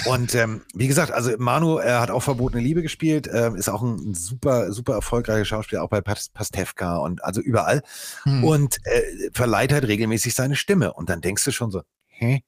Und 0.05 0.33
ähm, 0.33 0.63
wie 0.73 0.87
gesagt, 0.87 1.11
also 1.11 1.31
Manu 1.37 1.77
er 1.77 2.01
hat 2.01 2.09
auch 2.09 2.21
Verbotene 2.21 2.63
Liebe 2.63 2.81
gespielt, 2.81 3.27
äh, 3.27 3.51
ist 3.53 3.69
auch 3.69 3.83
ein 3.83 4.15
super, 4.15 4.73
super 4.73 4.93
erfolgreicher 4.93 5.45
Schauspieler, 5.45 5.83
auch 5.83 5.89
bei 5.89 6.01
Pastewka 6.01 6.97
und 6.97 7.23
also 7.23 7.41
überall. 7.41 7.83
Hm. 8.23 8.43
Und 8.43 8.77
äh, 8.85 9.29
verleiht 9.33 9.71
halt 9.71 9.87
regelmäßig 9.87 10.33
seine 10.33 10.55
Stimme. 10.55 10.91
Und 10.93 11.11
dann 11.11 11.21
denkst 11.21 11.45
du 11.45 11.51
schon 11.51 11.69
so, 11.69 11.83
hä? 12.07 12.41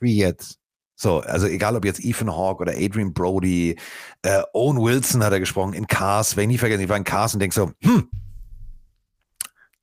Wie 0.00 0.16
jetzt? 0.16 0.58
So, 0.96 1.20
also 1.20 1.46
egal 1.46 1.76
ob 1.76 1.84
jetzt 1.84 2.04
Ethan 2.04 2.34
Hawke 2.34 2.62
oder 2.62 2.72
Adrian 2.72 3.12
Brody, 3.14 3.76
äh, 4.22 4.42
Owen 4.54 4.82
Wilson 4.82 5.22
hat 5.22 5.32
er 5.32 5.40
gesprochen 5.40 5.72
in 5.72 5.86
Cars, 5.86 6.36
wenn 6.36 6.50
ich 6.50 6.54
nie 6.54 6.58
vergessen, 6.58 6.82
ich 6.82 6.88
war 6.88 6.96
in 6.96 7.04
Cars 7.04 7.34
und 7.34 7.40
denk 7.40 7.52
so, 7.52 7.70
hm, 7.80 8.08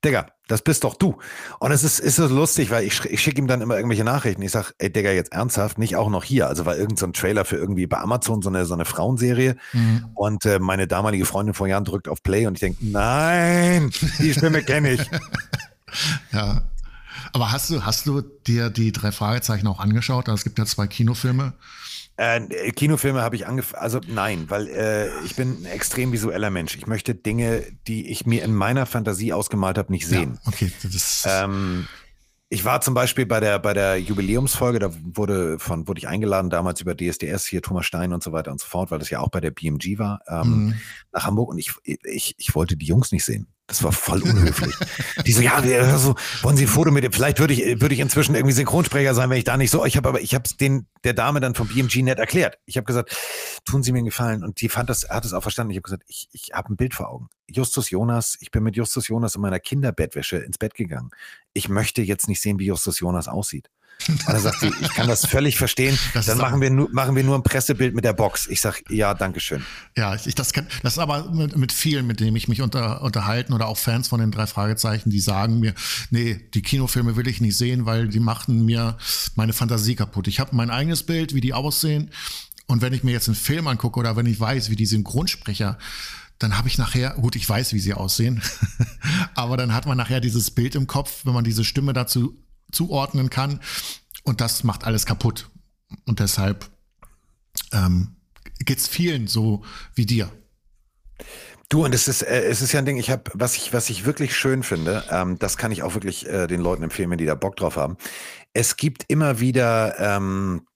Digga, 0.04 0.26
das 0.48 0.62
bist 0.62 0.84
doch 0.84 0.94
du. 0.94 1.18
Und 1.60 1.70
es 1.70 1.84
ist, 1.84 2.00
ist 2.00 2.16
so 2.16 2.26
lustig, 2.26 2.70
weil 2.70 2.84
ich, 2.84 3.04
ich 3.04 3.22
schicke 3.22 3.40
ihm 3.40 3.46
dann 3.46 3.60
immer 3.60 3.76
irgendwelche 3.76 4.04
Nachrichten. 4.04 4.42
Ich 4.42 4.50
sag, 4.50 4.72
ey 4.78 4.92
Digga, 4.92 5.10
jetzt 5.12 5.32
ernsthaft, 5.32 5.78
nicht 5.78 5.96
auch 5.96 6.10
noch 6.10 6.24
hier. 6.24 6.48
Also 6.48 6.66
war 6.66 6.76
irgendein 6.76 6.96
so 6.96 7.06
Trailer 7.08 7.44
für 7.44 7.56
irgendwie 7.56 7.86
bei 7.86 7.98
Amazon 7.98 8.42
so 8.42 8.48
eine, 8.48 8.64
so 8.64 8.74
eine 8.74 8.84
Frauenserie. 8.84 9.56
Mhm. 9.72 10.06
Und 10.14 10.44
äh, 10.44 10.58
meine 10.58 10.86
damalige 10.86 11.24
Freundin 11.24 11.54
vor 11.54 11.68
Jahren 11.68 11.84
drückt 11.84 12.08
auf 12.08 12.22
Play 12.22 12.46
und 12.46 12.54
ich 12.54 12.60
denke, 12.60 12.84
nein, 12.84 13.90
die 14.18 14.34
Stimme 14.34 14.62
kenne 14.62 14.92
ich. 14.92 15.10
ja. 16.32 16.62
Aber 17.32 17.52
hast 17.52 17.70
du, 17.70 17.84
hast 17.84 18.06
du 18.06 18.20
dir 18.20 18.68
die 18.68 18.92
drei 18.92 19.12
Fragezeichen 19.12 19.66
auch 19.66 19.80
angeschaut? 19.80 20.28
Also 20.28 20.40
es 20.40 20.44
gibt 20.44 20.58
ja 20.58 20.66
zwei 20.66 20.86
Kinofilme. 20.86 21.54
Äh, 22.22 22.70
Kinofilme 22.70 23.20
habe 23.20 23.34
ich 23.34 23.48
angefangen, 23.48 23.82
also 23.82 24.00
nein, 24.06 24.44
weil 24.48 24.68
äh, 24.68 25.08
ich 25.24 25.34
bin 25.34 25.62
ein 25.62 25.64
extrem 25.64 26.12
visueller 26.12 26.50
Mensch. 26.50 26.76
Ich 26.76 26.86
möchte 26.86 27.16
Dinge, 27.16 27.64
die 27.88 28.10
ich 28.10 28.26
mir 28.26 28.44
in 28.44 28.54
meiner 28.54 28.86
Fantasie 28.86 29.32
ausgemalt 29.32 29.76
habe, 29.76 29.90
nicht 29.90 30.06
sehen. 30.06 30.38
Ja, 30.44 30.52
okay, 30.52 30.72
das 30.84 31.24
ähm, 31.26 31.88
ich 32.48 32.64
war 32.64 32.80
zum 32.80 32.94
Beispiel 32.94 33.26
bei 33.26 33.40
der, 33.40 33.58
bei 33.58 33.72
der 33.72 33.98
Jubiläumsfolge, 33.98 34.78
da 34.78 34.92
wurde 35.14 35.58
von, 35.58 35.88
wurde 35.88 35.98
ich 35.98 36.06
eingeladen, 36.06 36.48
damals 36.48 36.80
über 36.80 36.94
DSDS, 36.94 37.46
hier 37.46 37.60
Thomas 37.60 37.86
Stein 37.86 38.12
und 38.12 38.22
so 38.22 38.30
weiter 38.30 38.52
und 38.52 38.60
so 38.60 38.68
fort, 38.68 38.92
weil 38.92 39.00
das 39.00 39.10
ja 39.10 39.18
auch 39.18 39.30
bei 39.30 39.40
der 39.40 39.50
BMG 39.50 39.98
war, 39.98 40.20
ähm, 40.28 40.66
mhm. 40.66 40.74
nach 41.12 41.24
Hamburg 41.24 41.48
und 41.48 41.58
ich, 41.58 41.72
ich, 41.82 42.34
ich 42.36 42.54
wollte 42.54 42.76
die 42.76 42.86
Jungs 42.86 43.10
nicht 43.10 43.24
sehen. 43.24 43.48
Das 43.72 43.82
war 43.82 43.92
voll 43.92 44.20
unhöflich. 44.20 44.74
die 45.24 45.32
so, 45.32 45.40
ja, 45.40 45.96
so, 45.96 46.14
wollen 46.42 46.58
Sie 46.58 46.64
ein 46.64 46.68
Foto 46.68 46.90
mit 46.90 47.04
dem? 47.04 47.12
Vielleicht 47.12 47.38
würde 47.38 47.54
ich, 47.54 47.80
würde 47.80 47.94
ich 47.94 48.00
inzwischen 48.00 48.34
irgendwie 48.34 48.52
Synchronsprecher 48.52 49.14
sein, 49.14 49.30
wenn 49.30 49.38
ich 49.38 49.44
da 49.44 49.56
nicht 49.56 49.70
so. 49.70 49.86
Ich 49.86 49.96
habe 49.96 50.10
aber, 50.10 50.20
ich 50.20 50.34
habe 50.34 50.44
es 50.44 50.58
der 50.58 51.14
Dame 51.14 51.40
dann 51.40 51.54
vom 51.54 51.68
BMG 51.68 52.02
nett 52.02 52.18
erklärt. 52.18 52.58
Ich 52.66 52.76
habe 52.76 52.84
gesagt, 52.84 53.16
tun 53.64 53.82
Sie 53.82 53.92
mir 53.92 54.00
einen 54.00 54.04
Gefallen. 54.04 54.44
Und 54.44 54.60
die 54.60 54.68
fand 54.68 54.90
das, 54.90 55.08
hat 55.08 55.24
es 55.24 55.32
auch 55.32 55.40
verstanden. 55.40 55.70
Ich 55.70 55.78
habe 55.78 55.84
gesagt, 55.84 56.02
ich, 56.06 56.28
ich 56.32 56.50
habe 56.52 56.70
ein 56.70 56.76
Bild 56.76 56.92
vor 56.92 57.08
Augen. 57.08 57.30
Justus 57.48 57.88
Jonas, 57.88 58.36
ich 58.40 58.50
bin 58.50 58.62
mit 58.62 58.76
Justus 58.76 59.08
Jonas 59.08 59.36
in 59.36 59.40
meiner 59.40 59.58
Kinderbettwäsche 59.58 60.36
ins 60.36 60.58
Bett 60.58 60.74
gegangen. 60.74 61.08
Ich 61.54 61.70
möchte 61.70 62.02
jetzt 62.02 62.28
nicht 62.28 62.42
sehen, 62.42 62.58
wie 62.58 62.66
Justus 62.66 63.00
Jonas 63.00 63.26
aussieht. 63.26 63.70
Und 64.08 64.28
dann 64.28 64.40
sagt 64.40 64.60
sie, 64.60 64.72
ich 64.80 64.88
kann 64.94 65.08
das 65.08 65.26
völlig 65.26 65.56
verstehen. 65.56 65.98
Das 66.14 66.26
dann 66.26 66.38
machen 66.38 66.60
wir, 66.60 66.70
nur, 66.70 66.88
machen 66.92 67.14
wir 67.16 67.24
nur 67.24 67.36
ein 67.36 67.42
Pressebild 67.42 67.94
mit 67.94 68.04
der 68.04 68.12
Box. 68.12 68.46
Ich 68.48 68.60
sage, 68.60 68.78
ja, 68.88 69.14
danke 69.14 69.40
schön. 69.40 69.64
Ja, 69.96 70.14
ich, 70.14 70.34
das, 70.34 70.52
kann, 70.52 70.66
das 70.82 70.94
ist 70.94 70.98
aber 70.98 71.30
mit, 71.32 71.56
mit 71.56 71.72
vielen, 71.72 72.06
mit 72.06 72.20
denen 72.20 72.36
ich 72.36 72.48
mich 72.48 72.62
unter, 72.62 73.02
unterhalten 73.02 73.52
oder 73.52 73.68
auch 73.68 73.78
Fans 73.78 74.08
von 74.08 74.20
den 74.20 74.30
drei 74.30 74.46
Fragezeichen, 74.46 75.10
die 75.10 75.20
sagen 75.20 75.60
mir, 75.60 75.74
nee, 76.10 76.40
die 76.54 76.62
Kinofilme 76.62 77.16
will 77.16 77.28
ich 77.28 77.40
nicht 77.40 77.56
sehen, 77.56 77.86
weil 77.86 78.08
die 78.08 78.20
machen 78.20 78.64
mir 78.64 78.96
meine 79.34 79.52
Fantasie 79.52 79.94
kaputt. 79.94 80.28
Ich 80.28 80.40
habe 80.40 80.54
mein 80.56 80.70
eigenes 80.70 81.02
Bild, 81.02 81.34
wie 81.34 81.40
die 81.40 81.54
aussehen. 81.54 82.10
Und 82.66 82.82
wenn 82.82 82.92
ich 82.92 83.04
mir 83.04 83.12
jetzt 83.12 83.28
einen 83.28 83.34
Film 83.34 83.66
angucke 83.66 84.00
oder 84.00 84.16
wenn 84.16 84.26
ich 84.26 84.38
weiß, 84.38 84.70
wie 84.70 84.76
die 84.76 84.86
Synchronsprecher 84.86 85.78
dann 86.42 86.58
habe 86.58 86.66
ich 86.66 86.76
nachher, 86.76 87.10
gut, 87.10 87.36
ich 87.36 87.48
weiß, 87.48 87.72
wie 87.72 87.78
sie 87.78 87.94
aussehen, 87.94 88.42
aber 89.34 89.56
dann 89.56 89.72
hat 89.72 89.86
man 89.86 89.96
nachher 89.96 90.20
dieses 90.20 90.50
Bild 90.50 90.74
im 90.74 90.88
Kopf, 90.88 91.24
wenn 91.24 91.34
man 91.34 91.44
diese 91.44 91.62
Stimme 91.62 91.92
dazu 91.92 92.36
zuordnen 92.72 93.30
kann. 93.30 93.60
Und 94.24 94.40
das 94.40 94.64
macht 94.64 94.84
alles 94.84 95.06
kaputt. 95.06 95.48
Und 96.06 96.20
deshalb 96.20 96.70
ähm, 97.72 98.16
geht 98.60 98.78
es 98.78 98.88
vielen 98.88 99.26
so 99.26 99.62
wie 99.94 100.06
dir. 100.06 100.30
Du, 101.68 101.84
und 101.84 101.94
es 101.94 102.06
ist, 102.06 102.22
äh, 102.22 102.42
es 102.44 102.60
ist 102.60 102.72
ja 102.72 102.80
ein 102.80 102.84
Ding, 102.84 102.98
ich 102.98 103.10
habe, 103.10 103.30
was 103.32 103.56
ich, 103.56 103.72
was 103.72 103.88
ich 103.88 104.04
wirklich 104.04 104.36
schön 104.36 104.62
finde, 104.62 105.04
ähm, 105.10 105.38
das 105.38 105.56
kann 105.56 105.72
ich 105.72 105.82
auch 105.82 105.94
wirklich 105.94 106.28
äh, 106.28 106.46
den 106.46 106.60
Leuten 106.60 106.82
empfehlen, 106.82 107.10
wenn 107.10 107.18
die 107.18 107.24
da 107.24 107.34
Bock 107.34 107.56
drauf 107.56 107.76
haben. 107.76 107.96
Es 108.52 108.76
gibt 108.76 109.04
immer 109.08 109.40
wieder 109.40 109.98
ähm, 109.98 110.66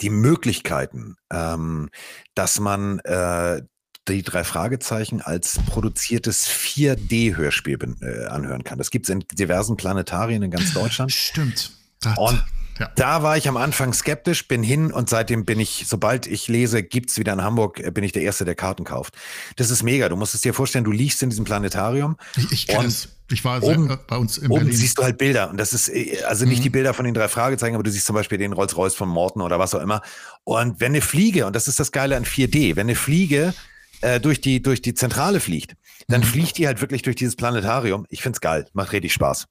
die 0.00 0.10
Möglichkeiten, 0.10 1.16
ähm, 1.32 1.90
dass 2.34 2.60
man 2.60 3.00
äh, 3.00 3.62
die 4.08 4.22
drei 4.22 4.44
Fragezeichen 4.44 5.20
als 5.20 5.58
produziertes 5.66 6.48
4D-Hörspiel 6.48 7.78
äh, 8.02 8.26
anhören 8.26 8.64
kann. 8.64 8.78
Das 8.78 8.90
gibt 8.90 9.06
es 9.06 9.10
in 9.10 9.24
diversen 9.32 9.76
Planetarien 9.76 10.42
in 10.42 10.50
ganz 10.50 10.72
Deutschland. 10.72 11.12
Stimmt. 11.12 11.72
Das, 12.00 12.16
und 12.18 12.42
ja. 12.78 12.90
da 12.96 13.22
war 13.22 13.36
ich 13.36 13.46
am 13.46 13.56
Anfang 13.56 13.92
skeptisch, 13.92 14.48
bin 14.48 14.62
hin 14.62 14.90
und 14.90 15.10
seitdem 15.10 15.44
bin 15.44 15.60
ich, 15.60 15.84
sobald 15.86 16.26
ich 16.26 16.48
lese, 16.48 16.82
gibt 16.82 17.10
es 17.10 17.18
wieder 17.18 17.32
in 17.34 17.42
Hamburg, 17.42 17.78
äh, 17.78 17.90
bin 17.90 18.04
ich 18.04 18.12
der 18.12 18.22
Erste, 18.22 18.44
der 18.44 18.54
Karten 18.54 18.84
kauft. 18.84 19.14
Das 19.56 19.70
ist 19.70 19.82
mega. 19.82 20.08
Du 20.08 20.16
musst 20.16 20.34
es 20.34 20.40
dir 20.40 20.54
vorstellen, 20.54 20.84
du 20.84 20.92
liegst 20.92 21.22
in 21.22 21.30
diesem 21.30 21.44
Planetarium. 21.44 22.16
Ich, 22.36 22.50
ich 22.50 22.66
kenne 22.66 22.86
es. 22.86 23.08
Ich 23.32 23.44
war 23.44 23.62
oben, 23.62 23.96
bei 24.08 24.16
uns 24.16 24.38
in 24.38 24.50
oben 24.50 24.64
Berlin. 24.64 24.76
siehst 24.76 24.98
du 24.98 25.04
halt 25.04 25.16
Bilder 25.16 25.50
und 25.50 25.56
das 25.56 25.72
ist 25.72 25.88
äh, 25.88 26.20
also 26.24 26.46
nicht 26.46 26.58
mhm. 26.58 26.62
die 26.64 26.70
Bilder 26.70 26.94
von 26.94 27.04
den 27.04 27.14
drei 27.14 27.28
Fragezeichen, 27.28 27.74
aber 27.74 27.84
du 27.84 27.90
siehst 27.90 28.06
zum 28.06 28.14
Beispiel 28.14 28.38
den 28.38 28.52
Rolls-Royce 28.52 28.94
von 28.94 29.08
Morton 29.08 29.42
oder 29.42 29.58
was 29.60 29.72
auch 29.74 29.80
immer. 29.80 30.02
Und 30.42 30.80
wenn 30.80 30.92
eine 30.92 31.00
Fliege, 31.00 31.46
und 31.46 31.54
das 31.54 31.68
ist 31.68 31.78
das 31.78 31.92
Geile 31.92 32.16
an 32.16 32.24
4D, 32.24 32.74
wenn 32.74 32.86
eine 32.86 32.96
Fliege 32.96 33.54
äh, 34.00 34.20
durch, 34.20 34.40
die, 34.40 34.62
durch 34.62 34.82
die 34.82 34.94
Zentrale 34.94 35.40
fliegt, 35.40 35.76
dann 36.08 36.20
mhm. 36.20 36.26
fliegt 36.26 36.58
die 36.58 36.66
halt 36.66 36.80
wirklich 36.80 37.02
durch 37.02 37.16
dieses 37.16 37.36
Planetarium. 37.36 38.06
Ich 38.08 38.22
find's 38.22 38.40
geil, 38.40 38.66
macht 38.72 38.92
richtig 38.92 39.12
Spaß. 39.12 39.46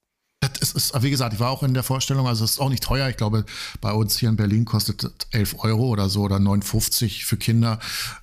Es 0.61 0.71
ist, 0.71 1.01
wie 1.01 1.09
gesagt, 1.09 1.33
ich 1.33 1.39
war 1.39 1.49
auch 1.49 1.63
in 1.63 1.73
der 1.73 1.83
Vorstellung, 1.83 2.25
also 2.27 2.45
es 2.45 2.51
ist 2.51 2.59
auch 2.59 2.69
nicht 2.69 2.83
teuer. 2.83 3.09
Ich 3.09 3.17
glaube, 3.17 3.45
bei 3.81 3.91
uns 3.91 4.17
hier 4.17 4.29
in 4.29 4.37
Berlin 4.37 4.63
kostet 4.63 5.03
es 5.03 5.11
11 5.31 5.55
Euro 5.59 5.87
oder 5.87 6.07
so 6.07 6.21
oder 6.21 6.37
9,50 6.37 7.25
für 7.25 7.35
Kinder. 7.35 7.79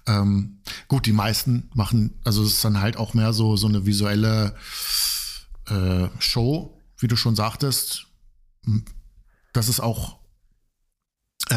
Ähm, 0.06 0.60
gut, 0.88 1.04
die 1.04 1.12
meisten 1.12 1.70
machen, 1.74 2.18
also 2.24 2.42
es 2.42 2.54
ist 2.54 2.64
dann 2.64 2.80
halt 2.80 2.96
auch 2.96 3.12
mehr 3.12 3.34
so, 3.34 3.56
so 3.56 3.66
eine 3.66 3.84
visuelle 3.84 4.54
äh, 5.68 6.08
Show, 6.18 6.82
wie 6.98 7.08
du 7.08 7.16
schon 7.16 7.36
sagtest. 7.36 8.06
Das 9.52 9.68
ist 9.68 9.80
auch 9.80 10.18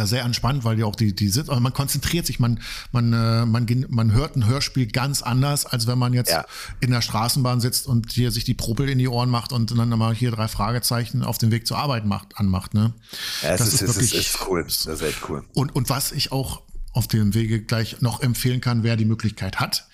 sehr 0.06 0.24
entspannt, 0.24 0.64
weil 0.64 0.78
ja 0.78 0.86
auch 0.86 0.96
die, 0.96 1.16
die 1.16 1.30
sitzt, 1.30 1.50
also 1.50 1.62
man 1.62 1.74
konzentriert 1.74 2.26
sich, 2.26 2.40
man, 2.40 2.60
man, 2.92 3.12
äh, 3.12 3.46
man, 3.46 3.86
man 3.90 4.12
hört 4.12 4.36
ein 4.36 4.46
Hörspiel 4.46 4.88
ganz 4.88 5.22
anders, 5.22 5.66
als 5.66 5.88
wenn 5.88 5.98
man 5.98 6.14
jetzt 6.14 6.32
ja. 6.32 6.46
in 6.80 6.92
der 6.92 7.02
Straßenbahn 7.02 7.60
sitzt 7.60 7.88
und 7.88 8.12
hier 8.12 8.32
sich 8.32 8.44
die 8.44 8.54
Propel 8.54 8.88
in 8.90 9.00
die 9.00 9.08
Ohren 9.08 9.30
macht 9.30 9.52
und 9.52 9.76
dann 9.76 9.90
mal 9.90 10.14
hier 10.14 10.32
drei 10.32 10.48
Fragezeichen 10.48 11.24
auf 11.24 11.38
dem 11.40 11.52
Weg 11.52 11.66
zur 11.66 11.78
Arbeit 11.78 12.06
macht, 12.06 12.38
anmacht. 12.38 12.74
Ne? 12.74 12.94
Ja, 13.42 13.58
das 13.58 13.74
ist, 13.74 13.82
ist, 13.82 13.96
wirklich 13.96 14.14
ist, 14.14 14.36
ist 14.36 14.48
cool. 14.48 14.64
Das 14.64 14.86
ist 14.86 15.02
echt 15.02 15.28
cool. 15.28 15.44
Und, 15.54 15.76
und 15.76 15.90
was 15.90 16.12
ich 16.12 16.32
auch 16.32 16.62
auf 16.94 17.08
dem 17.08 17.34
Wege 17.34 17.62
gleich 17.62 18.02
noch 18.02 18.22
empfehlen 18.22 18.62
kann, 18.62 18.84
wer 18.84 18.96
die 18.96 19.06
Möglichkeit 19.06 19.60
hat, 19.60 19.88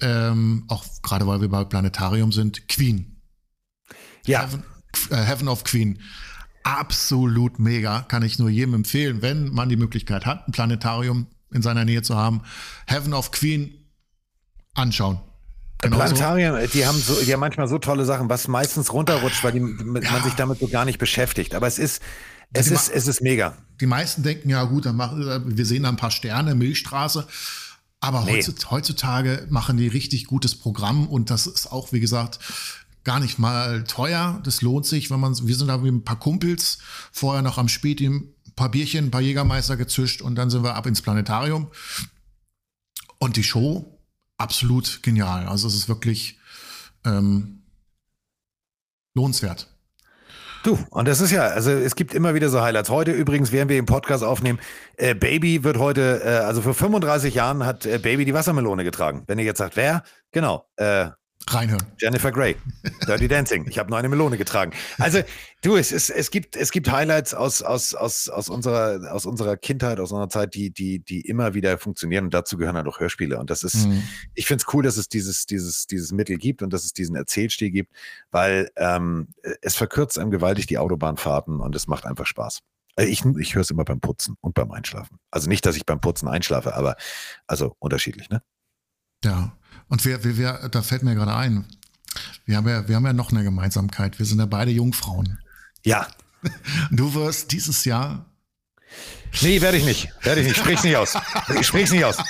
ähm, 0.00 0.64
auch 0.68 0.84
gerade 1.02 1.26
weil 1.26 1.40
wir 1.40 1.48
bei 1.48 1.64
Planetarium 1.64 2.32
sind, 2.32 2.68
Queen. 2.68 3.22
Ja. 4.26 4.42
Heaven, 4.42 4.62
äh, 5.10 5.16
Heaven 5.16 5.48
of 5.48 5.64
Queen 5.64 5.98
absolut 6.64 7.58
mega. 7.60 8.00
Kann 8.02 8.22
ich 8.22 8.38
nur 8.38 8.50
jedem 8.50 8.74
empfehlen, 8.74 9.22
wenn 9.22 9.50
man 9.52 9.68
die 9.68 9.76
Möglichkeit 9.76 10.26
hat, 10.26 10.48
ein 10.48 10.52
Planetarium 10.52 11.28
in 11.52 11.62
seiner 11.62 11.84
Nähe 11.84 12.02
zu 12.02 12.16
haben. 12.16 12.42
Heaven 12.86 13.14
of 13.14 13.30
Queen 13.30 13.72
anschauen. 14.74 15.20
Genau 15.78 15.96
Planetarium, 15.96 16.56
die 16.72 16.86
haben 16.86 16.98
so, 16.98 17.14
die 17.20 17.32
haben 17.32 17.40
manchmal 17.40 17.68
so 17.68 17.78
tolle 17.78 18.04
Sachen, 18.04 18.28
was 18.28 18.48
meistens 18.48 18.92
runterrutscht, 18.92 19.44
weil 19.44 19.52
die, 19.52 19.58
ja. 19.58 20.10
man 20.10 20.22
sich 20.24 20.34
damit 20.34 20.58
so 20.58 20.66
gar 20.66 20.84
nicht 20.84 20.98
beschäftigt. 20.98 21.54
Aber 21.54 21.66
es 21.66 21.78
ist, 21.78 22.02
es 22.54 22.68
ist, 22.68 22.88
es 22.88 23.06
ist 23.06 23.20
mega. 23.20 23.56
Die 23.80 23.86
meisten 23.86 24.22
denken, 24.22 24.48
ja 24.48 24.64
gut, 24.64 24.86
dann 24.86 24.96
machen, 24.96 25.56
wir 25.56 25.66
sehen 25.66 25.82
da 25.82 25.90
ein 25.90 25.96
paar 25.96 26.10
Sterne, 26.10 26.54
Milchstraße. 26.54 27.26
Aber 28.00 28.24
nee. 28.24 28.44
heutzutage 28.70 29.46
machen 29.50 29.76
die 29.76 29.88
richtig 29.88 30.26
gutes 30.26 30.54
Programm 30.54 31.06
und 31.06 31.30
das 31.30 31.46
ist 31.46 31.72
auch, 31.72 31.92
wie 31.92 32.00
gesagt, 32.00 32.38
gar 33.04 33.20
nicht 33.20 33.38
mal 33.38 33.84
teuer. 33.84 34.40
Das 34.44 34.62
lohnt 34.62 34.86
sich, 34.86 35.10
wenn 35.10 35.20
man, 35.20 35.36
wir 35.46 35.54
sind 35.54 35.68
da 35.68 35.82
wie 35.84 35.88
ein 35.88 36.04
paar 36.04 36.18
Kumpels, 36.18 36.78
vorher 37.12 37.42
noch 37.42 37.58
am 37.58 37.68
Späti 37.68 38.06
ein 38.06 38.34
paar 38.56 38.70
Bierchen, 38.70 39.06
ein 39.06 39.10
paar 39.10 39.20
Jägermeister 39.20 39.76
gezischt 39.76 40.22
und 40.22 40.34
dann 40.34 40.50
sind 40.50 40.64
wir 40.64 40.74
ab 40.74 40.86
ins 40.86 41.02
Planetarium. 41.02 41.70
Und 43.18 43.36
die 43.36 43.44
Show, 43.44 44.00
absolut 44.38 45.02
genial. 45.02 45.46
Also 45.46 45.68
es 45.68 45.74
ist 45.74 45.88
wirklich 45.88 46.38
ähm, 47.04 47.62
lohnenswert. 49.14 49.68
Du, 50.64 50.78
und 50.90 51.06
das 51.06 51.20
ist 51.20 51.30
ja, 51.30 51.42
also 51.42 51.70
es 51.70 51.94
gibt 51.94 52.14
immer 52.14 52.34
wieder 52.34 52.48
so 52.48 52.62
Highlights. 52.62 52.88
Heute 52.88 53.12
übrigens, 53.12 53.52
während 53.52 53.68
wir 53.68 53.76
den 53.76 53.84
Podcast 53.84 54.24
aufnehmen, 54.24 54.58
äh, 54.96 55.14
Baby 55.14 55.62
wird 55.62 55.76
heute, 55.76 56.22
äh, 56.24 56.28
also 56.38 56.62
vor 56.62 56.72
35 56.72 57.34
Jahren 57.34 57.66
hat 57.66 57.84
äh, 57.84 57.98
Baby 57.98 58.24
die 58.24 58.32
Wassermelone 58.32 58.82
getragen. 58.82 59.24
Wenn 59.26 59.38
ihr 59.38 59.44
jetzt 59.44 59.58
sagt, 59.58 59.76
wer? 59.76 60.04
Genau, 60.32 60.66
äh, 60.76 61.10
Reinhören. 61.46 61.86
Jennifer 61.98 62.32
Grey, 62.32 62.56
Dirty 63.06 63.28
Dancing. 63.28 63.66
Ich 63.68 63.78
habe 63.78 63.90
nur 63.90 63.98
eine 63.98 64.08
Melone 64.08 64.38
getragen. 64.38 64.72
Also, 64.98 65.20
du, 65.62 65.76
es, 65.76 65.92
es, 65.92 66.08
es, 66.08 66.30
gibt, 66.30 66.56
es 66.56 66.72
gibt 66.72 66.90
Highlights 66.90 67.34
aus, 67.34 67.62
aus, 67.62 67.94
aus, 67.94 68.28
aus, 68.28 68.48
unserer, 68.48 69.12
aus 69.12 69.26
unserer 69.26 69.56
Kindheit, 69.56 70.00
aus 70.00 70.10
unserer 70.10 70.30
Zeit, 70.30 70.54
die, 70.54 70.70
die, 70.70 71.00
die 71.00 71.20
immer 71.20 71.52
wieder 71.52 71.76
funktionieren. 71.76 72.24
Und 72.24 72.34
dazu 72.34 72.56
gehören 72.56 72.76
halt 72.76 72.86
auch 72.86 72.98
Hörspiele. 72.98 73.38
Und 73.38 73.50
das 73.50 73.62
ist, 73.62 73.86
mhm. 73.86 74.02
ich 74.34 74.46
finde 74.46 74.64
es 74.66 74.74
cool, 74.74 74.82
dass 74.82 74.96
es 74.96 75.08
dieses, 75.08 75.44
dieses, 75.46 75.86
dieses 75.86 76.12
Mittel 76.12 76.38
gibt 76.38 76.62
und 76.62 76.72
dass 76.72 76.84
es 76.84 76.92
diesen 76.92 77.14
Erzählstil 77.14 77.70
gibt, 77.70 77.92
weil 78.30 78.70
ähm, 78.76 79.28
es 79.60 79.76
verkürzt 79.76 80.18
einem 80.18 80.30
gewaltig 80.30 80.66
die 80.66 80.78
Autobahnfahrten 80.78 81.60
und 81.60 81.76
es 81.76 81.86
macht 81.86 82.06
einfach 82.06 82.26
Spaß. 82.26 82.60
Also 82.96 83.10
ich, 83.10 83.24
ich 83.40 83.54
höre 83.54 83.62
es 83.62 83.70
immer 83.70 83.84
beim 83.84 84.00
Putzen 84.00 84.36
und 84.40 84.54
beim 84.54 84.70
Einschlafen. 84.70 85.18
Also 85.30 85.48
nicht, 85.48 85.66
dass 85.66 85.76
ich 85.76 85.84
beim 85.84 86.00
Putzen 86.00 86.28
einschlafe, 86.28 86.74
aber 86.74 86.96
also 87.46 87.74
unterschiedlich, 87.80 88.30
ne? 88.30 88.42
Ja. 89.24 89.56
Und 89.88 90.04
wir, 90.04 90.24
wir, 90.24 90.36
wir, 90.36 90.68
da 90.70 90.82
fällt 90.82 91.02
mir 91.02 91.14
gerade 91.14 91.34
ein, 91.34 91.64
wir 92.46 92.56
haben, 92.56 92.68
ja, 92.68 92.88
wir 92.88 92.96
haben 92.96 93.06
ja 93.06 93.12
noch 93.12 93.32
eine 93.32 93.42
Gemeinsamkeit. 93.42 94.18
Wir 94.18 94.26
sind 94.26 94.38
ja 94.38 94.46
beide 94.46 94.70
Jungfrauen. 94.70 95.38
Ja. 95.82 96.06
Du 96.90 97.14
wirst 97.14 97.52
dieses 97.52 97.86
Jahr. 97.86 98.26
Nee, 99.40 99.62
werde 99.62 99.78
ich 99.78 99.84
nicht. 99.84 100.10
Werde 100.22 100.42
ich 100.42 100.48
nicht. 100.48 100.58
Sprich's 100.58 100.84
nicht 100.84 100.96
aus. 100.96 101.16
Ich 101.58 101.66
sprich's 101.66 101.90
nicht 101.90 102.04
aus. 102.04 102.18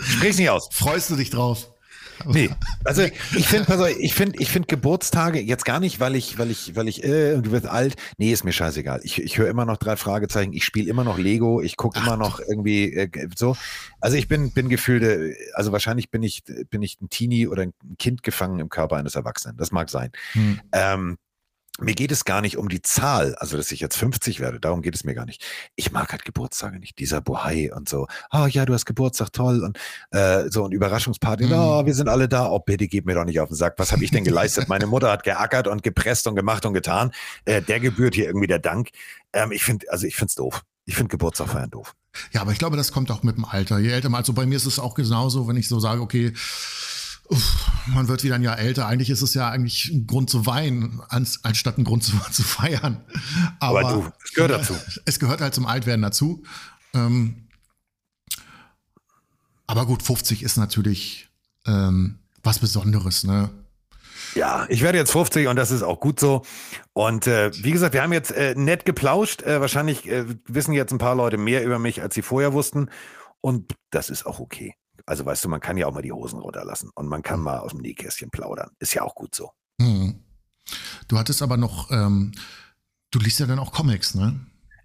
Sprich's 0.00 0.36
nicht 0.36 0.50
aus. 0.50 0.68
Freust 0.72 1.10
du 1.10 1.14
dich 1.14 1.30
drauf? 1.30 1.68
Nee, 2.24 2.50
also 2.84 3.02
ich 3.02 3.46
finde, 3.46 3.68
also 3.68 3.86
ich 3.86 4.14
finde, 4.14 4.38
ich 4.40 4.50
finde 4.50 4.66
Geburtstage 4.66 5.40
jetzt 5.40 5.64
gar 5.64 5.80
nicht, 5.80 6.00
weil 6.00 6.16
ich, 6.16 6.38
weil 6.38 6.50
ich, 6.50 6.74
weil 6.76 6.88
ich, 6.88 7.04
äh, 7.04 7.36
du 7.40 7.50
wirst 7.52 7.66
alt. 7.66 7.96
Nee, 8.18 8.32
ist 8.32 8.44
mir 8.44 8.52
scheißegal. 8.52 9.00
Ich, 9.02 9.20
ich 9.22 9.38
höre 9.38 9.48
immer 9.48 9.64
noch 9.64 9.76
drei 9.76 9.96
Fragezeichen. 9.96 10.52
Ich 10.52 10.64
spiele 10.64 10.88
immer 10.88 11.04
noch 11.04 11.18
Lego. 11.18 11.60
Ich 11.60 11.76
gucke 11.76 11.98
immer 11.98 12.16
noch 12.16 12.40
irgendwie 12.40 12.92
äh, 12.92 13.28
so. 13.36 13.56
Also 14.00 14.16
ich 14.16 14.28
bin, 14.28 14.52
bin 14.52 14.68
gefühlte, 14.68 15.34
also 15.54 15.72
wahrscheinlich 15.72 16.10
bin 16.10 16.22
ich, 16.22 16.44
bin 16.70 16.82
ich 16.82 17.00
ein 17.00 17.08
Teenie 17.10 17.46
oder 17.46 17.62
ein 17.62 17.74
Kind 17.98 18.22
gefangen 18.22 18.58
im 18.58 18.68
Körper 18.68 18.96
eines 18.96 19.14
Erwachsenen. 19.14 19.56
Das 19.56 19.72
mag 19.72 19.90
sein. 19.90 20.10
Hm. 20.32 20.60
Ähm, 20.72 21.18
mir 21.78 21.94
geht 21.94 22.10
es 22.10 22.24
gar 22.24 22.40
nicht 22.40 22.56
um 22.56 22.68
die 22.68 22.82
Zahl, 22.82 23.34
also 23.36 23.56
dass 23.56 23.70
ich 23.70 23.80
jetzt 23.80 23.96
50 23.96 24.40
werde, 24.40 24.60
darum 24.60 24.82
geht 24.82 24.94
es 24.94 25.04
mir 25.04 25.14
gar 25.14 25.26
nicht. 25.26 25.44
Ich 25.74 25.92
mag 25.92 26.10
halt 26.12 26.24
Geburtstage 26.24 26.78
nicht, 26.78 26.98
dieser 26.98 27.20
Bohai 27.20 27.72
und 27.74 27.88
so. 27.88 28.06
Oh 28.32 28.46
ja, 28.46 28.64
du 28.64 28.72
hast 28.72 28.86
Geburtstag, 28.86 29.32
toll 29.32 29.62
und 29.62 29.78
äh, 30.10 30.50
so 30.50 30.64
ein 30.64 30.72
Überraschungsparty. 30.72 31.46
Mhm. 31.46 31.52
Oh, 31.52 31.84
wir 31.84 31.94
sind 31.94 32.08
alle 32.08 32.28
da. 32.28 32.48
Oh, 32.50 32.60
bitte 32.60 32.88
gib 32.88 33.06
mir 33.06 33.14
doch 33.14 33.24
nicht 33.24 33.40
auf 33.40 33.48
den 33.48 33.56
Sack. 33.56 33.74
Was 33.78 33.92
habe 33.92 34.04
ich 34.04 34.10
denn 34.10 34.24
geleistet? 34.24 34.68
Meine 34.68 34.86
Mutter 34.86 35.10
hat 35.10 35.22
geackert 35.22 35.68
und 35.68 35.82
gepresst 35.82 36.26
und 36.26 36.34
gemacht 36.34 36.64
und 36.64 36.72
getan. 36.72 37.12
Äh, 37.44 37.62
der 37.62 37.80
gebührt 37.80 38.14
hier 38.14 38.26
irgendwie 38.26 38.46
der 38.46 38.58
Dank. 38.58 38.90
Ähm, 39.32 39.52
ich 39.52 39.62
finde, 39.62 39.90
also 39.90 40.06
ich 40.06 40.16
finde 40.16 40.30
es 40.30 40.34
doof. 40.34 40.62
Ich 40.86 40.94
finde 40.94 41.10
Geburtstag 41.10 41.48
feiern 41.48 41.70
doof. 41.70 41.94
Ja, 42.32 42.40
aber 42.40 42.52
ich 42.52 42.58
glaube, 42.58 42.76
das 42.76 42.92
kommt 42.92 43.10
auch 43.10 43.22
mit 43.22 43.36
dem 43.36 43.44
Alter. 43.44 43.78
Je 43.78 43.90
älter 43.90 44.08
man, 44.08 44.20
also 44.20 44.32
bei 44.32 44.46
mir 44.46 44.56
ist 44.56 44.66
es 44.66 44.78
auch 44.78 44.94
genauso, 44.94 45.48
wenn 45.48 45.56
ich 45.56 45.68
so 45.68 45.80
sage, 45.80 46.00
okay, 46.00 46.32
Uff, 47.28 47.70
man 47.86 48.08
wird 48.08 48.22
wieder 48.22 48.36
ein 48.36 48.42
Jahr 48.42 48.58
älter. 48.58 48.86
Eigentlich 48.86 49.10
ist 49.10 49.22
es 49.22 49.34
ja 49.34 49.50
eigentlich 49.50 49.90
ein 49.90 50.06
Grund 50.06 50.30
zu 50.30 50.46
weinen, 50.46 51.00
anstatt 51.08 51.78
ein 51.78 51.84
Grund 51.84 52.04
zu, 52.04 52.12
zu 52.32 52.42
feiern. 52.42 53.04
Aber, 53.60 53.80
Aber 53.80 53.92
du, 53.92 54.12
es 54.24 54.32
gehört 54.32 54.50
dazu. 54.52 54.74
Es 55.04 55.18
gehört 55.18 55.40
halt 55.40 55.54
zum 55.54 55.66
Altwerden 55.66 56.02
dazu. 56.02 56.42
Ähm, 56.94 57.48
aber 59.66 59.86
gut, 59.86 60.02
50 60.02 60.42
ist 60.42 60.56
natürlich 60.56 61.28
ähm, 61.66 62.18
was 62.42 62.58
Besonderes, 62.60 63.24
ne? 63.24 63.50
Ja, 64.34 64.66
ich 64.68 64.82
werde 64.82 64.98
jetzt 64.98 65.12
50 65.12 65.48
und 65.48 65.56
das 65.56 65.70
ist 65.70 65.82
auch 65.82 65.98
gut 65.98 66.20
so. 66.20 66.42
Und 66.92 67.26
äh, 67.26 67.50
wie 67.62 67.72
gesagt, 67.72 67.94
wir 67.94 68.02
haben 68.02 68.12
jetzt 68.12 68.32
äh, 68.32 68.54
nett 68.54 68.84
geplauscht. 68.84 69.42
Äh, 69.42 69.60
wahrscheinlich 69.60 70.08
äh, 70.08 70.26
wissen 70.46 70.72
jetzt 70.72 70.92
ein 70.92 70.98
paar 70.98 71.14
Leute 71.14 71.38
mehr 71.38 71.64
über 71.64 71.78
mich, 71.78 72.02
als 72.02 72.14
sie 72.14 72.22
vorher 72.22 72.52
wussten. 72.52 72.90
Und 73.40 73.74
das 73.90 74.10
ist 74.10 74.26
auch 74.26 74.38
okay. 74.38 74.74
Also 75.06 75.24
weißt 75.24 75.44
du, 75.44 75.48
man 75.48 75.60
kann 75.60 75.76
ja 75.76 75.86
auch 75.86 75.94
mal 75.94 76.02
die 76.02 76.12
Hosen 76.12 76.40
runterlassen 76.40 76.90
und 76.94 77.06
man 77.06 77.22
kann 77.22 77.36
hm. 77.36 77.44
mal 77.44 77.58
aus 77.58 77.70
dem 77.70 77.80
Nähkästchen 77.80 78.30
plaudern. 78.30 78.70
Ist 78.78 78.94
ja 78.94 79.02
auch 79.02 79.14
gut 79.14 79.34
so. 79.34 79.52
Hm. 79.80 80.22
Du 81.08 81.18
hattest 81.18 81.42
aber 81.42 81.56
noch, 81.56 81.90
ähm, 81.90 82.32
du 83.12 83.20
liest 83.20 83.38
ja 83.38 83.46
dann 83.46 83.60
auch 83.60 83.72
Comics, 83.72 84.14
ne? 84.14 84.38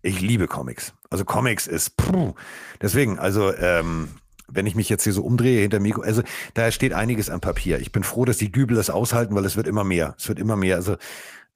Ich 0.04 0.22
liebe 0.22 0.48
Comics. 0.48 0.94
Also 1.10 1.26
Comics 1.26 1.68
ist, 1.68 1.98
puh. 1.98 2.34
deswegen, 2.82 3.20
also 3.20 3.54
ähm, 3.56 4.10
wenn 4.48 4.66
ich 4.66 4.76
mich 4.76 4.90
jetzt 4.90 5.04
hier 5.04 5.14
so 5.14 5.24
umdrehe 5.24 5.62
hinter 5.62 5.80
Mikro, 5.80 6.02
also 6.02 6.24
da 6.54 6.72
steht 6.72 6.94
einiges 6.94 7.30
am 7.30 7.42
Papier. 7.42 7.80
Ich 7.80 7.92
bin 7.92 8.04
froh, 8.04 8.26
dass 8.26 8.38
die 8.38 8.52
Dübel 8.52 8.76
das 8.76 8.90
aushalten, 8.90 9.36
weil 9.36 9.46
es 9.46 9.56
wird 9.56 9.68
immer 9.68 9.84
mehr. 9.84 10.16
Es 10.18 10.28
wird 10.28 10.40
immer 10.40 10.56
mehr. 10.56 10.76
Also 10.76 10.98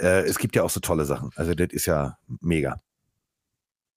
äh, 0.01 0.23
es 0.25 0.37
gibt 0.37 0.55
ja 0.55 0.63
auch 0.63 0.69
so 0.69 0.79
tolle 0.79 1.05
Sachen. 1.05 1.31
Also 1.35 1.53
das 1.53 1.69
ist 1.71 1.85
ja 1.85 2.17
mega. 2.41 2.79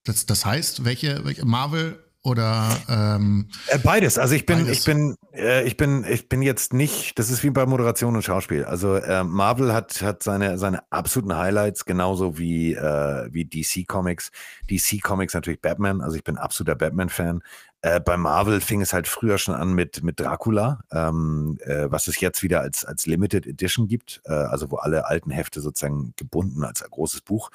Das, 0.04 0.26
das 0.26 0.44
heißt, 0.44 0.84
welche, 0.84 1.24
welche 1.24 1.44
Marvel 1.44 2.02
oder 2.28 2.68
ähm, 2.88 3.48
äh, 3.68 3.78
beides. 3.78 4.18
Also 4.18 4.34
ich 4.34 4.46
bin, 4.46 4.58
beides. 4.58 4.78
ich 4.78 4.84
bin, 4.84 5.16
äh, 5.32 5.66
ich 5.66 5.76
bin, 5.76 6.04
ich 6.08 6.28
bin 6.28 6.42
jetzt 6.42 6.72
nicht. 6.72 7.18
Das 7.18 7.30
ist 7.30 7.42
wie 7.42 7.50
bei 7.50 7.66
Moderation 7.66 8.14
und 8.14 8.22
Schauspiel. 8.22 8.64
Also 8.64 8.96
äh, 8.96 9.24
Marvel 9.24 9.72
hat 9.72 10.02
hat 10.02 10.22
seine 10.22 10.58
seine 10.58 10.82
absoluten 10.92 11.36
Highlights 11.36 11.84
genauso 11.84 12.38
wie 12.38 12.74
äh, 12.74 13.28
wie 13.32 13.44
DC 13.44 13.88
Comics. 13.88 14.30
DC 14.70 15.02
Comics 15.02 15.34
natürlich 15.34 15.60
Batman. 15.60 16.00
Also 16.02 16.16
ich 16.16 16.24
bin 16.24 16.36
absoluter 16.36 16.76
Batman-Fan. 16.76 17.42
Äh, 17.80 18.00
bei 18.00 18.16
Marvel 18.16 18.60
fing 18.60 18.80
es 18.80 18.92
halt 18.92 19.06
früher 19.06 19.38
schon 19.38 19.54
an 19.54 19.72
mit, 19.72 20.02
mit 20.02 20.18
Dracula, 20.18 20.80
ähm, 20.90 21.58
äh, 21.60 21.86
was 21.88 22.08
es 22.08 22.18
jetzt 22.18 22.42
wieder 22.42 22.60
als, 22.60 22.84
als 22.84 23.06
Limited 23.06 23.46
Edition 23.46 23.86
gibt, 23.86 24.20
also 24.24 24.70
wo 24.72 24.76
alle 24.76 25.06
alten 25.06 25.30
Hefte 25.30 25.60
sozusagen 25.60 26.12
gebunden 26.16 26.64
als 26.64 26.82
ein 26.82 26.90
großes 26.90 27.20
Buch. 27.20 27.50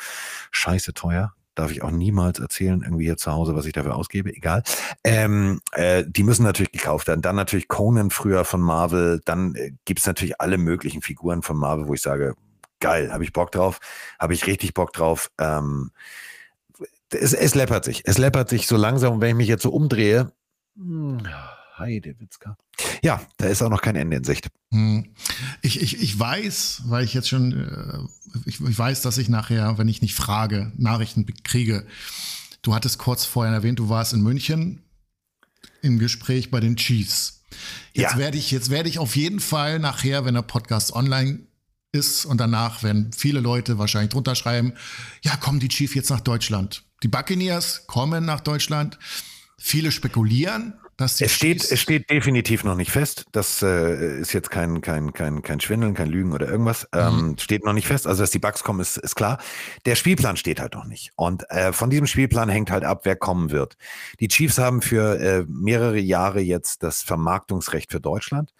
Scheiße 0.51 0.93
teuer, 0.93 1.34
darf 1.56 1.72
ich 1.72 1.84
auch 1.84 1.91
niemals 1.91 2.39
erzählen, 2.39 2.82
irgendwie 2.82 3.06
hier 3.06 3.18
zu 3.18 3.32
Hause, 3.32 3.56
was 3.56 3.66
ich 3.66 3.74
dafür 3.74 3.95
ausgebe, 3.95 4.36
egal. 4.36 4.64
Ähm, 5.04 5.62
äh, 5.74 6.04
die 6.08 6.24
müssen 6.24 6.43
natürlich 6.43 6.72
gekauft 6.72 7.08
werden. 7.08 7.22
Dann 7.22 7.36
natürlich 7.36 7.68
Conan 7.68 8.10
früher 8.10 8.45
von 8.45 8.62
Marvel. 8.62 9.22
Dann 9.26 9.56
äh, 9.56 9.72
gibt 9.86 9.99
es 9.99 10.06
natürlich 10.08 10.41
alle 10.41 10.58
möglichen 10.58 11.01
Figuren 11.01 11.41
von 11.41 11.58
Marvel, 11.58 11.88
wo 11.88 11.93
ich 11.93 12.01
sage, 12.01 12.36
geil, 12.80 13.14
habe 13.14 13.24
ich 13.24 13.34
Bock 13.34 13.51
drauf, 13.51 13.80
habe 14.20 14.34
ich 14.34 14.47
richtig 14.47 14.74
Bock 14.74 14.93
drauf. 14.93 15.32
Ähm, 15.39 15.91
es, 17.12 17.34
es 17.34 17.56
läppert 17.56 17.86
sich. 17.86 18.01
Es 18.06 18.18
läppert 18.18 18.49
sich 18.49 18.68
so 18.68 18.76
langsam. 18.76 19.14
Und 19.14 19.22
wenn 19.22 19.30
ich 19.30 19.36
mich 19.36 19.47
jetzt 19.47 19.64
so 19.64 19.70
umdrehe, 19.70 20.32
hm, 20.76 21.22
Heide 21.78 22.19
Witzka. 22.19 22.57
Ja, 23.01 23.21
da 23.38 23.47
ist 23.47 23.61
auch 23.61 23.69
noch 23.69 23.82
kein 23.82 23.95
Ende 23.95 24.17
in 24.17 24.24
Sicht. 24.24 24.47
Hm. 24.71 25.13
Ich, 25.61 25.82
ich, 25.82 26.01
ich 26.01 26.19
weiß, 26.19 26.84
weil 26.86 27.03
ich 27.03 27.13
jetzt 27.13 27.30
schon, 27.30 27.51
äh, 27.53 28.39
ich, 28.45 28.61
ich 28.61 28.78
weiß, 28.78 29.01
dass 29.01 29.17
ich 29.17 29.30
nachher, 29.30 29.78
wenn 29.78 29.88
ich 29.88 30.01
nicht 30.01 30.15
frage, 30.15 30.71
Nachrichten 30.78 31.26
kriege. 31.43 31.86
Du 32.61 32.74
hattest 32.74 32.97
kurz 32.97 33.26
vorher 33.26 33.53
erwähnt, 33.53 33.80
du 33.80 33.89
warst 33.89 34.13
in 34.13 34.21
München 34.21 34.84
im 35.82 35.99
Gespräch 35.99 36.49
bei 36.49 36.59
den 36.59 36.78
Chiefs. 36.78 37.41
Jetzt 37.93 38.13
ja. 38.13 38.17
werde 38.17 38.38
ich, 38.38 38.51
jetzt 38.51 38.69
werde 38.69 38.89
ich 38.89 38.99
auf 38.99 39.15
jeden 39.15 39.39
Fall 39.39 39.80
nachher, 39.80 40.26
wenn 40.26 40.34
der 40.34 40.41
Podcast 40.41 40.93
online 40.93 41.39
ist 41.91 42.26
und 42.26 42.39
danach 42.39 42.84
werden 42.84 43.11
viele 43.13 43.39
Leute 43.39 43.78
wahrscheinlich 43.78 44.11
drunter 44.11 44.36
schreiben, 44.36 44.74
ja, 45.21 45.36
kommen 45.36 45.59
die 45.59 45.67
Chiefs 45.67 45.93
jetzt 45.93 46.09
nach 46.09 46.21
Deutschland. 46.21 46.84
Die 47.03 47.07
Buccaneers 47.07 47.86
kommen 47.86 48.26
nach 48.26 48.39
Deutschland. 48.39 48.97
Viele 49.59 49.91
spekulieren, 49.91 50.74
dass 50.98 51.20
es 51.22 51.32
steht, 51.32 51.64
es 51.64 51.80
steht 51.80 52.10
definitiv 52.10 52.64
noch 52.64 52.76
nicht 52.76 52.91
fest. 52.91 53.26
Das 53.32 53.62
äh, 53.62 54.20
ist 54.20 54.34
jetzt 54.34 54.52
kein, 54.52 54.82
kein, 54.82 55.14
kein, 55.14 55.41
kein 55.41 55.60
Schwindeln, 55.60 55.94
kein 55.94 56.10
Lügen 56.10 56.34
oder 56.34 56.48
irgendwas. 56.48 56.88
Mhm. 56.94 57.00
Ähm, 57.00 57.36
steht 57.39 57.66
noch 57.66 57.74
nicht 57.74 57.88
fest. 57.88 58.06
Also, 58.08 58.24
dass 58.24 58.32
die 58.32 58.39
Bugs 58.39 58.64
kommen, 58.64 58.80
ist, 58.80 58.98
ist 58.98 59.16
klar. 59.16 59.39
Der 59.86 59.96
Spielplan 59.96 60.38
steht 60.38 60.60
halt 60.60 60.76
noch 60.76 60.86
nicht. 60.86 61.12
Und 61.16 61.50
äh, 61.50 61.74
von 61.74 61.89
diesem 61.89 62.08
Spielplan 62.08 62.50
hängt 62.50 62.72
halt 62.72 62.84
ab, 62.84 63.02
wer 63.04 63.16
kommen 63.16 63.52
wird. 63.52 63.76
Die 64.20 64.28
Chiefs 64.28 64.58
haben 64.58 64.82
für 64.82 65.20
äh, 65.20 65.46
mehrere 65.48 66.00
Jahre 66.00 66.41
jetzt 66.41 66.84
das 66.84 67.02
Vermarktungsrecht 67.02 67.91
für 67.91 68.00
Deutschland. 68.00 68.54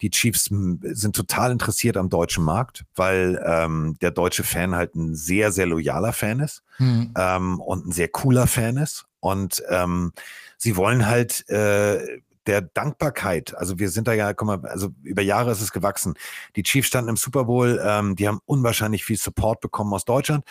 Die 0.00 0.10
Chiefs 0.10 0.44
sind 0.44 1.14
total 1.14 1.52
interessiert 1.52 1.96
am 1.96 2.08
deutschen 2.08 2.44
Markt, 2.44 2.84
weil 2.94 3.42
ähm, 3.44 3.96
der 4.00 4.10
deutsche 4.10 4.44
Fan 4.44 4.74
halt 4.74 4.94
ein 4.94 5.14
sehr, 5.14 5.52
sehr 5.52 5.66
loyaler 5.66 6.12
Fan 6.12 6.40
ist 6.40 6.62
mhm. 6.78 7.12
ähm, 7.16 7.60
und 7.60 7.86
ein 7.86 7.92
sehr 7.92 8.08
cooler 8.08 8.46
Fan 8.46 8.76
ist. 8.76 9.06
Und 9.20 9.62
ähm, 9.68 10.12
sie 10.60 10.76
wollen 10.76 11.06
halt 11.06 11.48
äh, 11.48 12.20
der 12.46 12.62
Dankbarkeit, 12.62 13.56
also 13.56 13.78
wir 13.78 13.90
sind 13.90 14.08
da 14.08 14.12
ja, 14.12 14.32
guck 14.32 14.46
mal, 14.46 14.66
also 14.66 14.90
über 15.02 15.22
Jahre 15.22 15.50
ist 15.52 15.60
es 15.60 15.72
gewachsen. 15.72 16.14
Die 16.56 16.62
Chiefs 16.62 16.88
standen 16.88 17.10
im 17.10 17.16
Super 17.16 17.44
Bowl, 17.44 17.80
ähm, 17.84 18.16
die 18.16 18.28
haben 18.28 18.40
unwahrscheinlich 18.44 19.04
viel 19.04 19.18
Support 19.18 19.60
bekommen 19.60 19.92
aus 19.92 20.04
Deutschland 20.04 20.44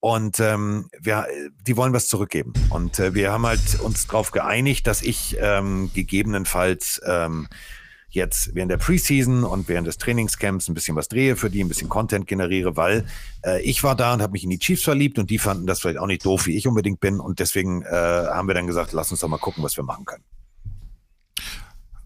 und 0.00 0.40
ähm, 0.40 0.88
wir, 0.98 1.26
die 1.66 1.76
wollen 1.76 1.92
was 1.92 2.08
zurückgeben. 2.08 2.52
Und 2.70 2.98
äh, 2.98 3.14
wir 3.14 3.32
haben 3.32 3.46
halt 3.46 3.80
uns 3.80 4.06
darauf 4.06 4.30
geeinigt, 4.30 4.86
dass 4.86 5.02
ich 5.02 5.36
ähm, 5.40 5.90
gegebenenfalls 5.94 7.00
ähm, 7.04 7.48
jetzt 8.10 8.54
während 8.54 8.70
der 8.70 8.76
Preseason 8.76 9.44
und 9.44 9.68
während 9.68 9.86
des 9.86 9.98
Trainingscamps 9.98 10.68
ein 10.68 10.74
bisschen 10.74 10.96
was 10.96 11.08
drehe 11.08 11.36
für 11.36 11.50
die, 11.50 11.62
ein 11.62 11.68
bisschen 11.68 11.88
Content 11.88 12.26
generiere, 12.26 12.76
weil 12.76 13.06
äh, 13.44 13.62
ich 13.62 13.82
war 13.82 13.94
da 13.94 14.14
und 14.14 14.22
habe 14.22 14.32
mich 14.32 14.44
in 14.44 14.50
die 14.50 14.58
Chiefs 14.58 14.82
verliebt 14.82 15.18
und 15.18 15.30
die 15.30 15.38
fanden 15.38 15.66
das 15.66 15.80
vielleicht 15.80 15.98
auch 15.98 16.06
nicht 16.06 16.24
doof, 16.24 16.46
wie 16.46 16.56
ich 16.56 16.66
unbedingt 16.66 17.00
bin. 17.00 17.20
Und 17.20 17.38
deswegen 17.38 17.82
äh, 17.82 17.88
haben 17.90 18.48
wir 18.48 18.54
dann 18.54 18.66
gesagt, 18.66 18.92
lass 18.92 19.10
uns 19.10 19.20
doch 19.20 19.28
mal 19.28 19.38
gucken, 19.38 19.62
was 19.62 19.76
wir 19.76 19.84
machen 19.84 20.04
können. 20.04 20.24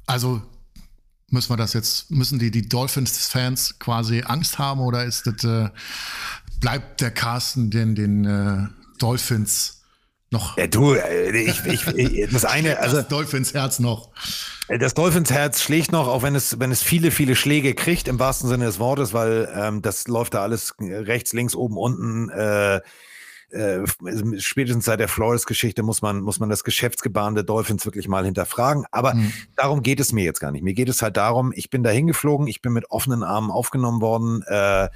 Also 0.07 0.43
müssen 1.31 1.51
wir 1.51 1.57
das 1.57 1.73
jetzt, 1.73 2.11
müssen 2.11 2.39
die, 2.39 2.51
die 2.51 2.69
Dolphins-Fans 2.69 3.79
quasi 3.79 4.23
Angst 4.23 4.59
haben 4.59 4.81
oder 4.81 5.05
ist 5.05 5.27
das, 5.27 5.45
äh, 5.45 5.71
bleibt 6.61 7.01
der 7.01 7.11
Carsten 7.11 7.71
den, 7.71 7.95
den 7.95 8.25
äh, 8.25 8.67
Dolphins 8.99 9.84
noch? 10.35 10.59
Ja, 10.59 10.67
du, 10.67 10.93
äh, 10.93 11.31
ich, 11.31 11.65
ich, 11.65 11.87
ich, 11.87 12.31
das 12.31 12.45
eine, 12.45 12.79
also. 12.79 12.97
Das 12.97 13.09
Dolphins-Herz 13.09 13.79
noch. 13.79 14.11
Das 14.69 14.95
Dolphins-Herz 14.95 15.63
schlägt 15.63 15.93
noch, 15.93 16.09
auch 16.09 16.23
wenn 16.23 16.35
es, 16.35 16.61
wenn 16.61 16.71
es 16.71 16.83
viele, 16.83 17.11
viele 17.11 17.37
Schläge 17.37 17.75
kriegt, 17.75 18.09
im 18.09 18.19
wahrsten 18.19 18.49
Sinne 18.49 18.67
des 18.67 18.79
Wortes, 18.79 19.13
weil 19.13 19.49
ähm, 19.55 19.83
das 19.83 20.09
läuft 20.09 20.35
da 20.35 20.43
alles 20.43 20.75
rechts, 20.81 21.33
links, 21.33 21.55
oben, 21.55 21.77
unten. 21.77 22.29
Äh, 22.31 22.81
äh, 23.55 23.87
spätestens 24.39 24.85
seit 24.85 25.01
der 25.01 25.09
Flores-Geschichte 25.09 25.83
muss 25.83 26.03
man, 26.03 26.21
muss 26.21 26.41
man 26.41 26.51
das 26.51 26.65
Geschäftsgebaren 26.65 27.35
der 27.35 27.45
Dolphins 27.45 27.85
wirklich 27.85 28.09
mal 28.09 28.25
hinterfragen. 28.25 28.85
Aber 28.91 29.15
mhm. 29.15 29.33
darum 29.57 29.83
geht 29.83 30.01
es 30.01 30.13
mir 30.13 30.25
jetzt 30.25 30.41
gar 30.41 30.51
nicht. 30.51 30.63
Mir 30.63 30.75
geht 30.75 30.89
es 30.89 31.03
halt 31.03 31.17
darum, 31.17 31.53
ich 31.55 31.71
bin 31.71 31.83
da 31.83 31.91
hingeflogen, 31.91 32.47
ich 32.47 32.61
bin 32.61 32.73
mit 32.73 32.91
offenen 32.91 33.23
Armen 33.23 33.51
aufgenommen 33.51 34.01
worden. 34.01 34.43
Äh, 34.47 34.89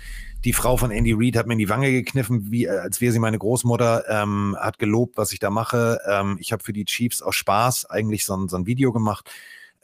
die 0.44 0.52
Frau 0.52 0.76
von 0.76 0.90
Andy 0.90 1.14
Reid 1.16 1.36
hat 1.36 1.46
mir 1.46 1.54
in 1.54 1.59
die 1.59 1.68
Wange 1.68 1.90
gekniffen, 1.90 2.50
wie, 2.50 2.66
äh, 2.66 2.78
als 2.78 3.00
wäre 3.00 3.12
sie 3.12 3.18
meine 3.18 3.38
Großmutter, 3.38 4.04
ähm, 4.09 4.56
hat 4.59 4.78
gelobt, 4.78 5.16
was 5.16 5.32
ich 5.32 5.38
da 5.38 5.50
mache. 5.50 6.00
Ähm, 6.09 6.36
ich 6.40 6.52
habe 6.52 6.62
für 6.62 6.72
die 6.72 6.84
Chiefs 6.84 7.22
aus 7.22 7.36
Spaß 7.36 7.86
eigentlich 7.86 8.24
so 8.24 8.36
ein, 8.36 8.48
so 8.48 8.56
ein 8.56 8.66
Video 8.66 8.92
gemacht 8.92 9.30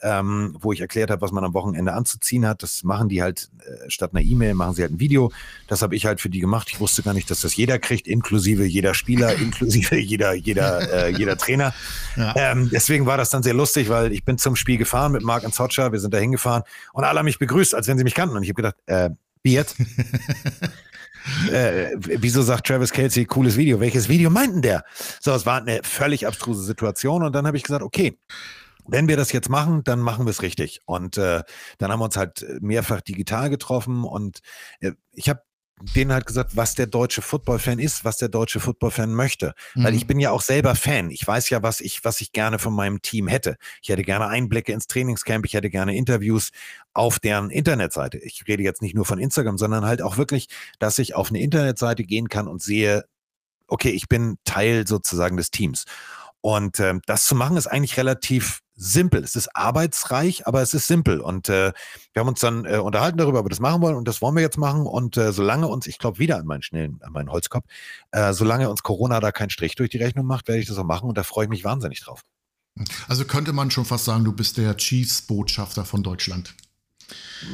ähm, 0.01 0.55
wo 0.59 0.73
ich 0.73 0.81
erklärt 0.81 1.09
habe, 1.09 1.21
was 1.21 1.31
man 1.31 1.43
am 1.43 1.53
Wochenende 1.53 1.93
anzuziehen 1.93 2.45
hat. 2.45 2.63
Das 2.63 2.83
machen 2.83 3.09
die 3.09 3.21
halt 3.21 3.49
äh, 3.59 3.89
statt 3.89 4.11
einer 4.13 4.23
E-Mail, 4.23 4.53
machen 4.53 4.73
sie 4.73 4.81
halt 4.81 4.91
ein 4.91 4.99
Video. 4.99 5.31
Das 5.67 5.81
habe 5.81 5.95
ich 5.95 6.05
halt 6.05 6.21
für 6.21 6.29
die 6.29 6.39
gemacht. 6.39 6.69
Ich 6.71 6.79
wusste 6.79 7.03
gar 7.03 7.13
nicht, 7.13 7.29
dass 7.31 7.41
das 7.41 7.55
jeder 7.55 7.79
kriegt, 7.79 8.07
inklusive 8.07 8.65
jeder 8.65 8.93
Spieler, 8.93 9.35
inklusive 9.39 9.97
jeder, 9.97 10.33
jeder, 10.33 11.07
äh, 11.07 11.09
jeder 11.11 11.37
Trainer. 11.37 11.73
Ja. 12.15 12.33
Ähm, 12.35 12.69
deswegen 12.71 13.05
war 13.05 13.17
das 13.17 13.29
dann 13.29 13.43
sehr 13.43 13.53
lustig, 13.53 13.89
weil 13.89 14.11
ich 14.11 14.23
bin 14.23 14.37
zum 14.37 14.55
Spiel 14.55 14.77
gefahren 14.77 15.11
mit 15.11 15.23
Mark 15.23 15.43
und 15.43 15.53
Socha. 15.53 15.91
Wir 15.91 15.99
sind 15.99 16.13
da 16.13 16.17
hingefahren 16.17 16.63
und 16.93 17.03
alle 17.03 17.19
haben 17.19 17.25
mich 17.25 17.39
begrüßt, 17.39 17.73
als 17.73 17.87
wenn 17.87 17.97
sie 17.97 18.03
mich 18.03 18.15
kannten. 18.15 18.35
Und 18.35 18.43
ich 18.43 18.49
habe 18.49 18.55
gedacht, 18.55 18.75
äh, 18.87 19.09
wie 19.43 19.53
jetzt? 19.53 19.77
äh, 21.51 21.91
wieso 21.97 22.41
sagt 22.41 22.67
Travis 22.67 22.91
Kelsey, 22.91 23.25
cooles 23.25 23.57
Video? 23.57 23.79
Welches 23.79 24.09
Video 24.09 24.29
meinten 24.29 24.61
der? 24.61 24.83
So, 25.19 25.31
es 25.33 25.45
war 25.45 25.61
eine 25.61 25.81
völlig 25.83 26.27
abstruse 26.27 26.63
Situation 26.63 27.23
und 27.23 27.33
dann 27.33 27.47
habe 27.47 27.57
ich 27.57 27.63
gesagt, 27.63 27.83
okay, 27.83 28.17
wenn 28.87 29.07
wir 29.07 29.17
das 29.17 29.31
jetzt 29.31 29.49
machen, 29.49 29.83
dann 29.83 29.99
machen 29.99 30.25
wir 30.25 30.31
es 30.31 30.41
richtig. 30.41 30.81
Und 30.85 31.17
äh, 31.17 31.43
dann 31.77 31.91
haben 31.91 31.99
wir 31.99 32.05
uns 32.05 32.17
halt 32.17 32.45
mehrfach 32.61 33.01
digital 33.01 33.49
getroffen 33.49 34.03
und 34.03 34.39
äh, 34.79 34.91
ich 35.11 35.29
habe 35.29 35.41
denen 35.93 36.13
halt 36.13 36.25
gesagt, 36.25 36.55
was 36.55 36.73
der 36.75 36.87
deutsche 36.87 37.21
Football-Fan 37.21 37.79
ist, 37.79 38.05
was 38.05 38.17
der 38.17 38.29
deutsche 38.29 38.59
Football-Fan 38.59 39.13
möchte. 39.13 39.53
Mhm. 39.73 39.83
Weil 39.83 39.95
ich 39.95 40.07
bin 40.07 40.19
ja 40.19 40.31
auch 40.31 40.41
selber 40.41 40.73
Fan. 40.75 41.09
Ich 41.09 41.25
weiß 41.27 41.49
ja, 41.49 41.63
was 41.63 41.81
ich, 41.81 42.05
was 42.05 42.21
ich 42.21 42.31
gerne 42.31 42.59
von 42.59 42.73
meinem 42.73 43.01
Team 43.01 43.27
hätte. 43.27 43.57
Ich 43.81 43.89
hätte 43.89 44.03
gerne 44.03 44.27
Einblicke 44.27 44.71
ins 44.71 44.87
Trainingscamp, 44.87 45.45
ich 45.45 45.53
hätte 45.53 45.69
gerne 45.69 45.95
Interviews 45.95 46.51
auf 46.93 47.19
deren 47.19 47.49
Internetseite. 47.49 48.19
Ich 48.19 48.47
rede 48.47 48.63
jetzt 48.63 48.81
nicht 48.81 48.95
nur 48.95 49.05
von 49.05 49.19
Instagram, 49.19 49.57
sondern 49.57 49.85
halt 49.85 50.01
auch 50.01 50.17
wirklich, 50.17 50.47
dass 50.79 50.97
ich 50.97 51.13
auf 51.13 51.29
eine 51.29 51.41
Internetseite 51.41 52.03
gehen 52.03 52.29
kann 52.29 52.47
und 52.47 52.61
sehe, 52.61 53.03
okay, 53.67 53.89
ich 53.89 54.07
bin 54.07 54.37
Teil 54.45 54.87
sozusagen 54.87 55.35
des 55.35 55.51
Teams. 55.51 55.83
Und 56.39 56.79
äh, 56.79 56.93
das 57.05 57.25
zu 57.25 57.35
machen 57.35 57.57
ist 57.57 57.67
eigentlich 57.67 57.97
relativ 57.97 58.61
simpel. 58.75 59.23
Es 59.23 59.35
ist 59.35 59.55
arbeitsreich, 59.55 60.47
aber 60.47 60.61
es 60.61 60.73
ist 60.73 60.87
simpel. 60.87 61.19
Und 61.19 61.49
äh, 61.49 61.71
wir 62.13 62.19
haben 62.19 62.27
uns 62.27 62.39
dann 62.39 62.65
äh, 62.65 62.77
unterhalten 62.77 63.17
darüber, 63.17 63.39
ob 63.39 63.45
wir 63.45 63.49
das 63.49 63.59
machen 63.59 63.81
wollen. 63.81 63.95
Und 63.95 64.07
das 64.07 64.21
wollen 64.21 64.35
wir 64.35 64.41
jetzt 64.41 64.57
machen. 64.57 64.85
Und 64.85 65.17
äh, 65.17 65.31
solange 65.31 65.67
uns, 65.67 65.87
ich 65.87 65.97
glaube 65.97 66.19
wieder 66.19 66.37
an 66.37 66.45
meinen 66.45 66.61
schnellen, 66.61 66.99
an 67.01 67.13
meinen 67.13 67.31
Holzkopf, 67.31 67.65
äh, 68.11 68.33
solange 68.33 68.69
uns 68.69 68.83
Corona 68.83 69.19
da 69.19 69.31
keinen 69.31 69.49
Strich 69.49 69.75
durch 69.75 69.89
die 69.89 69.97
Rechnung 69.97 70.25
macht, 70.25 70.47
werde 70.47 70.61
ich 70.61 70.67
das 70.67 70.77
auch 70.77 70.83
machen. 70.83 71.07
Und 71.09 71.17
da 71.17 71.23
freue 71.23 71.45
ich 71.45 71.49
mich 71.49 71.63
wahnsinnig 71.63 72.01
drauf. 72.01 72.21
Also 73.07 73.23
könnte 73.25 73.53
man 73.53 73.71
schon 73.71 73.85
fast 73.85 74.05
sagen, 74.05 74.25
du 74.25 74.33
bist 74.33 74.57
der 74.57 74.75
Chiefs-Botschafter 74.75 75.85
von 75.85 76.03
Deutschland. 76.03 76.53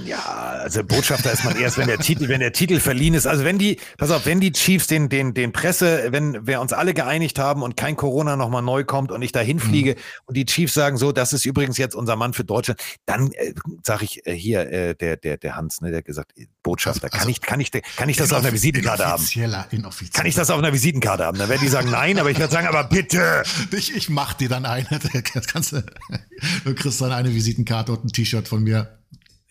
Ja, 0.05 0.19
also 0.19 0.83
Botschafter 0.83 1.31
ist 1.31 1.43
man 1.43 1.57
erst, 1.57 1.77
wenn 1.77 1.87
der 1.87 1.97
Titel, 1.97 2.29
wenn 2.29 2.39
der 2.39 2.53
Titel 2.53 2.79
verliehen 2.79 3.13
ist. 3.13 3.27
Also 3.27 3.43
wenn 3.43 3.57
die, 3.57 3.77
pass 3.97 4.11
auf, 4.11 4.25
wenn 4.25 4.39
die 4.39 4.51
Chiefs 4.51 4.87
den, 4.87 5.09
den, 5.09 5.33
den 5.33 5.51
Presse, 5.51 6.07
wenn 6.11 6.47
wir 6.47 6.61
uns 6.61 6.71
alle 6.71 6.93
geeinigt 6.93 7.39
haben 7.39 7.61
und 7.61 7.75
kein 7.75 7.95
Corona 7.95 8.35
nochmal 8.35 8.61
neu 8.61 8.83
kommt 8.83 9.11
und 9.11 9.21
ich 9.21 9.31
da 9.31 9.41
hinfliege 9.41 9.91
mhm. 9.91 10.01
und 10.25 10.37
die 10.37 10.45
Chiefs 10.45 10.73
sagen 10.73 10.97
so, 10.97 11.11
das 11.11 11.33
ist 11.33 11.45
übrigens 11.45 11.77
jetzt 11.77 11.95
unser 11.95 12.15
Mann 12.15 12.33
für 12.33 12.43
Deutschland, 12.43 12.79
dann 13.05 13.31
äh, 13.33 13.53
sage 13.85 14.05
ich 14.05 14.25
äh, 14.25 14.33
hier, 14.33 14.71
äh, 14.71 14.95
der, 14.95 15.17
der, 15.17 15.37
der 15.37 15.55
Hans, 15.55 15.81
ne, 15.81 15.89
der 15.89 15.99
hat 15.99 16.05
gesagt, 16.05 16.37
äh, 16.37 16.47
Botschafter, 16.63 17.09
also, 17.11 17.17
kann 17.17 17.29
ich, 17.29 17.41
kann 17.41 17.59
ich, 17.59 17.71
kann 17.71 18.09
ich 18.09 18.17
das 18.17 18.31
auf 18.31 18.39
einer 18.39 18.53
Visitenkarte 18.53 19.05
haben? 19.05 19.25
Kann 20.13 20.25
ich 20.25 20.35
das 20.35 20.49
auf 20.49 20.59
einer 20.59 20.73
Visitenkarte 20.73 21.25
haben? 21.25 21.37
Dann 21.37 21.49
werden 21.49 21.61
die 21.61 21.69
sagen, 21.69 21.89
nein, 21.91 22.17
aber 22.19 22.31
ich 22.31 22.39
werde 22.39 22.53
sagen, 22.53 22.67
aber 22.67 22.85
bitte. 22.85 23.43
Ich, 23.71 23.93
ich 23.95 24.09
mach 24.09 24.33
dir 24.33 24.49
dann 24.49 24.65
eine. 24.65 24.87
Das 25.33 25.47
kannst 25.47 25.71
du, 25.71 25.83
du 26.65 26.75
kriegst 26.75 26.99
dann 27.01 27.11
eine 27.11 27.33
Visitenkarte 27.33 27.91
und 27.91 28.05
ein 28.05 28.09
T-Shirt 28.09 28.47
von 28.47 28.63
mir. 28.63 29.00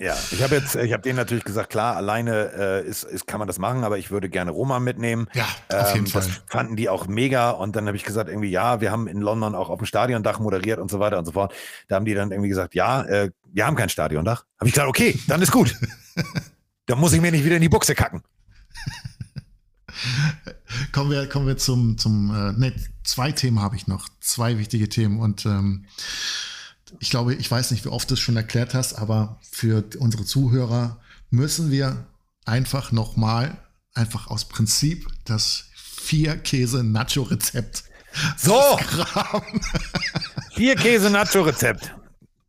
Ja, 0.01 0.17
ich 0.31 0.43
habe 0.43 0.55
jetzt, 0.55 0.77
ich 0.77 0.95
habe 0.95 1.03
denen 1.03 1.17
natürlich 1.17 1.45
gesagt, 1.45 1.69
klar, 1.69 1.95
alleine 1.95 2.53
äh, 2.57 2.89
ist, 2.89 3.05
ist, 3.05 3.27
kann 3.27 3.39
man 3.39 3.47
das 3.47 3.59
machen, 3.59 3.85
aber 3.85 3.99
ich 3.99 4.11
würde 4.11 4.31
gerne 4.31 4.51
Roma 4.51 4.81
mitnehmen. 4.81 5.29
Ja, 5.35 5.47
auf 5.69 5.93
jeden 5.93 6.07
ähm, 6.07 6.11
Fall. 6.11 6.23
Das 6.23 6.41
fanden 6.47 6.75
die 6.75 6.89
auch 6.89 7.07
mega. 7.07 7.51
Und 7.51 7.77
dann 7.77 7.87
habe 7.87 7.99
ich 7.99 8.05
gesagt, 8.05 8.31
irgendwie, 8.31 8.49
ja, 8.49 8.81
wir 8.81 8.91
haben 8.91 9.07
in 9.07 9.21
London 9.21 9.55
auch 9.55 9.69
auf 9.69 9.79
dem 9.79 9.85
Stadiondach 9.85 10.39
moderiert 10.39 10.79
und 10.79 10.91
so 10.91 11.01
weiter 11.01 11.19
und 11.19 11.27
so 11.27 11.33
fort. 11.33 11.53
Da 11.89 11.97
haben 11.97 12.07
die 12.07 12.15
dann 12.15 12.33
irgendwie 12.33 12.49
gesagt, 12.49 12.75
ja, 12.75 13.03
äh, 13.03 13.31
wir 13.53 13.67
haben 13.67 13.77
kein 13.77 13.91
Stadiondach. 13.91 14.47
Habe 14.59 14.69
ich 14.69 14.73
gesagt, 14.73 14.89
okay, 14.89 15.19
dann 15.29 15.43
ist 15.43 15.53
gut. 15.53 15.77
dann 16.87 16.99
muss 16.99 17.13
ich 17.13 17.21
mir 17.21 17.31
nicht 17.31 17.45
wieder 17.45 17.57
in 17.57 17.63
die 17.63 17.69
Buchse 17.69 17.95
kacken. 17.95 18.23
kommen 20.93 21.11
wir, 21.11 21.29
kommen 21.29 21.47
wir 21.47 21.59
zum, 21.59 21.99
zum 21.99 22.31
äh, 22.31 22.53
ne, 22.59 22.73
zwei 23.05 23.33
Themen 23.33 23.61
habe 23.61 23.77
ich 23.77 23.87
noch, 23.87 24.09
zwei 24.21 24.57
wichtige 24.57 24.89
Themen 24.89 25.21
und 25.21 25.45
ähm, 25.45 25.85
ich 26.99 27.11
glaube, 27.11 27.35
ich 27.35 27.51
weiß 27.51 27.71
nicht, 27.71 27.85
wie 27.85 27.91
oft 27.91 28.11
du 28.11 28.15
es 28.15 28.21
schon 28.21 28.37
erklärt 28.37 28.75
hast, 28.75 28.95
aber 28.95 29.39
für 29.51 29.85
unsere 29.99 30.25
Zuhörer 30.25 30.99
müssen 31.31 31.71
wir 31.71 32.07
einfach 32.45 32.93
nochmal, 32.93 33.57
einfach 33.95 34.29
aus 34.29 34.47
Prinzip, 34.47 35.07
das 35.25 35.65
Vier-Käse-Nacho-Rezept. 35.75 37.85
So! 38.37 38.53
Vier-Käse-Nacho-Rezept. 40.55 41.95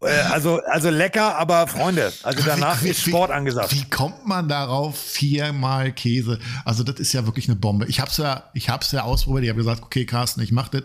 Äh, 0.01 0.09
also, 0.31 0.61
also 0.63 0.89
lecker, 0.89 1.37
aber 1.37 1.67
Freunde, 1.67 2.11
also 2.23 2.43
danach 2.43 2.81
wie, 2.83 2.89
ist 2.89 3.01
Sport 3.01 3.31
angesagt. 3.31 3.71
Wie 3.71 3.89
kommt 3.89 4.25
man 4.25 4.47
darauf? 4.47 4.97
Viermal 4.97 5.91
Käse. 5.91 6.39
Also, 6.65 6.83
das 6.83 6.99
ist 6.99 7.13
ja 7.13 7.25
wirklich 7.25 7.47
eine 7.47 7.55
Bombe. 7.55 7.85
Ich 7.85 7.99
habe 7.99 8.09
es 8.09 8.17
ja, 8.17 8.49
ich 8.53 8.69
hab's 8.69 8.91
ja 8.91 9.03
ausprobiert. 9.03 9.43
Ich 9.43 9.49
habe 9.49 9.59
gesagt, 9.59 9.83
okay, 9.83 10.05
Carsten, 10.05 10.41
ich 10.41 10.51
mach 10.51 10.69
das. 10.69 10.83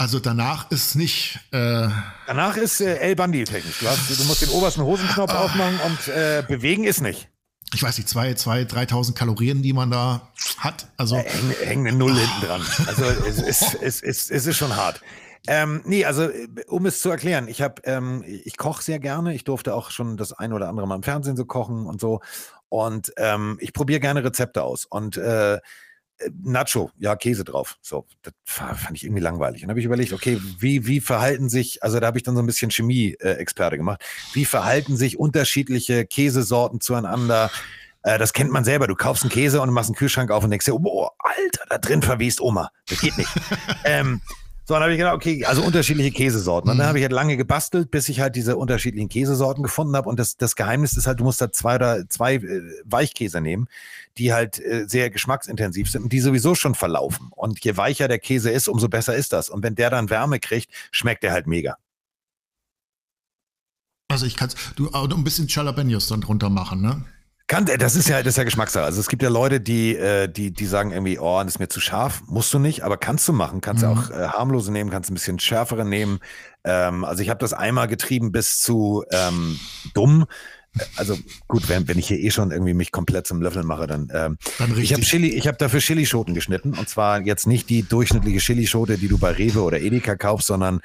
Also 0.00 0.18
danach 0.18 0.70
ist 0.70 0.96
nicht. 0.96 1.40
Äh 1.52 1.86
danach 2.26 2.56
ist 2.56 2.80
äh, 2.80 2.96
El 3.00 3.16
Bandi 3.16 3.44
technisch. 3.44 3.80
Du, 3.80 3.86
hast, 3.86 4.08
du, 4.08 4.24
musst 4.24 4.40
den 4.40 4.48
obersten 4.48 4.82
Hosenknopf 4.82 5.30
ah. 5.30 5.44
aufmachen 5.44 5.78
und 5.80 6.08
äh, 6.08 6.42
bewegen 6.48 6.84
ist 6.84 7.02
nicht. 7.02 7.28
Ich 7.74 7.82
weiß 7.82 7.98
nicht, 7.98 8.08
zwei, 8.08 8.32
zwei, 8.32 8.64
3000 8.64 9.14
Kalorien, 9.14 9.60
die 9.60 9.74
man 9.74 9.90
da 9.90 10.30
hat. 10.56 10.88
Also 10.96 11.16
äh, 11.16 11.24
hängt 11.66 11.86
eine 11.86 11.92
Null 11.92 12.12
oh. 12.12 12.16
hinten 12.16 12.46
dran. 12.46 12.62
Also 12.86 13.04
es, 13.04 13.42
es, 13.42 13.74
es, 13.74 14.02
es, 14.02 14.30
es 14.30 14.46
ist 14.46 14.56
schon 14.56 14.74
hart. 14.74 15.02
Ähm, 15.46 15.82
nee, 15.84 16.06
also 16.06 16.30
um 16.68 16.86
es 16.86 17.02
zu 17.02 17.10
erklären, 17.10 17.46
ich 17.46 17.60
habe, 17.60 17.82
ähm, 17.84 18.24
ich 18.26 18.56
koche 18.56 18.82
sehr 18.82 19.00
gerne. 19.00 19.34
Ich 19.34 19.44
durfte 19.44 19.74
auch 19.74 19.90
schon 19.90 20.16
das 20.16 20.32
ein 20.32 20.54
oder 20.54 20.70
andere 20.70 20.88
Mal 20.88 20.96
im 20.96 21.02
Fernsehen 21.02 21.36
so 21.36 21.44
kochen 21.44 21.84
und 21.84 22.00
so. 22.00 22.22
Und 22.70 23.12
ähm, 23.18 23.58
ich 23.60 23.74
probiere 23.74 24.00
gerne 24.00 24.24
Rezepte 24.24 24.62
aus. 24.62 24.86
Und 24.86 25.18
äh, 25.18 25.58
Nacho, 26.42 26.90
ja, 26.98 27.16
Käse 27.16 27.44
drauf. 27.44 27.78
So, 27.80 28.06
das 28.22 28.32
fand 28.44 28.96
ich 28.96 29.04
irgendwie 29.04 29.22
langweilig. 29.22 29.62
Und 29.62 29.68
dann 29.68 29.70
habe 29.70 29.80
ich 29.80 29.86
überlegt, 29.86 30.12
okay, 30.12 30.40
wie, 30.58 30.86
wie 30.86 31.00
verhalten 31.00 31.48
sich, 31.48 31.82
also 31.82 32.00
da 32.00 32.06
habe 32.06 32.18
ich 32.18 32.24
dann 32.24 32.36
so 32.36 32.42
ein 32.42 32.46
bisschen 32.46 32.70
Chemie-Experte 32.70 33.76
gemacht, 33.76 34.04
wie 34.32 34.44
verhalten 34.44 34.96
sich 34.96 35.18
unterschiedliche 35.18 36.04
Käsesorten 36.06 36.80
zueinander? 36.80 37.50
Äh, 38.02 38.18
das 38.18 38.32
kennt 38.32 38.50
man 38.50 38.64
selber. 38.64 38.86
Du 38.86 38.94
kaufst 38.94 39.22
einen 39.22 39.30
Käse 39.30 39.60
und 39.60 39.70
machst 39.70 39.90
einen 39.90 39.96
Kühlschrank 39.96 40.30
auf 40.30 40.44
und 40.44 40.50
denkst 40.50 40.66
dir, 40.66 40.74
oh, 40.74 41.08
Alter, 41.18 41.64
da 41.68 41.78
drin 41.78 42.02
verwest 42.02 42.40
Oma. 42.40 42.70
Das 42.88 43.00
geht 43.00 43.16
nicht. 43.16 43.30
ähm, 43.84 44.20
so, 44.70 44.74
dann 44.74 44.84
habe 44.84 44.92
ich 44.92 44.98
gedacht, 44.98 45.16
okay, 45.16 45.44
also 45.46 45.62
unterschiedliche 45.62 46.12
Käsesorten. 46.12 46.70
Und 46.70 46.78
dann 46.78 46.86
mhm. 46.86 46.88
habe 46.90 46.98
ich 46.98 47.02
halt 47.02 47.12
lange 47.12 47.36
gebastelt, 47.36 47.90
bis 47.90 48.08
ich 48.08 48.20
halt 48.20 48.36
diese 48.36 48.56
unterschiedlichen 48.56 49.08
Käsesorten 49.08 49.64
gefunden 49.64 49.96
habe. 49.96 50.08
Und 50.08 50.20
das, 50.20 50.36
das 50.36 50.54
Geheimnis 50.54 50.96
ist 50.96 51.08
halt, 51.08 51.18
du 51.18 51.24
musst 51.24 51.40
da 51.40 51.50
zwei 51.50 51.74
oder 51.74 52.08
zwei 52.08 52.34
äh, 52.34 52.62
Weichkäse 52.84 53.40
nehmen, 53.40 53.66
die 54.20 54.34
halt 54.34 54.60
äh, 54.60 54.84
sehr 54.86 55.08
geschmacksintensiv 55.08 55.90
sind 55.90 56.04
und 56.04 56.12
die 56.12 56.20
sowieso 56.20 56.54
schon 56.54 56.74
verlaufen. 56.74 57.30
Und 57.34 57.64
je 57.64 57.76
weicher 57.78 58.06
der 58.06 58.18
Käse 58.18 58.50
ist, 58.50 58.68
umso 58.68 58.88
besser 58.88 59.16
ist 59.16 59.32
das. 59.32 59.48
Und 59.48 59.62
wenn 59.62 59.74
der 59.74 59.88
dann 59.88 60.10
Wärme 60.10 60.38
kriegt, 60.38 60.70
schmeckt 60.90 61.22
der 61.22 61.32
halt 61.32 61.46
mega. 61.46 61.76
Also 64.08 64.26
ich 64.26 64.36
kann 64.36 64.50
du 64.76 64.90
ein 64.90 65.24
bisschen 65.24 65.46
Jalapenos 65.48 66.08
dann 66.08 66.20
drunter 66.20 66.50
machen, 66.50 66.82
ne? 66.82 67.04
Kann, 67.46 67.64
das 67.64 67.96
ist 67.96 68.08
ja, 68.08 68.18
das 68.18 68.34
ist 68.34 68.36
ja 68.36 68.44
Geschmackssache. 68.44 68.84
Also 68.84 69.00
es 69.00 69.08
gibt 69.08 69.22
ja 69.22 69.28
Leute, 69.28 69.60
die, 69.60 69.96
äh, 69.96 70.28
die, 70.28 70.52
die 70.52 70.66
sagen 70.66 70.92
irgendwie, 70.92 71.18
oh, 71.18 71.42
das 71.42 71.54
ist 71.54 71.58
mir 71.58 71.68
zu 71.68 71.80
scharf. 71.80 72.22
Musst 72.26 72.54
du 72.54 72.60
nicht, 72.60 72.82
aber 72.82 72.96
kannst 72.96 73.26
du 73.26 73.32
machen. 73.32 73.60
Kannst 73.60 73.82
du 73.82 73.88
mhm. 73.88 73.98
auch 73.98 74.10
äh, 74.10 74.28
harmlose 74.28 74.70
nehmen, 74.70 74.90
kannst 74.90 75.10
ein 75.10 75.14
bisschen 75.14 75.40
schärfere 75.40 75.84
nehmen. 75.84 76.20
Ähm, 76.62 77.04
also 77.04 77.22
ich 77.22 77.28
habe 77.28 77.40
das 77.40 77.52
einmal 77.52 77.88
getrieben 77.88 78.30
bis 78.30 78.60
zu 78.60 79.04
ähm, 79.10 79.58
dumm. 79.94 80.26
Also 80.96 81.18
gut, 81.48 81.68
wenn, 81.68 81.88
wenn 81.88 81.98
ich 81.98 82.08
hier 82.08 82.18
eh 82.18 82.30
schon 82.30 82.52
irgendwie 82.52 82.74
mich 82.74 82.92
komplett 82.92 83.26
zum 83.26 83.42
Löffeln 83.42 83.66
mache, 83.66 83.86
dann, 83.86 84.08
ähm, 84.14 84.38
dann 84.58 84.78
ich 84.78 84.92
habe 84.92 85.02
Chili, 85.02 85.28
ich 85.30 85.48
habe 85.48 85.58
dafür 85.58 85.80
Chilischoten 85.80 86.34
geschnitten. 86.34 86.74
Und 86.74 86.88
zwar 86.88 87.20
jetzt 87.22 87.46
nicht 87.46 87.68
die 87.70 87.82
durchschnittliche 87.82 88.38
Chilischote, 88.38 88.96
die 88.96 89.08
du 89.08 89.18
bei 89.18 89.32
Rewe 89.32 89.62
oder 89.62 89.80
Edeka 89.80 90.16
kaufst, 90.16 90.46
sondern 90.46 90.80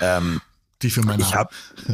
ähm, 0.00 0.40
die 0.82 0.90
für 0.90 1.02
meine 1.02 1.22
Ich 1.22 1.34
habe 1.34 1.50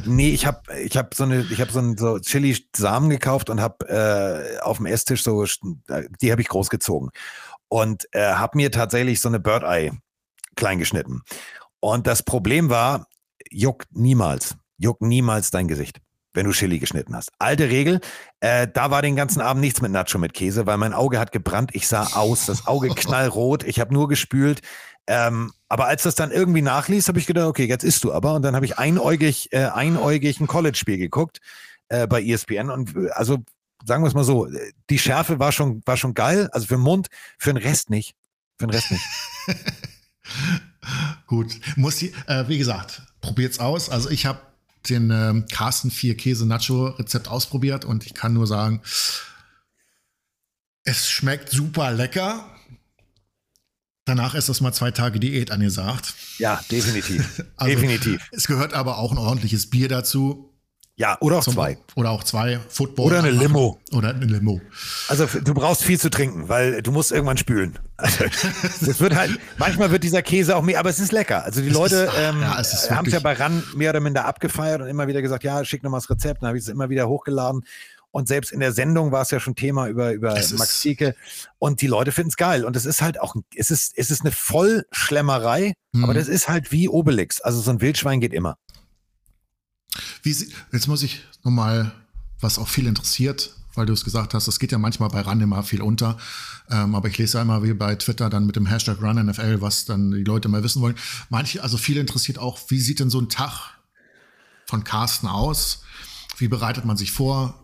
nee, 0.07 0.31
ich 0.31 0.47
habe 0.47 0.61
ich 0.83 0.97
habe 0.97 1.11
so 1.15 1.25
eine 1.25 1.47
ich 1.51 1.61
habe 1.61 1.73
so 1.73 1.79
einen 1.81 1.99
so 1.99 2.19
Chili 2.21 2.57
Samen 2.75 3.11
gekauft 3.11 3.51
und 3.51 3.61
habe 3.61 3.87
äh, 3.89 4.61
auf 4.61 4.79
dem 4.79 4.87
Esstisch 4.87 5.23
so 5.23 5.45
die 6.23 6.33
habe 6.33 6.41
ich 6.41 6.49
groß 6.49 6.71
gezogen 6.71 7.11
und 7.69 8.07
äh, 8.13 8.33
habe 8.35 8.57
mir 8.57 8.71
tatsächlich 8.71 9.21
so 9.21 9.29
eine 9.29 9.41
Bird 9.41 9.65
Eye 9.65 9.93
klein 10.55 10.79
geschnitten. 10.79 11.23
Und 11.81 12.07
das 12.07 12.23
Problem 12.23 12.71
war, 12.71 13.09
juckt 13.51 13.95
niemals, 13.95 14.57
juckt 14.79 15.03
niemals 15.03 15.51
dein 15.51 15.69
Gesicht 15.69 16.01
wenn 16.37 16.47
du 16.47 16.53
Chili 16.53 16.79
geschnitten 16.79 17.17
hast. 17.17 17.33
Alte 17.39 17.69
Regel, 17.69 18.01
äh, 18.41 18.69
da 18.73 18.91
war 18.91 19.03
den 19.03 19.17
ganzen 19.17 19.41
Abend 19.41 19.63
nichts 19.63 19.81
mit 19.83 19.91
Nacho 19.91 20.19
mit 20.19 20.35
Käse, 20.35 20.67
weil 20.67 20.77
mein 20.77 20.93
Auge 20.93 21.19
hat 21.19 21.33
gebrannt, 21.33 21.71
ich 21.73 21.89
sah 21.89 22.05
aus, 22.15 22.47
das 22.47 22.67
Auge 22.67 22.89
knallrot, 22.95 23.65
ich 23.65 23.81
habe 23.81 23.93
nur 23.93 24.09
gespült. 24.09 24.61
Ähm, 25.09 25.53
aber 25.69 25.87
als 25.87 26.03
das 26.03 26.15
dann 26.15 26.31
irgendwie 26.31 26.63
nachließ, 26.63 27.09
habe 27.09 27.19
ich 27.19 27.27
gedacht, 27.27 27.47
okay, 27.47 27.65
jetzt 27.65 27.85
isst 27.85 28.05
du 28.05 28.13
aber. 28.13 28.35
Und 28.35 28.43
dann 28.43 28.55
habe 28.55 28.67
ich 28.67 28.79
einäugig, 28.79 29.53
äh, 29.53 29.67
einäugig 29.67 30.41
ein 30.41 30.47
College-Spiel 30.47 30.99
geguckt 30.99 31.39
äh, 31.89 32.07
bei 32.07 32.23
ESPN. 32.23 32.71
Und 32.71 32.97
äh, 32.97 33.11
also 33.11 33.39
sagen 33.85 34.03
wir 34.03 34.09
es 34.09 34.15
mal 34.15 34.25
so, 34.25 34.49
die 34.91 34.99
Schärfe 34.99 35.39
war 35.39 35.53
schon, 35.53 35.81
war 35.87 35.97
schon 35.97 36.15
geil. 36.15 36.49
Also 36.53 36.67
für 36.67 36.75
den 36.75 36.83
Mund, 36.83 37.09
für 37.39 37.53
den 37.53 37.63
Rest 37.63 37.89
nicht. 37.89 38.15
Für 38.59 38.67
den 38.67 38.71
Rest 38.71 38.91
nicht. 38.91 39.05
Gut, 41.27 41.61
muss 41.77 41.97
die, 41.97 42.13
äh, 42.27 42.49
wie 42.49 42.59
gesagt, 42.59 43.03
probiert's 43.21 43.59
aus. 43.59 43.91
Also 43.91 44.11
ich 44.11 44.27
habe 44.27 44.41
den 44.89 45.11
ähm, 45.11 45.47
Carsten 45.51 45.91
4 45.91 46.17
Käse 46.17 46.47
Nacho 46.47 46.87
Rezept 46.87 47.29
ausprobiert 47.29 47.85
und 47.85 48.07
ich 48.07 48.15
kann 48.15 48.33
nur 48.33 48.47
sagen, 48.47 48.83
es 50.85 51.11
schmeckt 51.11 51.51
super 51.51 51.93
lecker. 51.93 52.49
Danach 54.05 54.37
ist 54.37 54.49
das 54.49 54.61
mal 54.61 54.73
zwei 54.73 54.93
Tage 54.93 55.19
Diät 55.19 55.51
angesagt. 55.51 56.15
Ja, 56.39 56.63
definitiv. 56.71 57.43
also, 57.57 57.75
definitiv. 57.75 58.23
Es 58.31 58.47
gehört 58.47 58.73
aber 58.73 58.99
auch 58.99 59.11
ein 59.11 59.19
ordentliches 59.19 59.69
Bier 59.69 59.89
dazu. 59.89 60.46
Ja, 60.99 61.19
oder 61.21 61.39
auch 61.39 61.45
Zum, 61.45 61.53
zwei. 61.53 61.77
Oder 61.95 62.11
auch 62.11 62.25
zwei 62.25 62.59
Football. 62.71 63.07
Oder 63.07 63.19
eine 63.19 63.31
Limo. 63.31 63.79
Oder 63.93 64.15
eine 64.15 64.25
Limo. 64.25 64.63
Also 65.09 65.27
du 65.27 65.53
brauchst 65.53 65.85
viel 65.85 66.01
zu 66.01 66.09
trinken, 66.09 66.49
weil 66.49 66.81
du 66.81 66.91
musst 66.91 67.13
irgendwann 67.13 67.37
spülen. 67.37 67.79
Also, 67.99 68.25
das 68.81 68.99
wird 68.99 69.15
halt, 69.15 69.39
manchmal 69.59 69.91
wird 69.91 70.05
dieser 70.05 70.23
Käse 70.23 70.57
auch 70.57 70.63
mehr, 70.63 70.81
aber 70.81 70.89
es 70.89 70.99
ist 70.99 71.13
lecker. 71.13 71.45
Also 71.45 71.61
die 71.61 71.69
es 71.69 71.75
Leute 71.75 71.97
ist, 71.97 72.13
ähm, 72.19 72.41
ja, 72.41 72.57
haben 72.97 73.07
es 73.07 73.13
ja 73.13 73.21
bei 73.21 73.35
RAN 73.35 73.63
mehr 73.75 73.91
oder 73.91 74.01
minder 74.01 74.25
abgefeiert 74.25 74.81
und 74.81 74.89
immer 74.89 75.07
wieder 75.07 75.21
gesagt, 75.21 75.45
ja, 75.45 75.63
schick 75.67 75.83
nochmal 75.83 76.01
das 76.01 76.09
Rezept. 76.09 76.43
Dann 76.43 76.49
habe 76.49 76.57
ich 76.57 76.65
es 76.65 76.71
immer 76.71 76.89
wieder 76.89 77.09
hochgeladen. 77.09 77.67
Und 78.11 78.29
selbst 78.29 78.51
in 78.51 78.61
der 78.61 78.73
Sendung 78.73 79.13
war 79.13 79.21
es 79.21 79.31
ja 79.31 79.39
schon 79.39 79.55
Thema 79.55 79.89
über, 79.89 80.13
über 80.13 80.33
Max 80.33 80.81
Zieke. 80.81 81.15
Und 81.59 81.83
die 81.83 81.87
Leute 81.87 82.13
finden 82.13 82.31
es 82.31 82.39
geil. 82.39 82.65
Und 82.65 82.75
es 82.75 82.87
ist 82.87 83.03
halt 83.03 83.21
auch, 83.21 83.35
es 83.55 83.71
ist, 83.71 83.93
es 83.95 84.11
ist 84.11 84.23
eine 84.23 84.33
Vollschlemmerei, 84.33 85.75
mhm. 85.93 86.05
aber 86.05 86.15
das 86.15 86.27
ist 86.27 86.49
halt 86.49 86.73
wie 86.73 86.89
Obelix. 86.89 87.43
Also 87.43 87.61
so 87.61 87.71
ein 87.71 87.83
Wildschwein 87.83 88.21
geht 88.21 88.33
immer. 88.33 88.57
Wie 90.23 90.33
sie, 90.33 90.53
jetzt 90.73 90.89
muss 90.89 91.03
ich 91.03 91.23
nochmal, 91.45 91.93
was 92.41 92.59
auch 92.59 92.69
viel 92.69 92.87
interessiert, 92.87 93.55
weil 93.75 93.87
du 93.87 93.93
es 93.93 94.05
gesagt 94.05 94.35
hast, 94.35 94.49
es 94.49 94.59
geht 94.59 94.73
ja 94.73 94.79
manchmal 94.79 95.11
bei 95.11 95.21
RAN 95.21 95.41
immer 95.41 95.63
viel 95.63 95.83
unter. 95.83 96.17
Ähm, 96.71 96.95
aber 96.95 97.09
ich 97.09 97.19
lese 97.19 97.39
ja 97.39 97.43
immer 97.43 97.63
wie 97.63 97.75
bei 97.75 97.95
Twitter 97.95 98.29
dann 98.31 98.47
mit 98.47 98.57
dem 98.57 98.67
Hashtag 98.67 99.01
RunNFL, 99.01 99.61
was 99.61 99.85
dann 99.85 100.11
die 100.11 100.25
Leute 100.25 100.49
mal 100.49 100.65
wissen 100.65 100.83
wollen. 100.83 100.97
Manche, 101.29 101.63
also 101.63 101.77
viele 101.77 102.01
interessiert 102.01 102.39
auch, 102.39 102.59
wie 102.69 102.81
sieht 102.81 103.01
denn 103.01 103.11
so 103.11 103.21
ein 103.21 103.29
Tag 103.29 103.77
von 104.67 104.83
Carsten 104.83 105.29
aus? 105.29 105.83
Wie 106.39 106.49
bereitet 106.49 106.85
man 106.85 106.97
sich 106.97 107.13
vor? 107.13 107.55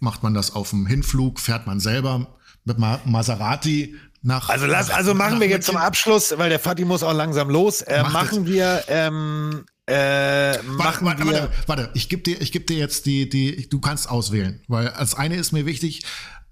Macht 0.00 0.22
man 0.22 0.34
das 0.34 0.54
auf 0.54 0.70
dem 0.70 0.86
Hinflug? 0.86 1.40
Fährt 1.40 1.66
man 1.66 1.80
selber 1.80 2.26
mit 2.64 2.78
Maserati 2.78 3.94
nach? 4.22 4.48
Also 4.48 4.66
lass, 4.66 4.90
also 4.90 5.14
machen 5.14 5.40
wir 5.40 5.48
jetzt 5.48 5.66
zum 5.66 5.76
Abschluss, 5.76 6.34
weil 6.36 6.50
der 6.50 6.58
Fatih 6.58 6.84
muss 6.84 7.02
auch 7.02 7.14
langsam 7.14 7.50
los. 7.50 7.82
Äh, 7.82 8.02
machen 8.02 8.46
wir 8.46 8.84
ähm, 8.88 9.64
äh, 9.88 10.58
warte, 10.66 11.04
warte, 11.04 11.26
warte, 11.26 11.50
warte, 11.66 11.90
ich 11.94 12.08
gebe 12.08 12.22
dir, 12.22 12.40
ich 12.40 12.52
geb 12.52 12.66
dir 12.66 12.76
jetzt 12.76 13.06
die, 13.06 13.28
die, 13.28 13.68
du 13.68 13.80
kannst 13.80 14.10
auswählen, 14.10 14.62
weil 14.68 14.88
als 14.88 15.14
eine 15.14 15.36
ist 15.36 15.52
mir 15.52 15.66
wichtig, 15.66 16.04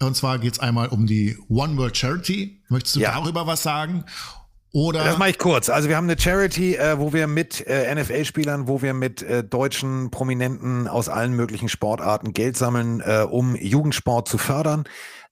und 0.03 0.17
zwar 0.17 0.39
geht 0.39 0.55
es 0.55 0.59
einmal 0.59 0.89
um 0.89 1.07
die 1.07 1.39
One 1.49 1.77
World 1.77 1.97
Charity. 1.97 2.63
Möchtest 2.69 2.97
du 2.97 3.01
ja. 3.01 3.13
darüber 3.13 3.47
was 3.47 3.63
sagen? 3.63 4.05
Oder 4.73 5.05
das 5.05 5.17
mache 5.17 5.31
ich 5.31 5.39
kurz. 5.39 5.71
Also 5.71 5.89
wir 5.89 5.97
haben 5.97 6.05
eine 6.05 6.21
Charity, 6.21 6.75
äh, 6.77 6.99
wo 6.99 7.15
wir 7.15 7.27
mit 7.27 7.67
äh, 7.67 7.95
NFL-Spielern, 7.95 8.69
wo 8.69 8.83
wir 8.83 8.93
mit 8.93 9.23
äh, 9.23 9.43
deutschen 9.43 10.11
Prominenten 10.11 10.87
aus 10.87 11.09
allen 11.09 11.33
möglichen 11.33 11.71
Sportarten 11.71 12.35
Geld 12.35 12.59
sammeln, 12.59 13.01
äh, 13.01 13.21
um 13.23 13.57
Jugendsport 13.57 14.29
zu 14.29 14.37
fördern. 14.37 14.85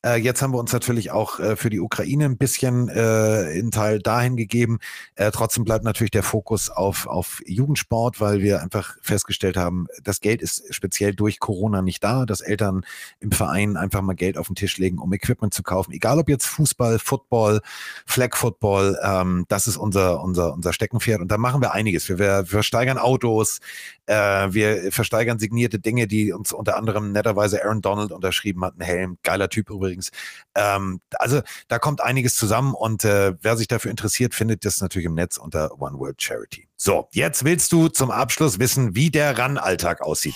Äh, 0.05 0.17
jetzt 0.17 0.43
haben 0.43 0.53
wir 0.53 0.59
uns 0.59 0.73
natürlich 0.73 1.11
auch 1.11 1.41
äh, 1.41 1.57
für 1.57 1.71
die 1.71 1.81
Ukraine 1.81 2.27
ein 2.27 2.37
bisschen 2.37 2.89
äh, 2.89 3.51
in 3.59 3.71
Teil 3.71 4.01
dahin 4.01 4.37
gegeben. 4.37 4.79
Äh, 5.15 5.31
trotzdem 5.31 5.65
bleibt 5.65 5.85
natürlich 5.85 6.11
der 6.11 6.23
Fokus 6.23 6.69
auf, 6.69 7.07
auf 7.07 7.43
Jugendsport, 7.47 8.21
weil 8.21 8.43
wir 8.43 8.61
einfach 8.61 8.97
festgestellt 9.01 9.57
haben, 9.57 9.87
das 10.03 10.21
Geld 10.21 10.43
ist 10.43 10.75
speziell 10.75 11.15
durch 11.15 11.41
Corona 11.41 11.81
nicht 11.81 12.05
da, 12.05 12.27
dass 12.27 12.43
Eltern 12.43 12.85
im 13.21 13.33
Verein 13.33 13.77
einfach 13.77 14.03
mal 14.03 14.15
Geld 14.15 14.37
auf 14.37 14.49
den 14.49 14.57
Tisch 14.57 14.77
legen, 14.77 14.99
um 14.99 15.13
Equipment 15.13 15.55
zu 15.55 15.63
kaufen. 15.63 15.93
Egal 15.93 16.19
ob 16.19 16.29
jetzt 16.29 16.47
Fußball, 16.47 16.99
Football, 16.99 17.63
Flag 18.05 18.37
Football, 18.37 18.99
ähm, 19.03 19.47
das 19.49 19.67
ist 19.67 19.79
unser, 19.79 20.23
unser, 20.23 20.53
unser 20.53 20.73
Steckenpferd. 20.75 21.23
Und 21.23 21.29
da 21.31 21.39
machen 21.39 21.63
wir 21.63 21.73
einiges. 21.73 22.09
Wir, 22.11 22.19
wir 22.19 22.45
versteigern 22.45 22.99
Autos, 22.99 23.61
äh, 24.07 24.15
wir 24.15 24.93
versteigern 24.93 25.39
signierte 25.39 25.79
Dinge, 25.79 26.07
die 26.07 26.33
uns 26.33 26.53
unter 26.53 26.77
anderem 26.77 27.13
netterweise 27.13 27.65
Aaron 27.65 27.81
Donald 27.81 28.13
unterschrieben 28.13 28.65
hat, 28.65 28.79
ein 28.79 28.85
Helm, 28.85 29.19
geiler 29.23 29.49
Typ 29.49 29.71
übrigens 29.71 29.94
übrigens. 29.95 30.11
Ähm, 30.55 31.01
also 31.19 31.43
da 31.69 31.79
kommt 31.79 32.01
einiges 32.01 32.37
zusammen 32.37 32.75
und 32.75 33.05
äh, 33.05 33.35
wer 33.41 33.57
sich 33.57 33.69
dafür 33.69 33.91
interessiert, 33.91 34.35
findet 34.35 34.65
das 34.65 34.81
natürlich 34.81 35.07
im 35.07 35.15
Netz 35.15 35.37
unter 35.37 35.81
One 35.81 35.99
World 35.99 36.21
Charity. 36.21 36.69
So, 36.77 37.09
jetzt 37.13 37.45
willst 37.45 37.73
du 37.73 37.89
zum 37.89 38.11
Abschluss 38.11 38.59
wissen, 38.59 38.95
wie 38.95 39.11
der 39.11 39.39
RAN-Alltag 39.39 40.03
aussieht. 40.03 40.35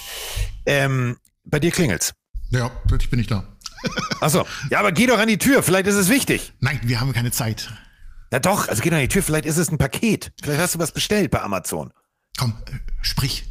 Ähm, 0.67 1.19
bei 1.45 1.59
dir 1.61 1.71
klingelt's. 1.71 2.15
Ja, 2.51 2.71
plötzlich 2.87 3.11
bin 3.11 3.21
ich 3.21 3.27
da. 3.27 3.45
Achso, 4.21 4.47
ja, 4.71 4.81
aber 4.81 4.93
geh 4.93 5.07
doch 5.07 5.19
an 5.19 5.29
die 5.29 5.39
Tür, 5.39 5.63
vielleicht 5.63 5.87
ist 5.87 5.97
es 5.97 6.09
wichtig. 6.09 6.53
Nein, 6.61 6.81
wir 6.83 7.01
haben 7.01 7.13
keine 7.13 7.31
Zeit. 7.31 7.73
Na 8.31 8.39
doch, 8.39 8.69
also 8.69 8.83
geh 8.83 8.91
doch 8.91 8.97
an 8.97 9.03
die 9.03 9.09
Tür, 9.09 9.23
vielleicht 9.23 9.47
ist 9.47 9.59
es 9.59 9.71
ein 9.71 9.79
Paket. 9.79 10.33
Vielleicht 10.43 10.61
hast 10.61 10.75
du 10.75 10.79
was 10.79 10.93
bestellt 10.93 11.31
bei 11.31 11.41
Amazon. 11.41 11.93
Komm, 12.37 12.55
äh, 12.67 12.73
sprich. 13.03 13.45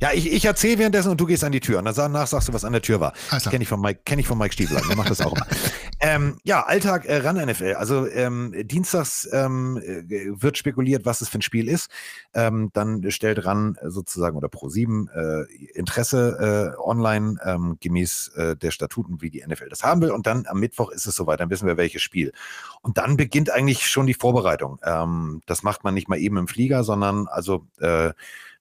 Ja, 0.00 0.12
ich, 0.14 0.32
ich 0.32 0.46
erzähle 0.46 0.78
währenddessen 0.78 1.10
und 1.10 1.20
du 1.20 1.26
gehst 1.26 1.44
an 1.44 1.52
die 1.52 1.60
Tür 1.60 1.78
und 1.78 1.84
danach 1.84 2.26
sagst 2.26 2.48
du, 2.48 2.54
was 2.54 2.64
an 2.64 2.72
der 2.72 2.80
Tür 2.80 3.00
war. 3.00 3.12
Also. 3.28 3.50
Kenne 3.50 3.62
ich 3.62 3.68
von 3.68 3.80
Mike, 3.80 4.00
kenn 4.06 4.18
ich 4.18 4.26
von 4.26 4.38
Mike 4.38 4.54
Stiefel. 4.54 4.80
Der 4.88 4.96
macht 4.96 5.10
das 5.10 5.20
auch 5.20 5.34
immer. 5.34 5.46
ähm, 6.00 6.38
ja, 6.42 6.62
Alltag 6.62 7.04
äh, 7.04 7.18
ran 7.18 7.36
NFL. 7.36 7.74
Also 7.74 8.06
ähm, 8.06 8.54
dienstags 8.64 9.28
ähm, 9.30 9.76
äh, 9.76 10.02
wird 10.08 10.56
spekuliert, 10.56 11.04
was 11.04 11.20
es 11.20 11.28
für 11.28 11.38
ein 11.38 11.42
Spiel 11.42 11.68
ist. 11.68 11.90
Ähm, 12.32 12.70
dann 12.72 13.10
stellt 13.10 13.44
ran 13.44 13.76
sozusagen 13.84 14.38
oder 14.38 14.48
Pro7 14.48 15.10
äh, 15.10 15.64
Interesse 15.74 16.74
äh, 16.78 16.80
online 16.80 17.36
ähm, 17.44 17.76
gemäß 17.78 18.28
äh, 18.36 18.56
der 18.56 18.70
Statuten, 18.70 19.20
wie 19.20 19.28
die 19.28 19.44
NFL 19.46 19.68
das 19.68 19.82
haben 19.82 20.00
will. 20.00 20.12
Und 20.12 20.26
dann 20.26 20.46
am 20.46 20.60
Mittwoch 20.60 20.90
ist 20.90 21.06
es 21.06 21.14
soweit, 21.14 21.40
dann 21.40 21.50
wissen 21.50 21.66
wir, 21.66 21.76
welches 21.76 22.00
Spiel. 22.00 22.32
Und 22.80 22.96
dann 22.96 23.18
beginnt 23.18 23.50
eigentlich 23.50 23.86
schon 23.86 24.06
die 24.06 24.14
Vorbereitung. 24.14 24.78
Ähm, 24.82 25.42
das 25.44 25.62
macht 25.62 25.84
man 25.84 25.92
nicht 25.92 26.08
mal 26.08 26.18
eben 26.18 26.38
im 26.38 26.48
Flieger, 26.48 26.84
sondern 26.84 27.28
also 27.28 27.66
äh, 27.80 28.12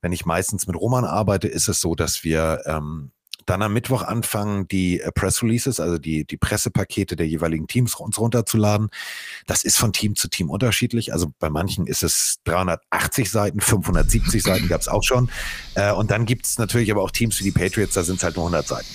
wenn 0.02 0.12
ich 0.12 0.26
meistens 0.26 0.68
mit 0.68 0.76
Roman 0.76 1.06
arbeite, 1.06 1.48
ist 1.48 1.68
es 1.68 1.82
so, 1.82 1.96
dass 1.96 2.24
wir 2.24 2.62
ähm, 2.66 3.12
dann 3.50 3.62
am 3.64 3.74
Mittwoch 3.74 4.04
anfangen, 4.04 4.68
die 4.68 5.00
äh, 5.02 5.12
Press 5.12 5.42
Releases, 5.42 5.80
also 5.80 5.98
die, 5.98 6.26
die 6.26 6.38
Pressepakete 6.38 7.16
der 7.16 7.28
jeweiligen 7.28 7.68
Teams 7.68 7.96
uns 7.96 8.20
runterzuladen. 8.20 8.90
Das 9.48 9.64
ist 9.64 9.78
von 9.78 9.92
Team 9.92 10.16
zu 10.16 10.28
Team 10.28 10.50
unterschiedlich. 10.50 11.14
Also 11.14 11.34
bei 11.40 11.50
manchen 11.50 11.88
ist 11.88 12.04
es 12.04 12.38
380 12.44 13.32
Seiten, 13.32 13.60
570 13.60 14.44
Seiten 14.44 14.68
gab 14.68 14.82
es 14.82 14.88
auch 14.88 15.04
schon. 15.04 15.30
Äh, 15.76 15.92
und 15.94 16.12
dann 16.12 16.26
gibt 16.26 16.46
es 16.46 16.60
natürlich 16.60 16.92
aber 16.92 17.02
auch 17.02 17.12
Teams 17.12 17.40
wie 17.40 17.46
die 17.46 17.52
Patriots, 17.52 17.94
da 17.94 18.04
sind 18.04 18.18
es 18.18 18.24
halt 18.24 18.36
nur 18.36 18.46
100 18.46 18.68
Seiten. 18.68 18.90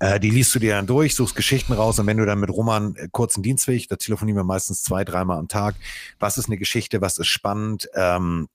Äh, 0.00 0.18
die 0.18 0.30
liest 0.30 0.54
du 0.54 0.58
dir 0.58 0.74
dann 0.74 0.86
durch, 0.86 1.14
suchst 1.14 1.36
Geschichten 1.36 1.72
raus 1.72 1.98
und 1.98 2.06
wenn 2.06 2.16
du 2.16 2.26
dann 2.26 2.40
mit 2.40 2.50
Roman 2.50 2.96
äh, 2.96 3.08
kurzen 3.12 3.42
Dienstweg, 3.42 3.86
da 3.88 3.96
telefonieren 3.96 4.38
wir 4.38 4.44
meistens 4.44 4.82
zwei, 4.82 5.04
dreimal 5.04 5.38
am 5.38 5.46
Tag. 5.46 5.76
Was 6.18 6.36
ist 6.36 6.46
eine 6.46 6.56
Geschichte? 6.56 7.00
Was 7.00 7.18
ist 7.18 7.28
spannend? 7.28 7.88
Ähm, 7.94 8.48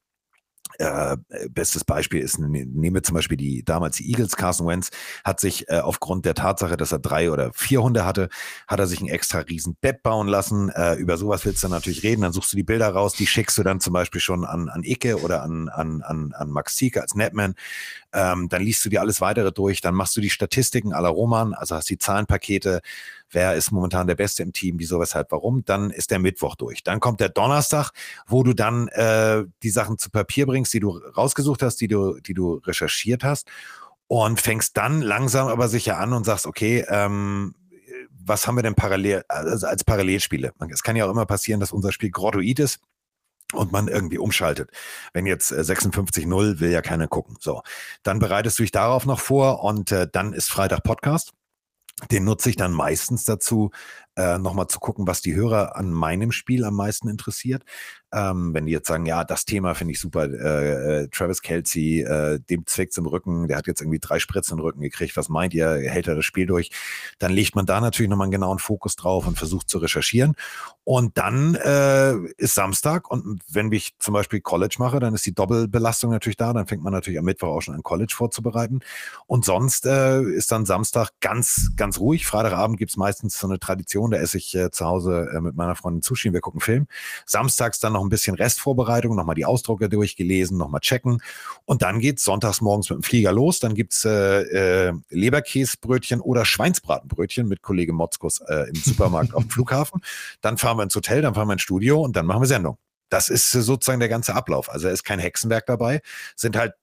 äh, 0.79 1.17
bestes 1.49 1.83
Beispiel 1.83 2.21
ist, 2.21 2.39
ne, 2.39 2.47
nehmen 2.47 2.95
wir 2.95 3.03
zum 3.03 3.15
Beispiel 3.15 3.37
die 3.37 3.63
damals 3.63 3.97
die 3.97 4.09
Eagles, 4.09 4.35
Carson 4.35 4.67
Wentz 4.67 4.89
hat 5.23 5.39
sich 5.39 5.69
äh, 5.69 5.79
aufgrund 5.79 6.25
der 6.25 6.33
Tatsache, 6.33 6.77
dass 6.77 6.91
er 6.91 6.99
drei 6.99 7.31
oder 7.31 7.51
vier 7.53 7.81
Hunde 7.81 8.05
hatte, 8.05 8.29
hat 8.67 8.79
er 8.79 8.87
sich 8.87 9.01
ein 9.01 9.07
extra 9.07 9.39
riesen 9.39 9.75
Bett 9.79 10.03
bauen 10.03 10.27
lassen. 10.27 10.69
Äh, 10.69 10.95
über 10.95 11.17
sowas 11.17 11.45
willst 11.45 11.63
du 11.63 11.67
natürlich 11.67 12.03
reden, 12.03 12.21
dann 12.21 12.33
suchst 12.33 12.53
du 12.53 12.57
die 12.57 12.63
Bilder 12.63 12.89
raus, 12.89 13.13
die 13.13 13.27
schickst 13.27 13.57
du 13.57 13.63
dann 13.63 13.79
zum 13.79 13.93
Beispiel 13.93 14.21
schon 14.21 14.45
an, 14.45 14.69
an 14.69 14.83
Icke 14.83 15.21
oder 15.21 15.43
an, 15.43 15.69
an, 15.69 16.01
an, 16.01 16.33
an 16.33 16.49
Max 16.49 16.75
Zieke 16.75 17.01
als 17.01 17.15
Netman. 17.15 17.55
Ähm, 18.13 18.47
dann 18.49 18.61
liest 18.61 18.85
du 18.85 18.89
dir 18.89 19.01
alles 19.01 19.21
weitere 19.21 19.51
durch, 19.51 19.81
dann 19.81 19.93
machst 19.95 20.15
du 20.15 20.21
die 20.21 20.29
Statistiken 20.29 20.93
aller 20.93 21.09
Roman, 21.09 21.53
also 21.53 21.75
hast 21.75 21.89
die 21.89 21.97
Zahlenpakete, 21.97 22.81
wer 23.31 23.55
ist 23.55 23.71
momentan 23.71 24.07
der 24.07 24.15
Beste 24.15 24.43
im 24.43 24.53
Team, 24.53 24.79
wieso, 24.79 24.99
weshalb, 24.99 25.31
warum. 25.31 25.65
Dann 25.65 25.89
ist 25.89 26.11
der 26.11 26.19
Mittwoch 26.19 26.55
durch. 26.55 26.83
Dann 26.83 26.99
kommt 26.99 27.19
der 27.19 27.29
Donnerstag, 27.29 27.91
wo 28.27 28.43
du 28.43 28.53
dann 28.53 28.87
äh, 28.89 29.43
die 29.63 29.69
Sachen 29.69 29.97
zu 29.97 30.09
Papier 30.09 30.45
bringst, 30.45 30.73
die 30.73 30.79
du 30.79 30.97
rausgesucht 30.97 31.61
hast, 31.61 31.81
die 31.81 31.87
du, 31.87 32.19
die 32.19 32.33
du 32.33 32.55
recherchiert 32.65 33.23
hast 33.23 33.47
und 34.07 34.39
fängst 34.39 34.77
dann 34.77 35.01
langsam 35.01 35.47
aber 35.47 35.67
sicher 35.67 35.97
an 35.99 36.13
und 36.13 36.25
sagst, 36.25 36.45
okay, 36.45 36.85
ähm, 36.87 37.55
was 38.09 38.47
haben 38.47 38.55
wir 38.55 38.63
denn 38.63 38.75
parallel, 38.75 39.23
also 39.27 39.67
als 39.67 39.83
Parallelspiele? 39.83 40.51
Es 40.69 40.83
kann 40.83 40.95
ja 40.95 41.05
auch 41.05 41.11
immer 41.11 41.25
passieren, 41.25 41.59
dass 41.59 41.71
unser 41.71 41.91
Spiel 41.91 42.11
grottoid 42.11 42.59
ist 42.59 42.79
und 43.53 43.71
man 43.71 43.87
irgendwie 43.87 44.17
umschaltet. 44.17 44.71
Wenn 45.13 45.25
jetzt 45.25 45.51
56-0 45.51 46.25
äh, 46.25 46.59
will 46.59 46.71
ja 46.71 46.81
keiner 46.81 47.07
gucken. 47.07 47.37
So, 47.39 47.61
dann 48.03 48.19
bereitest 48.19 48.59
du 48.59 48.63
dich 48.63 48.71
darauf 48.71 49.05
noch 49.05 49.19
vor 49.19 49.63
und 49.63 49.91
äh, 49.91 50.07
dann 50.11 50.33
ist 50.33 50.49
Freitag 50.49 50.83
Podcast. 50.83 51.33
Den 52.11 52.25
nutze 52.25 52.49
ich 52.49 52.55
dann 52.55 52.73
meistens 52.73 53.23
dazu, 53.23 53.71
äh, 54.15 54.37
nochmal 54.37 54.67
zu 54.67 54.79
gucken, 54.79 55.07
was 55.07 55.21
die 55.21 55.35
Hörer 55.35 55.75
an 55.75 55.91
meinem 55.91 56.31
Spiel 56.31 56.63
am 56.63 56.75
meisten 56.75 57.09
interessiert. 57.09 57.63
Ähm, 58.13 58.53
wenn 58.53 58.65
die 58.65 58.71
jetzt 58.71 58.87
sagen, 58.87 59.05
ja, 59.05 59.25
das 59.25 59.43
Thema 59.43 59.73
finde 59.75 59.91
ich 59.91 59.99
super, 59.99 60.23
äh, 60.25 61.03
äh, 61.03 61.07
Travis 61.09 61.41
Kelsey, 61.41 62.01
äh, 62.01 62.39
dem 62.39 62.65
zwickt 62.65 62.97
im 62.97 63.07
Rücken, 63.07 63.47
der 63.49 63.57
hat 63.57 63.67
jetzt 63.67 63.81
irgendwie 63.81 63.99
drei 63.99 64.19
Spritzen 64.19 64.57
im 64.57 64.63
Rücken 64.63 64.79
gekriegt, 64.79 65.17
was 65.17 65.27
meint 65.27 65.53
ihr, 65.53 65.67
hält 65.67 66.07
er 66.07 66.15
das 66.15 66.23
Spiel 66.23 66.45
durch? 66.45 66.71
Dann 67.19 67.33
legt 67.33 67.55
man 67.55 67.65
da 67.65 67.81
natürlich 67.81 68.09
nochmal 68.09 68.25
einen 68.25 68.31
genauen 68.31 68.59
Fokus 68.59 68.95
drauf 68.95 69.27
und 69.27 69.37
versucht 69.37 69.69
zu 69.69 69.79
recherchieren. 69.79 70.35
Und 70.85 71.17
dann 71.17 71.55
äh, 71.55 72.15
ist 72.37 72.55
Samstag 72.55 73.09
und 73.09 73.41
wenn 73.51 73.71
ich 73.71 73.95
zum 73.99 74.13
Beispiel 74.13 74.39
College 74.39 74.75
mache, 74.79 74.99
dann 74.99 75.13
ist 75.13 75.25
die 75.25 75.33
Doppelbelastung 75.33 76.11
natürlich 76.11 76.37
da, 76.37 76.53
dann 76.53 76.67
fängt 76.67 76.83
man 76.83 76.93
natürlich 76.93 77.19
am 77.19 77.25
Mittwoch 77.25 77.49
auch 77.49 77.61
schon 77.61 77.75
an 77.75 77.83
College 77.83 78.13
vorzubereiten. 78.15 78.79
Und 79.25 79.43
sonst 79.43 79.85
äh, 79.87 80.21
ist 80.21 80.51
dann 80.51 80.65
Samstag 80.65 81.09
ganz, 81.19 81.71
ganz 81.75 81.99
ruhig. 81.99 82.27
Freitagabend 82.27 82.77
gibt 82.77 82.91
es 82.91 82.97
meistens 82.97 83.37
so 83.37 83.47
eine 83.47 83.59
Tradition, 83.59 84.04
da 84.11 84.17
esse 84.17 84.37
ich 84.37 84.55
äh, 84.55 84.71
zu 84.71 84.85
Hause 84.85 85.29
äh, 85.33 85.41
mit 85.41 85.55
meiner 85.55 85.75
Freundin 85.75 86.01
Sushi, 86.01 86.33
wir 86.33 86.41
gucken 86.41 86.61
Film. 86.61 86.87
Samstags 87.25 87.79
dann 87.79 87.93
noch 87.93 88.01
ein 88.01 88.09
bisschen 88.09 88.35
Restvorbereitung, 88.35 89.15
nochmal 89.15 89.35
die 89.35 89.45
Ausdrucke 89.45 89.89
durchgelesen, 89.89 90.57
nochmal 90.57 90.81
checken. 90.81 91.21
Und 91.65 91.81
dann 91.81 91.99
geht 91.99 92.19
es 92.19 92.23
sonntags 92.23 92.61
morgens 92.61 92.89
mit 92.89 92.99
dem 92.99 93.03
Flieger 93.03 93.31
los. 93.31 93.59
Dann 93.59 93.75
gibt 93.75 93.93
es 93.93 94.05
äh, 94.05 94.87
äh, 94.87 94.93
Leberkäsbrötchen 95.09 96.21
oder 96.21 96.45
Schweinsbratenbrötchen 96.45 97.47
mit 97.47 97.61
Kollege 97.61 97.93
Motzkus 97.93 98.41
äh, 98.41 98.69
im 98.69 98.75
Supermarkt 98.75 99.33
auf 99.33 99.43
dem 99.45 99.49
Flughafen. 99.49 100.01
Dann 100.41 100.57
fahren 100.57 100.77
wir 100.77 100.83
ins 100.83 100.95
Hotel, 100.95 101.21
dann 101.21 101.35
fahren 101.35 101.47
wir 101.47 101.53
ins 101.53 101.61
Studio 101.61 102.01
und 102.01 102.15
dann 102.15 102.25
machen 102.25 102.41
wir 102.41 102.47
Sendung. 102.47 102.77
Das 103.09 103.29
ist 103.29 103.51
sozusagen 103.51 103.99
der 103.99 104.09
ganze 104.09 104.35
Ablauf. 104.35 104.69
Also 104.69 104.89
ist 104.89 105.03
kein 105.03 105.19
Hexenwerk 105.19 105.65
dabei, 105.67 106.01
sind 106.35 106.57
halt 106.57 106.73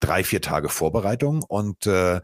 drei, 0.00 0.24
vier 0.24 0.40
Tage 0.40 0.68
Vorbereitung 0.68 1.42
und 1.42 1.86
äh, 1.86 2.20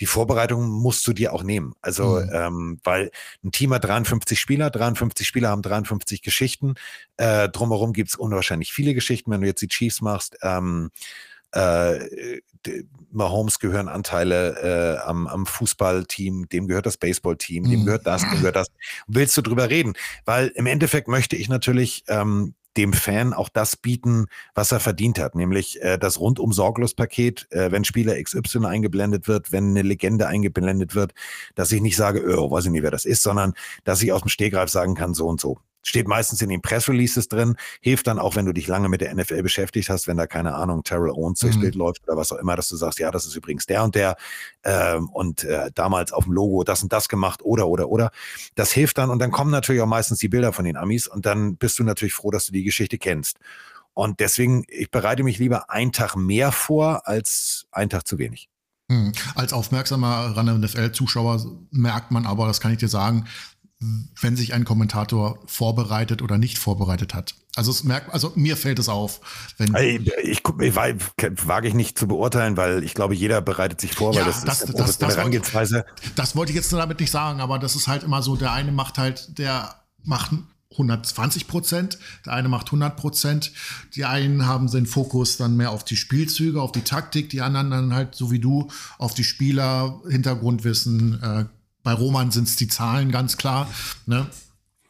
die 0.00 0.06
Vorbereitung 0.06 0.68
musst 0.68 1.06
du 1.06 1.12
dir 1.12 1.32
auch 1.32 1.42
nehmen. 1.42 1.74
Also, 1.80 2.20
mhm. 2.20 2.30
ähm, 2.32 2.80
weil 2.84 3.10
ein 3.44 3.52
Team 3.52 3.72
hat 3.72 3.84
53 3.84 4.38
Spieler, 4.38 4.70
53 4.70 5.26
Spieler 5.26 5.48
haben 5.50 5.62
53 5.62 6.22
Geschichten. 6.22 6.74
Äh, 7.16 7.48
drumherum 7.48 7.92
gibt 7.92 8.10
es 8.10 8.16
unwahrscheinlich 8.16 8.72
viele 8.72 8.94
Geschichten, 8.94 9.30
wenn 9.30 9.40
du 9.40 9.46
jetzt 9.46 9.62
die 9.62 9.68
Chiefs 9.68 10.00
machst. 10.00 10.36
Ähm, 10.42 10.90
äh, 11.52 12.40
Mahomes 13.12 13.58
gehören 13.58 13.88
Anteile 13.88 14.98
äh, 15.00 15.06
am, 15.06 15.26
am 15.26 15.46
Fußballteam, 15.46 16.48
dem 16.48 16.66
gehört 16.66 16.86
das 16.86 16.96
Baseballteam, 16.96 17.64
dem 17.64 17.80
mhm. 17.80 17.84
gehört 17.86 18.06
das, 18.06 18.22
dem 18.22 18.38
gehört 18.38 18.56
das. 18.56 18.68
Willst 19.06 19.36
du 19.36 19.42
drüber 19.42 19.70
reden? 19.70 19.94
Weil 20.24 20.48
im 20.48 20.66
Endeffekt 20.66 21.08
möchte 21.08 21.36
ich 21.36 21.48
natürlich 21.48 22.04
ähm, 22.08 22.54
dem 22.76 22.92
Fan 22.92 23.32
auch 23.32 23.48
das 23.48 23.76
bieten, 23.76 24.26
was 24.54 24.72
er 24.72 24.80
verdient 24.80 25.18
hat, 25.18 25.34
nämlich 25.34 25.80
äh, 25.82 25.98
das 25.98 26.20
rundum 26.20 26.52
sorglos 26.52 26.94
Paket, 26.94 27.46
äh, 27.50 27.70
wenn 27.70 27.84
Spieler 27.84 28.22
XY 28.22 28.66
eingeblendet 28.66 29.28
wird, 29.28 29.52
wenn 29.52 29.70
eine 29.70 29.82
Legende 29.82 30.26
eingeblendet 30.26 30.94
wird, 30.94 31.14
dass 31.54 31.72
ich 31.72 31.80
nicht 31.80 31.96
sage, 31.96 32.22
oh, 32.38 32.50
weiß 32.50 32.66
ich 32.66 32.70
nicht, 32.70 32.82
wer 32.82 32.90
das 32.90 33.04
ist, 33.04 33.22
sondern 33.22 33.54
dass 33.84 34.02
ich 34.02 34.12
aus 34.12 34.22
dem 34.22 34.28
Stegreif 34.28 34.70
sagen 34.70 34.94
kann, 34.94 35.14
so 35.14 35.26
und 35.26 35.40
so. 35.40 35.58
Steht 35.86 36.08
meistens 36.08 36.42
in 36.42 36.48
den 36.48 36.62
Pressreleases 36.62 37.28
drin, 37.28 37.56
hilft 37.80 38.08
dann 38.08 38.18
auch, 38.18 38.34
wenn 38.34 38.44
du 38.44 38.52
dich 38.52 38.66
lange 38.66 38.88
mit 38.88 39.00
der 39.00 39.14
NFL 39.14 39.42
beschäftigt 39.42 39.88
hast, 39.88 40.08
wenn 40.08 40.16
da 40.16 40.26
keine 40.26 40.54
Ahnung, 40.54 40.82
Terrell 40.82 41.10
Owens 41.10 41.38
durchs 41.38 41.56
mhm. 41.56 41.60
Bild 41.60 41.74
läuft 41.76 42.02
oder 42.08 42.16
was 42.16 42.32
auch 42.32 42.38
immer, 42.38 42.56
dass 42.56 42.68
du 42.68 42.76
sagst, 42.76 42.98
ja, 42.98 43.12
das 43.12 43.24
ist 43.24 43.36
übrigens 43.36 43.66
der 43.66 43.84
und 43.84 43.94
der 43.94 44.16
ähm, 44.64 45.08
und 45.10 45.44
äh, 45.44 45.70
damals 45.74 46.12
auf 46.12 46.24
dem 46.24 46.32
Logo 46.32 46.64
das 46.64 46.82
und 46.82 46.92
das 46.92 47.08
gemacht 47.08 47.40
oder 47.44 47.68
oder 47.68 47.88
oder. 47.88 48.10
Das 48.56 48.72
hilft 48.72 48.98
dann 48.98 49.10
und 49.10 49.20
dann 49.20 49.30
kommen 49.30 49.52
natürlich 49.52 49.80
auch 49.80 49.86
meistens 49.86 50.18
die 50.18 50.28
Bilder 50.28 50.52
von 50.52 50.64
den 50.64 50.76
Amis 50.76 51.06
und 51.06 51.24
dann 51.24 51.56
bist 51.56 51.78
du 51.78 51.84
natürlich 51.84 52.14
froh, 52.14 52.32
dass 52.32 52.46
du 52.46 52.52
die 52.52 52.64
Geschichte 52.64 52.98
kennst. 52.98 53.38
Und 53.94 54.20
deswegen, 54.20 54.64
ich 54.68 54.90
bereite 54.90 55.22
mich 55.22 55.38
lieber 55.38 55.70
einen 55.70 55.92
Tag 55.92 56.16
mehr 56.16 56.52
vor 56.52 57.06
als 57.06 57.66
einen 57.70 57.90
Tag 57.90 58.06
zu 58.06 58.18
wenig. 58.18 58.50
Hm. 58.90 59.12
Als 59.34 59.52
aufmerksamer 59.52 60.36
RAN-NFL-Zuschauer 60.36 61.44
merkt 61.70 62.12
man 62.12 62.24
aber, 62.24 62.46
das 62.46 62.60
kann 62.60 62.72
ich 62.72 62.78
dir 62.78 62.88
sagen, 62.88 63.24
wenn 63.78 64.36
sich 64.36 64.54
ein 64.54 64.64
Kommentator 64.64 65.38
vorbereitet 65.46 66.22
oder 66.22 66.38
nicht 66.38 66.58
vorbereitet 66.58 67.12
hat. 67.14 67.34
Also 67.56 67.70
es 67.70 67.84
merkt, 67.84 68.12
also 68.12 68.32
mir 68.34 68.56
fällt 68.56 68.78
es 68.78 68.88
auf, 68.88 69.20
wenn 69.58 69.74
ich, 69.74 70.06
ich, 70.22 70.42
ich 70.60 70.76
wage 70.76 71.68
ich 71.68 71.74
nicht 71.74 71.98
zu 71.98 72.06
beurteilen, 72.06 72.56
weil 72.56 72.82
ich 72.84 72.94
glaube, 72.94 73.14
jeder 73.14 73.42
bereitet 73.42 73.80
sich 73.80 73.92
vor, 73.92 74.14
ja, 74.14 74.20
weil 74.20 74.26
das, 74.26 74.44
das 74.44 74.62
ist 74.62 74.78
das, 74.78 74.98
das, 74.98 75.16
Herangehensweise. 75.16 75.84
Das 76.14 76.36
wollte 76.36 76.52
ich 76.52 76.56
jetzt 76.56 76.72
damit 76.72 77.00
nicht 77.00 77.10
sagen, 77.10 77.40
aber 77.40 77.58
das 77.58 77.76
ist 77.76 77.86
halt 77.86 78.02
immer 78.02 78.22
so, 78.22 78.36
der 78.36 78.52
eine 78.52 78.72
macht 78.72 78.96
halt, 78.96 79.38
der 79.38 79.74
macht 80.04 80.32
120 80.72 81.46
Prozent, 81.46 81.98
der 82.24 82.34
eine 82.34 82.48
macht 82.48 82.66
100 82.68 82.96
Prozent. 82.96 83.52
Die 83.94 84.04
einen 84.04 84.46
haben 84.46 84.70
den 84.70 84.86
Fokus 84.86 85.36
dann 85.36 85.56
mehr 85.56 85.70
auf 85.70 85.84
die 85.84 85.96
Spielzüge, 85.96 86.60
auf 86.60 86.72
die 86.72 86.82
Taktik, 86.82 87.30
die 87.30 87.40
anderen 87.40 87.70
dann 87.70 87.94
halt 87.94 88.14
so 88.14 88.30
wie 88.30 88.40
du 88.40 88.68
auf 88.98 89.14
die 89.14 89.24
Spieler, 89.24 90.00
Hintergrundwissen, 90.08 91.22
äh, 91.22 91.44
bei 91.86 91.92
Roman 91.92 92.32
sind 92.32 92.48
es 92.48 92.56
die 92.56 92.66
Zahlen 92.66 93.12
ganz 93.12 93.36
klar. 93.36 93.70
Ne? 94.06 94.26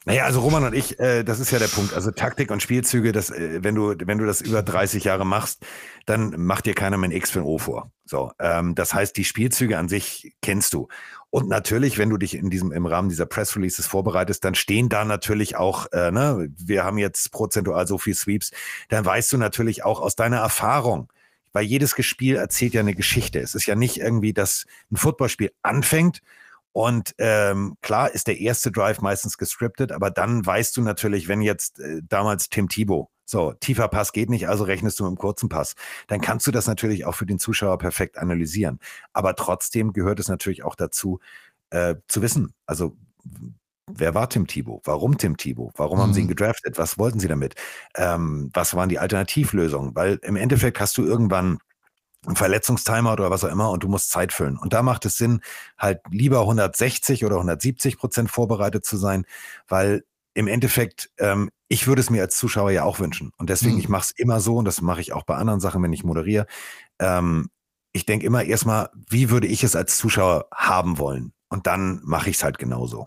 Naja, 0.06 0.24
also 0.24 0.40
Roman 0.40 0.64
und 0.64 0.74
ich, 0.74 0.98
äh, 0.98 1.24
das 1.24 1.40
ist 1.40 1.50
ja 1.50 1.58
der 1.58 1.68
Punkt. 1.68 1.92
Also 1.92 2.10
Taktik 2.10 2.50
und 2.50 2.62
Spielzüge, 2.62 3.12
das, 3.12 3.28
äh, 3.28 3.62
wenn 3.62 3.74
du, 3.74 3.94
wenn 3.98 4.16
du 4.16 4.24
das 4.24 4.40
über 4.40 4.62
30 4.62 5.04
Jahre 5.04 5.26
machst, 5.26 5.62
dann 6.06 6.40
macht 6.40 6.64
dir 6.64 6.72
keiner 6.72 6.96
mehr 6.96 7.10
ein 7.10 7.12
X 7.14 7.30
für 7.30 7.40
ein 7.40 7.44
O 7.44 7.58
vor. 7.58 7.92
So, 8.06 8.32
ähm, 8.38 8.74
das 8.74 8.94
heißt, 8.94 9.14
die 9.14 9.24
Spielzüge 9.24 9.76
an 9.76 9.90
sich 9.90 10.34
kennst 10.40 10.72
du. 10.72 10.88
Und 11.28 11.50
natürlich, 11.50 11.98
wenn 11.98 12.08
du 12.08 12.16
dich 12.16 12.34
in 12.34 12.48
diesem, 12.48 12.72
im 12.72 12.86
Rahmen 12.86 13.10
dieser 13.10 13.26
Press 13.26 13.54
Releases 13.56 13.86
vorbereitest, 13.86 14.42
dann 14.42 14.54
stehen 14.54 14.88
da 14.88 15.04
natürlich 15.04 15.56
auch, 15.56 15.92
äh, 15.92 16.10
ne, 16.10 16.48
wir 16.56 16.82
haben 16.82 16.96
jetzt 16.96 17.30
prozentual 17.30 17.86
so 17.86 17.98
viel 17.98 18.14
Sweeps, 18.14 18.52
dann 18.88 19.04
weißt 19.04 19.34
du 19.34 19.36
natürlich 19.36 19.84
auch 19.84 20.00
aus 20.00 20.16
deiner 20.16 20.38
Erfahrung, 20.38 21.12
weil 21.52 21.66
jedes 21.66 21.94
Spiel 22.06 22.36
erzählt 22.36 22.72
ja 22.72 22.80
eine 22.80 22.94
Geschichte. 22.94 23.38
Es 23.38 23.54
ist 23.54 23.66
ja 23.66 23.74
nicht 23.74 23.98
irgendwie, 23.98 24.32
dass 24.32 24.64
ein 24.90 24.96
Footballspiel 24.96 25.52
anfängt 25.62 26.22
und 26.76 27.14
ähm, 27.16 27.78
klar 27.80 28.10
ist 28.10 28.26
der 28.26 28.38
erste 28.38 28.70
Drive 28.70 29.00
meistens 29.00 29.38
gescriptet, 29.38 29.92
aber 29.92 30.10
dann 30.10 30.44
weißt 30.44 30.76
du 30.76 30.82
natürlich, 30.82 31.26
wenn 31.26 31.40
jetzt 31.40 31.80
äh, 31.80 32.02
damals 32.06 32.50
Tim 32.50 32.68
Thibault, 32.68 33.08
so, 33.24 33.54
tiefer 33.54 33.88
Pass 33.88 34.12
geht 34.12 34.28
nicht, 34.28 34.46
also 34.46 34.64
rechnest 34.64 35.00
du 35.00 35.04
mit 35.04 35.08
einem 35.08 35.16
kurzen 35.16 35.48
Pass, 35.48 35.74
dann 36.06 36.20
kannst 36.20 36.46
du 36.46 36.50
das 36.50 36.66
natürlich 36.66 37.06
auch 37.06 37.14
für 37.14 37.24
den 37.24 37.38
Zuschauer 37.38 37.78
perfekt 37.78 38.18
analysieren. 38.18 38.78
Aber 39.14 39.34
trotzdem 39.36 39.94
gehört 39.94 40.20
es 40.20 40.28
natürlich 40.28 40.64
auch 40.64 40.74
dazu, 40.74 41.18
äh, 41.70 41.94
zu 42.08 42.20
wissen, 42.20 42.52
also 42.66 42.94
wer 43.90 44.14
war 44.14 44.28
Tim 44.28 44.46
Thibault? 44.46 44.82
Warum 44.84 45.16
Tim 45.16 45.38
Thibault? 45.38 45.72
Warum 45.78 45.96
mhm. 45.96 46.02
haben 46.02 46.12
sie 46.12 46.20
ihn 46.20 46.26
mhm. 46.26 46.36
gedraftet? 46.36 46.76
Was 46.76 46.98
wollten 46.98 47.20
sie 47.20 47.28
damit? 47.28 47.54
Ähm, 47.94 48.50
was 48.52 48.74
waren 48.74 48.90
die 48.90 48.98
Alternativlösungen? 48.98 49.94
Weil 49.94 50.18
im 50.22 50.36
Endeffekt 50.36 50.78
hast 50.78 50.98
du 50.98 51.06
irgendwann 51.06 51.56
Verletzungstimer 52.34 53.12
oder 53.12 53.30
was 53.30 53.44
auch 53.44 53.50
immer 53.50 53.70
und 53.70 53.84
du 53.84 53.88
musst 53.88 54.10
Zeit 54.10 54.32
füllen. 54.32 54.56
Und 54.56 54.72
da 54.72 54.82
macht 54.82 55.04
es 55.04 55.16
Sinn, 55.16 55.40
halt 55.78 56.00
lieber 56.10 56.40
160 56.40 57.24
oder 57.24 57.36
170 57.36 57.98
Prozent 57.98 58.30
vorbereitet 58.30 58.84
zu 58.84 58.96
sein, 58.96 59.24
weil 59.68 60.04
im 60.34 60.48
Endeffekt, 60.48 61.10
ähm, 61.18 61.50
ich 61.68 61.86
würde 61.86 62.00
es 62.00 62.10
mir 62.10 62.22
als 62.22 62.36
Zuschauer 62.36 62.70
ja 62.70 62.84
auch 62.84 62.98
wünschen. 62.98 63.32
Und 63.38 63.48
deswegen, 63.48 63.74
mhm. 63.74 63.80
ich 63.80 63.88
mache 63.88 64.02
es 64.02 64.10
immer 64.10 64.40
so, 64.40 64.56
und 64.56 64.64
das 64.64 64.82
mache 64.82 65.00
ich 65.00 65.12
auch 65.12 65.22
bei 65.22 65.36
anderen 65.36 65.60
Sachen, 65.60 65.82
wenn 65.82 65.92
ich 65.92 66.04
moderiere. 66.04 66.46
Ähm, 66.98 67.48
ich 67.92 68.04
denke 68.04 68.26
immer 68.26 68.44
erstmal, 68.44 68.90
wie 69.08 69.30
würde 69.30 69.46
ich 69.46 69.64
es 69.64 69.74
als 69.74 69.96
Zuschauer 69.96 70.48
haben 70.52 70.98
wollen? 70.98 71.32
Und 71.48 71.66
dann 71.66 72.00
mache 72.04 72.28
ich 72.28 72.36
es 72.36 72.44
halt 72.44 72.58
genauso. 72.58 73.06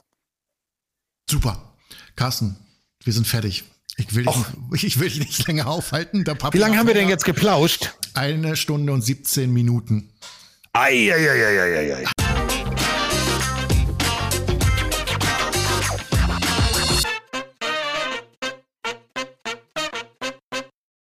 Super. 1.30 1.76
Carsten, 2.16 2.58
wir 3.04 3.14
sind 3.14 3.28
fertig. 3.28 3.66
Ich 4.00 4.16
will, 4.16 4.26
dich, 4.72 4.84
ich 4.86 5.00
will 5.00 5.10
dich 5.10 5.20
nicht 5.20 5.48
länger 5.48 5.68
aufhalten. 5.68 6.24
Wie 6.52 6.58
lange 6.58 6.78
haben 6.78 6.88
wir 6.88 6.94
denn 6.94 7.10
jetzt 7.10 7.26
geplauscht? 7.26 7.94
Eine 8.14 8.56
Stunde 8.56 8.94
und 8.94 9.02
17 9.02 9.52
Minuten. 9.52 10.10
Eieieiei. 10.72 12.06